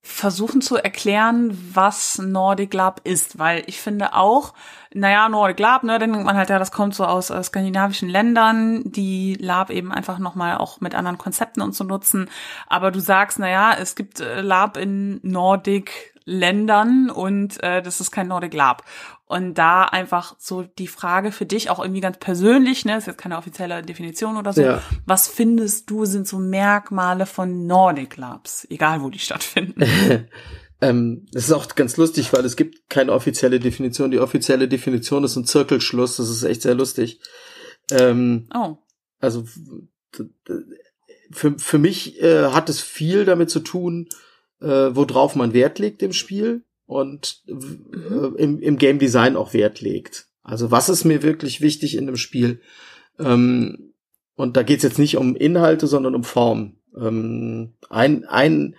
versuchen 0.00 0.60
zu 0.60 0.76
erklären, 0.76 1.56
was 1.74 2.18
Nordic 2.18 2.72
Lab 2.72 3.00
ist, 3.04 3.38
weil 3.38 3.62
ich 3.66 3.80
finde 3.80 4.14
auch, 4.14 4.54
naja, 4.94 5.28
Nordic 5.28 5.58
Lab, 5.58 5.82
ne, 5.82 5.98
dann 5.98 6.12
denkt 6.12 6.24
man 6.24 6.36
halt, 6.36 6.48
ja, 6.50 6.58
das 6.58 6.72
kommt 6.72 6.94
so 6.94 7.04
aus 7.04 7.30
äh, 7.30 7.42
skandinavischen 7.42 8.08
Ländern, 8.08 8.82
die 8.84 9.34
Lab 9.34 9.70
eben 9.70 9.92
einfach 9.92 10.18
nochmal 10.18 10.56
auch 10.56 10.80
mit 10.80 10.94
anderen 10.94 11.18
Konzepten 11.18 11.60
und 11.60 11.74
so 11.74 11.84
nutzen. 11.84 12.30
Aber 12.68 12.90
du 12.90 13.00
sagst, 13.00 13.38
naja, 13.38 13.74
es 13.78 13.96
gibt 13.96 14.20
äh, 14.20 14.40
Lab 14.40 14.76
in 14.76 15.20
Nordic 15.22 16.14
Ländern 16.24 17.10
und 17.10 17.62
äh, 17.62 17.82
das 17.82 18.00
ist 18.00 18.10
kein 18.10 18.28
Nordic 18.28 18.54
Lab. 18.54 18.84
Und 19.28 19.54
da 19.54 19.82
einfach 19.82 20.36
so 20.38 20.62
die 20.62 20.86
Frage 20.86 21.32
für 21.32 21.44
dich 21.44 21.68
auch 21.68 21.80
irgendwie 21.80 22.00
ganz 22.00 22.16
persönlich, 22.16 22.86
ne, 22.86 22.96
ist 22.96 23.06
jetzt 23.06 23.18
keine 23.18 23.36
offizielle 23.36 23.82
Definition 23.82 24.38
oder 24.38 24.54
so. 24.54 24.62
Ja. 24.62 24.82
Was 25.04 25.28
findest 25.28 25.90
du 25.90 26.06
sind 26.06 26.26
so 26.26 26.38
Merkmale 26.38 27.26
von 27.26 27.66
Nordic 27.66 28.16
Labs, 28.16 28.66
egal 28.70 29.02
wo 29.02 29.10
die 29.10 29.18
stattfinden? 29.18 29.82
ähm, 30.80 31.26
das 31.32 31.44
ist 31.44 31.52
auch 31.52 31.74
ganz 31.74 31.98
lustig, 31.98 32.32
weil 32.32 32.42
es 32.46 32.56
gibt 32.56 32.88
keine 32.88 33.12
offizielle 33.12 33.60
Definition. 33.60 34.10
Die 34.10 34.18
offizielle 34.18 34.66
Definition 34.66 35.24
ist 35.24 35.36
ein 35.36 35.44
Zirkelschluss. 35.44 36.16
Das 36.16 36.30
ist 36.30 36.44
echt 36.44 36.62
sehr 36.62 36.74
lustig. 36.74 37.20
Ähm, 37.90 38.48
oh. 38.54 38.78
Also 39.20 39.44
für, 41.30 41.58
für 41.58 41.78
mich 41.78 42.22
äh, 42.22 42.46
hat 42.46 42.70
es 42.70 42.80
viel 42.80 43.26
damit 43.26 43.50
zu 43.50 43.60
tun, 43.60 44.08
äh, 44.62 44.66
worauf 44.66 45.36
man 45.36 45.52
Wert 45.52 45.78
legt 45.78 46.02
im 46.02 46.14
Spiel 46.14 46.64
und 46.88 47.42
mhm. 47.46 48.34
äh, 48.36 48.42
im, 48.42 48.60
im 48.60 48.78
Game 48.78 48.98
Design 48.98 49.36
auch 49.36 49.52
Wert 49.52 49.80
legt. 49.80 50.26
Also 50.42 50.70
was 50.70 50.88
ist 50.88 51.04
mir 51.04 51.22
wirklich 51.22 51.60
wichtig 51.60 51.96
in 51.96 52.06
dem 52.06 52.16
Spiel? 52.16 52.62
Ähm, 53.18 53.92
und 54.34 54.56
da 54.56 54.62
geht's 54.62 54.84
jetzt 54.84 54.98
nicht 54.98 55.18
um 55.18 55.36
Inhalte, 55.36 55.86
sondern 55.86 56.14
um 56.14 56.24
Form. 56.24 56.78
Ähm, 56.98 57.74
ein, 57.90 58.24
ein 58.24 58.74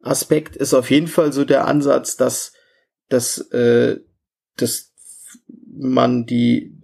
Aspekt 0.00 0.56
ist 0.56 0.72
auf 0.72 0.90
jeden 0.90 1.08
Fall 1.08 1.34
so 1.34 1.44
der 1.44 1.68
Ansatz, 1.68 2.16
dass, 2.16 2.54
dass, 3.10 3.38
äh, 3.50 4.00
dass 4.56 4.94
man 5.66 6.24
die, 6.24 6.79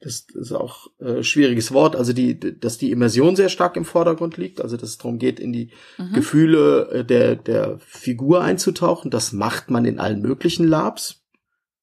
das 0.00 0.26
ist 0.32 0.52
auch 0.52 0.88
äh, 0.98 1.22
schwieriges 1.22 1.72
Wort, 1.72 1.94
also 1.94 2.14
die, 2.14 2.38
dass 2.38 2.78
die 2.78 2.90
Immersion 2.90 3.36
sehr 3.36 3.50
stark 3.50 3.76
im 3.76 3.84
Vordergrund 3.84 4.38
liegt, 4.38 4.62
also 4.62 4.78
dass 4.78 4.90
es 4.90 4.98
darum 4.98 5.18
geht, 5.18 5.38
in 5.38 5.52
die 5.52 5.70
mhm. 5.98 6.14
Gefühle 6.14 6.88
äh, 6.90 7.04
der, 7.04 7.36
der 7.36 7.78
Figur 7.80 8.42
einzutauchen. 8.42 9.10
Das 9.10 9.32
macht 9.32 9.70
man 9.70 9.84
in 9.84 10.00
allen 10.00 10.22
möglichen 10.22 10.66
Labs. 10.66 11.20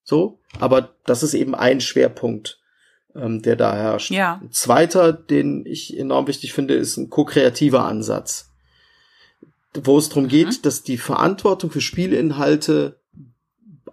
So, 0.03 0.39
aber 0.59 0.95
das 1.05 1.21
ist 1.21 1.35
eben 1.35 1.53
ein 1.53 1.79
Schwerpunkt, 1.79 2.59
ähm, 3.13 3.43
der 3.43 3.55
da 3.55 3.75
herrscht. 3.75 4.09
Ja. 4.09 4.39
Ein 4.41 4.51
zweiter, 4.51 5.13
den 5.13 5.65
ich 5.67 5.95
enorm 5.95 6.27
wichtig 6.27 6.53
finde, 6.53 6.73
ist 6.73 6.97
ein 6.97 7.11
ko-kreativer 7.11 7.85
Ansatz, 7.85 8.51
wo 9.75 9.99
es 9.99 10.09
darum 10.09 10.23
mhm. 10.23 10.29
geht, 10.29 10.65
dass 10.65 10.81
die 10.81 10.97
Verantwortung 10.97 11.69
für 11.69 11.81
Spielinhalte 11.81 12.99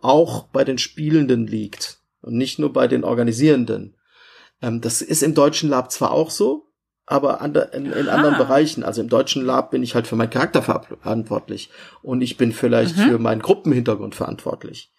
auch 0.01 0.45
bei 0.45 0.64
den 0.64 0.79
Spielenden 0.79 1.47
liegt 1.47 1.99
und 2.22 2.37
nicht 2.37 2.59
nur 2.59 2.72
bei 2.72 2.89
den 2.89 3.05
Organisierenden. 3.05 3.93
Ähm, 4.65 4.81
das 4.81 5.03
ist 5.03 5.23
im 5.23 5.35
deutschen 5.35 5.69
Lab 5.69 5.93
zwar 5.93 6.12
auch 6.12 6.31
so, 6.31 6.73
aber 7.07 7.43
in, 7.43 7.93
in 7.93 8.09
anderen 8.09 8.39
Bereichen. 8.39 8.83
Also 8.83 9.03
im 9.03 9.11
deutschen 9.11 9.45
Lab 9.45 9.71
bin 9.71 9.83
ich 9.83 9.95
halt 9.95 10.07
für 10.07 10.17
meinen 10.17 10.31
Charakter 10.31 10.62
verantwortlich 10.62 11.69
und 12.03 12.23
ich 12.23 12.39
bin 12.39 12.53
vielleicht 12.53 12.97
mhm. 12.97 13.03
für 13.03 13.19
meinen 13.19 13.43
Gruppenhintergrund 13.43 14.15
verantwortlich. 14.15 14.91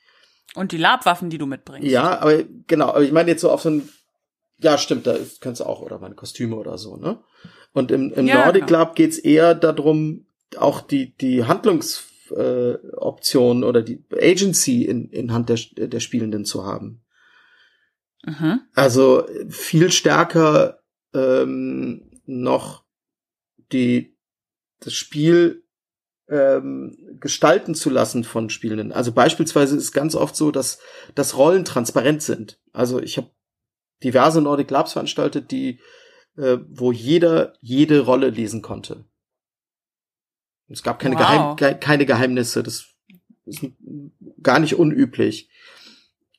Und 0.54 0.72
die 0.72 0.78
Labwaffen, 0.78 1.32
die 1.32 1.40
du 1.40 1.48
mitbringst. 1.48 1.88
Ja, 1.88 2.20
aber 2.20 2.44
genau, 2.68 2.90
aber 2.90 3.02
ich 3.02 3.12
meine 3.12 3.32
jetzt 3.32 3.42
so 3.42 3.50
auf 3.50 3.62
so 3.62 3.70
ein, 3.70 3.90
ja 4.60 4.78
stimmt, 4.78 5.08
da 5.08 5.16
kannst 5.42 5.62
du 5.62 5.66
auch, 5.66 5.82
oder 5.82 5.98
meine 6.00 6.14
Kostüme 6.16 6.56
oder 6.56 6.78
so, 6.78 6.96
ne? 6.96 7.20
Und 7.74 7.92
im, 7.92 8.14
im 8.14 8.28
ja, 8.28 8.46
Nordic 8.46 8.68
genau. 8.68 8.80
Lab 8.80 8.96
geht's 8.96 9.18
eher 9.18 9.56
darum, 9.56 10.28
auch 10.58 10.80
die, 10.80 11.14
die 11.18 11.44
Handlungsoptionen 11.44 13.64
äh, 13.64 13.66
oder 13.66 13.82
die 13.82 14.06
Agency 14.14 14.86
in, 14.86 15.10
in 15.10 15.34
Hand 15.34 15.50
der, 15.50 15.58
der 15.88 16.00
Spielenden 16.00 16.46
zu 16.46 16.66
haben. 16.66 17.02
Mhm. 18.26 18.62
Also 18.74 19.28
viel 19.50 19.92
stärker 19.92 20.80
ähm, 21.14 22.10
noch 22.26 22.84
die 23.72 24.16
das 24.80 24.94
Spiel 24.94 25.64
ähm, 26.28 26.98
gestalten 27.20 27.76
zu 27.76 27.90
lassen 27.90 28.24
von 28.24 28.50
Spielenden. 28.50 28.92
Also 28.92 29.12
beispielsweise 29.12 29.78
ist 29.78 29.92
ganz 29.92 30.16
oft 30.16 30.36
so, 30.36 30.52
dass, 30.52 30.80
dass 31.14 31.38
Rollen 31.38 31.66
transparent 31.66 32.22
sind. 32.22 32.60
Also 32.74 33.00
ich 33.00 33.18
habe 33.18 33.30
diverse 34.04 34.42
Nordic 34.42 34.70
Labs 34.70 34.94
veranstaltet, 34.94 35.52
die 35.52 35.80
äh, 36.38 36.58
wo 36.68 36.92
jeder 36.92 37.54
jede 37.62 38.02
Rolle 38.02 38.30
lesen 38.30 38.62
konnte. 38.62 39.06
Es 40.68 40.84
gab 40.84 41.00
keine, 41.00 41.16
wow. 41.16 41.56
Geheim, 41.56 41.80
keine 41.80 42.06
Geheimnisse. 42.06 42.64
Das 42.64 42.88
ist 43.46 43.66
gar 44.42 44.60
nicht 44.60 44.76
unüblich. 44.76 45.50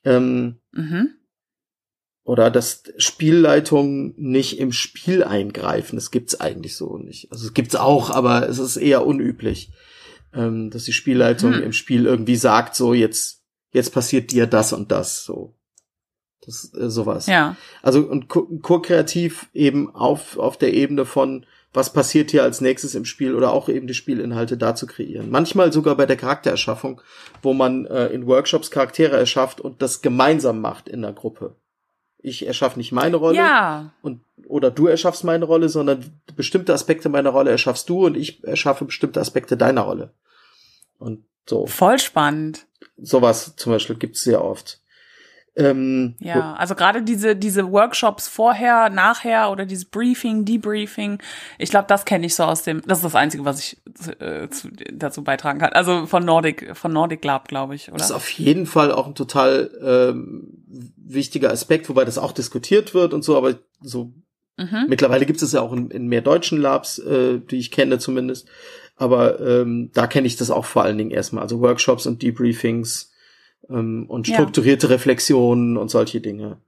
Ähm, 0.03 0.59
mhm 0.71 1.16
oder 2.27 2.51
dass 2.51 2.83
Spielleitungen 2.97 4.13
nicht 4.17 4.59
im 4.59 4.73
Spiel 4.73 5.23
eingreifen. 5.23 5.95
Das 5.95 6.11
gibt's 6.11 6.37
eigentlich 6.37 6.75
so 6.75 6.97
nicht. 6.97 7.31
Also 7.31 7.47
es 7.47 7.53
gibt's 7.53 7.77
auch, 7.77 8.09
aber 8.09 8.49
es 8.49 8.59
ist 8.59 8.75
eher 8.75 9.07
unüblich, 9.07 9.71
ähm, 10.33 10.69
dass 10.69 10.83
die 10.83 10.91
Spielleitung 10.91 11.53
hm. 11.53 11.63
im 11.63 11.71
Spiel 11.71 12.05
irgendwie 12.05 12.35
sagt, 12.35 12.75
so 12.75 12.93
jetzt 12.93 13.43
jetzt 13.71 13.93
passiert 13.93 14.31
dir 14.31 14.45
das 14.45 14.73
und 14.73 14.91
das, 14.91 15.23
so 15.23 15.53
das 16.45 16.73
äh, 16.73 16.89
sowas. 16.89 17.27
Ja. 17.27 17.55
Also 17.81 18.01
und 18.01 18.27
ko-kreativ 18.27 19.47
eben 19.53 19.95
auf 19.95 20.37
auf 20.37 20.57
der 20.57 20.73
Ebene 20.73 21.05
von 21.05 21.45
was 21.71 21.93
passiert 21.93 22.31
hier 22.31 22.43
als 22.43 22.59
nächstes 22.59 22.93
im 22.93 23.05
Spiel 23.05 23.35
oder 23.35 23.53
auch 23.53 23.69
eben 23.69 23.87
die 23.87 23.93
Spielinhalte 23.93 24.57
da 24.57 24.75
zu 24.75 24.85
kreieren. 24.85 25.31
Manchmal 25.31 25.71
sogar 25.71 25.95
bei 25.95 26.05
der 26.05 26.17
Charaktererschaffung, 26.17 26.99
wo 27.41 27.53
man 27.53 27.85
äh, 27.85 28.07
in 28.07 28.27
Workshops 28.27 28.69
Charaktere 28.69 29.15
erschafft 29.15 29.61
und 29.61 29.81
das 29.81 30.01
gemeinsam 30.01 30.59
macht 30.59 30.89
in 30.89 31.03
der 31.03 31.13
Gruppe 31.13 31.55
ich 32.19 32.45
erschaffe 32.45 32.79
nicht 32.79 32.91
meine 32.91 33.17
Rolle 33.17 33.37
ja. 33.37 33.93
und 34.01 34.21
oder 34.47 34.71
du 34.71 34.87
erschaffst 34.87 35.23
meine 35.23 35.45
Rolle, 35.45 35.69
sondern 35.69 36.21
bestimmte 36.35 36.73
Aspekte 36.73 37.09
meiner 37.09 37.29
Rolle 37.29 37.51
erschaffst 37.51 37.89
du 37.89 38.05
und 38.05 38.17
ich 38.17 38.43
erschaffe 38.43 38.85
bestimmte 38.85 39.19
Aspekte 39.19 39.57
deiner 39.57 39.81
Rolle. 39.81 40.13
Und 40.99 41.25
so. 41.47 41.65
Voll 41.65 41.99
spannend. 41.99 42.65
Sowas 42.97 43.55
zum 43.55 43.71
Beispiel 43.71 43.95
gibt's 43.95 44.21
sehr 44.21 44.43
oft. 44.43 44.81
Ähm, 45.57 46.13
ja, 46.19 46.53
also 46.53 46.75
gerade 46.75 47.01
diese 47.01 47.35
diese 47.35 47.71
Workshops 47.71 48.27
vorher, 48.27 48.91
nachher 48.91 49.49
oder 49.49 49.65
dieses 49.65 49.85
Briefing, 49.85 50.45
Debriefing, 50.45 51.17
ich 51.57 51.71
glaube, 51.71 51.87
das 51.87 52.05
kenne 52.05 52.27
ich 52.27 52.35
so 52.35 52.43
aus 52.43 52.61
dem. 52.61 52.83
Das 52.85 52.99
ist 52.99 53.05
das 53.05 53.15
Einzige, 53.15 53.43
was 53.43 53.59
ich 53.59 53.77
äh, 54.19 54.49
zu, 54.49 54.69
dazu 54.93 55.23
beitragen 55.23 55.57
kann. 55.59 55.73
Also 55.73 56.05
von 56.05 56.23
Nordic, 56.23 56.77
von 56.77 56.93
Nordic 56.93 57.25
Lab, 57.25 57.47
glaube 57.47 57.73
ich. 57.73 57.89
Oder? 57.89 57.97
Das 57.97 58.11
ist 58.11 58.15
auf 58.15 58.29
jeden 58.29 58.67
Fall 58.67 58.91
auch 58.91 59.07
ein 59.07 59.15
total 59.15 59.71
ähm, 59.83 60.63
wichtiger 60.95 61.49
Aspekt, 61.49 61.89
wobei 61.89 62.05
das 62.05 62.19
auch 62.19 62.33
diskutiert 62.33 62.93
wird 62.93 63.15
und 63.15 63.23
so. 63.23 63.35
Aber 63.35 63.55
so 63.81 64.13
mhm. 64.57 64.85
mittlerweile 64.87 65.25
gibt 65.25 65.41
es 65.41 65.51
ja 65.53 65.61
auch 65.61 65.73
in, 65.73 65.89
in 65.89 66.05
mehr 66.05 66.21
deutschen 66.21 66.61
Labs, 66.61 66.99
äh, 66.99 67.39
die 67.39 67.57
ich 67.57 67.71
kenne 67.71 67.97
zumindest. 67.97 68.47
Aber 68.95 69.39
ähm, 69.39 69.89
da 69.95 70.05
kenne 70.05 70.27
ich 70.27 70.35
das 70.35 70.51
auch 70.51 70.65
vor 70.65 70.83
allen 70.83 70.99
Dingen 70.99 71.11
erstmal. 71.11 71.41
Also 71.41 71.61
Workshops 71.61 72.05
und 72.05 72.21
Debriefings 72.21 73.11
ähm, 73.69 74.05
und 74.07 74.27
strukturierte 74.27 74.87
ja. 74.87 74.93
Reflexionen 74.93 75.77
und 75.77 75.89
solche 75.89 76.21
Dinge. 76.21 76.61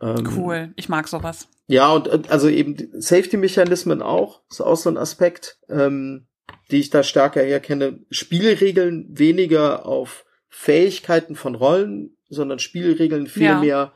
Ähm, 0.00 0.28
cool, 0.36 0.72
ich 0.76 0.88
mag 0.88 1.08
sowas. 1.08 1.48
Ja, 1.66 1.92
und 1.92 2.30
also 2.30 2.48
eben 2.48 2.76
Safety-Mechanismen 3.00 4.02
auch, 4.02 4.42
ist 4.50 4.60
auch 4.60 4.76
so 4.76 4.90
ein 4.90 4.96
Aspekt, 4.96 5.58
ähm, 5.68 6.26
die 6.70 6.80
ich 6.80 6.90
da 6.90 7.02
stärker 7.02 7.42
herkenne. 7.42 8.00
Spielregeln 8.10 9.06
weniger 9.10 9.86
auf 9.86 10.24
Fähigkeiten 10.48 11.36
von 11.36 11.54
Rollen, 11.54 12.16
sondern 12.28 12.58
Spielregeln 12.58 13.28
viel 13.28 13.44
ja. 13.44 13.60
mehr 13.60 13.92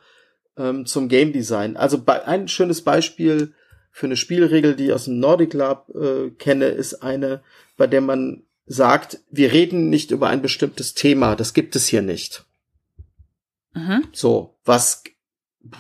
ähm, 0.57 0.87
zum 0.87 1.09
Game 1.09 1.33
Design. 1.33 1.77
Also 1.77 2.01
ein 2.07 2.47
schönes 2.47 2.83
Beispiel 2.83 3.55
für 3.91 4.07
eine 4.07 4.17
Spielregel, 4.17 4.77
die 4.77 4.87
ich 4.87 4.93
aus 4.93 5.07
dem 5.07 5.19
Nordic 5.19 5.53
Lab 5.53 5.89
äh, 5.95 6.31
kenne, 6.31 6.67
ist 6.67 7.03
eine, 7.03 7.43
bei 7.77 7.87
der 7.87 8.01
man 8.01 8.44
sagt, 8.67 9.21
wir 9.31 9.53
reden 9.53 9.91
nicht 9.91 10.11
über 10.11 10.29
ein 10.29 10.43
bestimmtes 10.43 10.95
Thema, 10.95 11.37
das 11.37 11.55
gibt 11.55 11.77
es 11.77 11.87
hier 11.87 12.03
nicht. 12.03 12.45
Mhm. 13.75 14.05
So, 14.13 14.55
was 14.65 15.03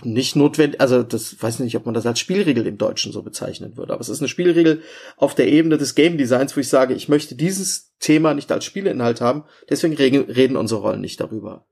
nicht 0.02 0.34
notwendig, 0.34 0.80
also 0.80 1.02
das 1.02 1.42
weiß 1.42 1.58
nicht, 1.60 1.76
ob 1.76 1.84
man 1.84 1.94
das 1.94 2.06
als 2.06 2.18
Spielregel 2.18 2.66
im 2.66 2.78
Deutschen 2.78 3.12
so 3.12 3.22
bezeichnen 3.22 3.76
würde, 3.76 3.92
aber 3.92 4.00
es 4.00 4.08
ist 4.08 4.20
eine 4.20 4.28
Spielregel 4.28 4.82
auf 5.16 5.34
der 5.34 5.48
Ebene 5.48 5.76
des 5.76 5.94
Game 5.94 6.16
Designs, 6.16 6.56
wo 6.56 6.60
ich 6.60 6.68
sage, 6.68 6.94
ich 6.94 7.08
möchte 7.08 7.34
dieses 7.34 7.92
Thema 8.00 8.34
nicht 8.34 8.50
als 8.50 8.64
Spieleinhalt 8.64 9.20
haben, 9.20 9.44
deswegen 9.68 9.94
reden, 9.96 10.56
unsere 10.56 10.80
Rollen 10.80 11.02
nicht 11.02 11.20
darüber. 11.20 11.66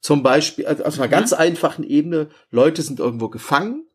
Zum 0.00 0.24
Beispiel, 0.24 0.66
also 0.66 0.84
auf 0.84 0.94
einer 0.98 1.06
mhm. 1.06 1.12
ganz 1.12 1.32
einfachen 1.32 1.84
Ebene, 1.84 2.30
Leute 2.50 2.82
sind 2.82 2.98
irgendwo 2.98 3.28
gefangen 3.28 3.86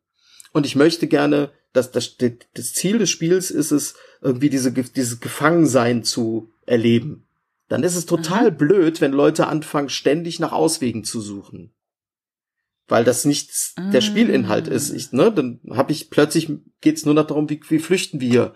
und 0.53 0.65
ich 0.65 0.77
möchte 0.77 1.07
gerne, 1.07 1.51
dass 1.73 1.91
das, 1.91 2.15
das 2.17 2.73
Ziel 2.73 2.97
des 2.97 3.09
Spiels 3.09 3.51
ist 3.51 3.71
es, 3.71 3.95
irgendwie 4.21 4.49
diese, 4.49 4.71
dieses 4.71 5.19
Gefangensein 5.19 6.03
zu 6.03 6.53
erleben, 6.67 7.27
dann 7.67 7.83
ist 7.83 7.95
es 7.95 8.05
total 8.05 8.51
mhm. 8.51 8.57
blöd, 8.57 9.01
wenn 9.01 9.11
Leute 9.11 9.47
anfangen, 9.47 9.89
ständig 9.89 10.39
nach 10.39 10.51
Auswegen 10.51 11.03
zu 11.03 11.21
suchen. 11.21 11.73
Weil 12.87 13.03
das 13.03 13.25
nicht 13.25 13.51
mhm. 13.77 13.91
der 13.91 14.01
Spielinhalt 14.01 14.67
ist. 14.67 14.91
Ich, 14.91 15.11
ne, 15.11 15.31
dann 15.31 15.59
habe 15.71 15.91
ich 15.91 16.09
plötzlich 16.09 16.49
geht's 16.79 17.05
nur 17.05 17.13
noch 17.13 17.27
darum, 17.27 17.49
wie, 17.49 17.59
wie 17.67 17.79
flüchten 17.79 18.21
wir. 18.21 18.53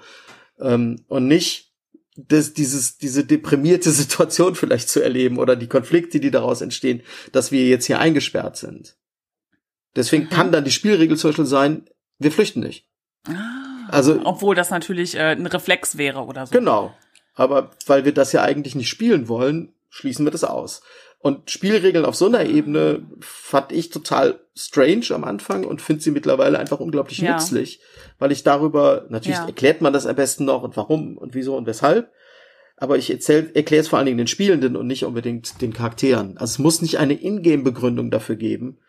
Ähm, 0.60 1.04
und 1.08 1.28
nicht 1.28 1.74
das, 2.16 2.54
dieses, 2.54 2.98
diese 2.98 3.26
deprimierte 3.26 3.92
Situation 3.92 4.56
vielleicht 4.56 4.90
zu 4.90 5.02
erleben 5.02 5.38
oder 5.38 5.56
die 5.56 5.68
Konflikte, 5.68 6.20
die 6.20 6.32
daraus 6.32 6.62
entstehen, 6.62 7.02
dass 7.32 7.52
wir 7.52 7.68
jetzt 7.68 7.86
hier 7.86 8.00
eingesperrt 8.00 8.56
sind. 8.58 8.98
Deswegen 9.96 10.26
mhm. 10.26 10.30
kann 10.30 10.52
dann 10.54 10.64
die 10.64 10.72
Spielregel 10.72 11.18
zum 11.18 11.30
Beispiel 11.30 11.46
sein, 11.46 11.90
wir 12.18 12.32
flüchten 12.32 12.62
nicht. 12.62 12.88
Ah, 13.28 13.88
also, 13.90 14.22
obwohl 14.24 14.56
das 14.56 14.70
natürlich 14.70 15.16
äh, 15.16 15.32
ein 15.32 15.46
Reflex 15.46 15.98
wäre 15.98 16.24
oder 16.24 16.46
so. 16.46 16.54
Genau. 16.54 16.96
Aber 17.34 17.72
weil 17.86 18.06
wir 18.06 18.14
das 18.14 18.34
ja 18.34 18.44
eigentlich 18.44 18.76
nicht 18.76 18.90
spielen 18.90 19.28
wollen, 19.28 19.74
schließen 19.90 20.26
wir 20.26 20.32
das 20.32 20.44
aus. 20.44 20.82
Und 21.20 21.52
Spielregeln 21.52 22.06
auf 22.06 22.16
so 22.16 22.26
einer 22.26 22.46
Ebene 22.46 23.04
fand 23.20 23.72
ich 23.72 23.92
total 23.92 24.40
strange 24.56 25.06
am 25.12 25.24
Anfang 25.24 25.66
und 25.66 25.82
finde 25.82 26.02
sie 26.02 26.10
mittlerweile 26.10 26.58
einfach 26.58 26.80
unglaublich 26.80 27.20
ja. 27.20 27.34
nützlich, 27.34 27.80
weil 28.18 28.32
ich 28.32 28.44
darüber, 28.44 29.06
natürlich 29.10 29.38
ja. 29.38 29.46
erklärt 29.46 29.82
man 29.82 29.94
das 29.94 30.08
am 30.08 30.16
besten 30.16 30.46
noch 30.46 30.64
und 30.64 30.76
warum 30.78 31.18
und 31.18 31.36
wieso 31.36 31.56
und 31.56 31.68
weshalb, 31.68 32.12
aber 32.76 32.98
ich 32.98 33.12
erkläre 33.12 33.82
es 33.82 33.88
vor 33.88 34.00
allen 34.00 34.08
Dingen 34.08 34.18
den 34.18 34.26
Spielenden 34.26 34.76
und 34.76 34.88
nicht 34.88 35.06
unbedingt 35.06 35.62
den 35.62 35.74
Charakteren. 35.74 36.40
Also 36.40 36.54
es 36.54 36.60
muss 36.60 36.82
nicht 36.82 36.98
eine 36.98 37.14
Ingame-Begründung 37.14 38.10
dafür 38.10 38.36
geben. 38.36 38.80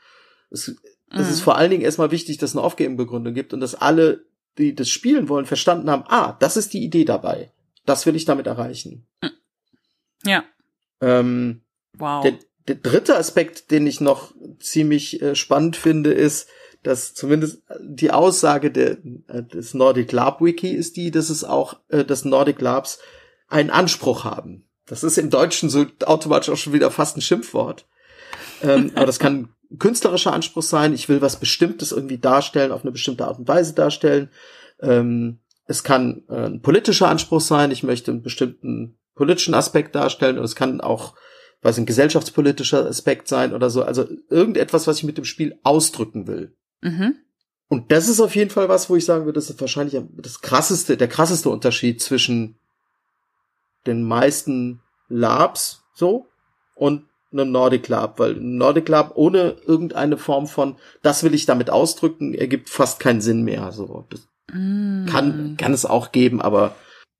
Es, 0.50 0.68
mhm. 0.68 0.76
es 1.10 1.28
ist 1.28 1.40
mhm. 1.40 1.44
vor 1.44 1.56
allen 1.56 1.70
Dingen 1.70 1.82
erstmal 1.82 2.10
wichtig, 2.10 2.38
dass 2.38 2.50
es 2.50 2.56
eine 2.56 2.64
Off-Game-Begründung 2.64 3.34
gibt 3.34 3.52
und 3.52 3.60
dass 3.60 3.74
alle, 3.74 4.24
die 4.56 4.74
das 4.74 4.88
spielen 4.88 5.28
wollen, 5.28 5.44
verstanden 5.44 5.90
haben, 5.90 6.04
ah, 6.08 6.38
das 6.40 6.56
ist 6.56 6.72
die 6.72 6.82
Idee 6.82 7.04
dabei. 7.04 7.52
Das 7.84 8.06
will 8.06 8.16
ich 8.16 8.24
damit 8.24 8.46
erreichen. 8.46 9.06
Ja. 10.24 10.44
Ähm, 11.00 11.62
wow. 11.98 12.22
Der, 12.22 12.34
der 12.68 12.76
dritte 12.76 13.16
Aspekt, 13.16 13.70
den 13.70 13.86
ich 13.86 14.00
noch 14.00 14.32
ziemlich 14.60 15.20
äh, 15.20 15.34
spannend 15.34 15.76
finde, 15.76 16.12
ist, 16.12 16.48
dass 16.82 17.14
zumindest 17.14 17.62
die 17.80 18.10
Aussage 18.10 18.70
der, 18.70 18.98
äh, 19.28 19.42
des 19.42 19.74
Nordic 19.74 20.12
Lab 20.12 20.40
Wiki 20.40 20.70
ist 20.70 20.96
die, 20.96 21.10
dass 21.10 21.30
es 21.30 21.44
auch, 21.44 21.80
äh, 21.88 22.04
dass 22.04 22.24
Nordic 22.24 22.60
Labs 22.60 22.98
einen 23.48 23.70
Anspruch 23.70 24.24
haben. 24.24 24.68
Das 24.86 25.04
ist 25.04 25.18
im 25.18 25.30
Deutschen 25.30 25.70
so 25.70 25.86
automatisch 26.04 26.50
auch 26.50 26.56
schon 26.56 26.72
wieder 26.72 26.90
fast 26.90 27.16
ein 27.16 27.22
Schimpfwort. 27.22 27.86
ähm, 28.62 28.92
aber 28.94 29.06
das 29.06 29.18
kann 29.18 29.50
künstlerischer 29.78 30.32
Anspruch 30.32 30.62
sein. 30.62 30.92
Ich 30.92 31.08
will 31.08 31.22
was 31.22 31.38
Bestimmtes 31.38 31.92
irgendwie 31.92 32.18
darstellen, 32.18 32.72
auf 32.72 32.82
eine 32.82 32.92
bestimmte 32.92 33.26
Art 33.26 33.38
und 33.38 33.48
Weise 33.48 33.74
darstellen. 33.74 34.30
Ähm, 34.80 35.38
es 35.72 35.82
kann 35.82 36.22
äh, 36.28 36.46
ein 36.46 36.60
politischer 36.60 37.08
Anspruch 37.08 37.40
sein. 37.40 37.70
Ich 37.70 37.82
möchte 37.82 38.10
einen 38.10 38.22
bestimmten 38.22 38.98
politischen 39.14 39.54
Aspekt 39.54 39.94
darstellen. 39.94 40.38
Und 40.38 40.44
es 40.44 40.54
kann 40.54 40.80
auch, 40.80 41.14
weiß 41.62 41.78
ein 41.78 41.86
gesellschaftspolitischer 41.86 42.86
Aspekt 42.86 43.26
sein 43.26 43.54
oder 43.54 43.70
so. 43.70 43.82
Also 43.82 44.06
irgendetwas, 44.28 44.86
was 44.86 44.98
ich 44.98 45.04
mit 45.04 45.18
dem 45.18 45.24
Spiel 45.24 45.58
ausdrücken 45.62 46.26
will. 46.26 46.54
Mhm. 46.82 47.16
Und 47.68 47.90
das 47.90 48.08
ist 48.08 48.20
auf 48.20 48.36
jeden 48.36 48.50
Fall 48.50 48.68
was, 48.68 48.90
wo 48.90 48.96
ich 48.96 49.06
sagen 49.06 49.24
würde, 49.24 49.38
das 49.38 49.48
ist 49.48 49.60
wahrscheinlich 49.60 49.98
das 50.18 50.42
krasseste, 50.42 50.98
der 50.98 51.08
krasseste 51.08 51.48
Unterschied 51.48 52.02
zwischen 52.02 52.56
den 53.86 54.02
meisten 54.02 54.82
Labs 55.08 55.82
so 55.94 56.26
und 56.74 57.06
einem 57.32 57.50
Nordic 57.50 57.88
Lab, 57.88 58.18
weil 58.18 58.36
ein 58.36 58.58
Nordic 58.58 58.90
Lab 58.90 59.12
ohne 59.14 59.56
irgendeine 59.66 60.18
Form 60.18 60.46
von, 60.46 60.76
das 61.00 61.24
will 61.24 61.32
ich 61.32 61.46
damit 61.46 61.70
ausdrücken, 61.70 62.34
ergibt 62.34 62.68
fast 62.68 63.00
keinen 63.00 63.22
Sinn 63.22 63.42
mehr. 63.42 63.72
So, 63.72 64.04
das 64.10 64.28
Mm. 64.52 65.06
kann, 65.06 65.56
kann 65.56 65.72
es 65.72 65.86
auch 65.86 66.12
geben, 66.12 66.40
aber 66.40 66.74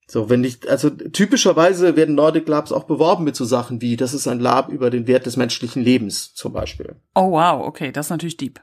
so, 0.07 0.29
wenn 0.29 0.45
ich, 0.45 0.69
also 0.69 0.91
typischerweise 0.91 1.97
werden 1.97 2.15
Nordic 2.15 2.47
Labs 2.47 2.71
auch 2.71 2.85
beworben 2.85 3.25
mit 3.25 3.35
so 3.35 3.45
Sachen 3.45 3.81
wie, 3.81 3.97
das 3.97 4.13
ist 4.13 4.29
ein 4.29 4.41
Lab 4.41 4.69
über 4.69 4.91
den 4.91 5.07
Wert 5.07 5.25
des 5.25 5.37
menschlichen 5.37 5.83
Lebens 5.83 6.35
zum 6.35 6.53
Beispiel. 6.53 6.97
Oh 7.15 7.31
wow, 7.31 7.67
okay, 7.67 7.93
das 7.93 8.07
ist 8.07 8.11
natürlich 8.11 8.37
deep. 8.37 8.61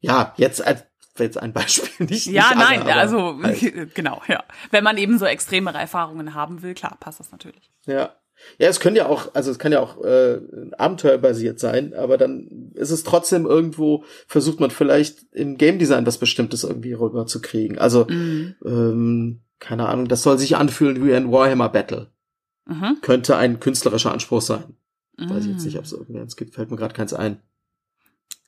Ja, 0.00 0.34
jetzt 0.36 0.64
als 0.66 0.84
jetzt 1.18 1.38
ein 1.38 1.52
Beispiel 1.52 1.88
nicht. 2.06 2.26
Ja, 2.26 2.48
nicht 2.48 2.58
nein, 2.58 2.82
alle, 2.82 2.94
also 2.96 3.42
halt. 3.42 3.94
genau, 3.94 4.20
ja. 4.28 4.44
Wenn 4.70 4.84
man 4.84 4.98
eben 4.98 5.18
so 5.18 5.26
extremere 5.26 5.78
Erfahrungen 5.78 6.34
haben 6.34 6.62
will, 6.62 6.74
klar, 6.74 6.96
passt 7.00 7.20
das 7.20 7.32
natürlich. 7.32 7.70
Ja. 7.86 8.14
Ja, 8.58 8.68
es 8.68 8.80
können 8.80 8.96
ja 8.96 9.06
auch, 9.06 9.34
also 9.34 9.50
es 9.50 9.58
kann 9.58 9.72
ja 9.72 9.80
auch 9.80 10.02
äh, 10.04 10.40
abenteuerbasiert 10.78 11.58
sein, 11.60 11.94
aber 11.94 12.18
dann 12.18 12.70
ist 12.74 12.90
es 12.90 13.02
trotzdem 13.04 13.46
irgendwo, 13.46 14.04
versucht 14.26 14.60
man 14.60 14.70
vielleicht 14.70 15.24
im 15.32 15.56
Game 15.56 15.78
Design 15.78 16.06
was 16.06 16.18
Bestimmtes 16.18 16.64
irgendwie 16.64 16.92
rüberzukriegen. 16.92 17.78
Also, 17.78 18.06
Mhm. 18.08 18.54
ähm, 18.64 19.40
keine 19.58 19.88
Ahnung, 19.88 20.08
das 20.08 20.22
soll 20.22 20.38
sich 20.38 20.56
anfühlen 20.56 21.04
wie 21.04 21.14
ein 21.14 21.30
Warhammer 21.32 21.68
Battle. 21.68 22.10
Mhm. 22.66 22.98
Könnte 23.00 23.36
ein 23.36 23.60
künstlerischer 23.60 24.12
Anspruch 24.12 24.42
sein. 24.42 24.76
Weiß 25.18 25.44
ich 25.44 25.50
jetzt 25.50 25.60
Mhm. 25.60 25.66
nicht, 25.66 25.78
ob 25.78 25.84
es 25.84 25.92
irgendeins 25.92 26.36
gibt, 26.36 26.54
fällt 26.54 26.70
mir 26.70 26.76
gerade 26.76 26.94
keins 26.94 27.12
ein. 27.14 27.40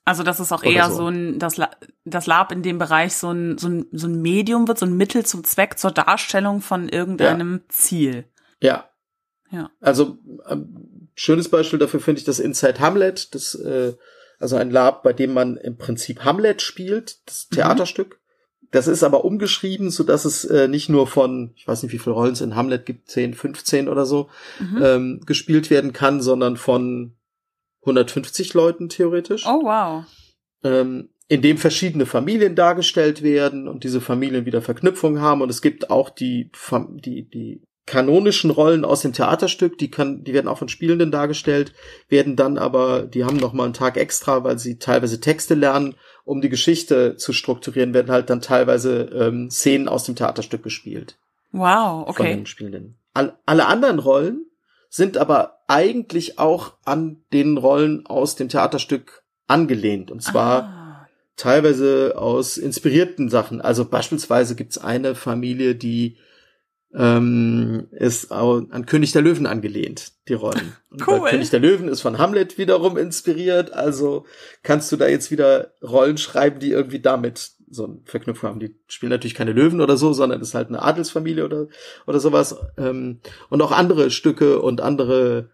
Also 0.07 0.23
das 0.23 0.39
ist 0.39 0.53
auch 0.53 0.63
Oder 0.63 0.71
eher 0.71 0.91
so. 0.91 0.97
so, 0.97 1.09
ein 1.09 1.39
das, 1.39 1.59
das 2.05 2.27
Lab 2.27 2.53
in 2.53 2.63
dem 2.63 2.79
Bereich 2.79 3.15
so 3.17 3.31
ein, 3.31 3.57
so 3.59 3.69
ein 3.69 3.87
so 3.93 4.07
ein 4.07 4.21
Medium 4.21 4.69
wird, 4.69 4.79
so 4.79 4.85
ein 4.87 4.97
Mittel 4.97 5.25
zum 5.25 5.45
Zweck 5.45 5.79
zur 5.79 5.93
Darstellung 5.93 6.61
von 6.61 6.89
irgendeinem 6.91 7.63
Ziel. 7.69 8.25
Ja. 8.61 8.89
Ja. 9.55 9.71
Also 9.81 10.19
ähm, 10.49 11.09
schönes 11.15 11.49
Beispiel 11.49 11.79
dafür 11.79 12.01
finde 12.01 12.19
ich 12.19 12.25
das 12.25 12.41
Inside 12.41 12.81
Hamlet, 12.81 13.35
das 13.35 13.55
äh, 13.55 13.95
also 14.41 14.57
ein 14.57 14.71
Lab, 14.71 15.03
bei 15.05 15.13
dem 15.13 15.33
man 15.33 15.57
im 15.57 15.77
Prinzip 15.79 16.25
Hamlet 16.25 16.61
spielt, 16.61 17.19
das 17.29 17.47
Mhm. 17.51 17.55
Theaterstück. 17.57 18.21
Das 18.73 18.89
ist 18.89 19.05
aber 19.05 19.25
umgeschrieben, 19.25 19.91
so 19.91 20.03
dass 20.03 20.25
es 20.25 20.45
äh, 20.45 20.67
nicht 20.67 20.89
nur 20.89 21.07
von, 21.07 21.53
ich 21.55 21.69
weiß 21.69 21.83
nicht, 21.85 21.93
wie 21.93 21.99
viele 22.01 22.15
Rollen 22.15 22.33
es 22.33 22.41
in 22.41 22.57
Hamlet 22.57 22.85
gibt, 22.87 23.09
10, 23.09 23.35
15 23.35 23.89
oder 23.89 24.05
so, 24.05 24.29
Mhm. 24.59 24.83
ähm, 24.83 25.21
gespielt 25.25 25.71
werden 25.71 25.93
kann, 25.93 26.21
sondern 26.21 26.57
von 26.57 27.15
150 27.83 28.55
Leuten 28.55 28.89
theoretisch. 28.89 29.45
Oh 29.47 29.63
wow. 29.63 30.05
ähm, 30.65 31.11
in 31.29 31.41
dem 31.41 31.57
verschiedene 31.57 32.05
Familien 32.05 32.55
dargestellt 32.55 33.23
werden 33.23 33.67
und 33.67 33.83
diese 33.85 34.01
Familien 34.03 34.45
wieder 34.45 34.61
Verknüpfungen 34.61 35.23
haben 35.23 35.41
und 35.41 35.49
es 35.51 35.63
gibt 35.63 35.89
auch 35.91 36.11
die 36.11 36.51
die 37.05 37.29
die 37.29 37.63
kanonischen 37.87 38.51
Rollen 38.51 38.85
aus 38.85 39.03
dem 39.03 39.13
Theaterstück, 39.13 39.77
die 39.79 39.91
kann 39.91 40.25
die 40.25 40.33
werden 40.33 40.49
auch 40.49 40.59
von 40.59 40.69
Spielenden 40.69 41.11
dargestellt, 41.11 41.75
werden 42.09 42.35
dann 42.35 42.57
aber 42.57 43.03
die 43.03 43.25
haben 43.25 43.37
noch 43.37 43.53
mal 43.53 43.65
einen 43.65 43.75
Tag 43.75 43.97
extra, 43.97 44.43
weil 44.43 44.59
sie 44.59 44.79
teilweise 44.79 45.21
Texte 45.21 45.55
lernen, 45.55 45.95
um 46.25 46.41
die 46.41 46.49
Geschichte 46.49 47.17
zu 47.17 47.33
strukturieren, 47.33 47.93
werden 47.93 48.11
halt 48.11 48.31
dann 48.31 48.41
teilweise 48.41 49.11
ähm, 49.15 49.51
Szenen 49.51 49.89
aus 49.89 50.05
dem 50.05 50.17
Theaterstück 50.17 50.63
gespielt 50.63 51.19
Wow, 51.55 52.07
von 52.17 52.27
okay. 52.27 52.35
den 52.35 52.47
Spielenden. 52.47 52.97
All, 53.13 53.39
alle 53.47 53.67
anderen 53.67 54.01
Rollen 54.01 54.47
sind 54.89 55.17
aber 55.17 55.61
eigentlich 55.69 56.39
auch 56.39 56.75
an 56.85 57.23
den 57.33 57.57
Rollen 57.59 58.07
aus 58.07 58.35
dem 58.35 58.49
Theaterstück 58.49 59.23
angelehnt. 59.47 60.11
Und 60.11 60.21
zwar 60.21 60.63
ah. 60.63 61.09
teilweise 61.37 62.15
aus 62.17 62.57
inspirierten 62.57 63.29
Sachen. 63.29 63.61
Also 63.61 63.85
beispielsweise 63.85 64.57
gibt's 64.57 64.79
eine 64.79 65.15
Familie, 65.15 65.77
die 65.77 66.17
ähm, 66.97 67.89
ist 67.91 68.31
an 68.31 68.87
König 68.87 69.13
der 69.13 69.23
Löwen 69.23 69.47
angelehnt, 69.47 70.13
die 70.29 70.35
Rollen. 70.35 70.75
Und 70.91 71.07
Cool. 71.07 71.29
König 71.29 71.51
der 71.51 71.61
Löwen 71.61 71.89
ist 71.89 72.01
von 72.03 72.19
Hamlet 72.19 72.57
wiederum 72.57 72.97
inspiriert, 72.97 73.73
also 73.73 74.27
kannst 74.63 74.93
du 74.93 74.97
da 74.97 75.09
jetzt 75.09 75.31
wieder 75.31 75.73
Rollen 75.83 76.19
schreiben, 76.19 76.61
die 76.61 76.71
irgendwie 76.71 77.01
damit 77.01 77.51
so 77.69 77.85
eine 77.87 77.99
Verknüpfung 78.05 78.51
haben. 78.51 78.61
Die 78.61 78.77
spielen 78.87 79.11
natürlich 79.11 79.35
keine 79.35 79.53
Löwen 79.53 79.81
oder 79.81 79.97
so, 79.97 80.13
sondern 80.13 80.41
ist 80.41 80.55
halt 80.55 80.69
eine 80.69 80.83
Adelsfamilie 80.83 81.45
oder, 81.45 81.67
oder 82.07 82.21
sowas. 82.21 82.57
Ähm, 82.77 83.19
und 83.49 83.61
auch 83.63 83.73
andere 83.73 84.11
Stücke 84.13 84.61
und 84.63 84.81
andere 84.81 85.51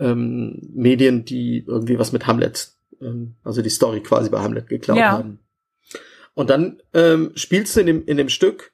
ähm, 0.00 0.58
Medien, 0.74 1.24
die 1.24 1.64
irgendwie 1.68 1.98
was 2.00 2.10
mit 2.10 2.26
Hamlet, 2.26 2.72
ähm, 3.00 3.34
also 3.44 3.62
die 3.62 3.70
Story 3.70 4.00
quasi 4.02 4.30
bei 4.30 4.40
Hamlet 4.40 4.68
geklaut 4.68 4.98
Ja. 4.98 5.12
haben. 5.12 5.38
Und 6.34 6.50
dann 6.50 6.80
ähm, 6.94 7.30
spielst 7.36 7.76
du 7.76 7.80
in 7.80 7.86
dem, 7.86 8.04
in 8.06 8.16
dem 8.16 8.28
Stück, 8.30 8.72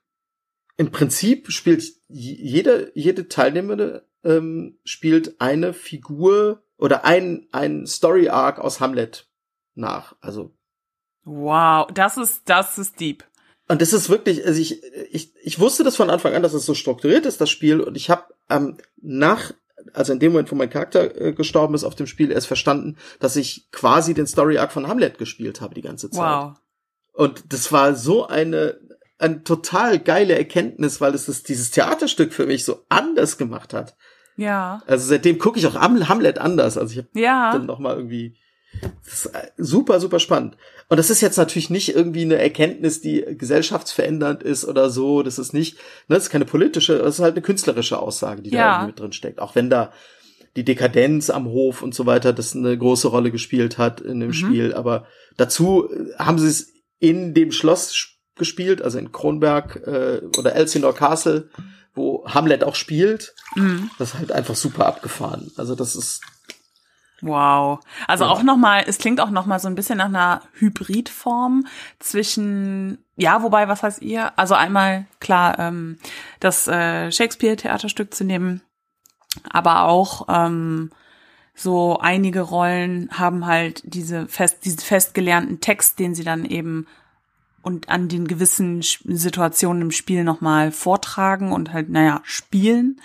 im 0.77 0.91
Prinzip 0.91 1.51
spielt 1.51 1.85
jede, 2.09 2.93
jede 2.95 3.29
Teilnehmende 3.29 4.07
ähm, 4.25 4.79
spielt 4.85 5.41
eine 5.41 5.73
Figur 5.73 6.63
oder 6.77 7.05
ein, 7.05 7.49
ein 7.53 7.87
Story 7.87 8.29
Arc 8.29 8.59
aus 8.59 8.81
Hamlet 8.81 9.29
nach. 9.75 10.15
Also 10.21 10.53
Wow, 11.25 11.89
das 11.93 12.17
ist 12.17 12.43
das 12.49 12.79
ist 12.79 13.01
deep. 13.01 13.25
und 13.69 13.83
das 13.83 13.93
ist 13.93 14.09
wirklich, 14.09 14.47
also 14.47 14.61
ich, 14.61 14.81
ich, 15.11 15.33
ich 15.43 15.59
wusste 15.59 15.83
das 15.83 15.97
von 15.97 16.09
Anfang 16.09 16.35
an, 16.35 16.43
dass 16.43 16.55
es 16.55 16.65
so 16.65 16.75
strukturiert 16.75 17.27
ist, 17.27 17.41
das 17.41 17.51
Spiel. 17.51 17.81
Und 17.81 17.97
ich 17.97 18.11
habe 18.11 18.33
ähm, 18.49 18.77
nach, 19.03 19.53
also 19.93 20.13
in 20.13 20.21
dem 20.21 20.33
Moment, 20.33 20.53
wo 20.53 20.55
mein 20.55 20.71
Charakter 20.71 21.21
äh, 21.21 21.33
gestorben 21.33 21.75
ist 21.75 21.83
auf 21.83 21.97
dem 21.97 22.07
Spiel, 22.07 22.31
erst 22.31 22.47
verstanden, 22.47 22.97
dass 23.19 23.35
ich 23.35 23.69
quasi 23.73 24.15
den 24.15 24.29
Story 24.29 24.59
Arc 24.59 24.71
von 24.71 24.87
Hamlet 24.87 25.19
gespielt 25.19 25.61
habe 25.61 25.75
die 25.75 25.83
ganze 25.83 26.11
Zeit. 26.11 26.23
Wow. 26.23 26.57
Und 27.13 27.53
das 27.53 27.73
war 27.73 27.97
so 27.97 28.29
eine, 28.29 28.79
eine 29.19 29.43
total 29.45 29.99
geile 29.99 30.37
Erkenntnis, 30.37 31.01
weil 31.01 31.15
es 31.15 31.27
das, 31.27 31.43
dieses 31.43 31.71
Theaterstück 31.71 32.33
für 32.33 32.47
mich 32.47 32.65
so 32.65 32.85
anders 32.89 33.39
gemacht 33.39 33.73
hat. 33.75 33.97
Ja. 34.37 34.83
Also 34.87 35.07
seitdem 35.09 35.39
gucke 35.39 35.59
ich 35.59 35.67
auch 35.67 35.75
Ham- 35.77 36.09
Hamlet 36.09 36.39
anders. 36.39 36.77
Also 36.77 36.93
ich 36.93 36.99
habe 36.99 37.09
Ja. 37.15 37.53
dann 37.53 37.67
noch 37.67 37.79
mal 37.79 37.97
irgendwie 37.97 38.37
das 39.05 39.25
ist 39.25 39.27
äh, 39.35 39.49
super 39.57 40.01
super 40.01 40.19
spannend 40.21 40.59
und 40.91 40.99
das 40.99 41.09
ist 41.09 41.23
jetzt 41.23 41.39
natürlich 41.39 41.71
nicht 41.71 41.95
irgendwie 41.95 42.23
eine 42.23 42.37
Erkenntnis 42.37 43.01
die 43.01 43.25
gesellschaftsverändernd 43.39 44.43
ist 44.43 44.67
oder 44.67 44.91
so 44.91 45.23
das 45.23 45.39
ist 45.39 45.55
nicht 45.55 45.77
ne, 46.09 46.17
das 46.17 46.25
ist 46.25 46.31
keine 46.31 46.45
politische 46.45 46.99
das 46.99 47.15
ist 47.15 47.21
halt 47.23 47.35
eine 47.35 47.43
künstlerische 47.43 47.99
Aussage 47.99 48.43
die 48.43 48.51
da 48.51 48.57
Ja. 48.59 48.73
irgendwie 48.75 48.89
mit 48.89 49.01
drin 49.01 49.13
steckt 49.13 49.39
auch 49.41 49.55
wenn 49.55 49.71
da 49.71 49.93
die 50.57 50.65
Dekadenz 50.65 51.31
am 51.31 51.47
Hof 51.47 51.81
und 51.81 51.95
so 51.95 52.05
weiter 52.05 52.35
das 52.35 52.55
eine 52.55 52.77
große 52.77 53.09
Rolle 53.09 53.31
gespielt 53.31 53.79
hat 53.79 54.03
in 54.03 54.21
dem 54.21 54.29
Mhm. 54.29 54.35
Spiel 54.35 54.75
aber 54.75 55.07
dazu 55.39 55.89
äh, 55.91 56.15
haben 56.19 56.39
sie 56.39 56.49
es 56.49 56.75
in 56.99 57.33
dem 57.33 57.53
Schloss 57.53 57.93
sch- 57.95 58.16
gespielt 58.37 58.83
also 58.83 58.99
in 58.99 59.13
Kronberg 59.13 59.77
äh, 59.87 60.21
oder 60.39 60.55
Elsinore 60.55 60.95
Castle 60.95 61.49
wo 61.95 62.25
Hamlet 62.27 62.63
auch 62.65 62.75
spielt 62.75 63.35
Mhm. 63.55 63.91
das 63.99 64.11
ist 64.15 64.19
halt 64.19 64.33
einfach 64.33 64.55
super 64.57 64.87
abgefahren 64.87 65.51
also 65.57 65.75
das 65.75 65.97
ist 65.97 66.21
Wow. 67.23 67.81
Also 68.07 68.25
Ja. 68.25 68.31
auch 68.31 68.43
noch 68.43 68.59
mal, 68.59 68.85
es 68.87 68.99
klingt 68.99 69.23
auch 69.23 69.31
noch 69.31 69.47
mal 69.47 69.59
so 69.59 69.69
ein 69.69 69.75
bisschen 69.75 69.97
nach 69.97 70.05
einer 70.05 70.43
Hybridform 70.59 71.67
zwischen, 71.99 72.99
ja, 73.17 73.43
wobei, 73.43 73.69
was 73.69 73.83
heißt 73.83 74.03
ihr? 74.03 74.39
Also 74.39 74.55
einmal, 74.55 75.07
klar, 75.19 75.59
ähm, 75.59 75.99
das 76.41 76.69
äh, 76.69 77.11
Shakespeare-Theaterstück 77.11 78.13
zu 78.13 78.25
nehmen, 78.25 78.61
aber 79.49 79.85
auch 79.85 80.27
ähm, 80.29 80.91
so 81.55 81.99
einige 81.99 82.43
Rollen 82.43 83.09
haben 83.13 83.47
halt 83.47 83.81
diese 83.87 84.29
fest, 84.29 84.67
diesen 84.67 84.81
festgelernten 84.81 85.61
Text, 85.61 85.99
den 85.99 86.15
sie 86.15 86.23
dann 86.25 86.45
eben 86.45 86.87
und 87.67 87.89
an 87.89 88.09
den 88.09 88.29
gewissen 88.29 88.81
Situationen 88.83 89.83
im 89.83 89.91
Spiel 89.91 90.25
noch 90.25 90.41
mal 90.41 90.71
vortragen 90.73 91.53
und 91.53 91.73
halt, 91.73 91.89
naja, 91.89 92.21
spielen 92.25 93.01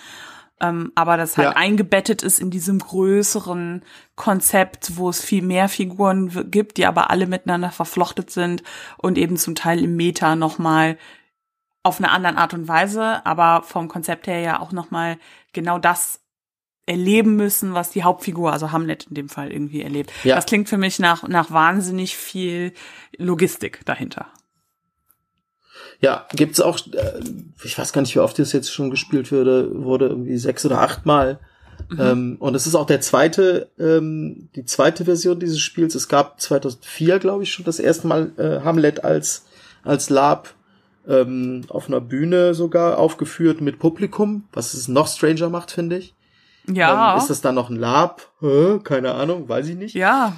ähm, 0.62 0.92
aber 0.94 1.18
das 1.18 1.38
halt 1.38 1.50
Ja. 1.50 1.56
eingebettet 1.56 2.22
ist 2.22 2.40
in 2.40 2.52
diesem 2.52 2.80
größeren 2.80 3.84
Konzept, 4.16 4.96
wo 4.96 5.10
es 5.10 5.20
viel 5.20 5.42
mehr 5.42 5.68
Figuren 5.68 6.52
gibt, 6.52 6.78
die 6.78 6.86
aber 6.86 7.10
alle 7.10 7.26
miteinander 7.26 7.72
verflochtet 7.72 8.30
sind 8.30 8.62
und 8.98 9.18
eben 9.18 9.38
zum 9.38 9.56
Teil 9.56 9.84
im 9.84 9.96
Meta 9.96 10.36
nochmal 10.36 10.98
auf 11.84 11.98
eine 11.98 12.12
andere 12.12 12.38
Art 12.38 12.54
und 12.54 12.68
Weise, 12.68 13.26
aber 13.26 13.64
vom 13.64 13.88
Konzept 13.88 14.28
her 14.28 14.40
ja 14.40 14.60
auch 14.60 14.72
nochmal 14.72 15.18
genau 15.52 15.80
das 15.80 16.20
erleben 16.86 17.36
müssen, 17.36 17.74
was 17.74 17.90
die 17.90 18.04
Hauptfigur, 18.04 18.54
also 18.54 18.72
Hamlet 18.72 19.06
in 19.06 19.16
dem 19.16 19.30
Fall 19.30 19.52
irgendwie 19.52 19.82
erlebt. 19.82 20.12
Ja. 20.24 20.36
Das 20.36 20.46
klingt 20.46 20.70
für 20.70 20.78
mich 20.78 21.00
nach, 21.00 21.28
nach 21.28 21.50
wahnsinnig 21.50 22.18
viel 22.18 22.74
Logistik 23.18 23.84
dahinter. 23.86 24.28
Ja, 26.02 26.26
gibt's 26.34 26.60
auch, 26.60 26.80
äh, 26.94 27.20
ich 27.64 27.78
weiß 27.78 27.94
gar 27.94 28.02
nicht, 28.02 28.16
wie 28.16 28.20
oft 28.20 28.38
das 28.40 28.54
jetzt 28.54 28.74
schon 28.74 28.90
gespielt 28.90 29.32
wurde, 29.32 29.70
wurde 29.84 30.08
irgendwie 30.08 30.38
sechs 30.38 30.66
oder 30.66 30.82
achtmal. 30.82 31.40
Mhm. 31.90 32.00
Ähm, 32.00 32.36
und 32.40 32.56
es 32.56 32.68
ist 32.68 32.76
auch 32.76 32.86
der 32.86 33.02
zweite, 33.02 33.70
ähm, 33.80 34.50
die 34.56 34.66
zweite 34.66 35.06
Version 35.06 35.40
dieses 35.40 35.60
Spiels. 35.60 35.96
Es 35.96 36.08
gab 36.08 36.42
2004, 36.42 37.20
glaube 37.20 37.44
ich, 37.44 37.54
schon 37.54 37.66
das 37.66 37.80
erste 37.80 38.08
Mal 38.08 38.32
äh, 38.38 38.64
Hamlet 38.64 39.04
als 39.04 39.46
als 39.84 40.10
Lab 40.10 40.54
ähm, 41.08 41.64
auf 41.70 41.88
einer 41.88 42.02
Bühne 42.02 42.54
sogar 42.54 42.98
aufgeführt 42.98 43.62
mit 43.62 43.80
Publikum, 43.80 44.46
was 44.54 44.74
es 44.74 44.88
noch 44.88 45.08
stranger 45.08 45.50
macht, 45.50 45.72
finde 45.72 45.98
ich. 45.98 46.14
Ja. 46.68 47.18
Ist 47.18 47.30
das 47.30 47.42
dann 47.42 47.56
noch 47.56 47.70
ein 47.70 47.76
Lab? 47.76 48.28
Hä? 48.40 48.80
Keine 48.84 49.14
Ahnung, 49.14 49.50
weiß 49.50 49.68
ich 49.68 49.76
nicht. 49.76 49.96
Ja. 49.96 50.36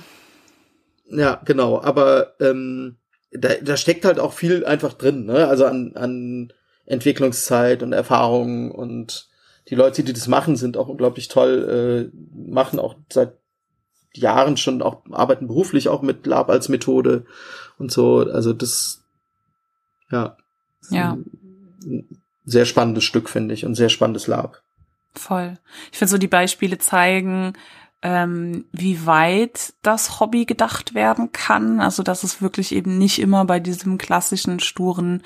Ja, 1.10 1.42
genau. 1.44 1.82
Aber 1.82 2.34
ähm, 2.40 2.96
da, 3.38 3.50
da 3.62 3.78
steckt 3.78 4.06
halt 4.06 4.20
auch 4.20 4.34
viel 4.34 4.66
einfach 4.66 4.94
drin, 4.94 5.26
ne? 5.26 5.48
Also 5.48 5.66
an, 5.66 5.94
an 5.96 6.54
Entwicklungszeit 6.86 7.84
und 7.84 7.94
Erfahrungen 7.94 8.72
und 8.72 9.28
die 9.70 9.76
Leute, 9.76 10.04
die 10.04 10.14
das 10.14 10.28
machen, 10.28 10.56
sind 10.56 10.78
auch 10.78 10.88
unglaublich 10.88 11.30
toll, 11.30 12.12
äh, 12.12 12.18
machen 12.36 12.80
auch 12.80 12.96
seit 13.10 13.38
Jahren 14.14 14.58
schon 14.58 14.82
auch, 14.82 15.04
arbeiten 15.12 15.48
beruflich 15.48 15.90
auch 15.90 16.02
mit 16.02 16.26
Lab 16.26 16.50
als 16.50 16.70
Methode 16.70 17.26
und 17.78 17.92
so. 17.92 18.20
Also 18.20 18.54
das, 18.54 19.04
ja. 20.12 20.38
Ja. 20.90 21.18
Ein 21.86 22.22
sehr 22.46 22.66
spannendes 22.66 23.06
Stück, 23.06 23.30
finde 23.30 23.54
ich, 23.54 23.66
und 23.66 23.76
sehr 23.76 23.90
spannendes 23.90 24.28
Lab. 24.28 24.62
Voll. 25.16 25.58
Ich 25.92 25.98
finde 25.98 26.12
so, 26.12 26.18
die 26.18 26.28
Beispiele 26.28 26.78
zeigen, 26.78 27.54
ähm, 28.04 28.66
wie 28.72 29.06
weit 29.06 29.74
das 29.82 30.20
Hobby 30.20 30.46
gedacht 30.46 30.94
werden 30.94 31.32
kann. 31.32 31.80
Also, 31.80 32.04
dass 32.04 32.24
es 32.24 32.42
wirklich 32.42 32.76
eben 32.76 32.98
nicht 32.98 33.20
immer 33.20 33.46
bei 33.46 33.60
diesem 33.60 33.98
klassischen, 33.98 34.60
sturen, 34.60 35.24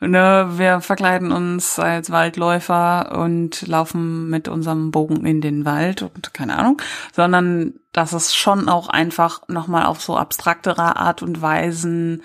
ne, 0.00 0.48
wir 0.56 0.80
verkleiden 0.80 1.32
uns 1.32 1.78
als 1.78 2.10
Waldläufer 2.10 3.18
und 3.18 3.66
laufen 3.66 4.30
mit 4.30 4.48
unserem 4.48 4.90
Bogen 4.90 5.26
in 5.26 5.40
den 5.40 5.64
Wald 5.64 6.02
und 6.02 6.32
keine 6.32 6.58
Ahnung, 6.58 6.80
sondern 7.12 7.74
dass 7.92 8.12
es 8.12 8.34
schon 8.34 8.68
auch 8.68 8.88
einfach 8.88 9.42
nochmal 9.48 9.86
auf 9.86 10.00
so 10.00 10.16
abstraktere 10.16 10.96
Art 10.96 11.22
und 11.22 11.42
Weisen 11.42 12.22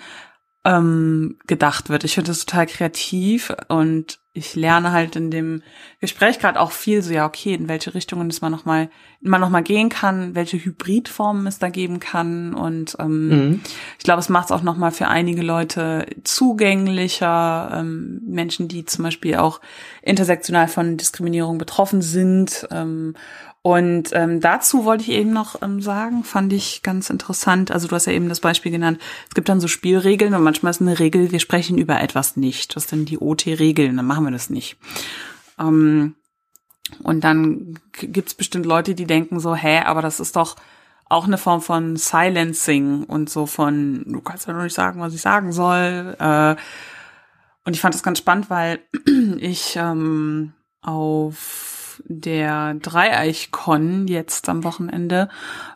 ähm, 0.64 1.38
gedacht 1.46 1.88
wird. 1.88 2.04
Ich 2.04 2.14
finde 2.14 2.30
das 2.30 2.46
total 2.46 2.66
kreativ 2.66 3.52
und 3.68 4.21
ich 4.34 4.54
lerne 4.54 4.92
halt 4.92 5.14
in 5.14 5.30
dem 5.30 5.62
Gespräch 6.00 6.38
gerade 6.38 6.58
auch 6.58 6.72
viel 6.72 7.02
so, 7.02 7.12
ja, 7.12 7.26
okay, 7.26 7.52
in 7.52 7.68
welche 7.68 7.94
Richtungen 7.94 8.30
es 8.30 8.40
man 8.40 8.50
nochmal, 8.50 8.88
man 9.20 9.42
nochmal 9.42 9.62
gehen 9.62 9.90
kann, 9.90 10.34
welche 10.34 10.56
Hybridformen 10.56 11.46
es 11.46 11.58
da 11.58 11.68
geben 11.68 12.00
kann. 12.00 12.54
Und 12.54 12.96
ähm, 12.98 13.28
mhm. 13.28 13.60
ich 13.98 14.04
glaube, 14.04 14.20
es 14.20 14.30
macht 14.30 14.46
es 14.46 14.52
auch 14.52 14.62
nochmal 14.62 14.90
für 14.90 15.08
einige 15.08 15.42
Leute 15.42 16.06
zugänglicher, 16.24 17.72
ähm, 17.74 18.22
Menschen, 18.24 18.68
die 18.68 18.86
zum 18.86 19.04
Beispiel 19.04 19.36
auch 19.36 19.60
intersektional 20.00 20.68
von 20.68 20.96
Diskriminierung 20.96 21.58
betroffen 21.58 22.00
sind 22.00 22.66
ähm, 22.70 23.14
und 23.62 24.10
ähm, 24.12 24.40
dazu 24.40 24.84
wollte 24.84 25.04
ich 25.04 25.10
eben 25.10 25.32
noch 25.32 25.62
ähm, 25.62 25.80
sagen, 25.80 26.24
fand 26.24 26.52
ich 26.52 26.82
ganz 26.82 27.10
interessant. 27.10 27.70
Also 27.70 27.86
du 27.86 27.94
hast 27.94 28.06
ja 28.06 28.12
eben 28.12 28.28
das 28.28 28.40
Beispiel 28.40 28.72
genannt. 28.72 29.00
Es 29.28 29.34
gibt 29.34 29.48
dann 29.48 29.60
so 29.60 29.68
Spielregeln 29.68 30.34
und 30.34 30.42
manchmal 30.42 30.70
ist 30.70 30.80
eine 30.80 30.98
Regel, 30.98 31.30
wir 31.30 31.38
sprechen 31.38 31.78
über 31.78 32.00
etwas 32.00 32.36
nicht. 32.36 32.74
Das 32.74 32.88
sind 32.88 33.08
die 33.08 33.18
OT-Regeln, 33.18 33.96
dann 33.96 34.06
machen 34.06 34.24
wir 34.24 34.32
das 34.32 34.50
nicht. 34.50 34.76
Ähm, 35.60 36.16
und 37.04 37.22
dann 37.22 37.78
gibt's 37.92 38.34
bestimmt 38.34 38.66
Leute, 38.66 38.96
die 38.96 39.06
denken 39.06 39.38
so, 39.38 39.54
hä, 39.54 39.82
aber 39.84 40.02
das 40.02 40.18
ist 40.18 40.34
doch 40.34 40.56
auch 41.08 41.26
eine 41.26 41.38
Form 41.38 41.60
von 41.60 41.96
Silencing 41.96 43.04
und 43.04 43.30
so 43.30 43.46
von, 43.46 44.02
du 44.06 44.20
kannst 44.22 44.48
ja 44.48 44.54
noch 44.54 44.64
nicht 44.64 44.74
sagen, 44.74 45.00
was 45.00 45.14
ich 45.14 45.20
sagen 45.20 45.52
soll. 45.52 46.16
Äh, 46.18 46.56
und 47.64 47.74
ich 47.74 47.80
fand 47.80 47.94
das 47.94 48.02
ganz 48.02 48.18
spannend, 48.18 48.50
weil 48.50 48.80
ich 49.38 49.76
ähm, 49.76 50.52
auf 50.80 51.71
der 52.06 52.74
Dreieichkon 52.74 54.06
jetzt 54.08 54.48
am 54.48 54.64
Wochenende 54.64 55.28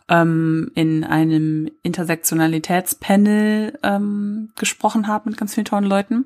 ähm, 0.09 0.71
in 0.75 1.03
einem 1.03 1.69
Intersektionalitätspanel 1.83 3.79
ähm, 3.83 4.49
gesprochen 4.57 5.07
habe 5.07 5.29
mit 5.29 5.37
ganz 5.37 5.53
vielen 5.55 5.65
tollen 5.65 5.85
Leuten. 5.85 6.25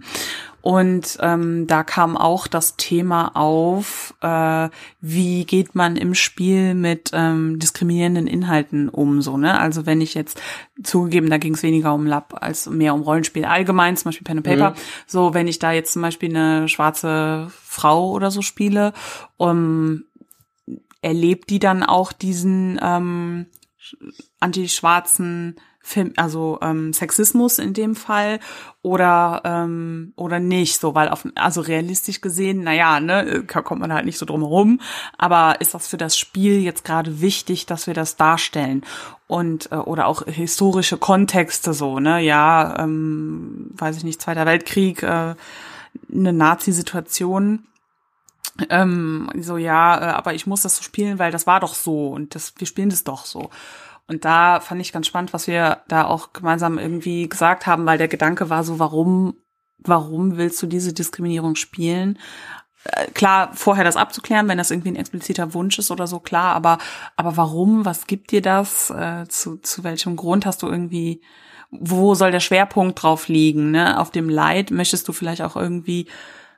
Und 0.61 1.17
ähm, 1.21 1.65
da 1.65 1.83
kam 1.83 2.15
auch 2.15 2.45
das 2.45 2.77
Thema 2.77 3.35
auf, 3.35 4.13
äh, 4.21 4.69
wie 4.99 5.45
geht 5.45 5.73
man 5.73 5.95
im 5.95 6.13
Spiel 6.13 6.75
mit 6.75 7.09
ähm, 7.13 7.57
diskriminierenden 7.57 8.27
Inhalten 8.27 8.87
um, 8.87 9.21
so, 9.23 9.37
ne? 9.37 9.59
Also 9.59 9.87
wenn 9.87 10.01
ich 10.01 10.13
jetzt 10.13 10.39
zugegeben, 10.83 11.29
da 11.31 11.39
ging 11.39 11.55
es 11.55 11.63
weniger 11.63 11.93
um 11.93 12.05
Lab 12.05 12.37
als 12.41 12.69
mehr 12.69 12.93
um 12.93 13.01
Rollenspiel 13.01 13.45
allgemein, 13.45 13.97
zum 13.97 14.09
Beispiel 14.09 14.25
Pen 14.25 14.37
and 14.37 14.45
Paper. 14.45 14.69
Mhm. 14.71 14.75
So, 15.07 15.33
wenn 15.33 15.47
ich 15.47 15.57
da 15.57 15.71
jetzt 15.71 15.93
zum 15.93 16.03
Beispiel 16.03 16.29
eine 16.29 16.69
schwarze 16.69 17.47
Frau 17.63 18.11
oder 18.11 18.29
so 18.29 18.43
spiele, 18.43 18.93
um 19.37 20.03
erlebt 21.01 21.49
die 21.49 21.59
dann 21.59 21.81
auch 21.81 22.13
diesen 22.13 22.79
ähm, 22.81 23.47
anti-schwarzen 24.39 25.55
also 26.15 26.59
ähm, 26.61 26.93
Sexismus 26.93 27.59
in 27.59 27.73
dem 27.73 27.95
Fall 27.95 28.39
oder 28.81 29.41
ähm, 29.43 30.13
oder 30.15 30.39
nicht 30.39 30.79
so 30.79 30.95
weil 30.95 31.09
auf 31.09 31.27
also 31.35 31.61
realistisch 31.61 32.21
gesehen 32.21 32.63
naja 32.63 32.99
ne 32.99 33.43
kommt 33.45 33.81
man 33.81 33.91
halt 33.91 34.05
nicht 34.05 34.17
so 34.17 34.25
drum 34.25 34.41
herum 34.41 34.79
aber 35.17 35.59
ist 35.59 35.73
das 35.73 35.87
für 35.87 35.97
das 35.97 36.17
Spiel 36.17 36.59
jetzt 36.59 36.85
gerade 36.85 37.21
wichtig 37.21 37.65
dass 37.65 37.87
wir 37.87 37.93
das 37.93 38.15
darstellen? 38.15 38.83
Und 39.27 39.71
äh, 39.71 39.75
oder 39.75 40.07
auch 40.07 40.25
historische 40.25 40.97
Kontexte 40.97 41.73
so 41.73 41.99
ne? 41.99 42.21
Ja 42.21 42.75
ähm, 42.79 43.71
weiß 43.73 43.97
ich 43.97 44.03
nicht 44.03 44.21
Zweiter 44.21 44.45
Weltkrieg 44.45 45.03
äh, 45.03 45.35
eine 46.11 46.33
Nazi-Situation. 46.33 47.65
Ähm, 48.69 49.29
so 49.39 49.57
ja, 49.57 49.97
äh, 49.97 50.13
aber 50.13 50.33
ich 50.33 50.47
muss 50.47 50.61
das 50.61 50.77
so 50.77 50.83
spielen, 50.83 51.19
weil 51.19 51.31
das 51.31 51.47
war 51.47 51.59
doch 51.59 51.73
so 51.73 52.09
und 52.09 52.35
das, 52.35 52.53
wir 52.57 52.67
spielen 52.67 52.89
das 52.89 53.03
doch 53.03 53.25
so. 53.25 53.49
Und 54.11 54.25
da 54.25 54.59
fand 54.59 54.81
ich 54.81 54.91
ganz 54.91 55.07
spannend, 55.07 55.31
was 55.31 55.47
wir 55.47 55.83
da 55.87 56.03
auch 56.03 56.33
gemeinsam 56.33 56.77
irgendwie 56.77 57.29
gesagt 57.29 57.65
haben, 57.65 57.85
weil 57.85 57.97
der 57.97 58.09
Gedanke 58.09 58.49
war 58.49 58.65
so, 58.65 58.77
warum, 58.77 59.35
warum 59.77 60.35
willst 60.35 60.61
du 60.61 60.67
diese 60.67 60.91
Diskriminierung 60.91 61.55
spielen? 61.55 62.19
Äh, 62.83 63.09
klar, 63.11 63.51
vorher 63.53 63.85
das 63.85 63.95
abzuklären, 63.95 64.49
wenn 64.49 64.57
das 64.57 64.69
irgendwie 64.69 64.89
ein 64.89 64.97
expliziter 64.97 65.53
Wunsch 65.53 65.79
ist 65.79 65.91
oder 65.91 66.07
so, 66.07 66.19
klar, 66.19 66.53
aber, 66.55 66.77
aber 67.15 67.37
warum, 67.37 67.85
was 67.85 68.05
gibt 68.05 68.31
dir 68.31 68.41
das? 68.41 68.89
Äh, 68.89 69.29
zu, 69.29 69.59
zu 69.59 69.85
welchem 69.85 70.17
Grund 70.17 70.45
hast 70.45 70.61
du 70.61 70.67
irgendwie, 70.67 71.21
wo 71.69 72.13
soll 72.13 72.31
der 72.31 72.41
Schwerpunkt 72.41 73.01
drauf 73.01 73.29
liegen? 73.29 73.71
Ne? 73.71 73.97
Auf 73.97 74.11
dem 74.11 74.27
Leid 74.27 74.71
möchtest 74.71 75.07
du 75.07 75.13
vielleicht 75.13 75.41
auch 75.41 75.55
irgendwie 75.55 76.07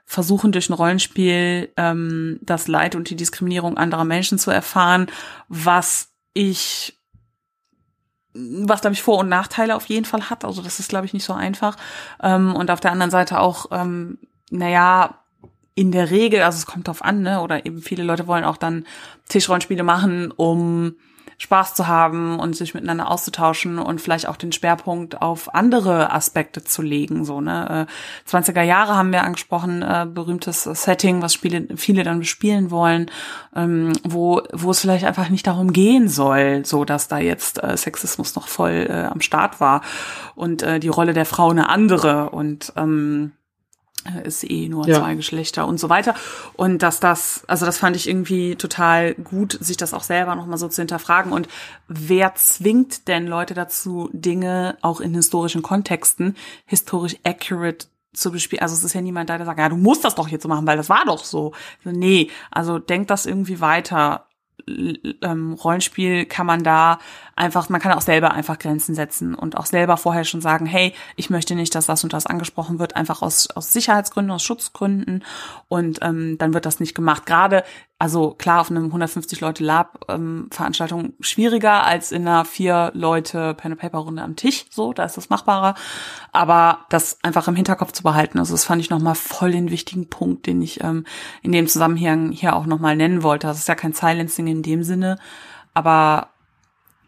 versuchen 0.06 0.50
durch 0.50 0.68
ein 0.70 0.74
Rollenspiel 0.74 1.72
ähm, 1.76 2.40
das 2.42 2.66
Leid 2.66 2.96
und 2.96 3.10
die 3.10 3.16
Diskriminierung 3.16 3.76
anderer 3.76 4.04
Menschen 4.04 4.40
zu 4.40 4.50
erfahren, 4.50 5.06
was 5.46 6.08
ich 6.32 6.98
was 8.34 8.80
glaube 8.80 8.94
ich 8.94 9.02
Vor- 9.02 9.18
und 9.18 9.28
Nachteile 9.28 9.76
auf 9.76 9.86
jeden 9.86 10.04
Fall 10.04 10.28
hat. 10.28 10.44
Also 10.44 10.62
das 10.62 10.80
ist 10.80 10.88
glaube 10.88 11.06
ich 11.06 11.12
nicht 11.12 11.24
so 11.24 11.32
einfach. 11.32 11.76
Ähm, 12.22 12.54
und 12.54 12.70
auf 12.70 12.80
der 12.80 12.92
anderen 12.92 13.10
Seite 13.10 13.40
auch, 13.40 13.66
ähm, 13.70 14.18
naja, 14.50 15.18
in 15.76 15.90
der 15.90 16.10
Regel, 16.10 16.42
also 16.42 16.56
es 16.56 16.66
kommt 16.66 16.86
drauf 16.88 17.02
an, 17.02 17.22
ne? 17.22 17.40
Oder 17.40 17.66
eben 17.66 17.82
viele 17.82 18.04
Leute 18.04 18.26
wollen 18.26 18.44
auch 18.44 18.56
dann 18.56 18.86
Tischrollenspiele 19.28 19.82
machen, 19.82 20.30
um 20.30 20.94
Spaß 21.38 21.74
zu 21.74 21.86
haben 21.86 22.38
und 22.38 22.56
sich 22.56 22.74
miteinander 22.74 23.10
auszutauschen 23.10 23.78
und 23.78 24.00
vielleicht 24.00 24.28
auch 24.28 24.36
den 24.36 24.52
Schwerpunkt 24.52 25.20
auf 25.22 25.54
andere 25.54 26.12
Aspekte 26.12 26.64
zu 26.64 26.82
legen. 26.82 27.24
So, 27.24 27.40
ne? 27.40 27.86
20er 28.28 28.60
äh, 28.60 28.66
Jahre 28.66 28.96
haben 28.96 29.12
wir 29.12 29.22
angesprochen, 29.22 29.82
äh, 29.82 30.06
berühmtes 30.08 30.64
Setting, 30.64 31.22
was 31.22 31.34
Spiele, 31.34 31.66
viele 31.76 32.04
dann 32.04 32.20
bespielen 32.20 32.70
wollen, 32.70 33.10
ähm, 33.54 33.92
wo, 34.04 34.42
wo 34.52 34.70
es 34.70 34.80
vielleicht 34.80 35.04
einfach 35.04 35.28
nicht 35.28 35.46
darum 35.46 35.72
gehen 35.72 36.08
soll, 36.08 36.64
so 36.64 36.84
dass 36.84 37.08
da 37.08 37.18
jetzt 37.18 37.62
äh, 37.62 37.76
Sexismus 37.76 38.34
noch 38.34 38.48
voll 38.48 38.86
äh, 38.88 39.04
am 39.04 39.20
Start 39.20 39.60
war 39.60 39.82
und 40.34 40.62
äh, 40.62 40.80
die 40.80 40.88
Rolle 40.88 41.12
der 41.12 41.26
Frau 41.26 41.50
eine 41.50 41.68
andere 41.68 42.30
und 42.30 42.72
ähm, 42.76 43.32
äh, 43.34 43.43
ist 44.24 44.48
eh 44.48 44.68
nur 44.68 44.86
ja. 44.86 45.00
zwei 45.00 45.14
Geschlechter 45.14 45.66
und 45.66 45.78
so 45.80 45.88
weiter. 45.88 46.14
Und 46.54 46.82
dass 46.82 47.00
das, 47.00 47.44
also 47.46 47.66
das 47.66 47.78
fand 47.78 47.96
ich 47.96 48.08
irgendwie 48.08 48.56
total 48.56 49.14
gut, 49.14 49.58
sich 49.60 49.76
das 49.76 49.94
auch 49.94 50.02
selber 50.02 50.34
nochmal 50.34 50.58
so 50.58 50.68
zu 50.68 50.82
hinterfragen. 50.82 51.32
Und 51.32 51.48
wer 51.88 52.34
zwingt 52.34 53.08
denn 53.08 53.26
Leute 53.26 53.54
dazu, 53.54 54.10
Dinge 54.12 54.76
auch 54.82 55.00
in 55.00 55.14
historischen 55.14 55.62
Kontexten 55.62 56.36
historisch 56.66 57.16
accurate 57.24 57.86
zu 58.14 58.30
bespielen. 58.30 58.62
Also 58.62 58.74
es 58.74 58.84
ist 58.84 58.94
ja 58.94 59.00
niemand 59.00 59.28
da, 59.28 59.36
der 59.36 59.46
sagt, 59.46 59.58
ja, 59.58 59.68
du 59.68 59.76
musst 59.76 60.04
das 60.04 60.14
doch 60.14 60.28
jetzt 60.28 60.42
so 60.42 60.48
machen, 60.48 60.66
weil 60.66 60.76
das 60.76 60.88
war 60.88 61.04
doch 61.04 61.24
so. 61.24 61.52
Also, 61.84 61.98
nee, 61.98 62.30
also 62.50 62.78
denk 62.78 63.08
das 63.08 63.26
irgendwie 63.26 63.60
weiter. 63.60 64.26
Ähm, 64.66 65.54
Rollenspiel 65.54 66.24
kann 66.24 66.46
man 66.46 66.62
da 66.62 66.98
einfach, 67.36 67.68
man 67.68 67.80
kann 67.80 67.92
auch 67.92 68.00
selber 68.00 68.32
einfach 68.32 68.58
Grenzen 68.58 68.94
setzen 68.94 69.34
und 69.34 69.56
auch 69.56 69.66
selber 69.66 69.96
vorher 69.96 70.24
schon 70.24 70.40
sagen, 70.40 70.66
hey, 70.66 70.94
ich 71.16 71.30
möchte 71.30 71.54
nicht, 71.54 71.74
dass 71.74 71.86
das 71.86 72.04
und 72.04 72.12
das 72.12 72.26
angesprochen 72.26 72.78
wird, 72.78 72.96
einfach 72.96 73.22
aus, 73.22 73.50
aus 73.50 73.72
Sicherheitsgründen, 73.72 74.32
aus 74.32 74.42
Schutzgründen 74.42 75.24
und 75.68 75.98
ähm, 76.02 76.36
dann 76.38 76.54
wird 76.54 76.66
das 76.66 76.80
nicht 76.80 76.94
gemacht. 76.94 77.26
Gerade, 77.26 77.64
also 77.98 78.32
klar, 78.32 78.60
auf 78.60 78.70
einem 78.70 78.86
150 78.86 79.40
Leute 79.40 79.64
Lab 79.64 80.04
ähm, 80.08 80.48
Veranstaltung 80.50 81.14
schwieriger 81.20 81.84
als 81.84 82.12
in 82.12 82.26
einer 82.26 82.44
vier 82.44 82.90
Leute 82.94 83.54
Pen 83.54 83.72
and 83.72 83.80
Paper 83.80 83.98
Runde 83.98 84.22
am 84.22 84.36
Tisch, 84.36 84.66
so, 84.70 84.92
da 84.92 85.04
ist 85.04 85.16
das 85.16 85.30
machbarer, 85.30 85.74
aber 86.32 86.80
das 86.90 87.18
einfach 87.22 87.48
im 87.48 87.56
Hinterkopf 87.56 87.92
zu 87.92 88.02
behalten, 88.02 88.38
also 88.38 88.54
das 88.54 88.64
fand 88.64 88.80
ich 88.80 88.90
nochmal 88.90 89.14
voll 89.14 89.52
den 89.52 89.70
wichtigen 89.70 90.08
Punkt, 90.08 90.46
den 90.46 90.62
ich 90.62 90.82
ähm, 90.82 91.04
in 91.42 91.52
dem 91.52 91.66
Zusammenhang 91.66 92.30
hier 92.30 92.54
auch 92.56 92.66
nochmal 92.66 92.96
nennen 92.96 93.22
wollte. 93.22 93.46
Das 93.46 93.58
ist 93.58 93.68
ja 93.68 93.74
kein 93.74 93.92
Silencing 93.92 94.46
in 94.46 94.62
dem 94.62 94.82
Sinne, 94.82 95.18
aber 95.72 96.28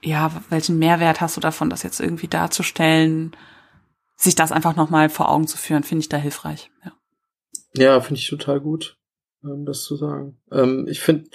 ja, 0.03 0.31
welchen 0.51 0.79
Mehrwert 0.79 1.21
hast 1.21 1.37
du 1.37 1.41
davon, 1.41 1.71
das 1.71 1.83
jetzt 1.83 2.01
irgendwie 2.01 2.29
darzustellen, 2.29 3.37
sich 4.17 4.35
das 4.35 4.53
einfach 4.53 4.77
nochmal 4.77 5.09
vor 5.09 5.31
Augen 5.31 5.47
zu 5.47 5.59
führen, 5.59 5.83
finde 5.83 6.01
ich 6.01 6.09
da 6.09 6.17
hilfreich. 6.17 6.71
Ja, 6.85 6.93
ja 7.75 8.01
finde 8.01 8.21
ich 8.21 8.29
total 8.29 8.61
gut, 8.61 8.97
ähm, 9.45 9.67
das 9.67 9.85
zu 9.85 9.97
sagen. 9.97 10.39
Ähm, 10.51 10.87
ich 10.89 11.01
finde 11.01 11.29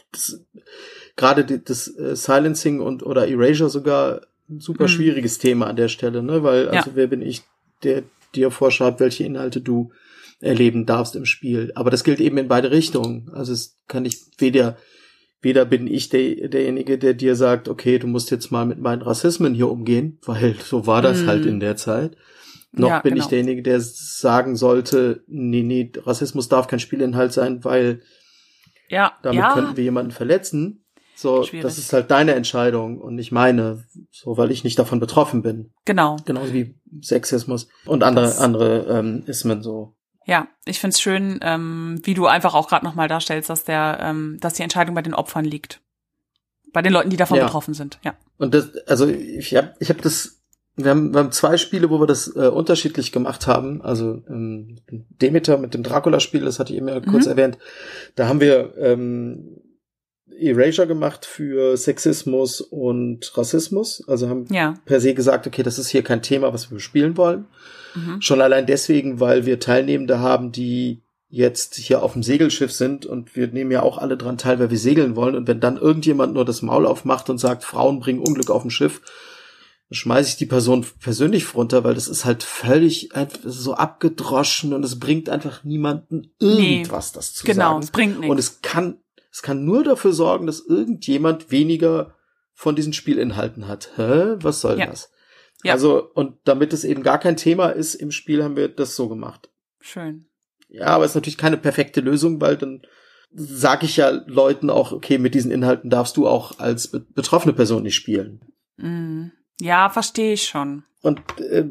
gerade 1.15 1.59
das 1.59 1.87
äh, 1.95 2.15
Silencing 2.15 2.79
und 2.79 3.03
oder 3.03 3.27
Erasure 3.27 3.69
sogar 3.69 4.21
ein 4.49 4.59
super 4.59 4.85
mhm. 4.85 4.89
schwieriges 4.89 5.37
Thema 5.37 5.67
an 5.67 5.75
der 5.75 5.87
Stelle, 5.87 6.23
ne? 6.23 6.43
Weil, 6.43 6.69
also 6.69 6.89
ja. 6.89 6.95
wer 6.95 7.07
bin 7.07 7.21
ich, 7.21 7.43
der 7.83 8.03
dir 8.35 8.51
vorschreibt, 8.51 8.99
welche 8.99 9.23
Inhalte 9.23 9.61
du 9.61 9.91
erleben 10.39 10.85
darfst 10.85 11.15
im 11.15 11.25
Spiel. 11.25 11.71
Aber 11.75 11.91
das 11.91 12.03
gilt 12.03 12.19
eben 12.19 12.37
in 12.37 12.47
beide 12.47 12.71
Richtungen. 12.71 13.29
Also 13.33 13.53
es 13.53 13.77
kann 13.87 14.05
ich 14.05 14.25
weder 14.39 14.77
weder 15.41 15.65
bin 15.65 15.87
ich 15.87 16.09
der, 16.09 16.47
derjenige, 16.47 16.97
der 16.97 17.13
dir 17.13 17.35
sagt, 17.35 17.67
okay, 17.67 17.99
du 17.99 18.07
musst 18.07 18.31
jetzt 18.31 18.51
mal 18.51 18.65
mit 18.65 18.79
meinen 18.79 19.01
Rassismen 19.01 19.53
hier 19.53 19.69
umgehen, 19.69 20.19
weil 20.25 20.55
so 20.63 20.87
war 20.87 21.01
das 21.01 21.23
mm. 21.23 21.27
halt 21.27 21.45
in 21.45 21.59
der 21.59 21.75
Zeit. 21.75 22.15
Noch 22.73 22.89
ja, 22.89 22.99
bin 22.99 23.15
genau. 23.15 23.23
ich 23.23 23.29
derjenige, 23.29 23.63
der 23.63 23.81
sagen 23.81 24.55
sollte, 24.55 25.23
nee, 25.27 25.63
nee, 25.63 25.91
Rassismus 25.97 26.47
darf 26.47 26.67
kein 26.67 26.79
Spielinhalt 26.79 27.33
sein, 27.33 27.63
weil 27.65 28.01
ja, 28.87 29.13
damit 29.23 29.39
ja. 29.39 29.53
könnten 29.53 29.77
wir 29.77 29.83
jemanden 29.83 30.11
verletzen. 30.11 30.85
So, 31.15 31.43
Schwierig. 31.43 31.63
das 31.63 31.77
ist 31.77 31.91
halt 31.93 32.09
deine 32.09 32.33
Entscheidung 32.33 32.99
und 32.99 33.15
nicht 33.15 33.31
meine, 33.31 33.83
so 34.09 34.37
weil 34.37 34.51
ich 34.51 34.63
nicht 34.63 34.79
davon 34.79 34.99
betroffen 34.99 35.41
bin. 35.41 35.71
Genau. 35.85 36.17
Genauso 36.25 36.53
wie 36.53 36.79
Sexismus 37.01 37.67
und 37.85 38.03
andere 38.03 38.25
das. 38.25 38.39
andere 38.39 38.85
ähm, 38.89 39.23
Ismen 39.27 39.61
so. 39.61 39.95
Ja, 40.25 40.47
ich 40.65 40.79
find's 40.79 41.01
schön, 41.01 41.39
ähm, 41.41 41.99
wie 42.03 42.13
du 42.13 42.27
einfach 42.27 42.53
auch 42.53 42.67
gerade 42.67 42.85
nochmal 42.85 43.07
darstellst, 43.07 43.49
dass 43.49 43.63
der, 43.63 43.99
ähm, 44.01 44.37
dass 44.39 44.53
die 44.53 44.63
Entscheidung 44.63 44.95
bei 44.95 45.01
den 45.01 45.13
Opfern 45.13 45.45
liegt. 45.45 45.81
Bei 46.73 46.81
den 46.81 46.93
Leuten, 46.93 47.09
die 47.09 47.17
davon 47.17 47.37
ja. 47.37 47.45
betroffen 47.45 47.73
sind, 47.73 47.99
ja. 48.03 48.15
Und 48.37 48.53
das, 48.53 48.75
also 48.87 49.07
ich 49.07 49.55
habe 49.55 49.73
ich 49.79 49.89
hab 49.89 50.01
das, 50.01 50.41
wir 50.75 50.91
haben, 50.91 51.13
wir 51.13 51.19
haben 51.19 51.31
zwei 51.31 51.57
Spiele, 51.57 51.89
wo 51.89 51.99
wir 51.99 52.07
das 52.07 52.33
äh, 52.35 52.47
unterschiedlich 52.47 53.11
gemacht 53.11 53.47
haben. 53.47 53.81
Also 53.81 54.23
ähm, 54.29 54.77
Demeter 54.89 55.57
mit 55.57 55.73
dem 55.73 55.83
Dracula-Spiel, 55.83 56.45
das 56.45 56.59
hatte 56.59 56.71
ich 56.71 56.77
eben 56.77 56.87
ja 56.87 56.99
kurz 57.01 57.25
mhm. 57.25 57.31
erwähnt. 57.31 57.57
Da 58.15 58.27
haben 58.27 58.39
wir 58.39 58.73
ähm, 58.77 59.57
Erasure 60.39 60.87
gemacht 60.87 61.25
für 61.25 61.75
Sexismus 61.77 62.61
und 62.61 63.37
Rassismus. 63.37 64.03
Also 64.07 64.29
haben 64.29 64.45
ja. 64.49 64.75
per 64.85 65.01
se 65.01 65.13
gesagt, 65.13 65.45
okay, 65.45 65.63
das 65.63 65.77
ist 65.77 65.89
hier 65.89 66.03
kein 66.03 66.21
Thema, 66.21 66.53
was 66.53 66.71
wir 66.71 66.79
spielen 66.79 67.17
wollen. 67.17 67.47
Mhm. 67.95 68.21
Schon 68.21 68.41
allein 68.41 68.65
deswegen, 68.65 69.19
weil 69.19 69.45
wir 69.45 69.59
Teilnehmende 69.59 70.19
haben, 70.19 70.51
die 70.51 71.01
jetzt 71.31 71.75
hier 71.75 72.03
auf 72.03 72.13
dem 72.13 72.23
Segelschiff 72.23 72.73
sind 72.73 73.05
und 73.05 73.35
wir 73.35 73.47
nehmen 73.47 73.71
ja 73.71 73.81
auch 73.81 73.97
alle 73.97 74.17
dran 74.17 74.37
teil, 74.37 74.59
weil 74.59 74.69
wir 74.69 74.77
segeln 74.77 75.15
wollen. 75.15 75.35
Und 75.35 75.47
wenn 75.47 75.61
dann 75.61 75.77
irgendjemand 75.77 76.33
nur 76.33 76.43
das 76.43 76.61
Maul 76.61 76.85
aufmacht 76.85 77.29
und 77.29 77.37
sagt, 77.37 77.63
Frauen 77.63 78.01
bringen 78.01 78.19
Unglück 78.19 78.49
auf 78.49 78.63
dem 78.63 78.69
Schiff, 78.69 79.01
dann 79.89 79.95
schmeiße 79.95 80.29
ich 80.29 80.35
die 80.35 80.45
Person 80.45 80.85
persönlich 80.99 81.55
runter, 81.55 81.85
weil 81.85 81.95
das 81.95 82.09
ist 82.09 82.25
halt 82.25 82.43
völlig 82.43 83.09
so 83.45 83.73
abgedroschen 83.75 84.73
und 84.73 84.83
es 84.83 84.99
bringt 84.99 85.29
einfach 85.29 85.63
niemanden 85.63 86.33
irgendwas, 86.39 87.13
nee, 87.13 87.17
das 87.17 87.33
zu 87.33 87.45
genau, 87.45 87.55
sagen. 87.55 87.71
Genau, 87.75 87.83
es 87.83 87.91
bringt 87.91 88.19
nichts. 88.19 88.31
Und 88.31 88.37
es 88.37 88.61
kann, 88.61 88.97
es 89.31 89.41
kann 89.41 89.63
nur 89.63 89.85
dafür 89.85 90.11
sorgen, 90.11 90.47
dass 90.47 90.59
irgendjemand 90.59 91.49
weniger 91.49 92.13
von 92.53 92.75
diesen 92.75 92.91
Spielinhalten 92.91 93.69
hat. 93.69 93.91
Hä? 93.95 94.35
Was 94.41 94.59
soll 94.59 94.77
ja. 94.79 94.87
das? 94.87 95.11
Ja. 95.63 95.73
Also, 95.73 96.09
und 96.13 96.37
damit 96.43 96.73
es 96.73 96.83
eben 96.83 97.03
gar 97.03 97.19
kein 97.19 97.37
Thema 97.37 97.69
ist 97.69 97.95
im 97.95 98.11
Spiel, 98.11 98.43
haben 98.43 98.55
wir 98.55 98.67
das 98.67 98.95
so 98.95 99.07
gemacht. 99.09 99.49
Schön. 99.79 100.25
Ja, 100.69 100.87
aber 100.87 101.05
es 101.05 101.11
ist 101.11 101.15
natürlich 101.15 101.37
keine 101.37 101.57
perfekte 101.57 102.01
Lösung, 102.01 102.39
weil 102.41 102.57
dann 102.57 102.81
sage 103.33 103.85
ich 103.85 103.97
ja 103.97 104.09
Leuten 104.09 104.69
auch, 104.69 104.91
okay, 104.91 105.17
mit 105.17 105.35
diesen 105.35 105.51
Inhalten 105.51 105.89
darfst 105.89 106.17
du 106.17 106.27
auch 106.27 106.59
als 106.59 106.89
be 106.89 106.99
betroffene 106.99 107.53
Person 107.53 107.83
nicht 107.83 107.95
spielen. 107.95 108.41
Mm. 108.77 109.27
Ja, 109.59 109.89
verstehe 109.89 110.33
ich 110.33 110.43
schon. 110.43 110.83
Und 111.01 111.19
äh, 111.39 111.65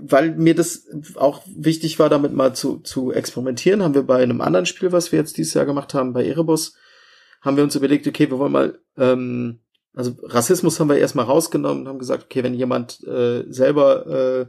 weil 0.00 0.34
mir 0.34 0.54
das 0.54 0.86
auch 1.16 1.42
wichtig 1.46 1.98
war, 1.98 2.08
damit 2.08 2.32
mal 2.32 2.54
zu, 2.54 2.78
zu 2.78 3.12
experimentieren, 3.12 3.82
haben 3.82 3.94
wir 3.94 4.02
bei 4.02 4.22
einem 4.22 4.40
anderen 4.40 4.66
Spiel, 4.66 4.92
was 4.92 5.12
wir 5.12 5.18
jetzt 5.18 5.36
dieses 5.36 5.54
Jahr 5.54 5.66
gemacht 5.66 5.94
haben, 5.94 6.12
bei 6.12 6.26
Erebus, 6.26 6.76
haben 7.42 7.56
wir 7.56 7.64
uns 7.64 7.76
überlegt, 7.76 8.06
okay, 8.06 8.30
wir 8.30 8.38
wollen 8.38 8.52
mal 8.52 8.78
ähm, 8.96 9.60
also 9.96 10.14
Rassismus 10.22 10.78
haben 10.78 10.90
wir 10.90 10.98
erstmal 10.98 11.24
rausgenommen 11.24 11.82
und 11.82 11.88
haben 11.88 11.98
gesagt, 11.98 12.24
okay, 12.24 12.44
wenn 12.44 12.52
jemand 12.52 13.02
äh, 13.04 13.44
selber 13.48 14.06
äh, 14.06 14.46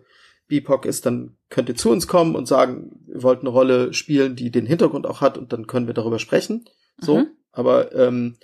BIPOC 0.50 0.86
ist, 0.86 1.06
dann 1.06 1.38
könnt 1.50 1.70
ihr 1.70 1.76
zu 1.76 1.90
uns 1.90 2.08
kommen 2.08 2.36
und 2.36 2.50
sagen, 2.50 3.00
ihr 3.08 3.24
wollt 3.24 3.40
eine 3.40 3.50
Rolle 3.50 3.94
spielen, 3.94 4.36
die 4.36 4.52
den 4.52 4.66
Hintergrund 4.66 5.08
auch 5.08 5.22
hat 5.22 5.38
und 5.38 5.54
dann 5.54 5.66
können 5.66 5.88
wir 5.88 5.94
darüber 5.94 6.20
sprechen. 6.20 6.66
So, 7.00 7.20
mhm. 7.20 7.28
aber 7.54 7.96
ähm, 7.96 8.36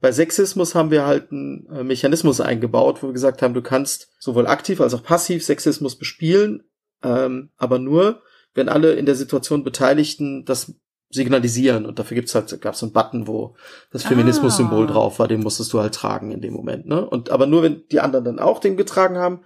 bei 0.00 0.12
Sexismus 0.12 0.74
haben 0.74 0.90
wir 0.90 1.04
halt 1.04 1.30
einen 1.30 1.68
äh, 1.70 1.84
Mechanismus 1.84 2.40
eingebaut, 2.40 3.02
wo 3.02 3.08
wir 3.08 3.12
gesagt 3.12 3.42
haben, 3.42 3.52
du 3.52 3.62
kannst 3.62 4.08
sowohl 4.18 4.46
aktiv 4.46 4.80
als 4.80 4.94
auch 4.94 5.02
passiv 5.02 5.44
Sexismus 5.44 5.96
bespielen, 5.96 6.62
ähm, 7.02 7.50
aber 7.58 7.78
nur, 7.78 8.22
wenn 8.54 8.70
alle 8.70 8.94
in 8.94 9.04
der 9.04 9.14
Situation 9.14 9.62
Beteiligten 9.62 10.46
das 10.46 10.74
signalisieren 11.10 11.86
und 11.86 11.98
dafür 11.98 12.16
gibt's 12.16 12.34
halt 12.34 12.60
gab's 12.60 12.80
so 12.80 12.86
einen 12.86 12.92
Button, 12.92 13.26
wo 13.26 13.56
das 13.92 14.02
Feminismus-Symbol 14.02 14.86
ah. 14.86 14.92
drauf 14.92 15.18
war, 15.18 15.28
den 15.28 15.40
musstest 15.40 15.72
du 15.72 15.80
halt 15.80 15.94
tragen 15.94 16.32
in 16.32 16.40
dem 16.40 16.52
Moment, 16.52 16.86
ne? 16.86 17.08
Und 17.08 17.30
aber 17.30 17.46
nur 17.46 17.62
wenn 17.62 17.86
die 17.90 18.00
anderen 18.00 18.24
dann 18.24 18.38
auch 18.38 18.58
den 18.58 18.76
getragen 18.76 19.16
haben, 19.16 19.40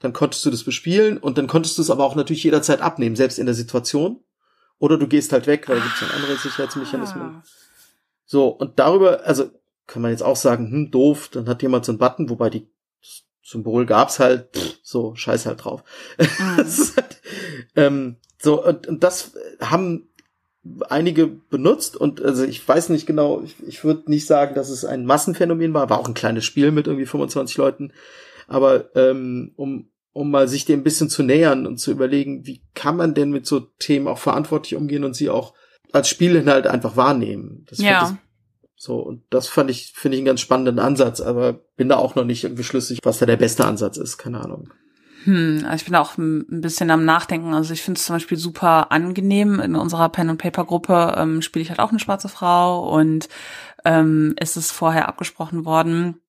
dann 0.00 0.12
konntest 0.12 0.44
du 0.44 0.50
das 0.50 0.64
bespielen 0.64 1.18
und 1.18 1.38
dann 1.38 1.46
konntest 1.46 1.78
du 1.78 1.82
es 1.82 1.90
aber 1.90 2.04
auch 2.04 2.16
natürlich 2.16 2.44
jederzeit 2.44 2.80
abnehmen, 2.80 3.16
selbst 3.16 3.38
in 3.38 3.46
der 3.46 3.54
Situation. 3.54 4.20
Oder 4.78 4.98
du 4.98 5.06
gehst 5.06 5.32
halt 5.32 5.46
weg, 5.46 5.68
weil 5.68 5.80
gibt's 5.80 6.00
dann 6.00 6.10
andere 6.10 6.36
Sicherheitsmechanismen. 6.36 7.22
Ah. 7.22 7.42
So 8.26 8.48
und 8.48 8.78
darüber, 8.78 9.24
also 9.24 9.50
kann 9.86 10.02
man 10.02 10.10
jetzt 10.10 10.22
auch 10.22 10.36
sagen, 10.36 10.70
hm, 10.70 10.90
doof, 10.90 11.28
dann 11.32 11.48
hat 11.48 11.62
jemand 11.62 11.84
so 11.84 11.92
einen 11.92 11.98
Button, 11.98 12.28
wobei 12.28 12.50
die 12.50 12.68
Symbol 13.42 13.86
gab's 13.86 14.18
halt, 14.18 14.56
pff, 14.56 14.78
so 14.82 15.14
scheiß 15.14 15.46
halt 15.46 15.64
drauf. 15.64 15.84
Mhm. 16.18 16.56
halt, 16.96 17.20
ähm, 17.76 18.16
so 18.38 18.64
und, 18.64 18.86
und 18.86 19.04
das 19.04 19.32
haben 19.60 20.08
einige 20.88 21.26
benutzt 21.26 21.96
und 21.96 22.22
also 22.22 22.44
ich 22.44 22.66
weiß 22.66 22.88
nicht 22.88 23.06
genau, 23.06 23.42
ich, 23.42 23.56
ich 23.66 23.84
würde 23.84 24.10
nicht 24.10 24.26
sagen, 24.26 24.54
dass 24.54 24.70
es 24.70 24.84
ein 24.84 25.04
Massenphänomen 25.04 25.74
war, 25.74 25.90
war 25.90 25.98
auch 25.98 26.08
ein 26.08 26.14
kleines 26.14 26.44
Spiel 26.44 26.70
mit 26.70 26.86
irgendwie 26.86 27.06
25 27.06 27.56
Leuten, 27.56 27.92
aber 28.48 28.94
ähm, 28.96 29.52
um 29.56 29.88
um 30.12 30.30
mal 30.30 30.46
sich 30.46 30.64
dem 30.64 30.80
ein 30.80 30.84
bisschen 30.84 31.10
zu 31.10 31.24
nähern 31.24 31.66
und 31.66 31.78
zu 31.78 31.90
überlegen, 31.90 32.46
wie 32.46 32.62
kann 32.74 32.96
man 32.96 33.14
denn 33.14 33.30
mit 33.30 33.46
so 33.46 33.58
Themen 33.58 34.06
auch 34.06 34.18
verantwortlich 34.18 34.76
umgehen 34.76 35.02
und 35.02 35.16
sie 35.16 35.28
auch 35.28 35.54
als 35.92 36.08
Spielinhalt 36.08 36.68
einfach 36.68 36.96
wahrnehmen. 36.96 37.66
Das 37.68 37.80
ja. 37.80 38.16
so 38.76 39.00
und 39.00 39.24
das 39.30 39.48
fand 39.48 39.70
ich 39.70 39.92
finde 39.94 40.16
ich 40.16 40.20
einen 40.20 40.26
ganz 40.26 40.40
spannenden 40.40 40.78
Ansatz, 40.78 41.20
aber 41.20 41.54
bin 41.76 41.88
da 41.88 41.96
auch 41.96 42.14
noch 42.14 42.24
nicht 42.24 42.44
irgendwie 42.44 42.62
schlüssig, 42.62 43.00
was 43.02 43.18
da 43.18 43.26
der 43.26 43.36
beste 43.36 43.64
Ansatz 43.64 43.96
ist, 43.96 44.16
keine 44.16 44.40
Ahnung. 44.40 44.70
Hm, 45.24 45.62
also 45.64 45.76
ich 45.76 45.84
bin 45.86 45.94
auch 45.94 46.18
ein 46.18 46.60
bisschen 46.60 46.90
am 46.90 47.04
Nachdenken. 47.04 47.54
Also 47.54 47.72
ich 47.72 47.82
finde 47.82 47.98
es 47.98 48.06
zum 48.06 48.16
Beispiel 48.16 48.38
super 48.38 48.92
angenehm. 48.92 49.58
In 49.60 49.74
unserer 49.74 50.08
Pen 50.10 50.30
and 50.30 50.40
Paper 50.40 50.64
Gruppe 50.64 51.14
ähm, 51.16 51.42
spiele 51.42 51.62
ich 51.62 51.70
halt 51.70 51.80
auch 51.80 51.90
eine 51.90 51.98
schwarze 52.00 52.28
Frau 52.28 52.88
und 52.94 53.28
ähm, 53.84 54.34
es 54.36 54.56
ist 54.56 54.70
vorher 54.70 55.08
abgesprochen 55.08 55.64
worden, 55.64 56.20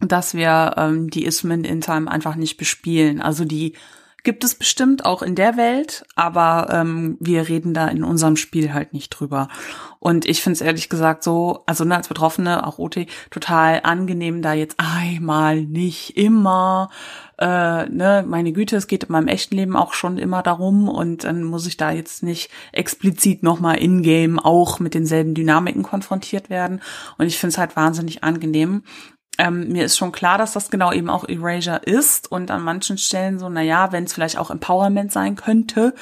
dass 0.00 0.34
wir 0.34 0.74
ähm, 0.76 1.10
die 1.10 1.24
Ismen 1.24 1.64
in 1.64 1.80
Time 1.80 2.10
einfach 2.10 2.34
nicht 2.34 2.56
bespielen. 2.56 3.20
Also 3.20 3.44
die 3.44 3.74
gibt 4.22 4.44
es 4.44 4.54
bestimmt 4.54 5.04
auch 5.04 5.22
in 5.22 5.34
der 5.34 5.56
Welt, 5.56 6.04
aber 6.14 6.68
ähm, 6.70 7.16
wir 7.18 7.48
reden 7.48 7.74
da 7.74 7.88
in 7.88 8.04
unserem 8.04 8.36
Spiel 8.36 8.72
halt 8.72 8.92
nicht 8.92 9.10
drüber. 9.10 9.48
Und 9.98 10.26
ich 10.26 10.42
finde 10.42 10.54
es 10.54 10.60
ehrlich 10.60 10.88
gesagt 10.88 11.24
so, 11.24 11.62
also 11.66 11.84
ne, 11.84 11.96
als 11.96 12.08
Betroffene, 12.08 12.66
auch 12.66 12.78
OT, 12.78 13.06
total 13.30 13.80
angenehm, 13.82 14.42
da 14.42 14.52
jetzt 14.52 14.76
einmal 14.78 15.62
nicht 15.62 16.16
immer, 16.16 16.90
äh, 17.38 17.88
ne, 17.88 18.24
meine 18.26 18.52
Güte, 18.52 18.76
es 18.76 18.86
geht 18.86 19.04
in 19.04 19.12
meinem 19.12 19.28
echten 19.28 19.56
Leben 19.56 19.76
auch 19.76 19.92
schon 19.92 20.18
immer 20.18 20.42
darum 20.42 20.88
und 20.88 21.24
dann 21.24 21.42
muss 21.42 21.66
ich 21.66 21.76
da 21.76 21.90
jetzt 21.90 22.22
nicht 22.22 22.50
explizit 22.70 23.42
nochmal 23.42 23.78
in-game 23.78 24.38
auch 24.38 24.78
mit 24.78 24.94
denselben 24.94 25.34
Dynamiken 25.34 25.82
konfrontiert 25.82 26.50
werden. 26.50 26.80
Und 27.18 27.26
ich 27.26 27.38
finde 27.38 27.54
es 27.54 27.58
halt 27.58 27.74
wahnsinnig 27.74 28.22
angenehm. 28.22 28.84
Ähm, 29.38 29.68
mir 29.68 29.84
ist 29.84 29.96
schon 29.96 30.12
klar, 30.12 30.36
dass 30.36 30.52
das 30.52 30.70
genau 30.70 30.92
eben 30.92 31.08
auch 31.08 31.26
Erasure 31.26 31.78
ist 31.78 32.30
und 32.30 32.50
an 32.50 32.62
manchen 32.62 32.98
Stellen 32.98 33.38
so, 33.38 33.48
na 33.48 33.62
ja, 33.62 33.90
wenn 33.90 34.04
es 34.04 34.12
vielleicht 34.12 34.36
auch 34.36 34.50
Empowerment 34.50 35.10
sein 35.10 35.36
könnte, 35.36 35.94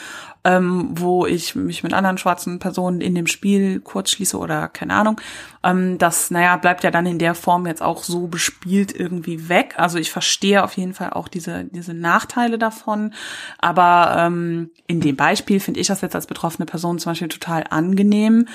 ähm, 0.42 0.88
wo 0.90 1.26
ich 1.26 1.54
mich 1.54 1.84
mit 1.84 1.92
anderen 1.92 2.18
schwarzen 2.18 2.58
Personen 2.58 3.00
in 3.00 3.14
dem 3.14 3.28
Spiel 3.28 3.78
kurz 3.80 4.10
schließe 4.10 4.36
oder 4.36 4.66
keine 4.66 4.94
Ahnung, 4.94 5.20
ähm, 5.62 5.96
das, 5.98 6.32
naja, 6.32 6.56
bleibt 6.56 6.82
ja 6.82 6.90
dann 6.90 7.06
in 7.06 7.20
der 7.20 7.36
Form 7.36 7.66
jetzt 7.66 7.82
auch 7.82 8.02
so 8.02 8.26
bespielt 8.26 8.98
irgendwie 8.98 9.48
weg. 9.48 9.74
Also 9.76 9.98
ich 9.98 10.10
verstehe 10.10 10.64
auf 10.64 10.76
jeden 10.76 10.94
Fall 10.94 11.10
auch 11.10 11.28
diese, 11.28 11.64
diese 11.64 11.94
Nachteile 11.94 12.58
davon, 12.58 13.14
aber 13.58 14.16
ähm, 14.18 14.70
in 14.88 15.00
dem 15.00 15.14
Beispiel 15.14 15.60
finde 15.60 15.78
ich 15.78 15.86
das 15.86 16.00
jetzt 16.00 16.16
als 16.16 16.26
betroffene 16.26 16.66
Person 16.66 16.98
zum 16.98 17.10
Beispiel 17.12 17.28
total 17.28 17.64
angenehm 17.70 18.48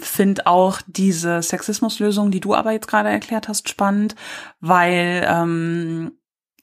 finde 0.00 0.46
auch 0.46 0.80
diese 0.86 1.42
Sexismuslösung, 1.42 2.30
die 2.30 2.40
du 2.40 2.54
aber 2.54 2.72
jetzt 2.72 2.88
gerade 2.88 3.08
erklärt 3.08 3.48
hast, 3.48 3.68
spannend, 3.68 4.14
weil 4.60 5.26
ähm, 5.28 6.12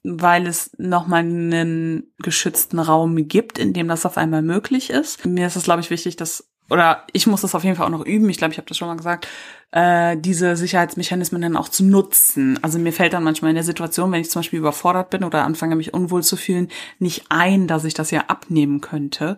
weil 0.04 0.46
es 0.46 0.70
nochmal 0.78 1.20
einen 1.20 2.14
geschützten 2.18 2.78
Raum 2.78 3.28
gibt, 3.28 3.58
in 3.58 3.72
dem 3.72 3.88
das 3.88 4.06
auf 4.06 4.16
einmal 4.16 4.42
möglich 4.42 4.90
ist. 4.90 5.26
Mir 5.26 5.46
ist 5.46 5.56
es, 5.56 5.64
glaube 5.64 5.80
ich, 5.80 5.90
wichtig, 5.90 6.16
dass 6.16 6.48
oder 6.70 7.04
ich 7.12 7.26
muss 7.26 7.40
das 7.40 7.54
auf 7.54 7.64
jeden 7.64 7.76
Fall 7.76 7.86
auch 7.86 7.90
noch 7.90 8.04
üben, 8.04 8.28
ich 8.28 8.36
glaube, 8.38 8.52
ich 8.52 8.58
habe 8.58 8.68
das 8.68 8.76
schon 8.76 8.88
mal 8.88 8.96
gesagt, 8.96 9.26
äh, 9.70 10.16
diese 10.16 10.56
Sicherheitsmechanismen 10.56 11.42
dann 11.42 11.56
auch 11.56 11.68
zu 11.68 11.84
nutzen. 11.84 12.58
Also 12.62 12.78
mir 12.78 12.92
fällt 12.92 13.12
dann 13.12 13.24
manchmal 13.24 13.50
in 13.50 13.54
der 13.54 13.64
Situation, 13.64 14.10
wenn 14.12 14.20
ich 14.20 14.30
zum 14.30 14.40
Beispiel 14.40 14.58
überfordert 14.58 15.10
bin 15.10 15.24
oder 15.24 15.44
anfange, 15.44 15.76
mich 15.76 15.92
unwohl 15.92 16.22
zu 16.22 16.36
fühlen, 16.36 16.68
nicht 16.98 17.26
ein, 17.28 17.66
dass 17.66 17.84
ich 17.84 17.94
das 17.94 18.10
ja 18.10 18.24
abnehmen 18.28 18.80
könnte. 18.80 19.36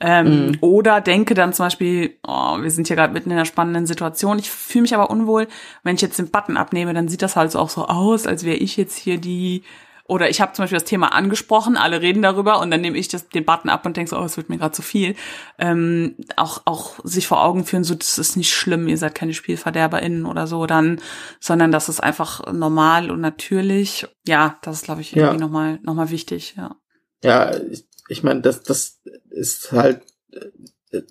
Ähm, 0.00 0.46
mhm. 0.46 0.58
Oder 0.60 1.00
denke 1.00 1.34
dann 1.34 1.52
zum 1.52 1.66
Beispiel, 1.66 2.16
oh, 2.26 2.60
wir 2.60 2.70
sind 2.70 2.86
hier 2.86 2.96
gerade 2.96 3.12
mitten 3.12 3.30
in 3.30 3.36
einer 3.36 3.44
spannenden 3.44 3.86
Situation, 3.86 4.38
ich 4.38 4.50
fühle 4.50 4.82
mich 4.82 4.94
aber 4.94 5.10
unwohl, 5.10 5.48
wenn 5.82 5.96
ich 5.96 6.02
jetzt 6.02 6.18
den 6.18 6.30
Button 6.30 6.56
abnehme, 6.56 6.94
dann 6.94 7.08
sieht 7.08 7.22
das 7.22 7.36
halt 7.36 7.52
so 7.52 7.58
auch 7.58 7.70
so 7.70 7.86
aus, 7.86 8.26
als 8.26 8.44
wäre 8.44 8.56
ich 8.56 8.76
jetzt 8.76 8.96
hier 8.96 9.18
die 9.18 9.62
oder 10.08 10.30
ich 10.30 10.40
habe 10.40 10.52
zum 10.52 10.62
Beispiel 10.62 10.78
das 10.78 10.88
Thema 10.88 11.12
angesprochen, 11.12 11.76
alle 11.76 12.00
reden 12.00 12.22
darüber 12.22 12.60
und 12.60 12.70
dann 12.70 12.80
nehme 12.80 12.96
ich 12.96 13.08
das, 13.08 13.28
den 13.28 13.44
Button 13.44 13.68
ab 13.68 13.84
und 13.84 13.96
denke 13.96 14.10
so, 14.10 14.18
oh, 14.18 14.24
es 14.24 14.36
wird 14.36 14.48
mir 14.48 14.58
gerade 14.58 14.72
zu 14.72 14.82
viel. 14.82 15.16
Ähm, 15.58 16.16
auch, 16.36 16.62
auch 16.64 17.00
sich 17.02 17.26
vor 17.26 17.42
Augen 17.42 17.64
führen, 17.64 17.84
so, 17.84 17.94
das 17.94 18.18
ist 18.18 18.36
nicht 18.36 18.52
schlimm, 18.52 18.86
ihr 18.88 18.98
seid 18.98 19.14
keine 19.14 19.34
SpielverderberInnen 19.34 20.26
oder 20.26 20.46
so 20.46 20.66
dann, 20.66 21.00
sondern 21.40 21.72
das 21.72 21.88
ist 21.88 22.00
einfach 22.00 22.52
normal 22.52 23.10
und 23.10 23.20
natürlich. 23.20 24.06
Ja, 24.26 24.58
das 24.62 24.76
ist, 24.76 24.84
glaube 24.84 25.00
ich, 25.00 25.16
irgendwie 25.16 25.34
ja. 25.34 25.40
nochmal 25.40 25.80
noch 25.82 25.94
mal 25.94 26.10
wichtig, 26.10 26.54
ja. 26.56 26.76
Ja, 27.24 27.56
ich, 27.56 27.86
ich 28.08 28.22
meine, 28.22 28.42
das, 28.42 28.62
das 28.62 29.00
ist 29.30 29.72
halt, 29.72 30.02
äh, 30.32 31.02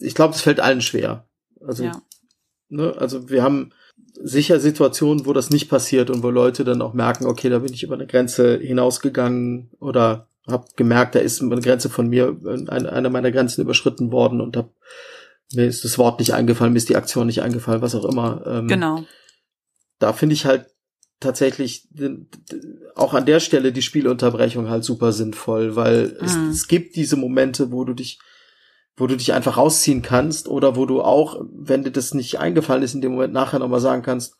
ich 0.00 0.14
glaube, 0.14 0.34
es 0.34 0.42
fällt 0.42 0.60
allen 0.60 0.80
schwer. 0.80 1.28
Also, 1.66 1.84
ja. 1.84 2.02
ne, 2.68 2.94
also 2.98 3.28
wir 3.28 3.42
haben 3.42 3.72
sicher 4.22 4.60
Situationen, 4.60 5.26
wo 5.26 5.32
das 5.32 5.50
nicht 5.50 5.68
passiert 5.68 6.10
und 6.10 6.22
wo 6.22 6.30
Leute 6.30 6.64
dann 6.64 6.82
auch 6.82 6.94
merken, 6.94 7.26
okay, 7.26 7.48
da 7.48 7.58
bin 7.58 7.72
ich 7.72 7.82
über 7.82 7.94
eine 7.94 8.06
Grenze 8.06 8.58
hinausgegangen 8.58 9.70
oder 9.80 10.28
habe 10.46 10.66
gemerkt, 10.76 11.14
da 11.14 11.20
ist 11.20 11.42
eine 11.42 11.60
Grenze 11.60 11.88
von 11.88 12.08
mir, 12.08 12.36
eine, 12.68 12.92
eine 12.92 13.10
meiner 13.10 13.32
Grenzen 13.32 13.62
überschritten 13.62 14.12
worden 14.12 14.40
und 14.40 14.56
hab, 14.56 14.70
mir 15.52 15.66
ist 15.66 15.84
das 15.84 15.98
Wort 15.98 16.20
nicht 16.20 16.34
eingefallen, 16.34 16.72
mir 16.72 16.78
ist 16.78 16.88
die 16.88 16.96
Aktion 16.96 17.26
nicht 17.26 17.42
eingefallen, 17.42 17.82
was 17.82 17.94
auch 17.94 18.04
immer. 18.04 18.44
Ähm, 18.46 18.68
genau. 18.68 19.04
Da 19.98 20.12
finde 20.12 20.34
ich 20.34 20.44
halt 20.44 20.66
tatsächlich 21.20 21.88
auch 22.94 23.14
an 23.14 23.24
der 23.24 23.40
Stelle 23.40 23.72
die 23.72 23.82
Spielunterbrechung 23.82 24.68
halt 24.68 24.84
super 24.84 25.12
sinnvoll, 25.12 25.76
weil 25.76 26.08
mhm. 26.08 26.24
es, 26.24 26.36
es 26.36 26.68
gibt 26.68 26.96
diese 26.96 27.16
Momente, 27.16 27.72
wo 27.72 27.84
du 27.84 27.94
dich 27.94 28.18
wo 28.96 29.06
du 29.06 29.16
dich 29.16 29.32
einfach 29.32 29.56
rausziehen 29.56 30.02
kannst 30.02 30.48
oder 30.48 30.76
wo 30.76 30.86
du 30.86 31.02
auch, 31.02 31.44
wenn 31.52 31.82
dir 31.82 31.90
das 31.90 32.14
nicht 32.14 32.38
eingefallen 32.38 32.82
ist, 32.82 32.94
in 32.94 33.00
dem 33.00 33.12
Moment 33.12 33.32
nachher 33.32 33.58
nochmal 33.58 33.80
sagen 33.80 34.02
kannst, 34.02 34.36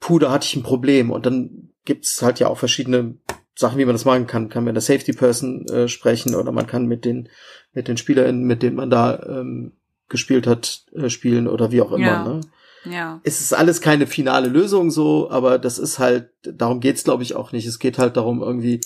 puh, 0.00 0.18
da 0.18 0.30
hatte 0.30 0.46
ich 0.46 0.56
ein 0.56 0.62
Problem. 0.62 1.10
Und 1.10 1.26
dann 1.26 1.70
gibt's 1.84 2.20
halt 2.22 2.38
ja 2.38 2.48
auch 2.48 2.58
verschiedene 2.58 3.16
Sachen, 3.54 3.78
wie 3.78 3.84
man 3.84 3.94
das 3.94 4.04
machen 4.04 4.26
kann. 4.26 4.50
Kann 4.50 4.64
mit 4.64 4.76
der 4.76 4.82
Safety 4.82 5.12
Person 5.12 5.66
äh, 5.66 5.88
sprechen 5.88 6.34
oder 6.34 6.52
man 6.52 6.66
kann 6.66 6.86
mit 6.86 7.04
den, 7.04 7.28
mit 7.72 7.88
den 7.88 7.96
SpielerInnen, 7.96 8.44
mit 8.44 8.62
denen 8.62 8.76
man 8.76 8.90
da 8.90 9.22
ähm, 9.26 9.72
gespielt 10.08 10.46
hat, 10.46 10.84
äh, 10.94 11.08
spielen 11.08 11.48
oder 11.48 11.72
wie 11.72 11.80
auch 11.80 11.92
immer. 11.92 12.06
Ja. 12.06 12.24
Ne? 12.24 12.40
Ja. 12.84 13.20
Es 13.24 13.40
ist 13.40 13.52
alles 13.54 13.80
keine 13.80 14.06
finale 14.06 14.48
Lösung 14.48 14.90
so, 14.90 15.30
aber 15.30 15.58
das 15.58 15.78
ist 15.78 15.98
halt, 15.98 16.30
darum 16.42 16.80
geht's 16.80 17.04
glaube 17.04 17.22
ich 17.22 17.34
auch 17.34 17.52
nicht. 17.52 17.66
Es 17.66 17.78
geht 17.78 17.98
halt 17.98 18.16
darum, 18.16 18.42
irgendwie 18.42 18.80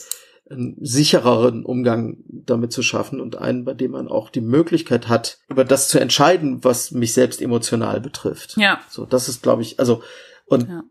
einen 0.53 0.77
sichereren 0.81 1.65
Umgang 1.65 2.19
damit 2.29 2.73
zu 2.73 2.83
schaffen 2.83 3.21
und 3.21 3.37
einen, 3.37 3.65
bei 3.65 3.75
dem 3.75 3.93
man 3.93 4.09
auch 4.09 4.31
die 4.31 4.41
Möglichkeit 4.41 5.09
hat, 5.09 5.39
über 5.49 5.65
das 5.65 5.89
zu 5.89 5.99
entscheiden, 5.99 6.63
was 6.63 6.91
mich 6.91 7.15
selbst 7.15 7.41
emotional 7.41 8.01
betrifft. 8.01 8.57
Ja. 8.57 8.81
So, 8.89 9.07
das 9.07 9.29
ist, 9.29 9.43
glaube 9.43 9.63
ich, 9.63 9.81
also, 9.81 10.03
und 10.47 10.69
ja. 10.69 10.83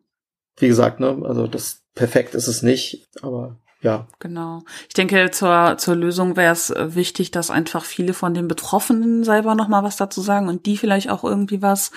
wie 0.58 0.68
gesagt, 0.68 1.00
ne, 1.00 1.22
also 1.24 1.48
das 1.48 1.84
perfekt 1.94 2.36
ist 2.36 2.48
es 2.48 2.64
nicht, 2.64 3.08
aber 3.22 3.61
ja. 3.82 4.06
Genau. 4.20 4.64
Ich 4.88 4.94
denke, 4.94 5.32
zur, 5.32 5.76
zur 5.80 5.96
Lösung 5.96 6.38
wäre 6.38 6.54
es 6.54 6.70
äh, 6.70 6.94
wichtig, 6.94 7.32
dass 7.32 7.50
einfach 7.50 7.84
viele 7.84 8.14
von 8.14 8.36
den 8.36 8.48
Betroffenen 8.48 9.24
selber 9.24 9.56
nochmal 9.56 9.84
was 9.84 9.98
dazu 9.98 10.22
sagen 10.22 10.50
und 10.50 10.68
die 10.68 10.78
vielleicht 10.78 11.10
auch 11.10 11.24
irgendwie 11.24 11.64
was 11.64 11.92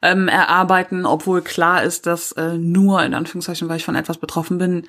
ähm, 0.00 0.28
erarbeiten, 0.28 1.04
obwohl 1.04 1.42
klar 1.42 1.82
ist, 1.82 2.06
dass 2.06 2.32
äh, 2.32 2.56
nur, 2.56 3.02
in 3.02 3.12
Anführungszeichen, 3.12 3.68
weil 3.68 3.76
ich 3.76 3.84
von 3.84 3.96
etwas 3.96 4.16
betroffen 4.16 4.56
bin, 4.56 4.86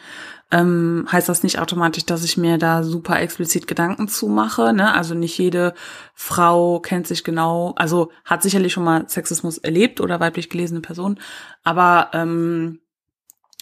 ähm, 0.50 1.06
heißt 1.12 1.28
das 1.28 1.44
nicht 1.44 1.60
automatisch, 1.60 2.06
dass 2.06 2.24
ich 2.24 2.38
mir 2.38 2.58
da 2.58 2.82
super 2.84 3.20
explizit 3.20 3.68
Gedanken 3.68 4.08
zu 4.08 4.30
mache. 4.30 4.72
Ne? 4.72 4.94
Also 4.94 5.16
nicht 5.16 5.38
jede 5.38 5.74
Frau 6.14 6.80
kennt 6.80 7.08
sich 7.08 7.26
genau, 7.26 7.74
also 7.76 8.10
hat 8.24 8.42
sicherlich 8.42 8.72
schon 8.72 8.86
mal 8.86 9.10
Sexismus 9.10 9.58
erlebt 9.58 10.00
oder 10.00 10.22
weiblich 10.22 10.50
gelesene 10.50 10.80
Person, 10.80 11.20
aber 11.66 12.12
ähm, 12.14 12.80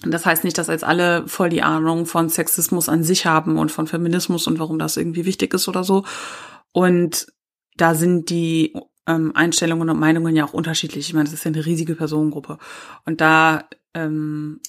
das 0.02 0.26
heißt 0.26 0.44
nicht, 0.44 0.58
dass 0.58 0.68
jetzt 0.68 0.84
alle 0.84 1.28
voll 1.28 1.50
die 1.50 1.64
Ahnung 1.64 2.06
von 2.06 2.30
Sexismus 2.30 2.90
an 2.90 3.04
sich 3.04 3.26
haben 3.26 3.58
und 3.58 3.72
von 3.72 3.88
Feminismus 3.88 4.48
und 4.48 4.60
warum 4.60 4.78
das 4.78 4.98
irgendwie 4.98 5.26
wichtig 5.26 5.54
ist 5.54 5.68
oder 5.68 5.84
so. 5.84 6.04
Und 6.72 7.28
da 7.78 7.96
sind 7.96 8.30
die 8.30 8.74
ähm, 9.08 9.32
Einstellungen 9.36 9.90
und 9.90 10.00
Meinungen 10.00 10.36
ja 10.36 10.46
auch 10.46 10.54
unterschiedlich. 10.54 11.08
Ich 11.08 11.14
meine, 11.14 11.26
das 11.26 11.34
ist 11.34 11.46
ja 11.46 11.52
eine 11.52 11.66
riesige 11.66 11.96
Personengruppe. 11.96 12.58
Und 13.06 13.22
da 13.22 13.68
ähm, 13.94 14.60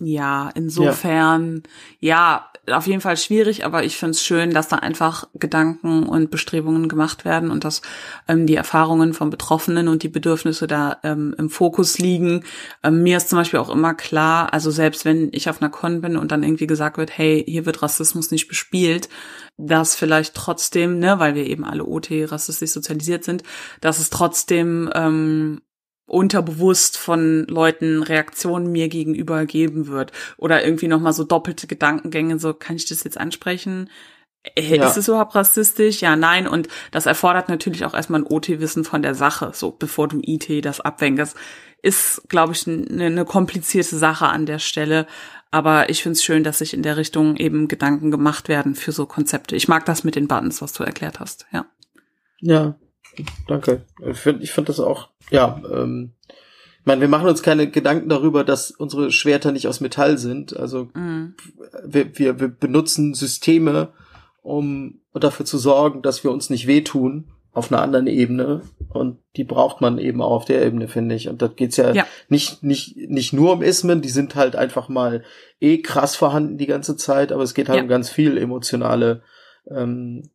ja, 0.00 0.50
insofern, 0.54 1.62
ja. 2.00 2.08
ja. 2.08 2.50
Auf 2.72 2.86
jeden 2.86 3.00
Fall 3.00 3.16
schwierig, 3.16 3.64
aber 3.64 3.84
ich 3.84 3.96
finde 3.96 4.12
es 4.12 4.22
schön, 4.22 4.50
dass 4.50 4.68
da 4.68 4.76
einfach 4.76 5.28
Gedanken 5.34 6.04
und 6.04 6.30
Bestrebungen 6.30 6.88
gemacht 6.88 7.24
werden 7.24 7.50
und 7.50 7.64
dass 7.64 7.82
ähm, 8.28 8.46
die 8.46 8.54
Erfahrungen 8.54 9.12
von 9.14 9.30
Betroffenen 9.30 9.88
und 9.88 10.02
die 10.02 10.08
Bedürfnisse 10.08 10.66
da 10.66 10.98
ähm, 11.02 11.34
im 11.38 11.50
Fokus 11.50 11.98
liegen. 11.98 12.44
Ähm, 12.82 13.02
mir 13.02 13.16
ist 13.16 13.28
zum 13.28 13.38
Beispiel 13.38 13.60
auch 13.60 13.70
immer 13.70 13.94
klar, 13.94 14.52
also 14.52 14.70
selbst 14.70 15.04
wenn 15.04 15.28
ich 15.32 15.48
auf 15.48 15.60
einer 15.60 15.70
Con 15.70 16.00
bin 16.00 16.16
und 16.16 16.32
dann 16.32 16.42
irgendwie 16.42 16.66
gesagt 16.66 16.96
wird, 16.96 17.16
hey, 17.16 17.44
hier 17.46 17.66
wird 17.66 17.82
Rassismus 17.82 18.30
nicht 18.30 18.48
bespielt, 18.48 19.08
dass 19.56 19.94
vielleicht 19.94 20.34
trotzdem, 20.34 20.98
ne, 20.98 21.18
weil 21.18 21.34
wir 21.34 21.46
eben 21.46 21.64
alle 21.64 21.84
OT 21.84 22.10
rassistisch 22.10 22.70
sozialisiert 22.70 23.24
sind, 23.24 23.42
dass 23.80 23.98
es 23.98 24.10
trotzdem 24.10 24.90
ähm, 24.94 25.60
unterbewusst 26.10 26.98
von 26.98 27.44
Leuten 27.46 28.02
Reaktionen 28.02 28.72
mir 28.72 28.88
gegenüber 28.88 29.46
geben 29.46 29.86
wird. 29.86 30.12
Oder 30.36 30.64
irgendwie 30.64 30.88
noch 30.88 31.00
mal 31.00 31.12
so 31.12 31.24
doppelte 31.24 31.66
Gedankengänge 31.66 32.38
so 32.38 32.52
kann 32.52 32.76
ich 32.76 32.86
das 32.86 33.04
jetzt 33.04 33.18
ansprechen? 33.18 33.88
Äh, 34.42 34.76
ja. 34.76 34.86
ist 34.88 34.96
es 34.96 35.08
überhaupt 35.08 35.34
rassistisch? 35.34 36.00
Ja 36.00 36.16
nein. 36.16 36.48
Und 36.48 36.68
das 36.90 37.06
erfordert 37.06 37.48
natürlich 37.48 37.84
auch 37.84 37.94
erstmal 37.94 38.20
ein 38.20 38.26
OT-Wissen 38.26 38.84
von 38.84 39.02
der 39.02 39.14
Sache 39.14 39.52
so 39.54 39.70
bevor 39.70 40.08
du 40.08 40.20
IT 40.22 40.64
das 40.64 40.80
abwängst 40.80 41.36
ist 41.82 42.28
glaube 42.28 42.52
ich 42.52 42.66
eine, 42.66 43.06
eine 43.06 43.24
komplizierte 43.24 43.96
Sache 43.96 44.26
an 44.26 44.46
der 44.46 44.58
Stelle. 44.58 45.06
Aber 45.52 45.90
ich 45.90 46.02
finde 46.02 46.14
es 46.14 46.24
schön 46.24 46.42
dass 46.42 46.58
sich 46.58 46.74
in 46.74 46.82
der 46.82 46.96
Richtung 46.96 47.36
eben 47.36 47.68
Gedanken 47.68 48.10
gemacht 48.10 48.48
werden 48.48 48.74
für 48.74 48.92
so 48.92 49.06
Konzepte. 49.06 49.54
Ich 49.54 49.68
mag 49.68 49.84
das 49.84 50.02
mit 50.02 50.16
den 50.16 50.26
Buttons 50.26 50.60
was 50.60 50.72
du 50.72 50.82
erklärt 50.82 51.20
hast 51.20 51.46
ja. 51.52 51.66
Ja 52.40 52.74
Danke. 53.46 53.82
Ich 54.06 54.18
finde 54.18 54.42
ich 54.42 54.52
find 54.52 54.68
das 54.68 54.80
auch, 54.80 55.08
ja, 55.30 55.60
ähm, 55.72 56.12
ich 56.80 56.86
meine, 56.86 57.02
wir 57.02 57.08
machen 57.08 57.28
uns 57.28 57.42
keine 57.42 57.70
Gedanken 57.70 58.08
darüber, 58.08 58.42
dass 58.42 58.70
unsere 58.70 59.12
Schwerter 59.12 59.52
nicht 59.52 59.68
aus 59.68 59.80
Metall 59.80 60.16
sind. 60.16 60.56
Also 60.56 60.88
mhm. 60.94 61.34
wir, 61.84 62.18
wir, 62.18 62.40
wir 62.40 62.48
benutzen 62.48 63.12
Systeme, 63.12 63.88
um 64.42 65.00
dafür 65.12 65.44
zu 65.44 65.58
sorgen, 65.58 66.00
dass 66.00 66.24
wir 66.24 66.30
uns 66.30 66.48
nicht 66.48 66.66
wehtun 66.66 67.26
auf 67.52 67.70
einer 67.70 67.82
anderen 67.82 68.06
Ebene. 68.06 68.62
Und 68.88 69.18
die 69.36 69.44
braucht 69.44 69.82
man 69.82 69.98
eben 69.98 70.22
auch 70.22 70.30
auf 70.30 70.44
der 70.46 70.64
Ebene, 70.64 70.88
finde 70.88 71.14
ich. 71.16 71.28
Und 71.28 71.42
da 71.42 71.48
geht's 71.48 71.76
ja, 71.76 71.92
ja, 71.92 72.06
nicht, 72.30 72.62
nicht, 72.62 72.96
nicht 72.96 73.34
nur 73.34 73.52
um 73.52 73.62
Ismen, 73.62 74.00
die 74.00 74.08
sind 74.08 74.34
halt 74.34 74.56
einfach 74.56 74.88
mal 74.88 75.22
eh 75.60 75.82
krass 75.82 76.16
vorhanden 76.16 76.56
die 76.56 76.66
ganze 76.66 76.96
Zeit, 76.96 77.30
aber 77.30 77.42
es 77.42 77.52
geht 77.52 77.68
halt 77.68 77.78
ja. 77.78 77.82
um 77.82 77.88
ganz 77.88 78.08
viel 78.08 78.38
emotionale 78.38 79.22
ähm, 79.70 80.30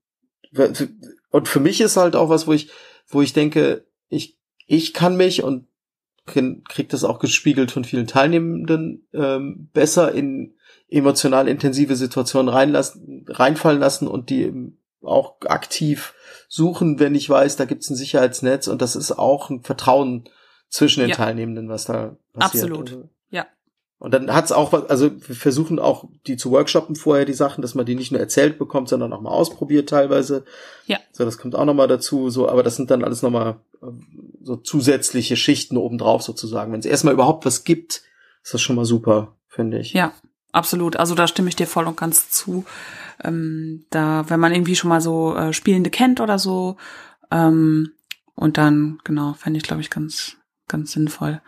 und 1.36 1.50
für 1.50 1.60
mich 1.60 1.82
ist 1.82 1.98
halt 1.98 2.16
auch 2.16 2.30
was, 2.30 2.48
wo 2.48 2.54
ich, 2.54 2.70
wo 3.10 3.22
ich 3.22 3.34
denke, 3.34 3.86
ich, 4.08 4.40
ich 4.68 4.94
kann 4.94 5.18
mich 5.18 5.44
und 5.44 5.68
krieg 6.26 6.88
das 6.88 7.04
auch 7.04 7.20
gespiegelt 7.20 7.72
von 7.72 7.84
vielen 7.84 8.08
Teilnehmenden 8.08 9.06
ähm, 9.14 9.70
besser 9.74 10.14
in 10.14 10.56
emotional 10.88 11.50
intensive 11.50 11.98
Situationen 11.98 12.48
reinlassen, 12.48 13.26
reinfallen 13.28 13.82
lassen 13.82 14.08
und 14.08 14.30
die 14.30 14.72
auch 15.02 15.36
aktiv 15.42 16.14
suchen, 16.48 17.00
wenn 17.00 17.16
ich 17.16 17.30
weiß, 17.30 17.58
da 17.58 17.66
gibt's 17.66 17.90
ein 17.90 17.98
Sicherheitsnetz 17.98 18.70
und 18.70 18.82
das 18.82 18.96
ist 18.96 19.12
auch 19.12 19.50
ein 19.50 19.62
Vertrauen 19.62 20.30
zwischen 20.70 21.02
den 21.02 21.10
ja. 21.10 21.18
Teilnehmenden, 21.18 21.68
was 21.68 21.84
da 21.84 22.16
passiert. 22.32 22.72
Absolut, 22.72 22.92
also. 22.92 23.10
Und 24.06 24.14
dann 24.14 24.32
hat's 24.32 24.52
auch 24.52 24.72
was, 24.72 24.88
also 24.88 25.10
wir 25.28 25.36
versuchen 25.36 25.80
auch 25.80 26.06
die 26.28 26.38
zu 26.38 26.52
workshoppen 26.52 26.96
vorher, 26.96 27.26
die 27.26 27.34
Sachen, 27.34 27.64
dass 27.64 27.74
man 27.74 27.88
die 27.88 27.96
nicht 27.96 28.12
nur 28.12 28.22
erzählt 28.22 28.60
bekommt, 28.60 28.88
sondern 28.88 29.12
auch 29.12 29.22
mal 29.22 29.32
ausprobiert 29.32 29.90
teilweise. 29.90 30.46
Ja. 30.86 31.00
So, 31.12 31.26
das 31.26 31.40
kommt 31.40 31.56
auch 31.56 31.66
nochmal 31.66 31.88
dazu, 31.88 32.30
so, 32.30 32.48
aber 32.48 32.62
das 32.62 32.76
sind 32.76 32.92
dann 32.92 33.04
alles 33.04 33.24
nochmal 33.24 33.56
so 34.44 34.58
zusätzliche 34.58 35.36
Schichten 35.36 35.76
obendrauf 35.76 36.22
sozusagen. 36.22 36.72
Wenn 36.72 36.82
es 36.82 36.86
erstmal 36.86 37.16
überhaupt 37.16 37.48
was 37.48 37.64
gibt, 37.64 38.04
ist 38.44 38.54
das 38.54 38.62
schon 38.62 38.76
mal 38.76 38.86
super, 38.86 39.34
finde 39.48 39.80
ich. 39.80 39.94
Ja, 39.94 40.14
absolut. 40.52 40.98
Also 40.98 41.16
da 41.16 41.28
stimme 41.28 41.50
ich 41.50 41.56
dir 41.56 41.66
voll 41.66 41.88
und 41.88 41.98
ganz 41.98 42.30
zu. 42.30 42.64
Ähm, 43.24 43.86
da, 43.90 44.30
wenn 44.30 44.40
man 44.40 44.54
irgendwie 44.54 44.76
schon 44.76 44.90
mal 44.90 45.02
so 45.02 45.36
äh, 45.36 45.52
Spielende 45.52 45.90
kennt 45.90 46.22
oder 46.22 46.38
so, 46.38 46.78
ähm, 47.32 47.92
und 48.36 48.58
dann, 48.58 49.00
genau, 49.04 49.34
fände 49.34 49.58
ich, 49.58 49.64
glaube 49.64 49.82
ich, 49.82 49.90
ganz, 49.90 50.36
ganz 50.68 50.94
sinnvoll. 50.94 51.42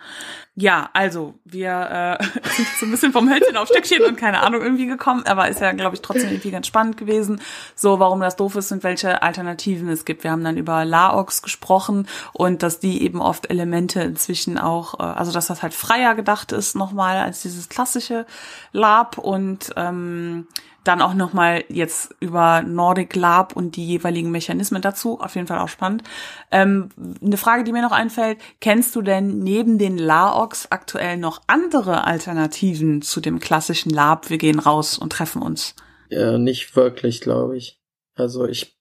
Ja, 0.56 0.89
also 0.94 1.34
wir 1.44 2.18
äh, 2.19 2.23
sind 2.56 2.68
so 2.80 2.85
ein 2.85 2.91
bisschen 2.91 3.11
vom 3.11 3.30
Hölzchen 3.30 3.57
auf 3.57 3.68
Stückchen 3.68 4.03
und 4.03 4.15
keine 4.15 4.41
Ahnung 4.41 4.61
irgendwie 4.61 4.85
gekommen, 4.85 5.23
aber 5.26 5.49
ist 5.49 5.60
ja, 5.60 5.72
glaube 5.72 5.95
ich, 5.95 6.02
trotzdem 6.02 6.30
irgendwie 6.30 6.52
ganz 6.52 6.68
spannend 6.68 6.98
gewesen, 6.98 7.41
so 7.76 7.99
warum 7.99 8.19
das 8.19 8.35
doof 8.35 8.56
ist 8.56 8.72
und 8.72 8.84
welche 8.84 9.22
Alternativen 9.23 9.89
es 9.89 10.06
gibt. 10.06 10.23
Wir 10.23 10.31
haben 10.31 10.44
dann 10.44 10.57
über 10.57 10.85
Laox 10.85 11.41
gesprochen 11.41 12.07
und 12.34 12.61
dass 12.61 12.80
die 12.80 13.03
eben 13.03 13.22
oft 13.22 13.49
Elemente 13.49 14.02
inzwischen 14.02 14.57
auch, 14.60 14.99
äh, 14.99 15.03
also 15.03 15.31
dass 15.31 15.48
das 15.48 15.64
halt 15.64 15.73
freier 15.73 16.14
gedacht 16.14 16.52
ist 16.52 16.76
nochmal 16.76 17.18
als 17.18 17.41
dieses 17.41 17.69
klassische 17.69 18.26
Lab 18.72 19.18
und 19.18 19.73
ähm, 19.76 20.48
dann 20.88 21.01
auch 21.01 21.14
nochmal 21.14 21.64
jetzt 21.69 22.15
über 22.19 22.61
Nordic 22.61 23.15
Lab 23.15 23.55
und 23.55 23.76
die 23.76 23.85
jeweiligen 23.85 24.31
Mechanismen 24.31 24.81
dazu. 24.81 25.19
Auf 25.19 25.35
jeden 25.35 25.47
Fall 25.47 25.59
auch 25.59 25.69
spannend. 25.69 26.03
Ähm, 26.51 26.89
eine 27.22 27.38
Frage, 27.38 27.64
die 27.64 27.72
mir 27.72 27.81
noch 27.81 27.91
einfällt. 27.91 28.39
Kennst 28.61 28.95
du 28.95 29.01
denn 29.01 29.39
neben 29.39 29.77
den 29.77 29.97
Laox 29.97 30.68
aktuell 30.72 31.18
noch 31.18 31.41
andere 31.47 32.05
Alternativen 32.05 33.01
zu 33.01 33.22
dem 33.22 33.39
klassischen 33.39 33.89
Lab? 33.89 34.30
Wir 34.30 34.38
gehen 34.38 34.59
raus 34.59 34.97
und 34.97 35.11
treffen 35.11 35.41
uns. 35.41 35.76
Ja, 36.09 36.38
nicht 36.38 36.76
wirklich, 36.76 37.22
glaube 37.22 37.57
ich. 37.57 37.81
Also 38.15 38.45
ich, 38.45 38.77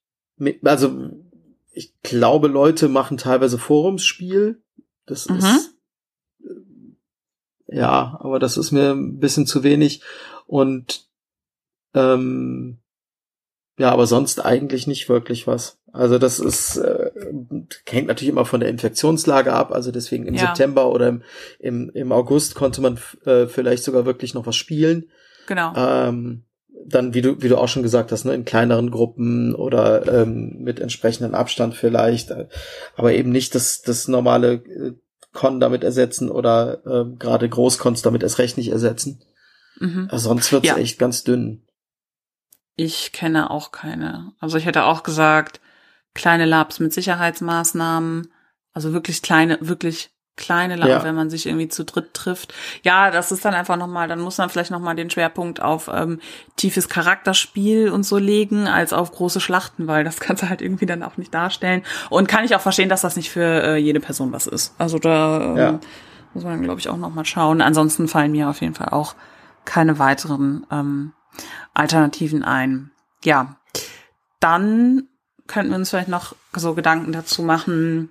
also 0.65 1.11
ich 1.73 2.01
glaube, 2.03 2.49
Leute 2.49 2.89
machen 2.89 3.17
teilweise 3.17 3.59
Forumsspiel. 3.59 4.63
Das 5.07 5.29
mhm. 5.29 5.37
ist, 5.37 5.75
ja, 7.67 8.17
aber 8.21 8.39
das 8.39 8.57
ist 8.57 8.73
mir 8.73 8.93
ein 8.93 9.19
bisschen 9.19 9.47
zu 9.47 9.63
wenig. 9.63 10.03
Und 10.47 11.07
ähm, 11.97 12.79
ja, 13.79 13.91
aber 13.91 14.07
sonst 14.07 14.45
eigentlich 14.45 14.87
nicht 14.87 15.09
wirklich 15.09 15.47
was. 15.47 15.79
Also 15.93 16.19
das 16.19 16.39
ist 16.39 16.77
äh, 16.77 17.11
hängt 17.89 18.09
natürlich 18.09 18.31
immer 18.31 18.45
von 18.45 18.61
der 18.61 18.69
Infektionslage 18.69 19.53
ab. 19.53 19.73
Also 19.73 19.91
deswegen 19.91 20.27
im 20.27 20.35
ja. 20.35 20.47
September 20.47 20.91
oder 20.91 21.09
im, 21.09 21.23
im, 21.59 21.91
im 21.91 22.13
August 22.13 22.55
konnte 22.55 22.81
man 22.81 22.99
äh, 23.25 23.47
vielleicht 23.47 23.85
sogar 23.85 24.07
wirklich 24.07 24.35
noch 24.35 24.47
was 24.47 24.57
spielen. 24.57 25.11
Genau. 25.47 25.73
Ähm, 25.77 26.45
dann, 26.89 27.15
wie 27.15 27.23
du, 27.23 27.43
wie 27.43 27.49
du 27.49 27.59
auch 27.59 27.69
schon 27.69 27.83
gesagt 27.83 28.13
hast, 28.13 28.25
ne, 28.25 28.35
in 28.35 28.45
kleineren 28.45 28.91
Gruppen 28.91 29.55
oder 29.55 30.23
ähm, 30.23 30.57
mit 30.61 30.79
entsprechendem 30.79 31.35
Abstand 31.35 31.75
vielleicht, 31.75 32.33
aber 32.95 33.13
eben 33.13 33.31
nicht 33.31 33.55
das, 33.55 33.83
das 33.83 34.09
normale 34.09 34.53
äh, 34.55 34.93
Con 35.33 35.61
damit 35.61 35.85
ersetzen 35.85 36.31
oder 36.31 36.81
äh, 36.87 37.17
gerade 37.19 37.49
Großcons 37.49 38.03
damit 38.03 38.23
erst 38.23 38.39
recht 38.39 38.57
nicht 38.57 38.71
ersetzen. 38.71 39.23
Mhm. 39.79 40.09
Sonst 40.13 40.51
wird's 40.53 40.69
ja. 40.69 40.79
echt 40.79 40.99
ganz 40.99 41.25
dünn. 41.25 41.66
Ich 42.77 43.13
kenne 43.13 43.51
auch 43.51 43.73
keine. 43.73 44.33
Also 44.39 44.59
ich 44.59 44.67
hätte 44.67 44.85
auch 44.85 45.03
gesagt, 45.03 45.61
kleine 46.15 46.45
Labs 46.45 46.79
mit 46.79 46.93
Sicherheitsmaßnahmen, 46.93 48.33
also 48.73 48.93
wirklich 48.93 49.23
kleine, 49.23 49.59
wirklich 49.61 50.11
kleine 50.37 50.77
Labs, 50.77 50.91
ja. 50.91 51.05
wenn 51.05 51.15
man 51.15 51.31
sich 51.31 51.47
irgendwie 51.47 51.69
zu 51.69 51.85
dritt 51.85 52.13
trifft. 52.13 52.53
Ja, 52.83 53.11
das 53.11 53.33
ist 53.33 53.45
dann 53.45 53.55
einfach 53.55 53.77
nochmal, 53.77 54.07
dann 54.07 54.21
muss 54.21 54.37
man 54.37 54.51
vielleicht 54.51 54.71
nochmal 54.71 54.95
den 54.95 55.09
Schwerpunkt 55.09 55.63
auf 55.63 55.89
ähm, 55.93 56.21
tiefes 56.57 56.91
Charakterspiel 56.91 57.89
und 57.89 58.05
so 58.05 58.19
legen, 58.19 58.69
als 58.69 58.93
auf 58.93 59.13
große 59.13 59.41
Schlachten, 59.41 59.87
weil 59.87 60.05
das 60.05 60.21
kannst 60.21 60.43
du 60.43 60.49
halt 60.49 60.61
irgendwie 60.61 60.87
dann 60.87 61.03
auch 61.03 61.17
nicht 61.17 61.33
darstellen. 61.33 61.83
Und 62.11 62.29
kann 62.29 62.45
ich 62.45 62.55
auch 62.55 62.61
verstehen, 62.61 62.91
dass 62.91 63.01
das 63.01 63.17
nicht 63.17 63.31
für 63.31 63.63
äh, 63.63 63.77
jede 63.77 64.01
Person 64.01 64.33
was 64.33 64.47
ist. 64.47 64.75
Also 64.77 64.99
da 64.99 65.41
ähm, 65.41 65.57
ja. 65.57 65.81
muss 66.35 66.45
man, 66.45 66.63
glaube 66.63 66.81
ich, 66.81 66.91
auch 66.91 66.99
nochmal 66.99 67.25
schauen. 67.25 67.63
Ansonsten 67.63 68.07
fallen 68.07 68.33
mir 68.33 68.51
auf 68.51 68.61
jeden 68.61 68.75
Fall 68.75 68.91
auch 68.91 69.15
keine 69.65 69.99
weiteren 69.99 70.67
ähm, 70.71 71.13
Alternativen 71.75 72.43
ein. 72.43 72.91
Ja, 73.25 73.57
dann 74.41 75.09
könnten 75.47 75.71
wir 75.71 75.77
uns 75.77 75.91
vielleicht 75.91 76.09
noch 76.09 76.35
so 76.55 76.75
Gedanken 76.75 77.13
dazu 77.13 77.43
machen, 77.43 78.11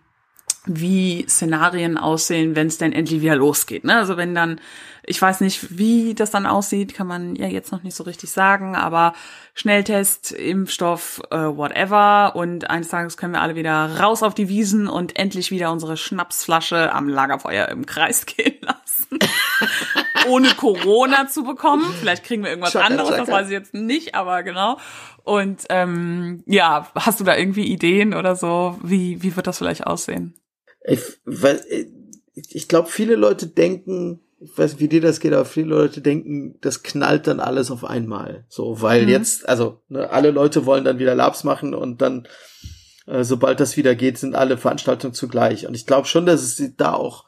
wie 0.68 1.26
Szenarien 1.28 1.98
aussehen, 1.98 2.56
wenn 2.56 2.68
es 2.68 2.78
denn 2.78 2.92
endlich 2.92 3.22
wieder 3.22 3.36
losgeht. 3.36 3.84
Ne? 3.84 3.96
Also 3.96 4.18
wenn 4.18 4.34
dann, 4.34 4.60
ich 5.04 5.22
weiß 5.22 5.42
nicht, 5.42 5.78
wie 5.78 6.16
das 6.16 6.32
dann 6.32 6.46
aussieht, 6.46 6.94
kann 6.94 7.08
man 7.08 7.36
ja 7.36 7.48
jetzt 7.48 7.72
noch 7.72 7.84
nicht 7.84 7.96
so 7.96 8.04
richtig 8.04 8.32
sagen, 8.32 8.76
aber 8.76 9.14
Schnelltest, 9.54 10.32
Impfstoff, 10.32 11.22
äh, 11.30 11.38
whatever. 11.38 12.36
Und 12.36 12.70
eines 12.70 12.88
Tages 12.88 13.18
können 13.18 13.34
wir 13.34 13.42
alle 13.42 13.56
wieder 13.56 14.00
raus 14.00 14.24
auf 14.24 14.34
die 14.34 14.50
Wiesen 14.50 14.88
und 14.88 15.16
endlich 15.18 15.52
wieder 15.52 15.72
unsere 15.72 15.98
Schnapsflasche 15.98 16.92
am 16.94 17.08
Lagerfeuer 17.08 17.68
im 17.70 17.86
Kreis 17.86 18.26
gehen 18.26 18.58
lassen. 18.62 19.20
Ohne 20.30 20.50
Corona 20.50 21.28
zu 21.28 21.44
bekommen. 21.44 21.86
Vielleicht 22.00 22.24
kriegen 22.24 22.44
wir 22.44 22.50
irgendwas 22.50 22.74
Schocker, 22.74 22.86
anderes, 22.86 23.10
Schocker. 23.10 23.26
das 23.26 23.32
weiß 23.32 23.48
ich 23.48 23.54
jetzt 23.54 23.74
nicht, 23.74 24.16
aber 24.16 24.44
genau. 24.44 24.78
Und 25.24 25.64
ähm, 25.70 26.44
ja, 26.46 26.90
hast 26.96 27.20
du 27.20 27.24
da 27.24 27.36
irgendwie 27.36 27.66
Ideen 27.66 28.14
oder 28.14 28.36
so? 28.36 28.78
Wie, 28.84 29.22
wie 29.24 29.36
wird 29.36 29.48
das 29.48 29.58
vielleicht 29.58 29.86
aussehen? 29.86 30.36
Ich, 30.84 31.02
ich 32.34 32.68
glaube, 32.68 32.90
viele 32.90 33.16
Leute 33.16 33.48
denken, 33.48 34.22
ich 34.40 34.58
weiß 34.58 34.74
nicht, 34.74 34.82
wie 34.82 34.88
dir 34.88 35.02
das 35.02 35.20
geht, 35.20 35.34
aber 35.34 35.46
viele 35.46 35.68
Leute 35.68 36.02
denken, 36.02 36.60
das 36.62 36.84
knallt 36.84 37.28
dann 37.28 37.40
alles 37.40 37.72
auf 37.72 37.84
einmal. 37.84 38.46
So, 38.50 38.82
weil 38.82 39.04
mhm. 39.04 39.10
jetzt, 39.10 39.48
also 39.50 39.82
ne, 39.88 40.10
alle 40.10 40.32
Leute 40.32 40.66
wollen 40.66 40.84
dann 40.84 41.00
wieder 41.00 41.16
Labs 41.16 41.44
machen 41.44 41.74
und 41.74 42.02
dann, 42.02 42.28
äh, 43.08 43.24
sobald 43.24 43.60
das 43.60 43.78
wieder 43.78 43.96
geht, 43.96 44.18
sind 44.18 44.36
alle 44.36 44.58
Veranstaltungen 44.58 45.14
zugleich. 45.14 45.68
Und 45.68 45.74
ich 45.74 45.86
glaube 45.86 46.08
schon, 46.08 46.26
dass 46.26 46.44
es 46.44 46.76
da 46.78 46.94
auch 46.94 47.26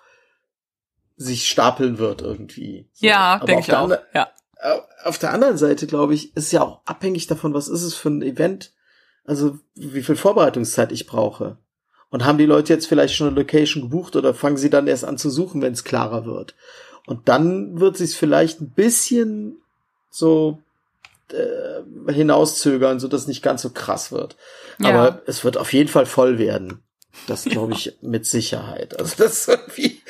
sich 1.18 1.50
stapeln 1.50 1.98
wird 1.98 2.22
irgendwie. 2.22 2.88
So. 2.94 3.08
Ja, 3.08 3.40
denke 3.40 3.62
ich 3.62 3.74
auch. 3.74 3.92
Ja. 4.14 4.30
Auf 5.04 5.18
der 5.18 5.34
anderen 5.34 5.58
Seite, 5.58 5.88
glaube 5.88 6.14
ich, 6.14 6.36
ist 6.36 6.52
ja 6.52 6.62
auch 6.62 6.82
abhängig 6.86 7.28
davon, 7.28 7.54
was 7.54 7.68
ist 7.68 7.84
es 7.84 7.96
für 7.96 8.10
ein 8.10 8.22
Event, 8.22 8.72
also 9.26 9.60
wie 9.76 10.04
viel 10.04 10.16
Vorbereitungszeit 10.16 10.92
ich 10.92 11.06
brauche. 11.08 11.58
Und 12.10 12.24
haben 12.24 12.38
die 12.38 12.46
Leute 12.46 12.74
jetzt 12.74 12.88
vielleicht 12.88 13.16
schon 13.16 13.28
eine 13.28 13.36
Location 13.36 13.84
gebucht 13.84 14.16
oder 14.16 14.34
fangen 14.34 14.58
sie 14.58 14.70
dann 14.70 14.88
erst 14.88 15.06
an 15.06 15.18
zu 15.18 15.30
suchen, 15.30 15.62
wenn 15.62 15.74
es 15.74 15.84
klarer 15.84 16.26
wird? 16.26 16.56
Und 17.06 17.28
dann 17.28 17.80
wird 17.80 17.98
sich 17.98 18.16
vielleicht 18.16 18.62
ein 18.62 18.70
bisschen 18.70 19.62
so 20.10 20.60
äh, 21.32 22.14
hinauszögern, 22.14 23.00
so 23.00 23.08
dass 23.08 23.28
nicht 23.28 23.44
ganz 23.44 23.62
so 23.62 23.70
krass 23.70 24.12
wird. 24.12 24.38
Ja. 24.80 24.90
Aber 24.90 25.22
es 25.26 25.44
wird 25.44 25.58
auf 25.58 25.74
jeden 25.74 25.90
Fall 25.90 26.06
voll 26.06 26.38
werden. 26.38 26.84
Das 27.26 27.44
glaube 27.46 27.74
ich 27.74 27.86
ja. 27.86 27.92
mit 28.02 28.26
Sicherheit. 28.26 29.00
Also 29.00 29.16
das 29.18 29.40
ist 29.40 29.48
irgendwie, 29.50 30.02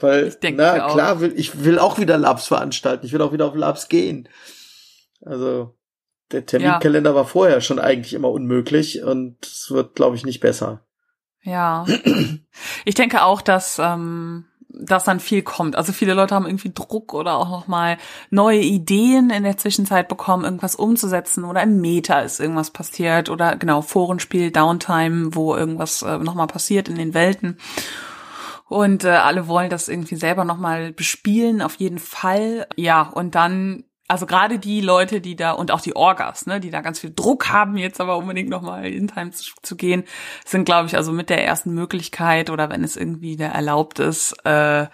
weil 0.00 0.28
ich 0.28 0.34
denke 0.36 0.62
na 0.62 0.88
klar 0.90 1.20
will 1.20 1.32
ich 1.36 1.64
will 1.64 1.78
auch 1.78 1.98
wieder 1.98 2.18
Labs 2.18 2.46
veranstalten. 2.46 3.06
Ich 3.06 3.12
will 3.12 3.22
auch 3.22 3.32
wieder 3.32 3.46
auf 3.46 3.54
Labs 3.54 3.88
gehen. 3.88 4.28
Also 5.24 5.74
der 6.32 6.46
Terminkalender 6.46 7.10
ja. 7.10 7.16
war 7.16 7.26
vorher 7.26 7.60
schon 7.60 7.78
eigentlich 7.78 8.14
immer 8.14 8.30
unmöglich 8.30 9.02
und 9.02 9.36
es 9.44 9.70
wird 9.70 9.94
glaube 9.94 10.16
ich 10.16 10.24
nicht 10.24 10.40
besser. 10.40 10.80
Ja, 11.42 11.84
ich 12.84 12.94
denke 12.94 13.22
auch, 13.22 13.42
dass 13.42 13.78
ähm, 13.78 14.46
dass 14.76 15.04
dann 15.04 15.20
viel 15.20 15.42
kommt. 15.42 15.76
Also 15.76 15.92
viele 15.92 16.14
Leute 16.14 16.34
haben 16.34 16.46
irgendwie 16.46 16.72
Druck 16.74 17.14
oder 17.14 17.36
auch 17.36 17.48
noch 17.48 17.68
mal 17.68 17.96
neue 18.30 18.60
Ideen 18.60 19.30
in 19.30 19.44
der 19.44 19.56
Zwischenzeit 19.56 20.08
bekommen, 20.08 20.44
irgendwas 20.44 20.74
umzusetzen 20.74 21.44
oder 21.44 21.62
im 21.62 21.80
Meta 21.80 22.20
ist 22.20 22.40
irgendwas 22.40 22.70
passiert 22.70 23.30
oder 23.30 23.56
genau 23.56 23.82
Forenspiel, 23.82 24.50
Downtime, 24.50 25.34
wo 25.34 25.54
irgendwas 25.54 26.02
äh, 26.02 26.18
noch 26.18 26.34
mal 26.34 26.46
passiert 26.46 26.88
in 26.88 26.96
den 26.96 27.14
Welten. 27.14 27.58
Und 28.68 29.04
äh, 29.04 29.10
alle 29.10 29.46
wollen 29.46 29.70
das 29.70 29.88
irgendwie 29.88 30.16
selber 30.16 30.44
noch 30.44 30.56
mal 30.56 30.92
bespielen, 30.92 31.62
auf 31.62 31.76
jeden 31.76 31.98
Fall. 31.98 32.66
Ja, 32.76 33.02
und 33.02 33.34
dann 33.34 33.84
also 34.06 34.26
gerade 34.26 34.58
die 34.58 34.80
Leute, 34.80 35.20
die 35.20 35.34
da 35.34 35.52
und 35.52 35.70
auch 35.70 35.80
die 35.80 35.96
Orgas, 35.96 36.46
ne, 36.46 36.60
die 36.60 36.70
da 36.70 36.82
ganz 36.82 36.98
viel 36.98 37.12
Druck 37.14 37.48
haben, 37.48 37.76
jetzt 37.78 38.00
aber 38.00 38.18
unbedingt 38.18 38.50
nochmal 38.50 38.86
in 38.86 39.08
Time 39.08 39.30
zu, 39.30 39.52
zu, 39.62 39.76
gehen, 39.76 40.04
sind, 40.44 40.64
glaube 40.64 40.86
ich, 40.86 40.96
also 40.96 41.10
mit 41.10 41.30
der 41.30 41.44
ersten 41.44 41.72
Möglichkeit 41.72 42.50
oder 42.50 42.68
wenn 42.68 42.84
es 42.84 42.96
irgendwie 42.96 43.36
da 43.36 43.46
erlaubt 43.46 43.98
ist, 44.00 44.34
äh, 44.44 44.86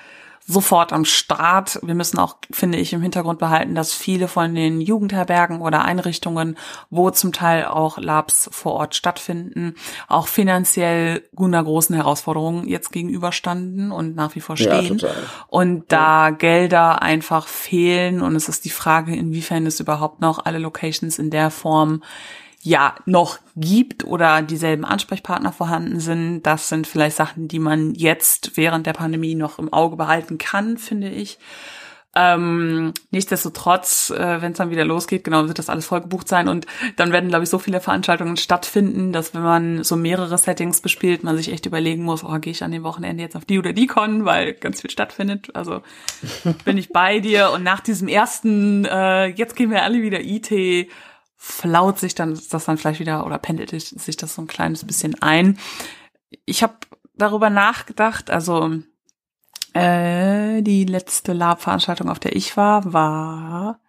sofort 0.46 0.92
am 0.92 1.04
Start. 1.04 1.78
Wir 1.82 1.94
müssen 1.94 2.18
auch, 2.18 2.36
finde 2.50 2.78
ich, 2.78 2.92
im 2.92 3.02
Hintergrund 3.02 3.38
behalten, 3.38 3.74
dass 3.74 3.92
viele 3.92 4.28
von 4.28 4.54
den 4.54 4.80
Jugendherbergen 4.80 5.60
oder 5.60 5.84
Einrichtungen, 5.84 6.56
wo 6.90 7.10
zum 7.10 7.32
Teil 7.32 7.66
auch 7.66 7.98
Labs 7.98 8.48
vor 8.52 8.74
Ort 8.74 8.94
stattfinden, 8.94 9.74
auch 10.08 10.26
finanziell 10.26 11.22
einer 11.38 11.62
großen 11.62 11.94
Herausforderungen 11.94 12.68
jetzt 12.68 12.92
gegenüberstanden 12.92 13.92
und 13.92 14.16
nach 14.16 14.34
wie 14.34 14.40
vor 14.40 14.56
stehen. 14.56 14.98
Ja, 14.98 15.08
und 15.48 15.92
da 15.92 16.28
ja. 16.28 16.30
Gelder 16.30 17.02
einfach 17.02 17.46
fehlen 17.46 18.20
und 18.20 18.34
es 18.34 18.48
ist 18.48 18.64
die 18.64 18.70
Frage, 18.70 19.14
inwiefern 19.14 19.66
es 19.66 19.80
überhaupt 19.80 20.20
noch 20.20 20.44
alle 20.44 20.58
Locations 20.58 21.18
in 21.18 21.30
der 21.30 21.50
Form 21.50 22.02
ja 22.62 22.94
noch 23.06 23.38
gibt 23.56 24.04
oder 24.04 24.42
dieselben 24.42 24.84
Ansprechpartner 24.84 25.52
vorhanden 25.52 26.00
sind. 26.00 26.42
Das 26.42 26.68
sind 26.68 26.86
vielleicht 26.86 27.16
Sachen, 27.16 27.48
die 27.48 27.58
man 27.58 27.94
jetzt 27.94 28.56
während 28.56 28.86
der 28.86 28.92
Pandemie 28.92 29.34
noch 29.34 29.58
im 29.58 29.72
Auge 29.72 29.96
behalten 29.96 30.38
kann, 30.38 30.76
finde 30.76 31.08
ich. 31.08 31.38
Ähm, 32.12 32.92
nichtsdestotrotz, 33.12 34.10
äh, 34.10 34.42
wenn 34.42 34.50
es 34.50 34.58
dann 34.58 34.70
wieder 34.70 34.84
losgeht, 34.84 35.22
genau, 35.22 35.46
wird 35.46 35.60
das 35.60 35.70
alles 35.70 35.86
vollgebucht 35.86 36.26
sein 36.26 36.48
und 36.48 36.66
dann 36.96 37.12
werden, 37.12 37.28
glaube 37.28 37.44
ich, 37.44 37.50
so 37.50 37.60
viele 37.60 37.80
Veranstaltungen 37.80 38.36
stattfinden, 38.36 39.12
dass 39.12 39.32
wenn 39.32 39.42
man 39.42 39.84
so 39.84 39.94
mehrere 39.94 40.36
Settings 40.36 40.80
bespielt, 40.80 41.22
man 41.22 41.36
sich 41.36 41.52
echt 41.52 41.66
überlegen 41.66 42.02
muss, 42.02 42.24
oh, 42.24 42.36
gehe 42.40 42.50
ich 42.50 42.64
an 42.64 42.72
dem 42.72 42.82
Wochenende 42.82 43.22
jetzt 43.22 43.36
auf 43.36 43.44
die 43.44 43.60
oder 43.60 43.72
die 43.72 43.86
Con, 43.86 44.24
weil 44.24 44.54
ganz 44.54 44.80
viel 44.80 44.90
stattfindet. 44.90 45.54
Also 45.54 45.82
bin 46.64 46.78
ich 46.78 46.88
bei 46.88 47.20
dir 47.20 47.52
und 47.52 47.62
nach 47.62 47.78
diesem 47.78 48.08
ersten, 48.08 48.86
äh, 48.86 49.26
jetzt 49.26 49.54
gehen 49.54 49.70
wir 49.70 49.84
alle 49.84 50.02
wieder 50.02 50.20
IT, 50.20 50.90
flaut 51.42 51.98
sich 51.98 52.14
dann 52.14 52.38
das 52.50 52.66
dann 52.66 52.76
vielleicht 52.76 53.00
wieder 53.00 53.24
oder 53.24 53.38
pendelt 53.38 53.70
sich 53.70 54.16
das 54.16 54.34
so 54.34 54.42
ein 54.42 54.46
kleines 54.46 54.84
bisschen 54.84 55.20
ein. 55.22 55.58
Ich 56.44 56.62
habe 56.62 56.74
darüber 57.14 57.48
nachgedacht, 57.48 58.30
also 58.30 58.76
äh, 59.72 60.60
die 60.60 60.84
letzte 60.84 61.32
Lab-Veranstaltung, 61.32 62.10
auf 62.10 62.18
der 62.18 62.36
ich 62.36 62.58
war, 62.58 62.92
war 62.92 63.80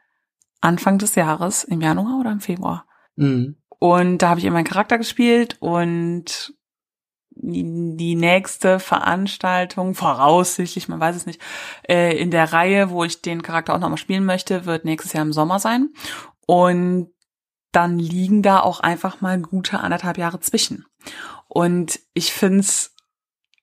Anfang 0.61 0.97
des 0.97 1.15
Jahres, 1.15 1.65
im 1.65 1.81
Januar 1.81 2.21
oder 2.21 2.31
im 2.31 2.39
Februar. 2.39 2.85
Mhm. 3.17 3.57
Und 3.79 4.19
da 4.19 4.29
habe 4.29 4.39
ich 4.39 4.45
eben 4.45 4.53
meinen 4.53 4.63
Charakter 4.63 4.97
gespielt 4.97 5.57
und 5.59 6.53
die 7.31 8.15
nächste 8.15 8.79
Veranstaltung, 8.79 9.93
voraussichtlich, 9.93 10.87
man 10.87 11.01
weiß 11.01 11.17
es 11.17 11.25
nicht, 11.25 11.41
äh, 11.89 12.17
in 12.17 12.31
der 12.31 12.53
Reihe, 12.53 12.91
wo 12.91 13.03
ich 13.03 13.21
den 13.21 13.41
Charakter 13.41 13.73
auch 13.73 13.79
nochmal 13.79 13.97
spielen 13.97 14.25
möchte, 14.25 14.65
wird 14.65 14.85
nächstes 14.85 15.11
Jahr 15.11 15.25
im 15.25 15.33
Sommer 15.33 15.59
sein. 15.59 15.89
Und 16.45 17.11
dann 17.71 17.99
liegen 17.99 18.41
da 18.41 18.59
auch 18.59 18.79
einfach 18.79 19.21
mal 19.21 19.39
gute 19.39 19.79
anderthalb 19.79 20.17
Jahre 20.17 20.39
zwischen. 20.39 20.85
Und 21.47 21.99
ich 22.13 22.33
find's 22.33 22.95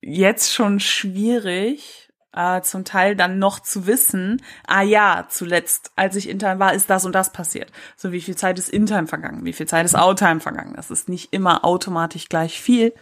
jetzt 0.01 0.53
schon 0.53 0.81
schwierig, 0.81 2.09
äh, 2.33 2.61
zum 2.63 2.85
Teil 2.85 3.17
dann 3.17 3.39
noch 3.39 3.61
zu 3.61 3.87
wissen, 3.87 4.43
ah 4.67 4.83
ja, 4.83 5.27
zuletzt, 5.29 5.93
als 5.97 6.17
ich 6.17 6.29
intern 6.29 6.59
war, 6.59 6.75
ist 6.75 6.91
das 6.91 7.05
und 7.05 7.13
das 7.13 7.33
passiert. 7.33 7.73
So 7.97 8.13
wie 8.13 8.21
viel 8.21 8.37
Zeit 8.37 8.59
ist 8.59 8.69
intern 8.69 9.07
vergangen, 9.07 9.45
wie 9.45 9.53
viel 9.53 9.67
Zeit 9.67 9.85
ist 9.85 9.97
outtime 9.97 10.41
vergangen. 10.41 10.75
Das 10.77 10.91
ist 10.91 11.09
nicht 11.09 11.33
immer 11.33 11.65
automatisch 11.65 12.29
gleich 12.29 12.61
viel. 12.61 12.95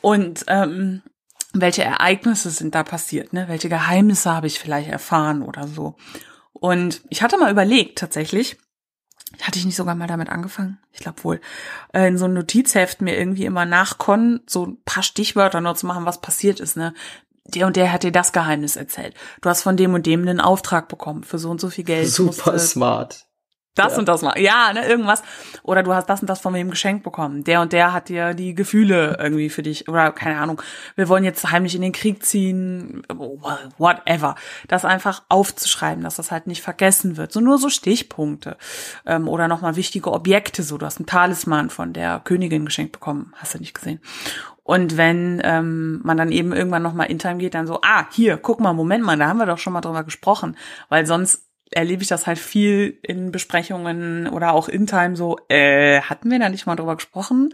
Und 0.00 0.44
ähm, 0.48 1.02
welche 1.52 1.84
Ereignisse 1.84 2.50
sind 2.50 2.74
da 2.74 2.82
passiert, 2.82 3.32
ne? 3.32 3.48
Welche 3.48 3.68
Geheimnisse 3.68 4.32
habe 4.32 4.46
ich 4.46 4.58
vielleicht 4.58 4.88
erfahren 4.90 5.42
oder 5.42 5.66
so. 5.66 5.96
Und 6.52 7.02
ich 7.08 7.22
hatte 7.22 7.38
mal 7.38 7.50
überlegt, 7.50 7.98
tatsächlich, 7.98 8.58
hatte 9.42 9.58
ich 9.58 9.66
nicht 9.66 9.76
sogar 9.76 9.94
mal 9.94 10.06
damit 10.06 10.28
angefangen? 10.30 10.78
Ich 10.92 11.00
glaube 11.00 11.22
wohl. 11.24 11.40
Äh, 11.92 12.08
in 12.08 12.18
so 12.18 12.24
einem 12.24 12.34
Notizheft 12.34 13.00
mir 13.00 13.18
irgendwie 13.18 13.44
immer 13.44 13.66
nachkonnen, 13.66 14.40
so 14.46 14.66
ein 14.66 14.78
paar 14.84 15.02
Stichwörter 15.02 15.60
nur 15.60 15.74
zu 15.74 15.86
machen, 15.86 16.06
was 16.06 16.20
passiert 16.20 16.60
ist, 16.60 16.76
ne? 16.76 16.94
der 17.44 17.66
und 17.66 17.76
der 17.76 17.92
hat 17.92 18.02
dir 18.02 18.12
das 18.12 18.32
Geheimnis 18.32 18.76
erzählt. 18.76 19.14
Du 19.40 19.48
hast 19.48 19.62
von 19.62 19.76
dem 19.76 19.94
und 19.94 20.06
dem 20.06 20.22
einen 20.22 20.40
Auftrag 20.40 20.88
bekommen 20.88 21.24
für 21.24 21.38
so 21.38 21.50
und 21.50 21.60
so 21.60 21.70
viel 21.70 21.84
Geld. 21.84 22.08
Super 22.08 22.52
musste, 22.52 22.58
smart 22.58 23.27
das 23.78 23.92
ja. 23.92 23.98
und 23.98 24.08
das 24.08 24.22
mal. 24.22 24.38
Ja, 24.38 24.72
ne, 24.72 24.86
irgendwas. 24.86 25.22
Oder 25.62 25.82
du 25.82 25.94
hast 25.94 26.06
das 26.06 26.20
und 26.20 26.28
das 26.28 26.40
von 26.40 26.54
wem 26.54 26.70
geschenkt 26.70 27.04
bekommen. 27.04 27.44
Der 27.44 27.60
und 27.60 27.72
der 27.72 27.92
hat 27.92 28.08
dir 28.08 28.34
die 28.34 28.54
Gefühle 28.54 29.16
irgendwie 29.20 29.50
für 29.50 29.62
dich. 29.62 29.88
Oder 29.88 30.12
keine 30.12 30.38
Ahnung, 30.38 30.60
wir 30.96 31.08
wollen 31.08 31.24
jetzt 31.24 31.50
heimlich 31.50 31.74
in 31.74 31.82
den 31.82 31.92
Krieg 31.92 32.24
ziehen. 32.24 33.02
Whatever. 33.78 34.34
Das 34.66 34.84
einfach 34.84 35.22
aufzuschreiben, 35.28 36.02
dass 36.02 36.16
das 36.16 36.30
halt 36.30 36.46
nicht 36.46 36.62
vergessen 36.62 37.16
wird. 37.16 37.32
So 37.32 37.40
nur 37.40 37.58
so 37.58 37.68
Stichpunkte. 37.68 38.56
Ähm, 39.06 39.28
oder 39.28 39.48
nochmal 39.48 39.76
wichtige 39.76 40.12
Objekte. 40.12 40.62
So, 40.62 40.78
du 40.78 40.86
hast 40.86 40.98
einen 40.98 41.06
Talisman 41.06 41.70
von 41.70 41.92
der 41.92 42.20
Königin 42.24 42.64
geschenkt 42.64 42.92
bekommen. 42.92 43.32
Hast 43.36 43.54
du 43.54 43.58
nicht 43.58 43.74
gesehen. 43.74 44.00
Und 44.68 44.98
wenn 44.98 45.40
ähm, 45.44 46.02
man 46.04 46.18
dann 46.18 46.30
eben 46.30 46.52
irgendwann 46.52 46.82
nochmal 46.82 47.10
in 47.10 47.18
Time 47.18 47.38
geht, 47.38 47.54
dann 47.54 47.66
so, 47.66 47.80
ah, 47.80 48.06
hier, 48.12 48.36
guck 48.36 48.60
mal, 48.60 48.74
Moment 48.74 49.02
mal, 49.02 49.16
da 49.16 49.26
haben 49.26 49.38
wir 49.38 49.46
doch 49.46 49.56
schon 49.56 49.72
mal 49.72 49.80
drüber 49.80 50.04
gesprochen. 50.04 50.58
Weil 50.90 51.06
sonst 51.06 51.47
erlebe 51.70 52.02
ich 52.02 52.08
das 52.08 52.26
halt 52.26 52.38
viel 52.38 52.98
in 53.02 53.32
Besprechungen 53.32 54.28
oder 54.28 54.52
auch 54.52 54.68
in 54.68 54.86
Time 54.86 55.16
so, 55.16 55.38
äh, 55.48 56.00
hatten 56.00 56.30
wir 56.30 56.38
da 56.38 56.48
nicht 56.48 56.66
mal 56.66 56.76
drüber 56.76 56.96
gesprochen? 56.96 57.52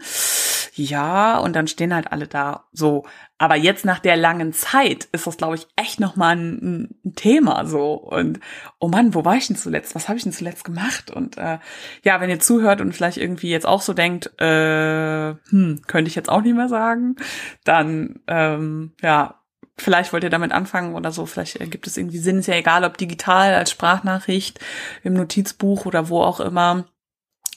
Ja, 0.77 1.37
und 1.37 1.55
dann 1.55 1.67
stehen 1.67 1.93
halt 1.93 2.11
alle 2.11 2.27
da 2.27 2.65
so. 2.73 3.05
Aber 3.37 3.55
jetzt 3.55 3.85
nach 3.85 3.99
der 3.99 4.17
langen 4.17 4.51
Zeit 4.51 5.05
ist 5.13 5.25
das, 5.25 5.37
glaube 5.37 5.55
ich, 5.55 5.67
echt 5.77 6.01
nochmal 6.01 6.35
ein, 6.35 6.95
ein 7.05 7.15
Thema 7.15 7.65
so. 7.65 7.93
Und 7.93 8.41
oh 8.79 8.89
Mann, 8.89 9.13
wo 9.13 9.23
war 9.23 9.35
ich 9.37 9.47
denn 9.47 9.55
zuletzt? 9.55 9.95
Was 9.95 10.09
habe 10.09 10.17
ich 10.17 10.23
denn 10.23 10.33
zuletzt 10.33 10.65
gemacht? 10.65 11.11
Und 11.11 11.37
äh, 11.37 11.59
ja, 12.03 12.19
wenn 12.19 12.29
ihr 12.29 12.39
zuhört 12.39 12.81
und 12.81 12.93
vielleicht 12.93 13.17
irgendwie 13.17 13.49
jetzt 13.49 13.65
auch 13.65 13.81
so 13.81 13.93
denkt, 13.93 14.39
äh, 14.41 15.35
hm, 15.49 15.81
könnte 15.87 16.09
ich 16.09 16.15
jetzt 16.15 16.29
auch 16.29 16.41
nicht 16.41 16.55
mehr 16.55 16.69
sagen, 16.69 17.15
dann 17.63 18.19
ähm, 18.27 18.93
ja, 19.01 19.39
vielleicht 19.77 20.13
wollt 20.13 20.23
ihr 20.23 20.29
damit 20.29 20.51
anfangen 20.51 20.95
oder 20.95 21.11
so, 21.11 21.25
vielleicht 21.25 21.59
gibt 21.71 21.87
es 21.87 21.97
irgendwie 21.97 22.17
Sinn, 22.17 22.39
ist 22.39 22.47
ja 22.47 22.55
egal, 22.55 22.83
ob 22.83 22.97
digital 22.97 23.53
als 23.53 23.71
Sprachnachricht 23.71 24.59
im 25.03 25.13
Notizbuch 25.13 25.85
oder 25.85 26.09
wo 26.09 26.21
auch 26.21 26.39
immer, 26.39 26.85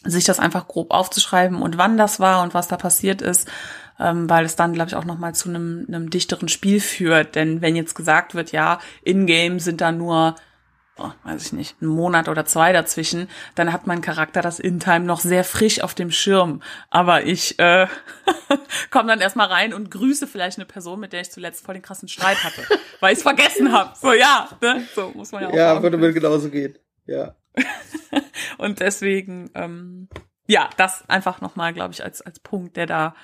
sich 0.04 0.24
das 0.24 0.40
einfach 0.40 0.68
grob 0.68 0.90
aufzuschreiben 0.90 1.60
und 1.60 1.78
wann 1.78 1.96
das 1.96 2.20
war 2.20 2.42
und 2.42 2.54
was 2.54 2.68
da 2.68 2.76
passiert 2.76 3.22
ist, 3.22 3.48
ähm, 3.98 4.28
weil 4.30 4.44
es 4.44 4.56
dann, 4.56 4.72
glaube 4.72 4.88
ich, 4.88 4.96
auch 4.96 5.04
nochmal 5.04 5.34
zu 5.34 5.48
einem, 5.48 5.84
einem 5.88 6.10
dichteren 6.10 6.48
Spiel 6.48 6.80
führt. 6.80 7.34
Denn 7.34 7.62
wenn 7.62 7.76
jetzt 7.76 7.94
gesagt 7.94 8.34
wird, 8.34 8.52
ja, 8.52 8.78
in-game 9.02 9.58
sind 9.58 9.80
da 9.80 9.92
nur 9.92 10.36
oh, 10.98 11.10
weiß 11.24 11.46
ich 11.46 11.52
nicht, 11.52 11.76
einen 11.80 11.90
Monat 11.90 12.28
oder 12.28 12.44
zwei 12.44 12.72
dazwischen, 12.72 13.28
dann 13.54 13.72
hat 13.72 13.86
mein 13.86 14.00
Charakter 14.00 14.42
das 14.42 14.58
In-Time 14.58 15.00
noch 15.00 15.20
sehr 15.20 15.44
frisch 15.44 15.80
auf 15.80 15.94
dem 15.94 16.10
Schirm. 16.10 16.62
Aber 16.90 17.24
ich 17.24 17.58
äh, 17.58 17.86
komme 18.90 19.08
dann 19.08 19.20
erstmal 19.20 19.48
rein 19.48 19.72
und 19.72 19.90
grüße 19.90 20.26
vielleicht 20.26 20.58
eine 20.58 20.66
Person, 20.66 21.00
mit 21.00 21.12
der 21.12 21.20
ich 21.22 21.30
zuletzt 21.30 21.64
voll 21.64 21.74
den 21.74 21.82
krassen 21.82 22.08
Streit 22.08 22.42
hatte, 22.44 22.62
weil 23.00 23.12
ich 23.12 23.18
es 23.18 23.22
vergessen 23.22 23.72
habe. 23.72 23.92
So, 24.00 24.12
ja, 24.12 24.48
ne? 24.60 24.86
so 24.94 25.10
muss 25.14 25.32
man 25.32 25.42
ja 25.42 25.48
auch 25.48 25.54
Ja, 25.54 25.68
sagen. 25.70 25.82
würde 25.82 25.96
mir 25.96 26.12
genauso 26.12 26.50
gehen, 26.50 26.78
ja. 27.06 27.34
und 28.58 28.80
deswegen, 28.80 29.50
ähm, 29.54 30.08
ja, 30.46 30.68
das 30.76 31.08
einfach 31.08 31.40
nochmal, 31.40 31.72
glaube 31.74 31.92
ich, 31.92 32.02
als, 32.04 32.22
als 32.22 32.40
Punkt, 32.40 32.76
der 32.76 32.86
da, 32.86 33.14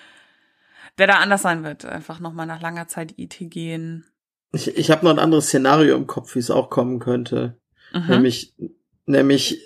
der 0.99 1.07
da 1.07 1.15
anders 1.15 1.43
sein 1.43 1.65
wird. 1.65 1.85
Einfach 1.85 2.21
nochmal 2.21 2.47
nach 2.47 2.61
langer 2.61 2.89
Zeit 2.89 3.15
IT 3.17 3.37
gehen. 3.39 4.05
Ich, 4.53 4.77
ich 4.77 4.91
habe 4.91 5.05
noch 5.05 5.11
ein 5.13 5.19
anderes 5.19 5.47
Szenario 5.47 5.97
im 5.97 6.07
Kopf, 6.07 6.35
wie 6.35 6.39
es 6.39 6.51
auch 6.51 6.71
kommen 6.71 7.01
könnte. 7.01 7.59
Mhm. 7.95 8.09
Nämlich, 8.09 8.55
nämlich, 9.07 9.61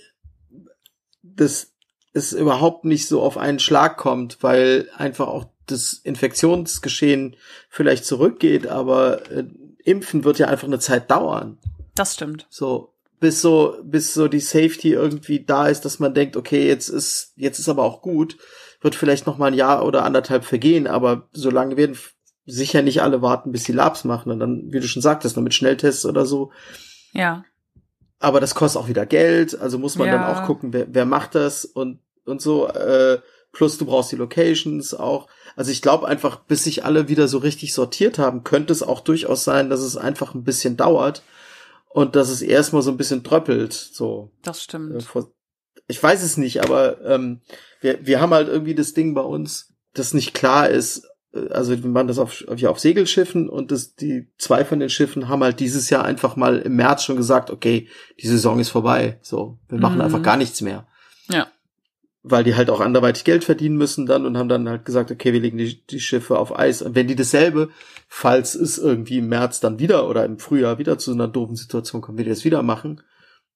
dass 1.22 1.72
es 2.12 2.32
überhaupt 2.32 2.84
nicht 2.84 3.08
so 3.08 3.22
auf 3.22 3.38
einen 3.38 3.58
Schlag 3.58 3.96
kommt, 3.96 4.42
weil 4.42 4.88
einfach 4.96 5.28
auch 5.28 5.46
das 5.66 5.94
Infektionsgeschehen 5.94 7.36
vielleicht 7.68 8.04
zurückgeht, 8.04 8.66
aber 8.66 9.30
äh, 9.30 9.44
Impfen 9.84 10.24
wird 10.24 10.38
ja 10.38 10.48
einfach 10.48 10.66
eine 10.66 10.78
Zeit 10.78 11.10
dauern. 11.10 11.58
Das 11.94 12.14
stimmt. 12.14 12.46
So, 12.50 12.94
bis 13.20 13.40
so, 13.40 13.76
bis 13.82 14.14
so 14.14 14.28
die 14.28 14.40
Safety 14.40 14.92
irgendwie 14.92 15.44
da 15.44 15.68
ist, 15.68 15.84
dass 15.84 15.98
man 15.98 16.14
denkt, 16.14 16.36
okay, 16.36 16.66
jetzt 16.66 16.88
ist, 16.88 17.32
jetzt 17.36 17.58
ist 17.58 17.68
aber 17.68 17.84
auch 17.84 18.02
gut, 18.02 18.36
wird 18.80 18.94
vielleicht 18.94 19.26
noch 19.26 19.38
mal 19.38 19.46
ein 19.46 19.54
Jahr 19.54 19.84
oder 19.84 20.04
anderthalb 20.04 20.44
vergehen, 20.44 20.86
aber 20.86 21.28
so 21.32 21.50
lange 21.50 21.76
werden 21.76 21.96
sicher 22.46 22.82
nicht 22.82 23.02
alle 23.02 23.20
warten, 23.20 23.52
bis 23.52 23.64
sie 23.64 23.72
Labs 23.72 24.04
machen 24.04 24.32
und 24.32 24.40
dann, 24.40 24.72
wie 24.72 24.80
du 24.80 24.88
schon 24.88 25.02
sagtest, 25.02 25.36
noch 25.36 25.42
mit 25.42 25.54
Schnelltests 25.54 26.06
oder 26.06 26.24
so. 26.24 26.50
Ja 27.12 27.44
aber 28.18 28.40
das 28.40 28.54
kostet 28.54 28.82
auch 28.82 28.88
wieder 28.88 29.06
Geld, 29.06 29.58
also 29.58 29.78
muss 29.78 29.96
man 29.96 30.08
ja. 30.08 30.18
dann 30.18 30.36
auch 30.36 30.46
gucken, 30.46 30.72
wer, 30.72 30.86
wer 30.92 31.04
macht 31.04 31.34
das 31.34 31.64
und, 31.64 32.00
und 32.24 32.42
so. 32.42 32.68
Äh, 32.68 33.20
plus 33.52 33.78
du 33.78 33.86
brauchst 33.86 34.12
die 34.12 34.16
Locations 34.16 34.94
auch. 34.94 35.28
Also 35.56 35.70
ich 35.70 35.82
glaube 35.82 36.06
einfach, 36.06 36.40
bis 36.40 36.64
sich 36.64 36.84
alle 36.84 37.08
wieder 37.08 37.28
so 37.28 37.38
richtig 37.38 37.72
sortiert 37.72 38.18
haben, 38.18 38.44
könnte 38.44 38.72
es 38.72 38.82
auch 38.82 39.00
durchaus 39.00 39.44
sein, 39.44 39.70
dass 39.70 39.80
es 39.80 39.96
einfach 39.96 40.34
ein 40.34 40.44
bisschen 40.44 40.76
dauert 40.76 41.22
und 41.88 42.16
dass 42.16 42.28
es 42.28 42.42
erstmal 42.42 42.82
so 42.82 42.90
ein 42.90 42.96
bisschen 42.96 43.24
tröppelt. 43.24 43.72
So. 43.72 44.30
Das 44.42 44.62
stimmt. 44.62 45.02
Äh, 45.14 45.22
ich 45.86 46.02
weiß 46.02 46.22
es 46.22 46.36
nicht, 46.36 46.62
aber 46.62 47.04
ähm, 47.04 47.40
wir, 47.80 48.04
wir 48.06 48.20
haben 48.20 48.34
halt 48.34 48.48
irgendwie 48.48 48.74
das 48.74 48.92
Ding 48.92 49.14
bei 49.14 49.22
uns, 49.22 49.72
das 49.94 50.12
nicht 50.12 50.34
klar 50.34 50.68
ist, 50.68 51.08
also 51.32 51.82
wir 51.82 51.90
machen 51.90 52.08
das 52.08 52.18
auf, 52.18 52.44
ja, 52.56 52.70
auf 52.70 52.78
Segelschiffen 52.78 53.48
und 53.48 53.70
das, 53.70 53.94
die 53.94 54.28
zwei 54.38 54.64
von 54.64 54.80
den 54.80 54.88
Schiffen 54.88 55.28
haben 55.28 55.42
halt 55.42 55.60
dieses 55.60 55.90
Jahr 55.90 56.04
einfach 56.04 56.36
mal 56.36 56.58
im 56.58 56.76
März 56.76 57.04
schon 57.04 57.16
gesagt, 57.16 57.50
okay, 57.50 57.88
die 58.20 58.26
Saison 58.26 58.58
ist 58.58 58.70
vorbei. 58.70 59.18
So, 59.20 59.58
wir 59.68 59.78
machen 59.78 59.96
mhm. 59.96 60.02
einfach 60.02 60.22
gar 60.22 60.36
nichts 60.36 60.60
mehr. 60.62 60.86
Ja. 61.30 61.48
Weil 62.22 62.44
die 62.44 62.56
halt 62.56 62.70
auch 62.70 62.80
anderweitig 62.80 63.24
Geld 63.24 63.44
verdienen 63.44 63.76
müssen 63.76 64.06
dann 64.06 64.24
und 64.24 64.38
haben 64.38 64.48
dann 64.48 64.68
halt 64.68 64.84
gesagt, 64.84 65.10
okay, 65.10 65.32
wir 65.32 65.40
legen 65.40 65.58
die, 65.58 65.84
die 65.86 66.00
Schiffe 66.00 66.38
auf 66.38 66.58
Eis. 66.58 66.82
Und 66.82 66.94
wenn 66.94 67.06
die 67.06 67.16
dasselbe, 67.16 67.68
falls 68.08 68.54
es 68.54 68.78
irgendwie 68.78 69.18
im 69.18 69.28
März 69.28 69.60
dann 69.60 69.78
wieder 69.78 70.08
oder 70.08 70.24
im 70.24 70.38
Frühjahr 70.38 70.78
wieder 70.78 70.98
zu 70.98 71.12
einer 71.12 71.28
doofen 71.28 71.56
Situation 71.56 72.00
kommt, 72.00 72.18
wie 72.18 72.24
die 72.24 72.30
das 72.30 72.44
wieder 72.44 72.62
machen, 72.62 73.02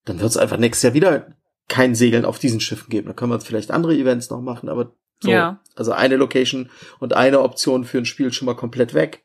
dann 0.05 0.20
wird 0.20 0.31
es 0.31 0.36
einfach 0.36 0.59
nächstes 0.59 0.82
Jahr 0.82 0.94
wieder 0.94 1.35
kein 1.69 1.94
Segeln 1.94 2.24
auf 2.27 2.39
diesen 2.39 2.61
Schiffen 2.61 2.90
geben. 2.90 3.07
Dann 3.07 3.16
können 3.16 3.32
wir 3.32 3.40
vielleicht 3.40 3.70
andere 3.70 3.94
Events 3.94 4.28
noch 4.31 4.43
machen, 4.43 4.69
aber 4.69 4.94
so, 5.23 5.31
ja. 5.31 5.61
Also 5.77 5.93
eine 5.93 6.16
Location 6.16 6.70
und 6.99 7.15
eine 7.15 7.40
Option 7.40 7.85
für 7.85 7.99
ein 7.99 8.05
Spiel 8.05 8.32
schon 8.32 8.47
mal 8.47 8.57
komplett 8.57 8.93
weg. 8.94 9.24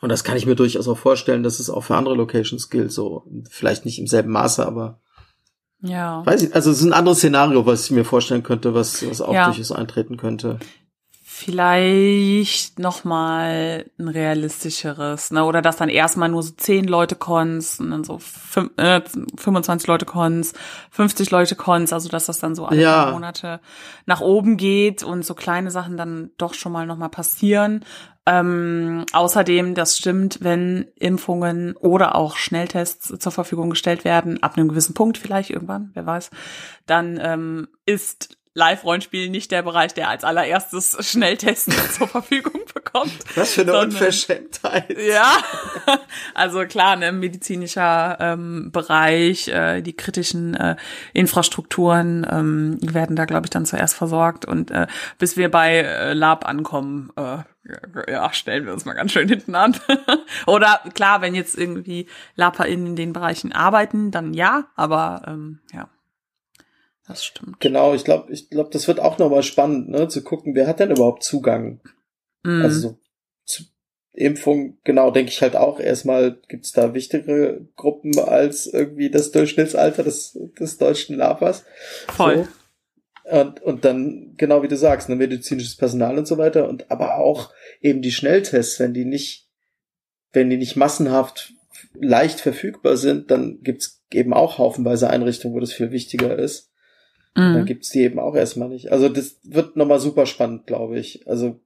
Und 0.00 0.08
das 0.08 0.24
kann 0.24 0.36
ich 0.36 0.46
mir 0.46 0.56
durchaus 0.56 0.88
auch 0.88 0.98
vorstellen, 0.98 1.42
dass 1.42 1.60
es 1.60 1.70
auch 1.70 1.82
für 1.82 1.94
andere 1.94 2.14
Locations 2.14 2.70
gilt. 2.70 2.90
So, 2.90 3.26
vielleicht 3.50 3.84
nicht 3.84 3.98
im 3.98 4.06
selben 4.06 4.30
Maße, 4.30 4.66
aber 4.66 5.00
ja. 5.82 6.24
Weiß 6.26 6.42
ich, 6.42 6.54
also 6.54 6.70
es 6.70 6.80
ist 6.80 6.86
ein 6.86 6.92
anderes 6.92 7.18
Szenario, 7.18 7.64
was 7.64 7.86
ich 7.86 7.90
mir 7.90 8.04
vorstellen 8.04 8.42
könnte, 8.42 8.74
was, 8.74 9.08
was 9.08 9.20
auch 9.20 9.32
ja. 9.32 9.46
durchaus 9.46 9.72
eintreten 9.72 10.16
könnte. 10.16 10.58
Vielleicht 11.40 12.78
noch 12.78 13.04
mal 13.04 13.86
ein 13.98 14.08
realistischeres, 14.08 15.30
ne? 15.30 15.44
Oder 15.44 15.62
dass 15.62 15.76
dann 15.76 15.88
erstmal 15.88 16.28
nur 16.28 16.42
so 16.42 16.52
zehn 16.52 16.84
Leute 16.84 17.16
Cons 17.16 17.80
und 17.80 17.90
dann 17.90 18.04
so 18.04 18.18
fünf, 18.18 18.70
äh, 18.76 19.00
25 19.36 19.86
Leute 19.88 20.04
Cons, 20.04 20.52
50 20.90 21.30
Leute 21.30 21.56
Cons, 21.56 21.92
also 21.92 22.08
dass 22.08 22.26
das 22.26 22.40
dann 22.40 22.54
so 22.54 22.66
alle 22.66 22.82
Ja. 22.82 23.04
paar 23.04 23.12
Monate 23.12 23.60
nach 24.06 24.20
oben 24.20 24.56
geht 24.58 25.02
und 25.02 25.24
so 25.24 25.34
kleine 25.34 25.70
Sachen 25.70 25.96
dann 25.96 26.30
doch 26.36 26.52
schon 26.54 26.72
mal 26.72 26.86
noch 26.86 26.96
mal 26.98 27.08
passieren. 27.08 27.84
Ähm, 28.26 29.06
außerdem, 29.12 29.74
das 29.74 29.96
stimmt, 29.96 30.38
wenn 30.42 30.88
Impfungen 30.96 31.74
oder 31.76 32.14
auch 32.16 32.36
Schnelltests 32.36 33.18
zur 33.18 33.32
Verfügung 33.32 33.70
gestellt 33.70 34.04
werden, 34.04 34.42
ab 34.42 34.56
einem 34.56 34.68
gewissen 34.68 34.94
Punkt 34.94 35.16
vielleicht 35.16 35.50
irgendwann, 35.50 35.90
wer 35.94 36.04
weiß, 36.04 36.30
dann 36.86 37.18
ähm, 37.20 37.68
ist 37.86 38.36
Live-Rollenspiel 38.54 39.30
nicht 39.30 39.52
der 39.52 39.62
Bereich, 39.62 39.94
der 39.94 40.08
als 40.08 40.24
allererstes 40.24 40.96
Schnelltesten 41.08 41.72
zur 41.92 42.08
Verfügung 42.08 42.62
bekommt. 42.74 43.12
Was 43.36 43.54
für 43.54 43.62
eine 43.62 43.72
Sondern- 43.72 43.90
Unverschämtheit. 43.90 44.96
Ja, 44.98 45.30
also 46.34 46.64
klar, 46.64 46.96
ne, 46.96 47.12
medizinischer 47.12 48.16
ähm, 48.20 48.70
Bereich, 48.72 49.48
äh, 49.48 49.82
die 49.82 49.94
kritischen 49.94 50.54
äh, 50.54 50.76
Infrastrukturen 51.12 52.26
ähm, 52.30 52.78
werden 52.82 53.16
da, 53.16 53.24
glaube 53.24 53.46
ich, 53.46 53.50
dann 53.50 53.66
zuerst 53.66 53.94
versorgt 53.94 54.44
und 54.44 54.70
äh, 54.70 54.86
bis 55.18 55.36
wir 55.36 55.50
bei 55.50 55.78
äh, 55.78 56.12
Lab 56.12 56.46
ankommen, 56.48 57.10
äh, 57.16 57.38
ja, 58.10 58.32
stellen 58.32 58.66
wir 58.66 58.72
uns 58.72 58.84
mal 58.84 58.94
ganz 58.94 59.12
schön 59.12 59.28
hinten 59.28 59.54
an. 59.54 59.76
Oder 60.46 60.80
klar, 60.94 61.20
wenn 61.20 61.34
jetzt 61.34 61.56
irgendwie 61.56 62.08
LablerInnen 62.34 62.86
in 62.88 62.96
den 62.96 63.12
Bereichen 63.12 63.52
arbeiten, 63.52 64.10
dann 64.10 64.34
ja, 64.34 64.64
aber 64.76 65.22
ähm, 65.26 65.60
ja, 65.72 65.88
das 67.10 67.24
stimmt. 67.24 67.60
Genau, 67.60 67.94
ich 67.94 68.04
glaube, 68.04 68.32
ich 68.32 68.50
glaube, 68.50 68.70
das 68.72 68.88
wird 68.88 69.00
auch 69.00 69.18
nochmal 69.18 69.42
spannend, 69.42 69.88
ne, 69.88 70.08
zu 70.08 70.22
gucken, 70.22 70.54
wer 70.54 70.66
hat 70.66 70.80
denn 70.80 70.90
überhaupt 70.90 71.22
Zugang? 71.22 71.80
Mhm. 72.42 72.62
Also 72.62 72.80
so 72.80 72.98
zu 73.44 73.64
Impfung, 74.12 74.78
genau, 74.84 75.10
denke 75.10 75.30
ich 75.30 75.42
halt 75.42 75.56
auch. 75.56 75.80
Erstmal 75.80 76.38
gibt's 76.48 76.72
da 76.72 76.94
wichtigere 76.94 77.66
Gruppen 77.76 78.18
als 78.18 78.66
irgendwie 78.66 79.10
das 79.10 79.30
Durchschnittsalter 79.30 80.02
des, 80.02 80.38
des 80.58 80.78
deutschen 80.78 81.16
Labers. 81.16 81.64
Voll. 82.08 82.44
So. 82.44 82.50
Und, 83.38 83.62
und 83.62 83.84
dann, 83.84 84.34
genau 84.36 84.62
wie 84.62 84.68
du 84.68 84.76
sagst, 84.76 85.08
ne, 85.08 85.16
medizinisches 85.16 85.76
Personal 85.76 86.18
und 86.18 86.26
so 86.26 86.38
weiter. 86.38 86.68
Und 86.68 86.90
aber 86.90 87.18
auch 87.18 87.52
eben 87.80 88.02
die 88.02 88.10
Schnelltests, 88.10 88.80
wenn 88.80 88.94
die 88.94 89.04
nicht, 89.04 89.48
wenn 90.32 90.50
die 90.50 90.56
nicht 90.56 90.76
massenhaft 90.76 91.52
leicht 91.94 92.40
verfügbar 92.40 92.96
sind, 92.96 93.30
dann 93.30 93.60
gibt's 93.62 94.02
eben 94.12 94.32
auch 94.32 94.58
haufenweise 94.58 95.10
Einrichtungen, 95.10 95.54
wo 95.54 95.60
das 95.60 95.72
viel 95.72 95.92
wichtiger 95.92 96.38
ist. 96.38 96.69
Dann 97.34 97.60
Mhm. 97.60 97.66
gibt's 97.66 97.90
die 97.90 98.00
eben 98.00 98.18
auch 98.18 98.34
erstmal 98.34 98.68
nicht. 98.68 98.90
Also 98.90 99.08
das 99.08 99.36
wird 99.44 99.76
nochmal 99.76 100.00
super 100.00 100.26
spannend, 100.26 100.66
glaube 100.66 100.98
ich. 100.98 101.26
Also 101.28 101.60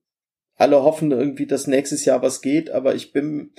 alle 0.56 0.82
hoffen 0.82 1.10
irgendwie, 1.10 1.46
dass 1.46 1.66
nächstes 1.66 2.04
Jahr 2.04 2.22
was 2.22 2.42
geht, 2.42 2.70
aber 2.70 2.94
ich 2.94 3.12
bin, 3.12 3.50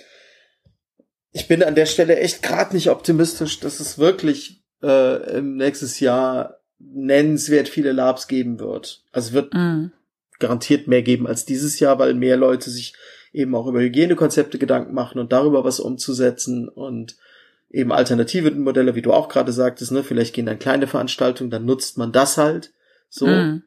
ich 1.32 1.48
bin 1.48 1.64
an 1.64 1.76
der 1.76 1.86
Stelle 1.88 2.18
echt 2.18 2.42
gerade 2.44 2.76
nicht 2.76 2.90
optimistisch, 2.90 3.60
dass 3.60 3.80
es 3.80 3.98
wirklich 3.98 4.64
äh, 4.84 5.38
im 5.38 5.58
nächstes 5.58 6.00
Jahr 6.00 6.60
nennenswert 6.80 7.68
viele 7.70 7.92
Labs 7.92 8.28
geben 8.28 8.60
wird. 8.60 9.04
Also 9.12 9.30
es 9.30 9.34
wird 9.34 9.54
Mhm. 9.54 9.92
garantiert 10.40 10.88
mehr 10.88 11.02
geben 11.02 11.28
als 11.28 11.46
dieses 11.46 11.80
Jahr, 11.80 11.98
weil 12.00 12.14
mehr 12.14 12.38
Leute 12.38 12.70
sich 12.70 12.94
eben 13.34 13.56
auch 13.56 13.68
über 13.68 13.82
Hygienekonzepte 13.82 14.58
Gedanken 14.60 14.94
machen 14.94 15.20
und 15.20 15.32
darüber 15.34 15.64
was 15.64 15.80
umzusetzen 15.80 16.70
und 16.70 17.18
eben 17.70 17.92
alternative 17.92 18.52
Modelle, 18.52 18.96
wie 18.96 19.02
du 19.02 19.12
auch 19.12 19.30
gerade 19.30 19.52
sagtest, 19.52 19.92
ne, 19.92 20.04
vielleicht 20.04 20.34
gehen 20.34 20.46
dann 20.46 20.60
kleine 20.60 20.88
Veranstaltungen, 20.88 21.50
dann 21.50 21.66
nutzt 21.66 21.98
man 21.98 22.12
das 22.12 22.38
halt 22.38 22.74
so. 23.10 23.28
Mhm. 23.28 23.64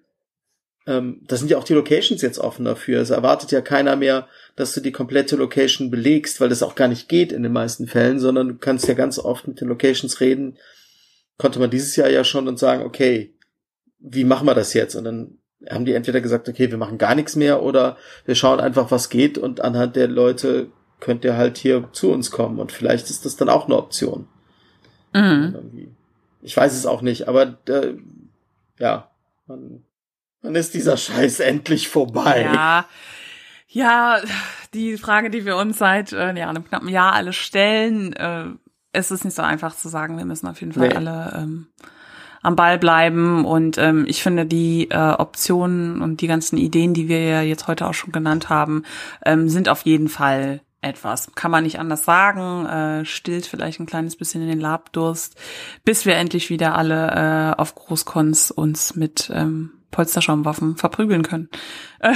Ähm, 0.87 1.21
da 1.27 1.37
sind 1.37 1.51
ja 1.51 1.59
auch 1.59 1.65
die 1.65 1.75
Locations 1.75 2.23
jetzt 2.23 2.39
offen 2.39 2.65
dafür. 2.65 3.01
Es 3.01 3.11
erwartet 3.11 3.53
ja 3.53 3.61
keiner 3.61 3.95
mehr, 3.97 4.27
dass 4.57 4.73
du 4.73 4.81
die 4.81 4.93
komplette 4.93 5.37
Location 5.37 5.91
belegst, 5.91 6.41
weil 6.41 6.49
das 6.49 6.63
auch 6.63 6.75
gar 6.75 6.89
nicht 6.89 7.09
geht 7.09 7.31
in 7.31 7.43
den 7.43 7.53
meisten 7.53 7.87
Fällen, 7.87 8.19
sondern 8.19 8.49
du 8.49 8.55
kannst 8.55 8.89
ja 8.89 8.95
ganz 8.95 9.19
oft 9.19 9.47
mit 9.47 9.61
den 9.61 9.69
Locations 9.69 10.21
reden. 10.21 10.57
Konnte 11.37 11.59
man 11.59 11.71
dieses 11.71 11.95
Jahr 11.97 12.09
ja 12.09 12.25
schon 12.25 12.49
und 12.49 12.59
sagen, 12.59 12.85
okay, 12.85 13.35
wie 13.99 14.25
machen 14.25 14.47
wir 14.47 14.55
das 14.55 14.73
jetzt? 14.73 14.95
Und 14.95 15.05
dann 15.05 15.39
haben 15.69 15.85
die 15.85 15.93
entweder 15.93 16.21
gesagt, 16.21 16.49
okay, 16.49 16.71
wir 16.71 16.79
machen 16.79 16.99
gar 16.99 17.15
nichts 17.15 17.37
mehr 17.37 17.63
oder 17.63 17.99
wir 18.25 18.35
schauen 18.35 18.61
einfach, 18.61 18.91
was 18.91 19.11
geht 19.11 19.37
und 19.37 19.61
anhand 19.61 19.97
der 19.97 20.09
Leute 20.09 20.71
könnt 21.01 21.25
ihr 21.25 21.37
halt 21.37 21.59
hier 21.59 21.89
zu 21.93 22.11
uns 22.11 22.31
kommen 22.31 22.59
und 22.59 22.73
vielleicht 22.73 23.11
ist 23.11 23.25
das 23.25 23.37
dann 23.37 23.49
auch 23.49 23.67
eine 23.67 23.77
Option. 23.77 24.27
Mhm. 25.15 25.95
Ich 26.43 26.57
weiß 26.57 26.75
es 26.75 26.87
auch 26.87 27.03
nicht, 27.03 27.29
aber 27.29 27.59
äh, 27.69 27.95
ja, 28.79 29.11
man, 29.47 29.83
man 30.43 30.55
ist 30.55 30.75
dieser 30.75 30.97
Scheiß 30.97 31.41
endlich 31.41 31.89
vorbei. 31.89 32.43
Ja, 32.43 32.85
ja, 33.69 34.21
die 34.73 34.97
Frage, 34.97 35.31
die 35.31 35.45
wir 35.45 35.57
uns 35.57 35.79
seit 35.79 36.13
äh, 36.13 36.35
ja, 36.35 36.49
einem 36.49 36.65
knappen 36.65 36.89
Jahr 36.89 37.13
alle 37.13 37.33
stellen, 37.33 38.13
äh, 38.15 38.47
es 38.93 39.11
ist 39.11 39.25
nicht 39.25 39.35
so 39.37 39.43
einfach 39.43 39.77
zu 39.77 39.89
sagen, 39.89 40.17
wir 40.17 40.25
müssen 40.25 40.47
auf 40.47 40.61
jeden 40.61 40.73
Fall 40.73 40.89
Nee. 40.89 40.95
alle 40.95 41.33
ähm, 41.37 41.67
am 42.43 42.57
Ball 42.57 42.79
bleiben. 42.79 43.45
Und 43.45 43.77
ähm, 43.79 44.05
ich 44.09 44.23
finde 44.23 44.47
die 44.47 44.89
äh, 44.91 44.97
Optionen 45.13 46.01
und 46.01 46.21
die 46.21 46.27
ganzen 46.27 46.57
Ideen, 46.57 46.95
die 46.95 47.09
wir 47.09 47.23
ja 47.23 47.43
jetzt 47.43 47.69
heute 47.69 47.87
auch 47.87 47.95
schon 47.95 48.13
genannt 48.13 48.49
haben, 48.49 48.85
ähm, 49.25 49.49
sind 49.49 49.69
auf 49.69 49.83
jeden 49.83 50.09
Fall 50.09 50.61
etwas. 50.81 51.33
Kann 51.35 51.51
man 51.51 51.65
nicht 51.65 51.79
anders 51.79 52.05
sagen. 52.05 52.67
Äh, 52.67 53.05
stillt 53.05 53.47
vielleicht 53.47 53.81
ein 53.81 53.87
kleines 53.87 54.17
bisschen 54.17 54.43
in 54.43 54.49
den 54.49 54.61
Labdurst, 54.61 55.37
bis 55.85 56.07
wir 56.07 56.15
endlich 56.15 56.51
wieder 56.51 56.77
alle 56.77 57.55
äh, 57.57 57.61
auf 57.61 57.75
Großkons 57.75 58.51
uns 58.51 58.95
mit 58.95 59.31
ähm, 59.35 59.73
Polsterschaumwaffen 59.91 60.77
verprügeln 60.77 61.23
können. 61.23 61.49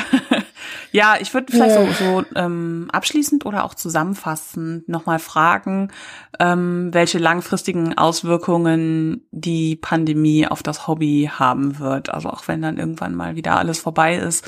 Ja, 0.93 1.17
ich 1.19 1.33
würde 1.33 1.51
vielleicht 1.51 1.75
so, 1.75 2.05
so 2.05 2.25
ähm, 2.37 2.89
abschließend 2.93 3.47
oder 3.47 3.65
auch 3.65 3.75
zusammenfassend 3.75 4.89
nochmal 4.89 5.19
fragen, 5.19 5.91
ähm, 6.39 6.91
welche 6.93 7.19
langfristigen 7.19 7.97
Auswirkungen 7.97 9.27
die 9.31 9.77
Pandemie 9.77 10.47
auf 10.47 10.63
das 10.63 10.87
Hobby 10.87 11.31
haben 11.33 11.79
wird. 11.79 12.11
Also 12.11 12.29
auch 12.29 12.47
wenn 12.47 12.61
dann 12.61 12.79
irgendwann 12.79 13.15
mal 13.15 13.37
wieder 13.37 13.57
alles 13.57 13.81
vorbei 13.81 14.17
ist. 14.17 14.47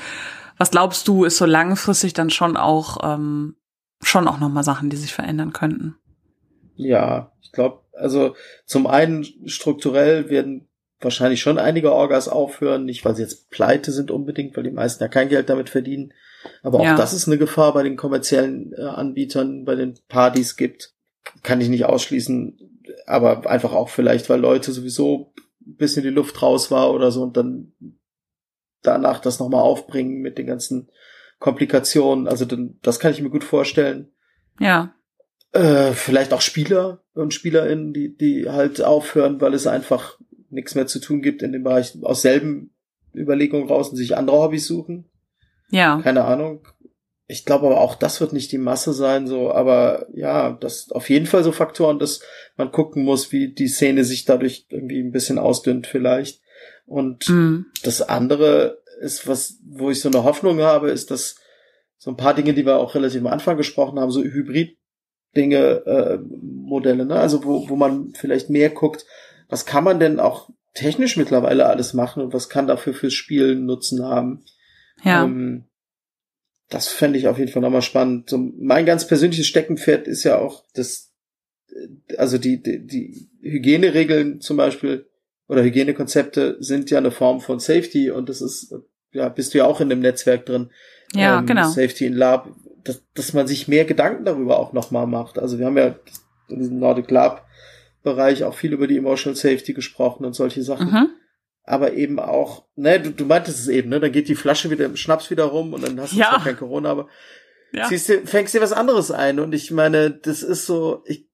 Was 0.59 0.71
glaubst 0.71 1.09
du, 1.09 1.25
ist 1.25 1.39
so 1.39 1.47
langfristig 1.47 2.13
dann 2.13 2.31
schon 2.31 2.57
auch 2.57 2.99
ähm, 3.03 3.57
schon 4.05 4.29
auch 4.29 4.39
nochmal 4.39 4.65
Sachen, 4.65 4.91
die 4.91 4.97
sich 4.97 5.13
verändern 5.13 5.53
könnten? 5.53 5.97
Ja, 6.77 7.33
ich 7.43 7.53
glaube, 7.53 7.81
also 7.93 8.35
zum 8.67 8.87
einen 8.87 9.25
strukturell 9.47 10.29
werden 10.31 10.69
wahrscheinlich 11.01 11.41
schon 11.41 11.59
einige 11.59 11.93
Orgas 11.93 12.29
aufhören, 12.29 12.85
nicht 12.85 13.05
weil 13.05 13.15
sie 13.15 13.23
jetzt 13.23 13.51
pleite 13.51 13.93
sind 13.93 14.11
unbedingt, 14.11 14.57
weil 14.57 14.65
die 14.65 14.71
meisten 14.71 15.03
ja 15.03 15.09
kein 15.09 15.29
Geld 15.29 15.49
damit 15.51 15.69
verdienen. 15.71 16.13
Aber 16.63 16.81
auch 16.81 16.85
Ja. 16.85 16.97
das 16.97 17.13
ist 17.13 17.27
eine 17.29 17.39
Gefahr 17.39 17.73
bei 17.75 17.83
den 17.83 17.97
kommerziellen 17.97 18.73
äh, 18.73 18.83
Anbietern, 18.83 19.65
bei 19.65 19.75
den 19.75 19.95
Partys 20.09 20.57
gibt. 20.57 20.95
Kann 21.43 21.61
ich 21.61 21.69
nicht 21.69 21.85
ausschließen, 21.85 22.81
aber 23.07 23.49
einfach 23.49 23.73
auch 23.73 23.89
vielleicht, 23.89 24.29
weil 24.29 24.41
Leute 24.41 24.73
sowieso 24.73 25.33
ein 25.67 25.77
bisschen 25.77 26.03
die 26.03 26.11
Luft 26.11 26.43
raus 26.43 26.71
war 26.71 26.93
oder 26.93 27.11
so 27.11 27.23
und 27.23 27.37
dann 27.37 27.73
danach 28.83 29.21
das 29.21 29.39
nochmal 29.39 29.63
aufbringen 29.63 30.21
mit 30.21 30.37
den 30.37 30.47
ganzen 30.47 30.91
Komplikationen. 31.45 32.27
Also 32.27 32.47
das 32.81 32.99
kann 32.99 33.13
ich 33.13 33.21
mir 33.21 33.29
gut 33.29 33.45
vorstellen. 33.45 34.11
Ja. 34.59 34.95
Äh, 35.53 35.93
vielleicht 35.93 36.33
auch 36.33 36.41
Spieler 36.41 37.05
und 37.13 37.35
SpielerInnen, 37.35 37.93
die, 37.93 38.17
die 38.17 38.49
halt 38.49 38.83
aufhören, 38.83 39.43
weil 39.43 39.53
es 39.53 39.67
einfach 39.67 40.19
nichts 40.49 40.75
mehr 40.75 40.87
zu 40.87 41.01
tun 41.01 41.21
gibt 41.21 41.43
in 41.43 41.53
dem 41.53 41.63
Bereich 41.63 41.99
aus 42.03 42.23
selben 42.23 42.73
Überlegungen 43.15 43.69
raus 43.69 43.91
und 43.91 43.97
sich 43.97 44.17
andere 44.17 44.39
Hobbys 44.39 44.67
suchen. 44.67 45.05
Ja. 45.69 46.01
Keine 46.03 46.25
Ahnung. 46.25 46.67
Ich 47.27 47.45
glaube 47.45 47.67
aber 47.67 47.83
auch, 47.83 47.95
das 47.95 48.23
wird 48.23 48.33
nicht 48.33 48.51
die 48.51 48.57
Masse 48.59 48.95
sein, 48.95 49.27
so, 49.27 49.53
aber 49.53 50.07
ja, 50.15 50.53
das 50.53 50.91
auf 50.93 51.11
jeden 51.11 51.27
Fall 51.27 51.45
so 51.45 51.53
Faktoren, 51.53 51.99
dass 51.99 52.23
man 52.57 52.73
gucken 52.73 53.05
muss, 53.05 53.33
wie 53.33 53.53
die 53.53 53.69
Szene 53.69 54.05
sich 54.05 54.25
dadurch 54.25 54.67
irgendwie 54.71 55.03
ein 55.03 55.13
bisschen 55.13 55.39
ausdünnt 55.39 55.87
vielleicht. 55.87 56.41
Und 56.87 57.29
Mhm. 57.29 57.67
das 57.83 58.01
andere 58.01 58.83
ist, 59.01 59.27
was, 59.27 59.59
wo 59.65 59.91
ich 59.91 60.01
so 60.01 60.09
eine 60.09 60.25
Hoffnung 60.25 60.61
habe, 60.61 60.91
ist, 60.91 61.11
dass 61.11 61.37
so 61.99 62.11
ein 62.11 62.17
paar 62.17 62.35
Dinge, 62.35 62.55
die 62.55 62.67
wir 62.67 62.77
auch 62.77 62.95
relativ 62.95 63.21
am 63.21 63.29
Anfang 63.29 63.57
gesprochen 63.57 63.99
haben, 63.99 64.11
so 64.11 64.23
Hybrid-Dinge, 64.23 65.59
äh, 65.87 66.19
Modelle, 66.19 67.07
ne? 67.07 67.17
Also 67.17 67.45
wo, 67.45 67.69
wo 67.69 67.77
man 67.77 68.13
vielleicht 68.15 68.51
mehr 68.51 68.71
guckt, 68.71 69.07
was 69.49 69.67
kann 69.67 69.85
man 69.85 70.01
denn 70.01 70.21
auch 70.21 70.51
technisch 70.75 71.17
mittlerweile 71.17 71.67
alles 71.67 71.95
machen 71.95 72.23
und 72.23 72.33
was 72.33 72.49
kann 72.49 72.67
dafür 72.67 72.95
fürs 72.95 73.15
Spielen 73.15 73.65
Nutzen 73.65 74.05
haben. 74.05 74.45
Ja. 75.05 75.25
Ähm, 75.25 75.65
das 76.69 76.89
fände 76.89 77.19
ich 77.19 77.29
auf 77.29 77.39
jeden 77.39 77.53
Fall 77.53 77.63
nochmal 77.63 77.83
spannend. 77.83 78.29
So, 78.29 78.39
mein 78.39 78.85
ganz 78.85 79.07
persönliches 79.07 79.47
Steckenpferd 79.47 80.09
ist 80.09 80.25
ja 80.25 80.39
auch 80.39 80.65
das, 80.75 81.13
äh, 81.69 82.17
also 82.17 82.39
die, 82.39 82.63
die, 82.63 82.85
die 82.87 83.31
Hygieneregeln 83.41 84.41
zum 84.41 84.57
Beispiel 84.57 85.09
oder 85.49 85.63
Hygienekonzepte 85.63 86.57
sind 86.61 86.91
ja 86.91 86.99
eine 86.99 87.11
Form 87.11 87.41
von 87.41 87.61
Safety 87.61 88.11
und 88.11 88.29
das 88.29 88.41
ist, 88.41 88.75
ja, 89.13 89.29
bist 89.29 89.55
du 89.55 89.59
ja 89.59 89.67
auch 89.67 89.81
in 89.81 89.89
dem 89.89 90.01
Netzwerk 90.01 90.47
drin. 90.47 90.71
Ja, 91.15 91.39
Ähm, 91.39 91.47
genau. 91.47 91.69
Safety 91.69 92.07
in 92.07 92.15
Lab, 92.15 92.49
dass, 92.85 93.03
dass 93.15 93.33
man 93.33 93.47
sich 93.47 93.69
mehr 93.69 93.85
Gedanken 93.85 94.25
darüber 94.25 94.59
auch 94.59 94.73
nochmal 94.73 95.07
macht. 95.07 95.39
Also 95.39 95.59
wir 95.59 95.67
haben 95.67 95.77
ja 95.77 95.95
in 96.49 96.59
diesem 96.59 96.79
Nordic 96.79 97.11
Lab 97.11 97.47
Bereich 98.03 98.45
auch 98.45 98.55
viel 98.55 98.73
über 98.75 98.87
die 98.87 98.99
Emotional 98.99 99.37
Safety 99.37 99.73
gesprochen 99.73 100.25
und 100.27 100.35
solche 100.35 100.63
Sachen. 100.63 100.91
Mhm. 100.91 101.09
aber 101.67 101.95
eben 101.95 102.19
auch, 102.19 102.67
ne, 102.77 103.01
du, 103.01 103.11
du 103.11 103.25
meintest 103.25 103.59
es 103.61 103.69
eben, 103.69 103.89
ne, 103.89 103.99
dann 103.99 104.13
geht 104.13 104.29
die 104.29 104.35
Flasche 104.35 104.69
wieder 104.71 104.85
im 104.85 104.97
Schnaps 104.97 105.31
wieder 105.31 105.45
rum 105.45 105.73
und 105.73 105.83
dann 105.83 105.99
hast 105.99 106.13
du 106.13 106.19
Ja. 106.19 106.29
zwar 106.29 106.45
kein 106.45 106.59
Corona, 106.59 106.91
aber 106.91 107.09
Ja. 107.73 107.89
ziehst 107.89 108.09
dir, 108.11 108.27
fängst 108.27 108.53
dir 108.53 108.61
was 108.61 108.73
anderes 108.75 109.11
ein. 109.11 109.41
Und 109.41 109.55
ich 109.55 109.71
meine, 109.71 110.11
das 110.11 110.43
ist 110.43 110.67
so, 110.67 111.03
ich, 111.07 111.27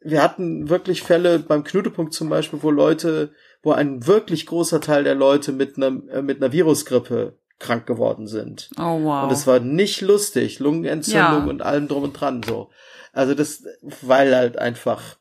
wir 0.00 0.22
hatten 0.22 0.68
wirklich 0.68 1.02
Fälle 1.02 1.38
beim 1.38 1.64
Knutepunkt 1.64 2.12
zum 2.12 2.28
Beispiel, 2.28 2.58
wo 2.62 2.70
Leute, 2.70 3.32
wo 3.62 3.72
ein 3.72 4.06
wirklich 4.06 4.46
großer 4.46 4.80
Teil 4.80 5.04
der 5.04 5.14
Leute 5.14 5.52
mit 5.52 5.76
einer, 5.76 5.88
äh, 6.12 6.22
mit 6.22 6.42
einer 6.42 6.52
Virusgrippe 6.52 7.38
krank 7.58 7.86
geworden 7.86 8.26
sind. 8.28 8.70
Oh 8.78 9.02
wow. 9.02 9.24
Und 9.24 9.32
es 9.32 9.46
war 9.46 9.58
nicht 9.60 10.00
lustig, 10.00 10.60
Lungenentzündung 10.60 11.44
Ja. 11.44 11.46
und 11.46 11.62
allem 11.62 11.88
drum 11.88 12.04
und 12.04 12.12
dran 12.12 12.42
so. 12.42 12.70
Also 13.12 13.34
das, 13.34 13.64
weil 14.02 14.34
halt 14.36 14.58
einfach 14.58 15.16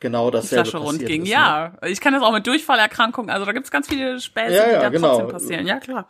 genau 0.00 0.30
die 0.30 0.38
dasselbe 0.38 0.64
Flasche 0.70 0.78
rund 0.78 0.92
passiert 0.98 1.08
ging. 1.10 1.22
ist, 1.22 1.28
ne? 1.28 1.32
Ja, 1.34 1.76
ich 1.86 2.00
kann 2.00 2.12
das 2.12 2.22
auch 2.22 2.32
mit 2.32 2.46
Durchfallerkrankungen. 2.46 3.30
Also 3.30 3.44
da 3.46 3.52
gibt's 3.52 3.70
ganz 3.70 3.86
viele 3.88 4.18
Späße, 4.20 4.54
Ja, 4.54 4.64
die 4.66 4.72
ja, 4.72 4.80
da 4.80 4.88
genau. 4.88 5.08
trotzdem 5.10 5.28
passieren. 5.28 5.66
Ja, 5.66 5.78
klar. 5.78 6.08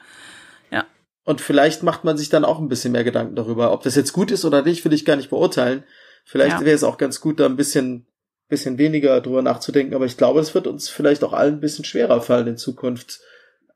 Und 1.24 1.42
vielleicht 1.42 1.82
macht 1.82 2.02
man 2.02 2.16
sich 2.16 2.30
dann 2.30 2.46
auch 2.46 2.58
ein 2.58 2.68
bisschen 2.68 2.92
mehr 2.92 3.04
Gedanken 3.04 3.36
darüber. 3.36 3.72
Ob 3.72 3.82
das 3.82 3.94
jetzt 3.94 4.12
gut 4.14 4.30
ist 4.30 4.44
oder 4.46 4.62
nicht, 4.62 4.84
will 4.86 4.92
ich 4.94 5.04
gar 5.04 5.16
nicht 5.16 5.28
beurteilen. 5.30 5.84
Vielleicht 6.24 6.58
Ja. 6.60 6.64
wäre 6.64 6.74
es 6.74 6.82
auch 6.82 6.96
ganz 6.96 7.20
gut, 7.20 7.38
da 7.38 7.46
ein 7.46 7.56
bisschen, 7.56 8.06
bisschen 8.50 8.76
weniger 8.76 9.20
drüber 9.22 9.40
nachzudenken. 9.40 9.94
Aber 9.94 10.04
ich 10.04 10.18
glaube, 10.18 10.40
es 10.40 10.54
wird 10.54 10.66
uns 10.66 10.90
vielleicht 10.90 11.24
auch 11.24 11.32
allen 11.32 11.54
ein 11.54 11.60
bisschen 11.60 11.86
schwerer 11.86 12.20
fallen 12.20 12.46
in 12.48 12.56
Zukunft 12.58 13.20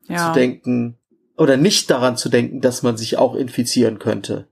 Ja. 0.07 0.27
zu 0.27 0.39
denken 0.39 0.99
oder 1.39 1.57
nicht 1.57 1.91
daran 1.91 2.17
zu 2.19 2.29
denken, 2.29 2.61
dass 2.61 2.83
man 2.83 2.97
sich 2.99 3.17
auch 3.17 3.35
infizieren 3.35 3.99
könnte. 3.99 4.49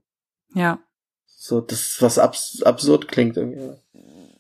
Ja. 0.55 0.79
So, 1.27 1.61
das, 1.61 2.01
was 2.01 2.19
abs 2.19 2.63
absurd 2.63 3.09
klingt 3.09 3.37
irgendwie. 3.37 3.77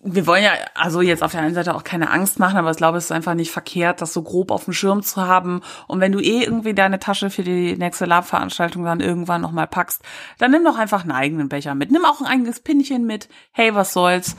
Wir 0.04 0.26
wollen 0.26 0.42
ja 0.42 0.52
also 0.74 1.00
jetzt 1.00 1.22
auf 1.22 1.30
der 1.30 1.42
einen 1.42 1.54
Seite 1.54 1.76
auch 1.76 1.84
keine 1.84 2.10
Angst 2.10 2.40
machen, 2.40 2.56
aber 2.56 2.72
ich 2.72 2.76
glaube, 2.76 2.98
es 2.98 3.04
ist 3.04 3.12
einfach 3.12 3.34
nicht 3.34 3.52
verkehrt, 3.52 4.00
das 4.00 4.12
so 4.12 4.22
grob 4.22 4.50
auf 4.50 4.64
dem 4.64 4.72
Schirm 4.72 5.02
zu 5.02 5.22
haben. 5.22 5.62
Und 5.86 6.00
wenn 6.00 6.10
du 6.10 6.18
eh 6.18 6.42
irgendwie 6.42 6.74
deine 6.74 6.98
Tasche 6.98 7.30
für 7.30 7.44
die 7.44 7.76
nächste 7.76 8.06
Lab-Veranstaltung 8.06 8.84
dann 8.84 9.00
irgendwann 9.00 9.40
nochmal 9.40 9.68
packst, 9.68 10.02
dann 10.38 10.50
nimm 10.50 10.64
doch 10.64 10.76
einfach 10.76 11.02
einen 11.02 11.12
eigenen 11.12 11.48
Becher 11.48 11.76
mit. 11.76 11.92
Nimm 11.92 12.04
auch 12.04 12.20
ein 12.20 12.26
eigenes 12.26 12.59
Pinchen 12.59 13.06
mit. 13.06 13.28
Hey, 13.52 13.76
was 13.76 13.92
soll's? 13.92 14.34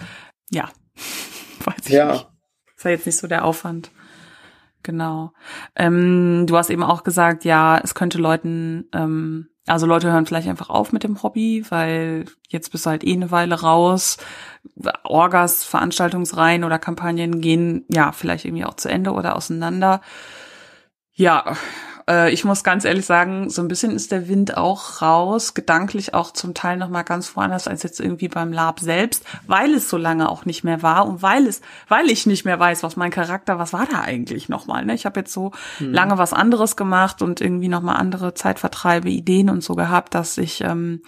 Ja. 0.50 0.70
Weiß 1.66 1.86
ich 1.86 1.90
Ja. 1.94 2.12
nicht. 2.12 2.28
Ist 2.76 2.84
ja 2.86 2.92
jetzt 2.92 3.06
nicht 3.06 3.18
so 3.18 3.28
der 3.28 3.46
Aufwand. 3.46 3.92
Genau. 4.84 5.32
Ähm, 5.76 6.46
du 6.48 6.58
hast 6.58 6.70
eben 6.70 6.84
auch 6.84 7.04
gesagt, 7.04 7.46
ja, 7.46 7.80
es 7.82 7.96
könnte 7.96 8.18
Leuten, 8.18 8.90
ähm, 8.94 9.48
also 9.66 9.86
Leute 9.86 10.12
hören 10.12 10.26
vielleicht 10.26 10.50
einfach 10.50 10.70
auf 10.70 10.92
mit 10.92 11.04
dem 11.04 11.24
Hobby, 11.24 11.66
weil 11.70 12.26
jetzt 12.50 12.70
bist 12.74 12.86
du 12.86 12.90
halt 12.90 13.06
eh 13.06 13.14
eine 13.14 13.32
Weile 13.32 13.62
raus. 13.62 14.18
Orgas, 15.06 15.64
Veranstaltungsreihen 15.64 16.66
oder 16.66 16.80
Kampagnen 16.80 17.40
gehen 17.40 17.86
ja 17.90 18.12
vielleicht 18.12 18.44
irgendwie 18.44 18.66
auch 18.66 18.74
zu 18.74 18.90
Ende 18.90 19.12
oder 19.14 19.38
auseinander. 19.38 20.02
Ja, 21.14 21.56
äh, 22.10 22.32
ich 22.32 22.44
muss 22.44 22.64
ganz 22.64 22.86
ehrlich 22.86 23.06
sagen, 23.06 23.50
so 23.50 23.62
ein 23.62 23.68
bisschen 23.68 23.92
ist 23.92 24.12
der 24.12 24.28
Wind 24.28 24.58
auch 24.58 25.02
raus, 25.02 25.54
gedanklich 25.54 26.14
auch 26.14 26.32
zum 26.32 26.54
Teil 26.54 26.78
noch 26.78 26.90
mal 26.90 27.04
ganz 27.04 27.36
woanders 27.36 27.68
als 27.68 27.84
jetzt 27.84 28.00
irgendwie 28.00 28.28
beim 28.28 28.52
Lab 28.52 28.80
selbst, 28.80 29.26
weil 29.48 29.74
es 29.74 29.90
so 29.90 29.98
lange 29.98 30.30
auch 30.30 30.46
nicht 30.46 30.64
mehr 30.64 30.82
war 30.82 31.08
und 31.08 31.22
weil 31.22 31.48
es, 31.48 31.62
weil 31.88 32.10
ich 32.10 32.26
nicht 32.26 32.46
mehr 32.46 32.60
weiß, 32.60 32.84
was 32.84 32.96
mein 32.96 33.12
Charakter, 33.12 33.60
was 33.60 33.74
war 33.74 33.86
da 33.86 34.02
eigentlich 34.02 34.50
noch 34.50 34.68
mal. 34.68 34.86
Ne? 34.86 34.94
Ich 34.94 35.06
habe 35.06 35.20
jetzt 35.20 35.34
so 35.34 35.52
lange 35.80 36.18
was 36.18 36.34
anderes 36.34 36.76
gemacht 36.76 37.22
und 37.22 37.42
irgendwie 37.42 37.70
noch 37.70 37.82
mal 37.82 37.96
andere 37.96 38.34
Zeitvertreibe, 38.34 39.10
Ideen 39.10 39.50
und 39.50 39.64
so 39.64 39.76
gehabt, 39.76 40.16
dass 40.16 40.38
ich 40.38 40.62
ähm, 40.62 41.02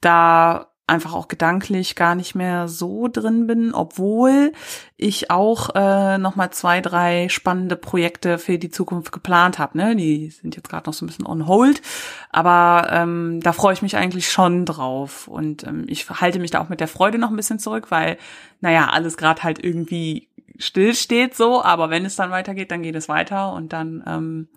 da 0.00 0.71
einfach 0.86 1.14
auch 1.14 1.28
gedanklich 1.28 1.94
gar 1.94 2.14
nicht 2.14 2.34
mehr 2.34 2.66
so 2.66 3.08
drin 3.08 3.46
bin, 3.46 3.72
obwohl 3.72 4.52
ich 4.96 5.30
auch 5.30 5.70
äh, 5.74 6.18
noch 6.18 6.34
mal 6.34 6.50
zwei, 6.50 6.80
drei 6.80 7.28
spannende 7.28 7.76
Projekte 7.76 8.38
für 8.38 8.58
die 8.58 8.70
Zukunft 8.70 9.12
geplant 9.12 9.58
habe. 9.58 9.78
Ne? 9.78 9.94
Die 9.94 10.30
sind 10.30 10.56
jetzt 10.56 10.68
gerade 10.68 10.88
noch 10.88 10.94
so 10.94 11.04
ein 11.04 11.08
bisschen 11.08 11.26
on 11.26 11.46
hold, 11.46 11.82
aber 12.30 12.88
ähm, 12.90 13.40
da 13.42 13.52
freue 13.52 13.74
ich 13.74 13.82
mich 13.82 13.96
eigentlich 13.96 14.30
schon 14.30 14.66
drauf 14.66 15.28
und 15.28 15.66
ähm, 15.66 15.84
ich 15.86 16.10
halte 16.10 16.40
mich 16.40 16.50
da 16.50 16.60
auch 16.60 16.68
mit 16.68 16.80
der 16.80 16.88
Freude 16.88 17.18
noch 17.18 17.30
ein 17.30 17.36
bisschen 17.36 17.60
zurück, 17.60 17.90
weil 17.90 18.18
naja 18.60 18.88
alles 18.90 19.16
gerade 19.16 19.42
halt 19.44 19.62
irgendwie 19.62 20.28
still 20.58 20.94
steht 20.94 21.36
so, 21.36 21.62
aber 21.62 21.90
wenn 21.90 22.04
es 22.04 22.16
dann 22.16 22.30
weitergeht, 22.30 22.70
dann 22.70 22.82
geht 22.82 22.96
es 22.96 23.08
weiter 23.08 23.52
und 23.52 23.72
dann 23.72 24.02
ähm, 24.06 24.48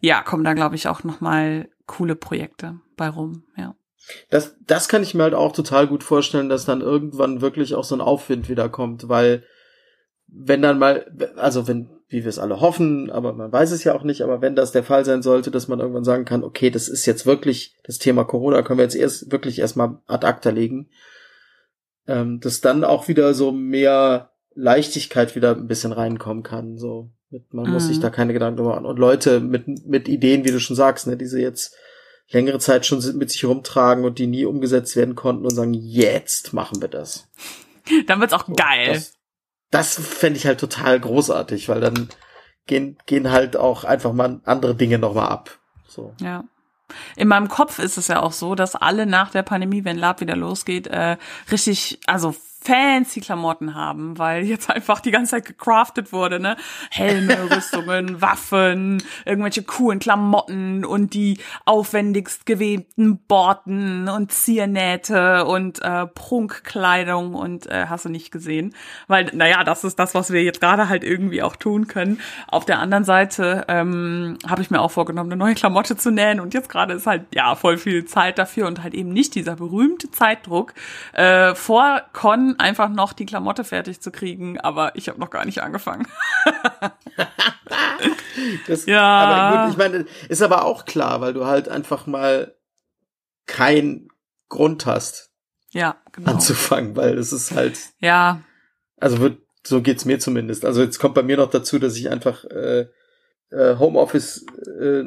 ja 0.00 0.22
kommen 0.22 0.44
da 0.44 0.52
glaube 0.52 0.76
ich 0.76 0.86
auch 0.86 1.02
noch 1.02 1.20
mal 1.20 1.68
coole 1.86 2.14
Projekte 2.14 2.78
bei 2.96 3.08
rum. 3.08 3.44
Ja. 3.56 3.74
Das, 4.30 4.56
das 4.66 4.88
kann 4.88 5.02
ich 5.02 5.14
mir 5.14 5.24
halt 5.24 5.34
auch 5.34 5.52
total 5.52 5.86
gut 5.86 6.04
vorstellen, 6.04 6.48
dass 6.48 6.64
dann 6.64 6.80
irgendwann 6.80 7.40
wirklich 7.40 7.74
auch 7.74 7.84
so 7.84 7.94
ein 7.94 8.00
Aufwind 8.00 8.48
wieder 8.48 8.68
kommt, 8.68 9.08
weil 9.08 9.42
wenn 10.28 10.62
dann 10.62 10.78
mal, 10.78 11.06
also 11.36 11.66
wenn, 11.68 11.88
wie 12.08 12.22
wir 12.24 12.28
es 12.28 12.38
alle 12.38 12.60
hoffen, 12.60 13.10
aber 13.10 13.32
man 13.32 13.50
weiß 13.52 13.70
es 13.72 13.84
ja 13.84 13.94
auch 13.94 14.02
nicht, 14.02 14.22
aber 14.22 14.40
wenn 14.40 14.56
das 14.56 14.72
der 14.72 14.84
Fall 14.84 15.04
sein 15.04 15.22
sollte, 15.22 15.50
dass 15.50 15.68
man 15.68 15.80
irgendwann 15.80 16.04
sagen 16.04 16.24
kann, 16.24 16.44
okay, 16.44 16.70
das 16.70 16.88
ist 16.88 17.06
jetzt 17.06 17.26
wirklich 17.26 17.76
das 17.84 17.98
Thema 17.98 18.24
Corona, 18.24 18.62
können 18.62 18.78
wir 18.78 18.84
jetzt 18.84 18.96
erst 18.96 19.30
wirklich 19.32 19.58
erstmal 19.58 19.98
ad 20.06 20.26
acta 20.26 20.50
legen, 20.50 20.88
ähm, 22.06 22.40
dass 22.40 22.60
dann 22.60 22.84
auch 22.84 23.08
wieder 23.08 23.34
so 23.34 23.50
mehr 23.52 24.30
Leichtigkeit 24.54 25.34
wieder 25.36 25.52
ein 25.54 25.66
bisschen 25.68 25.92
reinkommen 25.92 26.42
kann, 26.42 26.78
so. 26.78 27.10
Mit, 27.28 27.52
man 27.52 27.68
muss 27.70 27.84
Mhm. 27.84 27.88
sich 27.88 28.00
da 28.00 28.08
keine 28.10 28.32
Gedanken 28.32 28.62
machen. 28.64 28.86
Und 28.86 29.00
Leute 29.00 29.40
mit, 29.40 29.66
mit 29.84 30.08
Ideen, 30.08 30.44
wie 30.44 30.52
du 30.52 30.60
schon 30.60 30.76
sagst, 30.76 31.08
ne, 31.08 31.16
diese 31.16 31.40
jetzt 31.40 31.74
längere 32.30 32.58
Zeit 32.58 32.86
schon 32.86 33.00
mit 33.16 33.30
sich 33.30 33.44
rumtragen 33.44 34.04
und 34.04 34.18
die 34.18 34.26
nie 34.26 34.44
umgesetzt 34.44 34.96
werden 34.96 35.14
konnten 35.14 35.44
und 35.44 35.54
sagen, 35.54 35.74
jetzt 35.74 36.52
machen 36.52 36.80
wir 36.80 36.88
das. 36.88 37.28
Dann 38.06 38.20
wird's 38.20 38.32
auch 38.32 38.46
geil. 38.46 38.94
Das, 38.94 39.14
das 39.70 39.94
fände 39.94 40.38
ich 40.38 40.46
halt 40.46 40.60
total 40.60 40.98
großartig, 40.98 41.68
weil 41.68 41.80
dann 41.80 42.08
gehen, 42.66 42.98
gehen 43.06 43.30
halt 43.30 43.56
auch 43.56 43.84
einfach 43.84 44.12
mal 44.12 44.40
andere 44.44 44.74
Dinge 44.74 44.98
nochmal 44.98 45.28
ab. 45.28 45.58
So. 45.86 46.14
Ja. 46.20 46.44
In 47.16 47.28
meinem 47.28 47.48
Kopf 47.48 47.78
ist 47.78 47.98
es 47.98 48.08
ja 48.08 48.22
auch 48.22 48.32
so, 48.32 48.54
dass 48.54 48.76
alle 48.76 49.06
nach 49.06 49.30
der 49.30 49.42
Pandemie, 49.42 49.84
wenn 49.84 49.98
Lab 49.98 50.20
wieder 50.20 50.36
losgeht, 50.36 50.86
äh, 50.86 51.16
richtig, 51.50 52.00
also 52.06 52.34
fancy 52.66 53.20
Klamotten 53.20 53.74
haben, 53.74 54.18
weil 54.18 54.44
jetzt 54.44 54.68
einfach 54.70 55.00
die 55.00 55.12
ganze 55.12 55.32
Zeit 55.32 55.44
gecraftet 55.44 56.12
wurde, 56.12 56.40
ne? 56.40 56.56
Helme, 56.90 57.50
Rüstungen, 57.50 58.20
Waffen, 58.20 59.02
irgendwelche 59.24 59.62
coolen 59.62 60.00
Klamotten 60.00 60.84
und 60.84 61.14
die 61.14 61.38
aufwendigst 61.64 62.44
gewebten 62.44 63.18
Borten 63.28 64.08
und 64.08 64.32
Ziernähte 64.32 65.44
und 65.44 65.80
äh, 65.82 66.06
Prunkkleidung 66.06 67.34
und 67.34 67.66
äh, 67.66 67.86
hast 67.88 68.04
du 68.04 68.08
nicht 68.08 68.32
gesehen. 68.32 68.74
Weil, 69.06 69.30
naja, 69.32 69.62
das 69.62 69.84
ist 69.84 69.98
das, 69.98 70.14
was 70.14 70.32
wir 70.32 70.42
jetzt 70.42 70.60
gerade 70.60 70.88
halt 70.88 71.04
irgendwie 71.04 71.42
auch 71.42 71.56
tun 71.56 71.86
können. 71.86 72.20
Auf 72.48 72.64
der 72.64 72.80
anderen 72.80 73.04
Seite 73.04 73.64
ähm, 73.68 74.38
habe 74.46 74.62
ich 74.62 74.70
mir 74.70 74.80
auch 74.80 74.90
vorgenommen, 74.90 75.30
eine 75.30 75.38
neue 75.38 75.54
Klamotte 75.54 75.96
zu 75.96 76.10
nähen 76.10 76.40
und 76.40 76.54
jetzt 76.54 76.68
gerade 76.68 76.94
ist 76.94 77.06
halt 77.06 77.26
ja 77.32 77.54
voll 77.54 77.78
viel 77.78 78.06
Zeit 78.06 78.38
dafür 78.38 78.66
und 78.66 78.82
halt 78.82 78.94
eben 78.94 79.10
nicht 79.10 79.34
dieser 79.34 79.54
berühmte 79.56 80.10
Zeitdruck 80.10 80.74
äh, 81.12 81.54
vor 81.54 82.02
Con 82.12 82.55
einfach 82.58 82.88
noch 82.88 83.12
die 83.12 83.26
Klamotte 83.26 83.64
fertig 83.64 84.00
zu 84.00 84.10
kriegen, 84.10 84.58
aber 84.60 84.96
ich 84.96 85.08
habe 85.08 85.20
noch 85.20 85.30
gar 85.30 85.44
nicht 85.44 85.62
angefangen. 85.62 86.06
Das, 88.66 88.86
Ja. 88.86 89.02
Aber 89.02 89.64
gut, 89.64 89.72
ich 89.72 89.78
meine, 89.78 90.06
ist 90.28 90.42
aber 90.42 90.64
auch 90.64 90.84
klar, 90.84 91.20
weil 91.20 91.32
du 91.32 91.46
halt 91.46 91.68
einfach 91.68 92.06
mal 92.06 92.54
keinen 93.46 94.08
Grund 94.48 94.86
hast, 94.86 95.30
Ja, 95.72 95.96
genau. 96.12 96.32
anzufangen, 96.32 96.96
weil 96.96 97.16
es 97.18 97.32
ist 97.32 97.52
halt, 97.52 97.78
Ja, 97.98 98.40
also 98.98 99.20
wird, 99.20 99.38
so 99.64 99.82
geht's 99.82 100.04
mir 100.04 100.18
zumindest. 100.18 100.64
Also 100.64 100.82
jetzt 100.82 100.98
kommt 100.98 101.14
bei 101.14 101.22
mir 101.22 101.36
noch 101.36 101.50
dazu, 101.50 101.78
dass 101.78 101.96
ich 101.96 102.10
einfach 102.10 102.44
äh, 102.44 102.86
äh, 103.50 103.76
Homeoffice 103.78 104.44
äh, 104.80 105.04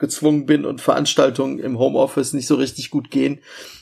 gezwungen 0.00 0.46
bin 0.46 0.64
und 0.64 0.80
Veranstaltungen 0.80 1.60
im 1.60 1.78
Homeoffice 1.78 2.32
nicht 2.32 2.48
so 2.48 2.56
richtig 2.56 2.90
gut 2.90 3.10
gehen. 3.12 3.38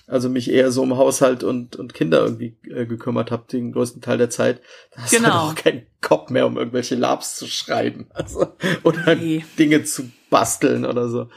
Also 0.07 0.29
mich 0.29 0.51
eher 0.51 0.71
so 0.73 0.83
um 0.83 0.97
Haushalt 0.99 1.45
und, 1.45 1.77
und 1.77 1.95
Kinder 1.95 2.21
irgendwie 2.23 2.57
äh, 2.71 2.85
gekümmert 2.87 3.31
habe, 3.31 3.47
den 3.51 3.73
größten 3.73 4.03
Teil 4.03 4.19
der 4.19 4.29
Zeit. 4.31 4.61
Da 4.95 5.03
hast 5.03 5.13
du 5.13 5.17
Genau. 5.19 5.49
halt 5.49 5.59
auch 5.59 5.63
keinen 5.63 5.87
Kopf 6.03 6.29
mehr, 6.31 6.47
um 6.47 6.59
irgendwelche 6.59 6.95
Labs 6.95 7.37
zu 7.37 7.47
schreiben. 7.47 8.09
Also, 8.15 8.47
oder 8.85 9.15
Nee. 9.15 9.45
Dinge 9.59 9.85
zu 9.85 10.11
basteln 10.29 10.85
oder 10.85 11.09
so. 11.09 11.29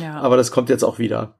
ja. 0.00 0.20
Aber 0.20 0.36
das 0.36 0.50
kommt 0.52 0.68
jetzt 0.68 0.84
auch 0.84 0.98
wieder. 0.98 1.38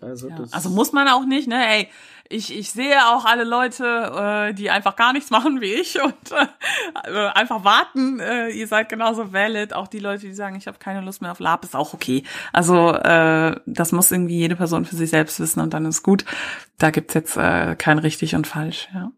Also, 0.00 0.28
Ja. 0.28 0.44
Also 0.50 0.68
muss 0.70 0.92
man 0.92 1.08
auch 1.08 1.24
nicht, 1.26 1.48
ne? 1.48 1.56
Ey, 1.66 1.88
ich, 2.28 2.56
ich 2.56 2.70
sehe 2.70 3.06
auch 3.06 3.24
alle 3.24 3.44
Leute, 3.44 3.84
äh, 4.50 4.54
die 4.54 4.70
einfach 4.70 4.96
gar 4.96 5.12
nichts 5.12 5.30
machen 5.30 5.60
wie 5.60 5.72
ich 5.72 6.00
und 6.02 6.14
äh, 6.32 7.28
einfach 7.28 7.64
warten. 7.64 8.20
Äh, 8.20 8.50
ihr 8.50 8.66
seid 8.66 8.88
genauso 8.88 9.32
valid. 9.32 9.72
Auch 9.72 9.88
die 9.88 9.98
Leute, 9.98 10.26
die 10.26 10.34
sagen, 10.34 10.56
ich 10.56 10.66
habe 10.66 10.78
keine 10.78 11.00
Lust 11.00 11.22
mehr 11.22 11.32
auf 11.32 11.40
Lab, 11.40 11.64
ist 11.64 11.76
auch 11.76 11.94
okay. 11.94 12.24
Also 12.52 12.92
äh, 12.92 13.60
das 13.66 13.92
muss 13.92 14.12
irgendwie 14.12 14.38
jede 14.38 14.56
Person 14.56 14.84
für 14.84 14.96
sich 14.96 15.10
selbst 15.10 15.40
wissen 15.40 15.60
und 15.60 15.74
dann 15.74 15.86
ist 15.86 16.02
gut. 16.02 16.24
Da 16.78 16.90
gibt's 16.90 17.14
jetzt 17.14 17.36
äh, 17.36 17.76
kein 17.76 17.98
richtig 17.98 18.34
und 18.34 18.46
falsch. 18.46 18.88
Ja. 18.92 19.12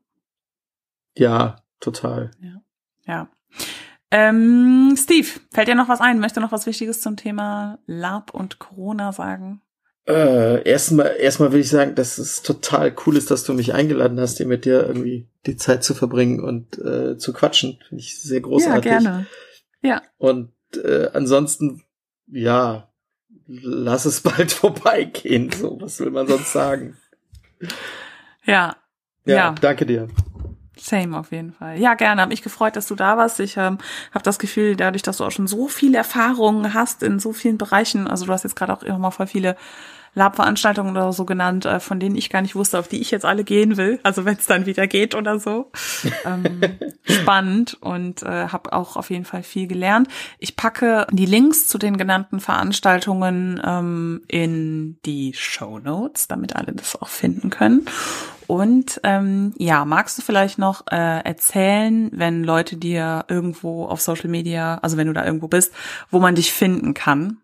ja, 1.17 1.57
total. 1.81 2.31
ja. 3.07 3.29
Ähm, 4.11 4.95
Steve, 4.97 5.29
fällt 5.53 5.69
dir 5.69 5.75
noch 5.75 5.89
was 5.89 6.01
ein? 6.01 6.19
Möchte 6.19 6.41
noch 6.41 6.53
was 6.53 6.67
Wichtiges 6.67 7.01
zum 7.01 7.17
Thema 7.17 7.79
Lab 7.87 8.33
und 8.33 8.59
Corona 8.59 9.13
sagen? 9.13 9.61
Äh, 10.09 10.63
erstmal, 10.67 11.17
erstmal 11.19 11.53
will 11.53 11.61
ich 11.61 11.69
sagen, 11.69 11.95
dass 11.95 12.17
es 12.17 12.41
total 12.43 12.95
cool 13.05 13.19
ist, 13.19 13.31
dass 13.31 13.45
du 13.45 13.53
mich 13.53 13.75
eingeladen 13.75 14.19
hast, 14.19 14.39
hier 14.39 14.47
mit 14.47 14.65
dir 14.65 14.87
irgendwie 14.87 15.29
die 15.45 15.57
Zeit 15.57 15.85
zu 15.85 15.93
verbringen 15.93 16.41
und 16.41 16.79
äh, 16.79 17.19
zu 17.19 17.35
quatschen. 17.35 17.79
Finde 17.87 18.03
ich 18.03 18.19
sehr 18.23 18.41
großartig. 18.41 18.91
Ja, 18.91 18.99
gerne. 19.01 19.27
Ja. 19.83 20.03
Und 20.17 20.51
äh, 20.83 21.11
ansonsten, 21.13 21.83
ja, 22.27 22.89
lass 23.47 24.07
es 24.07 24.21
bald 24.23 24.51
vorbeigehen. 24.51 25.53
So, 25.53 25.79
was 25.79 26.01
will 26.01 26.11
man 26.11 26.27
sonst 26.27 26.53
sagen? 26.55 26.97
Ja. 28.45 28.77
Ja, 29.27 29.37
Ja. 29.37 29.55
danke 29.61 29.85
dir. 29.85 30.09
Same 30.79 31.19
auf 31.19 31.33
jeden 31.33 31.53
Fall. 31.53 31.79
Ja, 31.79 31.95
gerne. 31.95 32.23
Hab 32.23 32.29
mich 32.31 32.43
gefreut, 32.43 32.77
dass 32.77 32.87
du 32.87 32.95
da 32.95 33.19
warst. 33.19 33.41
Ich 33.41 33.59
ähm, 33.59 33.77
habe 34.13 34.23
das 34.25 34.39
Gefühl, 34.39 34.75
dadurch, 34.75 35.03
dass 35.03 35.19
du 35.19 35.25
auch 35.25 35.33
schon 35.33 35.49
so 35.49 35.69
viele 35.69 35.99
Erfahrungen 35.99 36.73
hast 36.73 37.03
in 37.03 37.19
so 37.19 37.35
vielen 37.35 37.59
Bereichen, 37.59 38.07
also 38.07 38.25
du 38.25 38.33
hast 38.33 38.45
jetzt 38.45 38.57
gerade 38.57 38.73
auch 38.73 38.83
immer 38.83 38.99
mal 38.99 39.11
voll 39.11 39.27
viele 39.27 39.57
Lab-Veranstaltungen 40.15 40.91
oder 40.91 41.13
so 41.13 41.25
genannt, 41.25 41.65
äh, 41.65 41.81
von 41.81 42.01
denen 42.01 42.17
ich 42.17 42.31
gar 42.31 42.43
nicht 42.43 42.55
wusste, 42.55 42.79
auf 42.79 42.89
die 42.89 43.01
ich 43.01 43.11
jetzt 43.11 43.25
alle 43.25 43.45
gehen 43.45 43.77
will. 43.77 44.01
Also 44.03 44.25
wenn 44.25 44.37
es 44.37 44.47
dann 44.47 44.67
wieder 44.67 44.87
geht 44.87 45.15
oder 45.15 45.39
so. 45.39 45.71
ähm, 46.25 46.61
spannend 47.05 47.77
und 47.81 48.23
äh, 48.23 48.49
habe 48.49 48.73
auch 48.73 48.97
auf 48.97 49.11
jeden 49.11 49.25
Fall 49.25 49.43
viel 49.43 49.67
gelernt. 49.67 50.09
Ich 50.39 50.57
packe 50.57 51.07
die 51.11 51.27
Links 51.27 51.69
zu 51.69 51.79
den 51.79 51.97
genannten 51.97 52.41
Veranstaltungen 52.41 53.61
ähm, 53.65 54.23
in 54.29 54.99
die 55.05 55.33
Show 55.35 55.79
Notes, 55.79 56.29
damit 56.29 56.57
alle 56.57 56.73
das 56.73 57.01
auch 57.01 57.09
finden 57.09 57.51
können. 57.51 57.87
Und 58.49 58.99
ähm, 59.05 59.53
ja, 59.59 59.85
magst 59.85 60.17
du 60.17 60.23
vielleicht 60.23 60.59
noch 60.59 60.87
äh, 60.91 61.23
erzählen, 61.23 62.11
wenn 62.15 62.43
Leute 62.43 62.77
dir 62.77 63.27
irgendwo 63.29 63.85
auf 63.85 64.01
Social 64.01 64.31
Media, 64.31 64.79
also 64.79 64.97
wenn 64.97 65.07
du 65.07 65.13
da 65.13 65.25
irgendwo 65.25 65.49
bist, 65.49 65.75
wo 66.11 66.19
man 66.19 66.35
dich 66.35 66.51
finden 66.53 66.95
kann? 66.95 67.37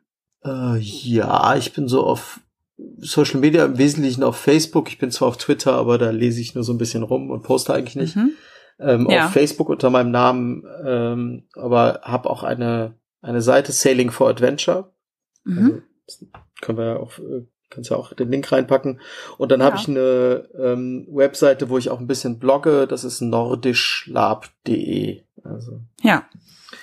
Äh, 0.43 0.79
ja, 0.79 1.57
ich 1.57 1.75
bin 1.75 1.89
so 1.89 2.07
auf 2.07 2.41
Social 2.99 3.41
Media 3.41 3.65
im 3.65 3.79
Wesentlichen 3.79 4.23
auf 4.25 4.37
Facebook. 4.37 4.89
Ich 4.89 4.99
bin 4.99 5.11
zwar 5.11 5.29
auf 5.29 5.37
Twitter, 5.37 5.75
aber 5.75 5.99
da 5.99 6.11
lese 6.11 6.41
ich 6.41 6.55
nur 6.55 6.65
so 6.65 6.73
ein 6.73 6.79
bisschen 6.79 7.03
rum 7.03 7.31
und 7.31 7.43
poste 7.43 7.75
eigentlich 7.75 7.97
nicht. 7.97 8.17
Mhm. 8.17 8.31
Ähm, 8.81 9.09
Ja. 9.11 9.27
Auf 9.27 9.33
Facebook 9.33 9.69
unter 9.69 9.91
meinem 9.91 10.11
Namen, 10.11 10.65
ähm, 10.85 11.45
aber 11.55 12.01
habe 12.03 12.29
auch 12.31 12.43
eine 12.43 12.95
eine 13.23 13.41
Seite 13.41 13.73
Sailing 13.73 14.11
for 14.11 14.29
Adventure. 14.29 14.93
Mhm. 15.45 15.83
Also, 16.07 16.27
können 16.61 16.79
wir 16.79 16.85
ja 16.85 16.97
auch, 16.97 17.19
äh, 17.19 17.47
kannst 17.71 17.89
ja 17.91 17.97
auch 17.97 18.13
den 18.13 18.31
Link 18.31 18.53
reinpacken. 18.53 19.01
Und 19.39 19.51
dann 19.51 19.63
habe 19.63 19.77
Ja. 19.77 19.83
ich 19.83 19.89
eine 19.89 20.47
ähm, 20.59 21.07
Webseite, 21.11 21.71
wo 21.71 21.79
ich 21.79 21.89
auch 21.89 22.01
ein 22.01 22.07
bisschen 22.07 22.39
blogge. 22.39 22.87
Das 22.87 23.03
ist 23.05 23.23
nordischlab.de. 23.23 25.23
Also 25.43 25.81
Ja, 26.03 26.25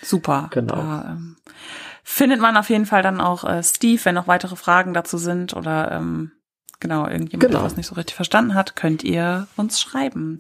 super. 0.04 0.50
Genau. 0.52 0.76
Da, 0.76 1.12
ähm, 1.12 1.36
findet 2.04 2.40
man 2.40 2.56
auf 2.58 2.70
jeden 2.70 2.86
Fall 2.86 3.02
dann 3.04 3.20
auch 3.22 3.44
äh, 3.44 3.62
Steve, 3.64 4.04
wenn 4.06 4.16
noch 4.16 4.28
weitere 4.28 4.56
Fragen 4.56 4.94
dazu 4.94 5.18
sind 5.18 5.54
oder 5.56 5.92
ähm, 5.92 6.32
genau 6.80 7.06
irgendjemand, 7.08 7.44
Genau. 7.48 7.60
der 7.60 7.66
was 7.66 7.76
nicht 7.78 7.86
so 7.88 7.94
richtig 7.96 8.16
verstanden 8.16 8.56
hat, 8.56 8.76
könnt 8.76 9.04
ihr 9.04 9.48
uns 9.56 9.80
schreiben. 9.80 10.40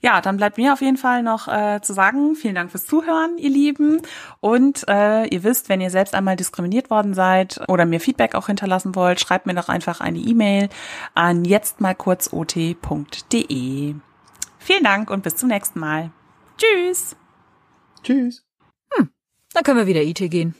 Ja, 0.00 0.22
dann 0.22 0.38
bleibt 0.38 0.56
mir 0.56 0.72
auf 0.72 0.80
jeden 0.80 0.96
Fall 0.96 1.22
noch 1.22 1.48
äh, 1.48 1.80
zu 1.82 1.92
sagen, 1.92 2.34
vielen 2.34 2.54
Dank 2.54 2.70
fürs 2.70 2.86
Zuhören, 2.86 3.36
ihr 3.36 3.50
Lieben. 3.50 4.00
Und 4.40 4.88
äh, 4.88 5.26
ihr 5.26 5.44
wisst, 5.44 5.68
wenn 5.68 5.82
ihr 5.82 5.90
selbst 5.90 6.14
einmal 6.14 6.36
diskriminiert 6.36 6.88
worden 6.88 7.12
seid 7.12 7.60
oder 7.68 7.84
mir 7.84 8.00
Feedback 8.00 8.34
auch 8.34 8.46
hinterlassen 8.46 8.94
wollt, 8.94 9.20
schreibt 9.20 9.44
mir 9.46 9.54
doch 9.54 9.68
einfach 9.68 10.00
eine 10.00 10.18
E-Mail 10.18 10.70
an 11.14 11.44
jetztmalkurzot.de. 11.44 13.94
Vielen 14.58 14.84
Dank 14.84 15.10
und 15.10 15.22
bis 15.22 15.36
zum 15.36 15.50
nächsten 15.50 15.78
Mal. 15.80 16.10
Tschüss. 16.56 17.16
tschüss. 18.02 18.46
Dann 19.54 19.64
können 19.64 19.76
wir 19.78 19.86
wieder 19.86 20.00
IT 20.02 20.18
gehen. 20.30 20.54